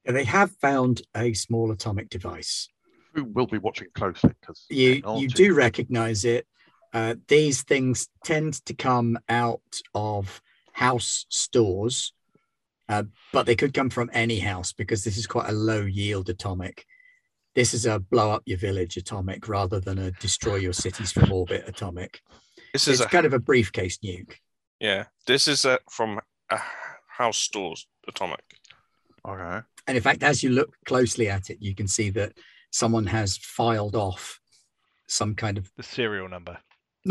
They 0.05 0.23
have 0.25 0.51
found 0.57 1.01
a 1.15 1.33
small 1.33 1.71
atomic 1.71 2.09
device. 2.09 2.69
Who 3.13 3.23
will 3.23 3.47
be 3.47 3.57
watching 3.57 3.87
closely 3.95 4.31
because 4.39 4.65
You 4.69 5.01
you 5.15 5.27
do 5.27 5.53
recognize 5.53 6.25
it. 6.25 6.45
Uh, 6.93 7.15
these 7.27 7.63
things 7.63 8.07
tend 8.23 8.65
to 8.65 8.73
come 8.73 9.17
out 9.27 9.81
of 9.93 10.41
house 10.73 11.25
stores, 11.29 12.13
uh, 12.87 13.03
but 13.33 13.45
they 13.45 13.55
could 13.55 13.73
come 13.73 13.89
from 13.89 14.09
any 14.13 14.39
house 14.39 14.73
because 14.73 15.03
this 15.03 15.17
is 15.17 15.27
quite 15.27 15.49
a 15.49 15.53
low 15.53 15.81
yield 15.81 16.29
atomic. 16.29 16.85
This 17.55 17.73
is 17.73 17.85
a 17.85 17.99
blow 17.99 18.31
up 18.31 18.43
your 18.45 18.57
village 18.57 18.97
atomic 18.97 19.47
rather 19.47 19.79
than 19.79 19.97
a 19.97 20.11
destroy 20.11 20.55
your 20.55 20.73
cities 20.73 21.11
from 21.11 21.31
orbit 21.31 21.63
atomic. 21.67 22.21
This 22.73 22.87
is 22.87 22.99
It's 22.99 23.07
a 23.07 23.09
kind 23.09 23.25
of 23.25 23.33
a 23.33 23.39
briefcase 23.39 23.97
nuke. 23.99 24.33
yeah. 24.79 25.05
This 25.25 25.47
is 25.47 25.63
a, 25.65 25.79
from 25.89 26.19
a 26.49 26.59
house 27.07 27.37
stores 27.37 27.87
atomic. 28.07 28.43
Okay. 29.27 29.61
And 29.87 29.95
in 29.97 30.03
fact, 30.03 30.21
as 30.23 30.43
you 30.43 30.49
look 30.49 30.75
closely 30.85 31.29
at 31.29 31.49
it, 31.49 31.57
you 31.61 31.73
can 31.73 31.87
see 31.87 32.09
that 32.11 32.33
someone 32.71 33.05
has 33.05 33.37
filed 33.37 33.95
off 33.95 34.39
some 35.07 35.33
kind 35.35 35.57
of 35.57 35.71
The 35.77 35.83
serial 35.83 36.27
number. 36.27 36.57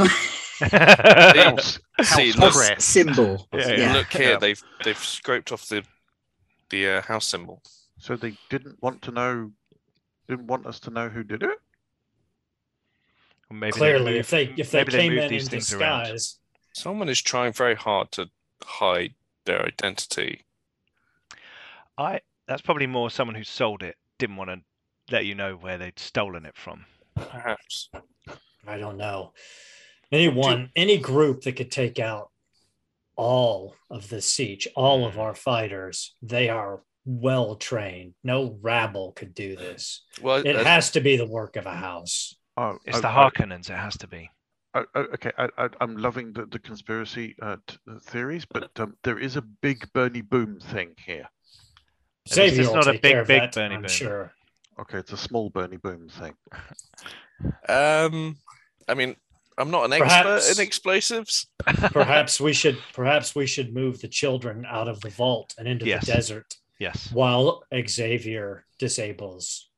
House, 0.61 1.79
See, 2.03 2.31
house 2.33 2.39
look- 2.71 2.81
symbol. 2.81 3.49
Yeah, 3.53 3.71
Yeah. 3.77 3.93
Look 3.95 4.13
here, 4.13 4.31
Yeah. 4.33 4.39
they've 4.39 4.63
they've 4.85 4.99
scraped 4.99 5.51
off 5.53 5.67
the 5.69 5.83
the 6.71 6.89
uh, 6.99 7.03
house 7.03 7.27
symbol. 7.27 7.63
So 7.99 8.17
they 8.17 8.37
didn't 8.51 8.81
want 8.83 9.03
to 9.03 9.11
know, 9.13 9.53
didn't 10.29 10.47
want 10.47 10.67
us 10.67 10.81
to 10.81 10.91
know 10.91 11.09
who 11.09 11.23
did 11.23 11.43
it. 11.43 11.59
Or 13.51 13.57
maybe 13.57 13.73
they 13.73 13.79
Clearly, 13.79 14.05
moved- 14.05 14.17
if 14.17 14.31
they 14.31 14.55
if 14.57 14.71
they 14.71 14.79
maybe 14.79 14.91
they 14.93 14.99
came 14.99 15.13
in 15.13 15.33
in 15.33 15.47
things 15.47 15.73
around. 15.73 16.13
disguise, 16.13 16.39
Someone 16.73 17.09
is 17.09 17.23
trying 17.23 17.53
very 17.53 17.77
hard 17.77 18.11
to 18.13 18.29
hide 18.65 19.15
their 19.45 19.65
identity. 19.65 20.45
I 21.97 22.21
that's 22.47 22.63
probably 22.63 22.87
more 22.87 23.11
someone 23.11 23.37
who 23.37 23.45
sold 23.45 23.83
it 23.83 23.97
didn't 24.19 24.37
want 24.37 24.51
to 24.51 24.61
let 25.11 25.27
you 25.27 25.35
know 25.35 25.55
where 25.57 25.79
they'd 25.79 25.99
stolen 25.99 26.47
it 26.47 26.57
from. 26.57 26.85
Perhaps. 27.15 27.91
I 28.67 28.79
don't 28.79 28.97
know. 28.97 29.33
Anyone, 30.11 30.71
any 30.77 30.99
group 30.99 31.43
that 31.43 31.57
could 31.57 31.71
take 31.71 31.99
out 31.99 32.31
all 33.17 33.75
of 33.91 34.09
the 34.09 34.17
sietch, 34.17 34.67
all 34.75 35.07
of 35.07 35.15
mm. 35.15 35.19
our 35.19 35.35
fighters, 35.35 36.15
they 36.23 36.49
are 36.49 36.83
well 37.05 37.57
trained. 37.57 38.15
No 38.25 38.59
rabble 38.63 39.13
could 39.13 39.35
do 39.35 39.57
this. 39.57 40.05
Well, 40.23 40.37
It 40.45 40.57
uh, 40.57 40.65
has 40.65 40.91
to 40.93 41.01
be 41.01 41.17
the 41.17 41.27
work 41.27 41.57
of 41.57 41.67
a 41.67 41.75
house. 41.75 42.35
Oh, 42.57 42.79
It's 42.85 42.99
oh, 42.99 43.01
the 43.01 43.09
oh, 43.09 43.31
Harkonnens. 43.31 43.69
It 43.71 43.77
has 43.77 43.97
to 43.99 44.07
be. 44.09 44.31
oh, 44.75 44.85
okay, 44.95 45.31
I, 45.39 45.49
I, 45.59 45.69
I'm 45.81 45.97
loving 45.97 46.33
the, 46.33 46.47
the 46.47 46.59
conspiracy 46.59 47.37
uh, 47.43 47.57
t- 47.67 47.77
uh, 47.91 47.99
theories, 48.05 48.45
but 48.45 48.71
um, 48.81 48.97
there 49.05 49.19
is 49.19 49.37
a 49.37 49.43
big 49.43 49.87
Bernie 49.93 50.21
Boom 50.23 50.59
thing 50.61 50.95
here. 51.05 51.29
At 52.27 52.35
Xavier 52.35 52.63
it's 52.63 52.73
not 52.73 52.87
a 52.89 52.93
big, 52.93 53.27
big 53.27 53.41
that, 53.41 53.55
Bernie 53.55 53.75
I'm 53.75 53.83
Boom. 53.83 53.89
sure. 53.91 54.33
Okay, 54.81 54.99
it's 54.99 55.13
a 55.13 55.17
small 55.17 55.51
Bernie 55.51 55.77
Boom 55.77 56.09
thing. 56.09 56.35
um, 57.69 58.37
I 58.89 58.95
mean, 58.95 59.15
I'm 59.59 59.71
not 59.71 59.85
an 59.85 59.99
Perhaps- 59.99 60.49
expert 60.49 60.61
in 60.61 60.67
explosives. 60.67 61.47
Perhaps 61.65 62.41
we 62.41 62.53
should 62.53 62.79
perhaps 62.93 63.35
we 63.35 63.47
should 63.47 63.73
move 63.73 64.01
the 64.01 64.09
children 64.09 64.65
out 64.69 64.89
of 64.89 65.01
the 65.01 65.11
vault 65.11 65.55
and 65.59 65.69
into 65.69 65.87
Yes. 65.87 66.07
the 66.07 66.13
desert 66.13 66.55
Yes. 66.79 67.11
while 67.13 67.63
Xavier 67.89 68.67
disables 68.79 69.71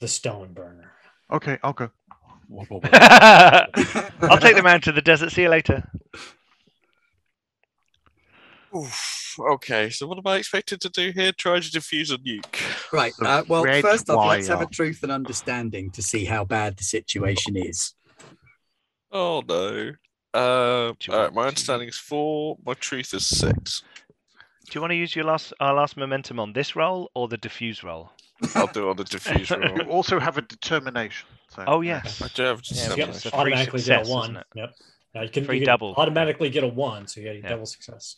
the 0.00 0.08
stone 0.08 0.52
burner. 0.52 0.92
Okay, 1.32 1.58
I'll 1.62 1.72
go. 1.72 1.90
I'll 2.92 4.38
take 4.38 4.56
them 4.56 4.66
out 4.66 4.82
to 4.84 4.92
the 4.92 5.02
desert. 5.02 5.30
See 5.30 5.42
you 5.42 5.48
later. 5.48 5.88
Oof, 8.76 9.34
okay, 9.52 9.90
so 9.90 10.06
what 10.06 10.18
am 10.18 10.26
I 10.26 10.36
expected 10.36 10.80
to 10.82 10.88
do 10.88 11.10
here? 11.10 11.32
Try 11.32 11.58
to 11.60 11.70
defuse 11.70 12.12
a 12.12 12.18
nuke. 12.18 12.92
Right. 12.92 13.12
Uh, 13.20 13.42
well, 13.48 13.64
red 13.64 13.82
first 13.82 14.08
off, 14.10 14.28
let's 14.28 14.48
have 14.48 14.60
a 14.60 14.66
truth 14.66 15.02
and 15.02 15.10
understanding 15.10 15.90
to 15.92 16.02
see 16.02 16.24
how 16.24 16.44
bad 16.44 16.76
the 16.76 16.84
situation 16.84 17.56
is. 17.56 17.94
Oh 19.10 19.42
no. 19.48 19.92
Uh, 20.32 20.92
all 21.08 21.18
right, 21.18 21.34
my 21.34 21.48
understanding 21.48 21.88
is 21.88 21.98
four. 21.98 22.58
My 22.64 22.74
truth 22.74 23.12
is 23.12 23.26
six. 23.26 23.82
Do 24.66 24.72
you 24.76 24.80
want 24.80 24.90
to 24.92 24.96
use 24.96 25.16
your 25.16 25.24
last 25.24 25.52
our 25.60 25.74
last 25.74 25.96
momentum 25.96 26.38
on 26.38 26.52
this 26.52 26.76
roll 26.76 27.10
or 27.14 27.28
the 27.28 27.36
diffuse 27.36 27.82
roll? 27.82 28.12
I'll 28.54 28.66
do 28.68 28.86
it 28.86 28.90
on 28.90 28.96
the 28.96 29.04
diffuse 29.04 29.50
roll. 29.50 29.76
You 29.78 29.82
also 29.90 30.18
have 30.20 30.38
a 30.38 30.42
determination. 30.42 31.28
So 31.48 31.64
Oh 31.66 31.80
yes. 31.80 32.22
I 32.22 32.28
do 32.34 32.42
have 32.44 32.62
Yeah. 32.64 32.94
Yep, 32.94 33.08
it's 33.08 33.26
automatically 33.32 33.80
success, 33.80 34.06
get 34.06 34.12
a 34.12 34.14
one. 34.14 34.42
Yep. 34.54 34.74
Yeah, 35.14 35.22
you 35.22 35.28
can, 35.28 35.44
Free 35.44 35.56
you 35.56 35.60
can 35.62 35.66
double. 35.66 35.94
automatically 35.96 36.50
get 36.50 36.62
a 36.62 36.68
one, 36.68 37.06
so 37.08 37.20
you 37.20 37.26
get 37.26 37.36
a 37.36 37.38
Yeah. 37.40 37.48
double 37.48 37.66
success. 37.66 38.16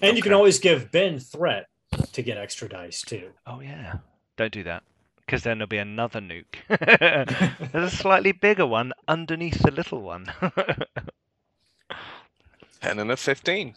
And 0.00 0.16
you 0.16 0.22
can 0.22 0.32
always 0.32 0.60
give 0.60 0.92
Ben 0.92 1.18
threat 1.18 1.66
to 2.12 2.22
get 2.22 2.38
extra 2.38 2.68
dice 2.68 3.02
too. 3.02 3.30
Oh 3.46 3.60
yeah. 3.60 3.94
Don't 4.36 4.52
do 4.52 4.62
that. 4.64 4.84
Because 5.26 5.42
then 5.42 5.58
there'll 5.58 5.66
be 5.68 5.78
another 5.78 6.20
nuke. 6.20 6.56
There's 7.72 7.92
a 7.92 7.96
slightly 7.96 8.32
bigger 8.32 8.66
one 8.66 8.92
underneath 9.08 9.58
the 9.62 9.70
little 9.72 10.00
one. 10.00 10.26
Ten 12.80 12.98
and 13.00 13.10
a 13.10 13.16
fifteen. 13.16 13.74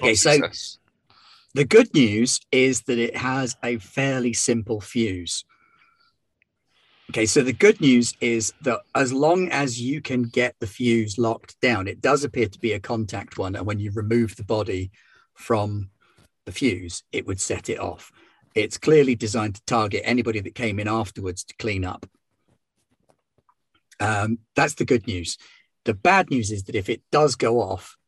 Okay, 0.00 0.14
so- 0.14 0.32
success. 0.32 0.78
The 1.54 1.64
good 1.66 1.92
news 1.92 2.40
is 2.50 2.82
that 2.82 2.98
it 2.98 3.14
has 3.14 3.56
a 3.62 3.76
fairly 3.76 4.32
simple 4.32 4.80
fuse. 4.80 5.44
Okay, 7.10 7.26
so 7.26 7.42
the 7.42 7.52
good 7.52 7.78
news 7.78 8.14
is 8.22 8.54
that 8.62 8.80
as 8.94 9.12
long 9.12 9.50
as 9.50 9.78
you 9.78 10.00
can 10.00 10.22
get 10.22 10.54
the 10.60 10.66
fuse 10.66 11.18
locked 11.18 11.60
down, 11.60 11.88
it 11.88 12.00
does 12.00 12.24
appear 12.24 12.48
to 12.48 12.58
be 12.58 12.72
a 12.72 12.80
contact 12.80 13.36
one. 13.36 13.54
And 13.54 13.66
when 13.66 13.78
you 13.78 13.90
remove 13.92 14.34
the 14.36 14.44
body 14.44 14.92
from 15.34 15.90
the 16.46 16.52
fuse, 16.52 17.02
it 17.12 17.26
would 17.26 17.38
set 17.38 17.68
it 17.68 17.78
off. 17.78 18.10
It's 18.54 18.78
clearly 18.78 19.14
designed 19.14 19.56
to 19.56 19.64
target 19.66 20.02
anybody 20.06 20.40
that 20.40 20.54
came 20.54 20.78
in 20.78 20.88
afterwards 20.88 21.44
to 21.44 21.54
clean 21.58 21.84
up. 21.84 22.06
Um, 24.00 24.38
that's 24.56 24.74
the 24.74 24.86
good 24.86 25.06
news. 25.06 25.36
The 25.84 25.94
bad 25.94 26.30
news 26.30 26.50
is 26.50 26.64
that 26.64 26.76
if 26.76 26.88
it 26.88 27.02
does 27.12 27.36
go 27.36 27.60
off, 27.60 27.98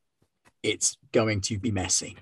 it's 0.65 0.97
going 1.13 1.41
to 1.43 1.59
be 1.59 1.71
messy. 1.71 2.17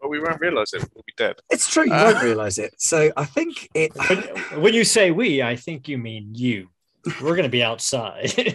Well, 0.00 0.10
we 0.10 0.20
won't 0.20 0.40
realise 0.40 0.74
it. 0.74 0.82
We'll 0.94 1.04
be 1.06 1.14
dead. 1.16 1.36
It's 1.50 1.68
true, 1.72 1.86
you 1.86 1.92
Uh, 1.92 2.12
won't 2.12 2.22
realize 2.24 2.58
it. 2.58 2.74
So 2.78 3.10
I 3.16 3.24
think 3.24 3.68
it. 3.74 3.92
When, 4.08 4.62
when 4.62 4.74
you 4.74 4.84
say 4.84 5.10
we, 5.10 5.42
I 5.42 5.56
think 5.56 5.88
you 5.88 5.96
mean 5.98 6.34
you. 6.34 6.68
We're 7.22 7.36
going 7.36 7.44
to 7.44 7.48
be 7.48 7.62
outside. 7.62 8.32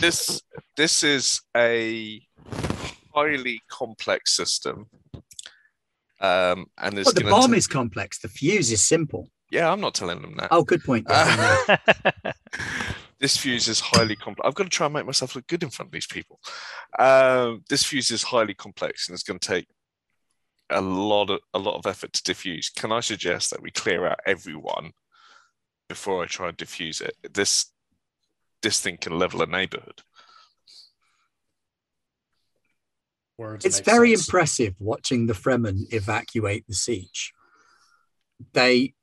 This 0.00 0.42
this 0.76 1.02
is 1.02 1.40
a 1.56 2.20
highly 3.14 3.62
complex 3.70 4.36
system. 4.36 4.86
Um, 6.20 6.66
and 6.76 6.98
it's 6.98 7.06
Well, 7.06 7.14
the 7.14 7.30
bomb 7.30 7.50
ta- 7.52 7.56
is 7.56 7.66
complex. 7.66 8.18
The 8.18 8.28
fuse 8.28 8.70
is 8.70 8.82
simple. 8.84 9.30
yeah, 9.50 9.72
I'm 9.72 9.80
not 9.80 9.94
telling 9.94 10.20
them 10.20 10.34
that. 10.36 10.48
Oh, 10.50 10.62
good 10.64 10.84
point. 10.84 11.06
Uh, 11.08 11.76
this 13.20 13.36
fuse 13.36 13.68
is 13.68 13.80
highly 13.80 14.16
complex. 14.16 14.46
I've 14.46 14.54
got 14.54 14.64
to 14.64 14.70
try 14.70 14.86
and 14.86 14.94
make 14.94 15.06
myself 15.06 15.34
look 15.34 15.46
good 15.46 15.62
in 15.62 15.70
front 15.70 15.88
of 15.88 15.92
these 15.92 16.06
people. 16.06 16.40
Um, 16.98 17.64
this 17.68 17.84
fuse 17.84 18.10
is 18.10 18.22
highly 18.22 18.54
complex 18.54 19.08
and 19.08 19.14
it's 19.14 19.22
going 19.22 19.38
to 19.38 19.48
take 19.48 19.66
a 20.70 20.80
lot 20.80 21.30
of 21.30 21.40
a 21.54 21.58
lot 21.58 21.76
of 21.76 21.86
effort 21.86 22.12
to 22.12 22.22
diffuse. 22.22 22.68
Can 22.68 22.92
I 22.92 23.00
suggest 23.00 23.50
that 23.50 23.62
we 23.62 23.70
clear 23.70 24.06
out 24.06 24.20
everyone 24.26 24.92
before 25.88 26.22
I 26.22 26.26
try 26.26 26.48
and 26.48 26.56
diffuse 26.56 27.00
it? 27.00 27.16
This 27.32 27.72
this 28.62 28.80
thing 28.80 28.98
can 28.98 29.18
level 29.18 29.42
a 29.42 29.46
neighborhood. 29.46 30.02
Words 33.38 33.64
it's 33.64 33.80
very 33.80 34.14
sense. 34.14 34.28
impressive 34.28 34.74
watching 34.78 35.26
the 35.26 35.34
Fremen 35.34 35.92
evacuate 35.92 36.66
the 36.66 36.74
sietch. 36.74 37.30
They 38.52 38.94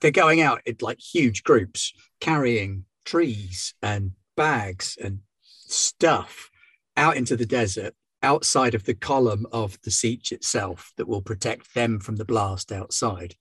they're 0.00 0.10
going 0.10 0.40
out 0.40 0.60
in 0.66 0.76
like 0.80 0.98
huge 0.98 1.44
groups, 1.44 1.92
carrying 2.22 2.84
trees 3.04 3.74
and 3.82 4.12
bags 4.36 4.96
and 5.02 5.18
stuff 5.42 6.50
out 6.96 7.16
into 7.16 7.36
the 7.36 7.44
desert 7.44 7.94
outside 8.22 8.76
of 8.76 8.84
the 8.84 8.94
column 8.94 9.44
of 9.50 9.76
the 9.82 9.90
sietch 9.90 10.30
itself 10.30 10.92
that 10.96 11.08
will 11.08 11.20
protect 11.20 11.74
them 11.74 11.98
from 11.98 12.14
the 12.16 12.24
blast 12.24 12.70
outside. 12.70 13.34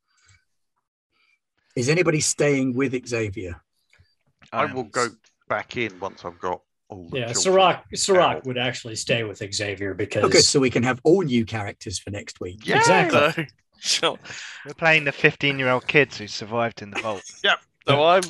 Is 1.75 1.89
anybody 1.89 2.19
staying 2.19 2.73
with 2.73 3.07
Xavier? 3.07 3.61
I 4.51 4.63
Um, 4.63 4.73
will 4.73 4.83
go 4.85 5.09
back 5.47 5.77
in 5.77 5.99
once 5.99 6.25
I've 6.25 6.39
got 6.39 6.61
all 6.89 7.07
the 7.09 7.19
Yeah, 7.19 7.33
children 7.33 7.43
Serac, 7.43 7.85
Serac 7.93 8.45
would 8.45 8.57
actually 8.57 8.95
stay 8.95 9.23
with 9.23 9.37
Xavier 9.53 9.93
because 9.93 10.23
Okay, 10.23 10.39
so 10.39 10.59
we 10.59 10.71
can 10.71 10.81
have 10.81 10.99
all 11.03 11.21
new 11.21 11.45
characters 11.45 11.99
for 11.99 12.09
next 12.09 12.41
week. 12.41 12.65
Yay! 12.65 12.77
Exactly. 12.77 13.47
So, 13.79 14.17
so 14.17 14.19
We're 14.65 14.73
playing 14.73 15.03
the 15.03 15.11
15 15.11 15.59
year 15.59 15.69
old 15.69 15.85
kids 15.85 16.17
who 16.17 16.25
survived 16.25 16.81
in 16.81 16.89
the 16.89 16.99
vault. 16.99 17.21
I'm 17.87 18.23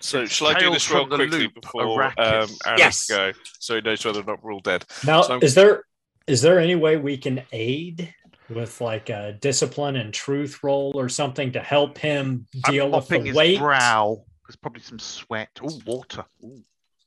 So 0.00 0.22
It's 0.22 0.32
shall 0.32 0.48
I 0.48 0.58
do 0.58 0.70
this 0.70 0.90
real 0.90 1.00
from 1.00 1.10
the 1.10 1.16
quickly 1.16 1.38
Loop, 1.40 1.54
before 1.60 2.04
um, 2.04 2.12
Arrakis. 2.16 2.58
Aaron 2.66 2.78
Yes. 2.78 3.06
go, 3.08 3.32
so 3.58 3.74
he 3.74 3.80
knows 3.80 4.04
whether 4.04 4.20
or 4.20 4.24
not 4.24 4.42
we're 4.44 4.52
all 4.52 4.60
dead? 4.60 4.84
Now, 5.06 5.22
So- 5.22 5.38
is 5.40 5.54
there 5.54 5.84
is 6.26 6.42
there 6.42 6.58
any 6.58 6.74
way 6.74 6.96
we 6.98 7.16
can 7.16 7.42
aid 7.52 8.14
with 8.50 8.80
like 8.80 9.08
a 9.08 9.32
discipline 9.40 9.96
and 9.96 10.12
truth 10.12 10.62
roll 10.62 10.92
or 10.94 11.08
something 11.08 11.52
to 11.52 11.60
help 11.60 11.96
him 11.98 12.46
I'm 12.66 12.72
deal 12.72 12.86
with 12.86 12.92
mopping 12.92 13.22
the 13.22 13.28
his 13.28 13.36
weight? 13.36 13.58
brow. 13.58 14.24
There's 14.46 14.56
probably 14.56 14.82
some 14.82 14.98
sweat. 14.98 15.48
Oh, 15.62 15.80
water. 15.86 16.24
Ooh. 16.44 16.62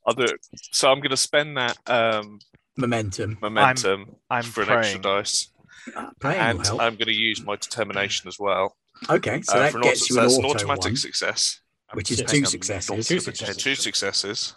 I'll 0.05 0.13
do 0.15 0.23
it. 0.23 0.39
So 0.71 0.91
I'm 0.91 0.99
going 0.99 1.11
to 1.11 1.17
spend 1.17 1.57
that 1.57 1.77
um, 1.87 2.39
Momentum. 2.77 3.37
momentum 3.41 4.15
I'm 4.29 4.43
for 4.43 4.63
an 4.63 4.69
extra 4.69 4.99
praying. 4.99 5.01
dice, 5.19 5.51
Uh, 5.95 6.09
praying 6.19 6.39
will 6.39 6.49
and 6.59 6.65
help. 6.67 6.81
I'm 6.81 6.95
going 6.95 7.07
to 7.07 7.13
use 7.13 7.43
my 7.43 7.55
determination 7.55 8.27
as 8.27 8.37
well. 8.39 8.75
Okay, 9.09 9.41
so 9.41 9.53
uh, 9.55 9.59
that 9.59 9.71
for 9.71 9.77
an 9.79 9.83
gets 9.83 10.03
auto- 10.03 10.13
you 10.13 10.19
an 10.19 10.23
that's 10.27 10.37
an 10.37 10.45
automatic 10.45 10.83
one, 10.83 10.95
success. 10.95 11.59
Which 11.93 12.11
is 12.11 12.21
two 12.21 12.45
successes. 12.45 13.07
Two 13.07 13.19
successes. 13.19 13.57
Two 13.57 13.75
successes, 13.75 14.55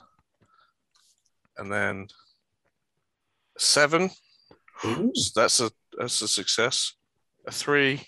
and 1.59 1.73
then 1.73 2.09
seven. 3.59 4.11
So 4.83 5.41
that's 5.41 5.61
a 5.61 5.71
that's 5.99 6.21
a 6.23 6.29
success. 6.29 6.93
A 7.47 7.51
three. 7.51 8.07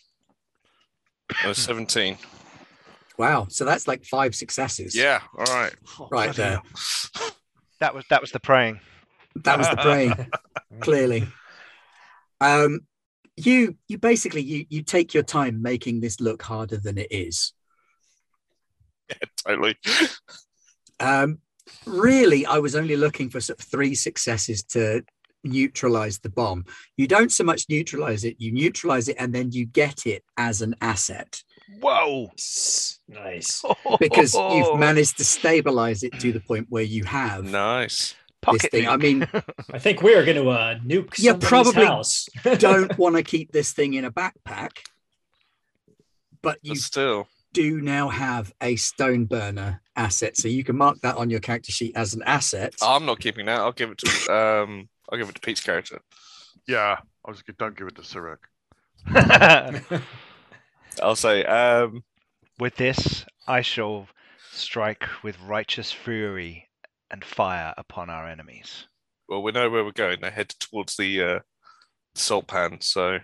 A 1.45 1.55
seventeen. 1.55 2.19
Wow, 3.19 3.47
so 3.49 3.65
that's 3.65 3.89
like 3.89 4.05
five 4.05 4.35
successes. 4.35 4.95
Yeah. 4.95 5.21
All 5.37 5.45
right. 5.47 5.75
Right 6.11 6.35
there. 6.37 6.61
hell. 7.15 7.31
That 7.81 7.95
was 7.95 8.05
that 8.11 8.21
was 8.21 8.31
the 8.31 8.41
praying. 8.41 8.81
That 9.45 9.59
was 9.59 9.69
the 9.69 9.77
praying, 9.77 10.13
clearly. 10.81 11.27
Um, 12.41 12.81
you 13.37 13.77
you 13.89 13.99
basically 13.99 14.43
you 14.43 14.67
you 14.69 14.83
take 14.83 15.15
your 15.15 15.23
time 15.23 15.63
making 15.63 16.01
this 16.01 16.21
look 16.21 16.43
harder 16.43 16.77
than 16.77 16.99
it 16.99 17.09
is. 17.11 17.53
Yeah. 19.09 19.29
Totally. 19.47 19.77
Um, 20.99 21.39
really, 21.85 22.47
I 22.47 22.59
was 22.59 22.75
only 22.75 22.97
looking 22.97 23.29
for 23.31 23.41
sort 23.41 23.61
of 23.61 23.67
three 23.67 23.95
successes 23.95 24.63
to 24.65 25.03
neutralize 25.45 26.19
the 26.19 26.31
bomb. 26.31 26.65
You 26.97 27.07
don't 27.07 27.31
so 27.31 27.45
much 27.45 27.67
neutralize 27.69 28.25
it, 28.25 28.37
you 28.39 28.51
neutralize 28.51 29.09
it 29.09 29.17
and 29.19 29.33
then 29.33 29.53
you 29.53 29.67
get 29.67 30.07
it 30.07 30.25
as 30.37 30.63
an 30.63 30.75
asset 30.81 31.43
Whoa! 31.81 32.31
Nice. 33.09 33.65
because 34.01 34.35
you've 34.35 34.79
managed 34.79 35.19
to 35.19 35.25
stabilize 35.25 36.03
it 36.03 36.19
to 36.21 36.33
the 36.33 36.41
point 36.41 36.67
where 36.69 36.83
you 36.83 37.05
have 37.05 37.45
Nice. 37.45 38.15
This 38.53 38.63
Pocket 38.63 38.71
thing. 38.71 38.89
I 38.89 38.97
mean, 38.97 39.27
I 39.73 39.79
think 39.79 40.03
we 40.03 40.15
are 40.15 40.25
going 40.25 40.37
to 40.37 40.49
uh, 40.51 40.79
nuke 40.79 41.15
Yeah, 41.19 41.35
probably 41.41 41.85
house. 41.85 42.27
don't 42.59 42.97
want 42.99 43.17
to 43.17 43.23
keep 43.23 43.53
this 43.53 43.73
thing 43.73 43.95
in 43.95 44.05
a 44.05 44.11
backpack, 44.11 44.71
but 46.43 46.59
you 46.63 46.73
But 46.75 46.79
still. 46.79 47.29
do 47.53 47.81
now 47.81 48.09
have 48.09 48.53
a 48.61 48.77
stone 48.77 49.25
burner 49.25 49.81
asset. 49.97 50.37
So 50.37 50.49
you 50.49 50.63
can 50.65 50.77
mark 50.77 51.01
that 51.03 51.17
on 51.17 51.31
your 51.31 51.41
character 51.41 51.73
sheet 51.73 51.97
as 51.97 52.15
an 52.15 52.23
asset. 52.25 52.75
I'm 52.83 53.05
not 53.07 53.19
keeping 53.21 53.47
that. 53.47 53.61
I'll 53.61 53.73
give 53.73 53.91
it 53.91 53.99
to 53.99 54.33
um. 54.35 54.89
I'll 55.11 55.19
give 55.19 55.29
it 55.29 55.35
to 55.35 55.41
Pete's 55.41 55.61
character. 55.63 56.01
Yeah, 56.67 56.99
I 57.25 57.31
was 57.31 57.43
good. 57.43 57.57
Don't 57.59 57.77
give 57.77 57.87
it 57.87 57.95
to 57.97 58.03
Serac. 58.03 58.39
I'll 61.03 61.17
say 61.17 61.45
um. 61.45 62.03
With 62.59 62.77
this, 62.77 63.25
I 63.47 63.61
shall 63.61 64.09
strike 64.53 65.05
with 65.23 65.37
righteous 65.43 65.93
fury 65.93 66.69
and 67.11 67.25
fire 67.25 67.75
upon 67.77 68.11
our 68.11 68.29
enemies. 68.29 68.87
Well, 69.29 69.43
we 69.43 69.53
know 69.53 69.69
where 69.71 69.85
we're 69.85 69.93
going. 69.93 70.19
They 70.21 70.31
head 70.31 70.51
towards 70.61 70.97
the 70.97 71.23
uh, 71.23 71.39
salt 72.15 72.47
pan. 72.47 72.79
So 72.81 73.19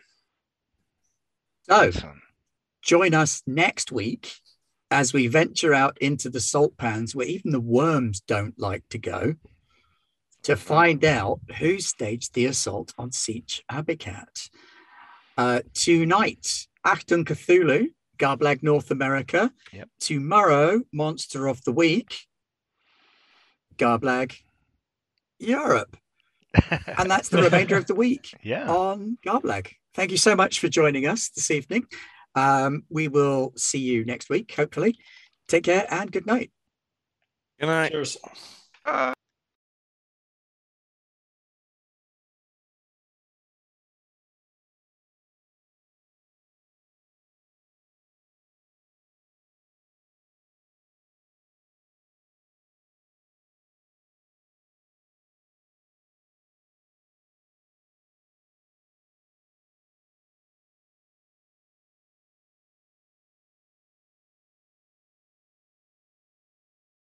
So 1.69 1.81
Excellent. 1.81 2.21
join 2.83 3.15
us 3.15 3.43
next 3.47 3.93
week 3.93 4.35
as 4.91 5.13
we 5.13 5.27
venture 5.27 5.73
out 5.73 5.97
into 6.01 6.29
the 6.29 6.41
salt 6.41 6.77
pans 6.77 7.15
where 7.15 7.27
even 7.27 7.51
the 7.51 7.61
worms 7.61 8.21
don't 8.21 8.59
like 8.59 8.85
to 8.91 8.99
go 8.99 9.35
to 10.43 10.57
find 10.57 11.05
out 11.05 11.41
who 11.59 11.79
staged 11.79 12.35
the 12.35 12.47
assault 12.47 12.93
on 12.99 13.11
Sietch 13.11 13.61
Abicat. 13.71 14.51
Uh, 15.39 15.61
tonight, 15.73 16.67
Achtung 16.85 17.25
Cthulhu, 17.25 17.87
Garblag 18.19 18.63
North 18.63 18.91
America. 18.91 19.53
Yep. 19.73 19.89
Tomorrow, 20.01 20.83
Monster 20.93 21.47
of 21.47 21.63
the 21.65 21.73
Week, 21.73 22.27
Garblag 23.83 24.39
Europe. 25.39 25.97
And 26.99 27.11
that's 27.11 27.31
the 27.31 27.43
remainder 27.43 27.77
of 27.77 27.87
the 27.87 27.95
week 27.95 28.35
yeah. 28.43 28.71
on 28.71 29.17
Garblag. 29.27 29.73
Thank 29.95 30.11
you 30.11 30.19
so 30.19 30.37
much 30.37 30.61
for 30.61 30.69
joining 30.69 31.07
us 31.07 31.31
this 31.31 31.51
evening. 31.51 31.87
Um, 32.35 32.85
we 32.91 33.09
will 33.09 33.53
see 33.57 33.79
you 33.79 34.05
next 34.05 34.29
week, 34.29 34.53
hopefully. 34.55 34.99
Take 35.49 35.65
care 35.65 35.87
and 35.91 36.13
good 36.13 36.27
night. 36.27 36.51
good 37.59 37.67
night. 37.67 37.91
Cheers. 37.93 38.19
Uh, 38.85 39.15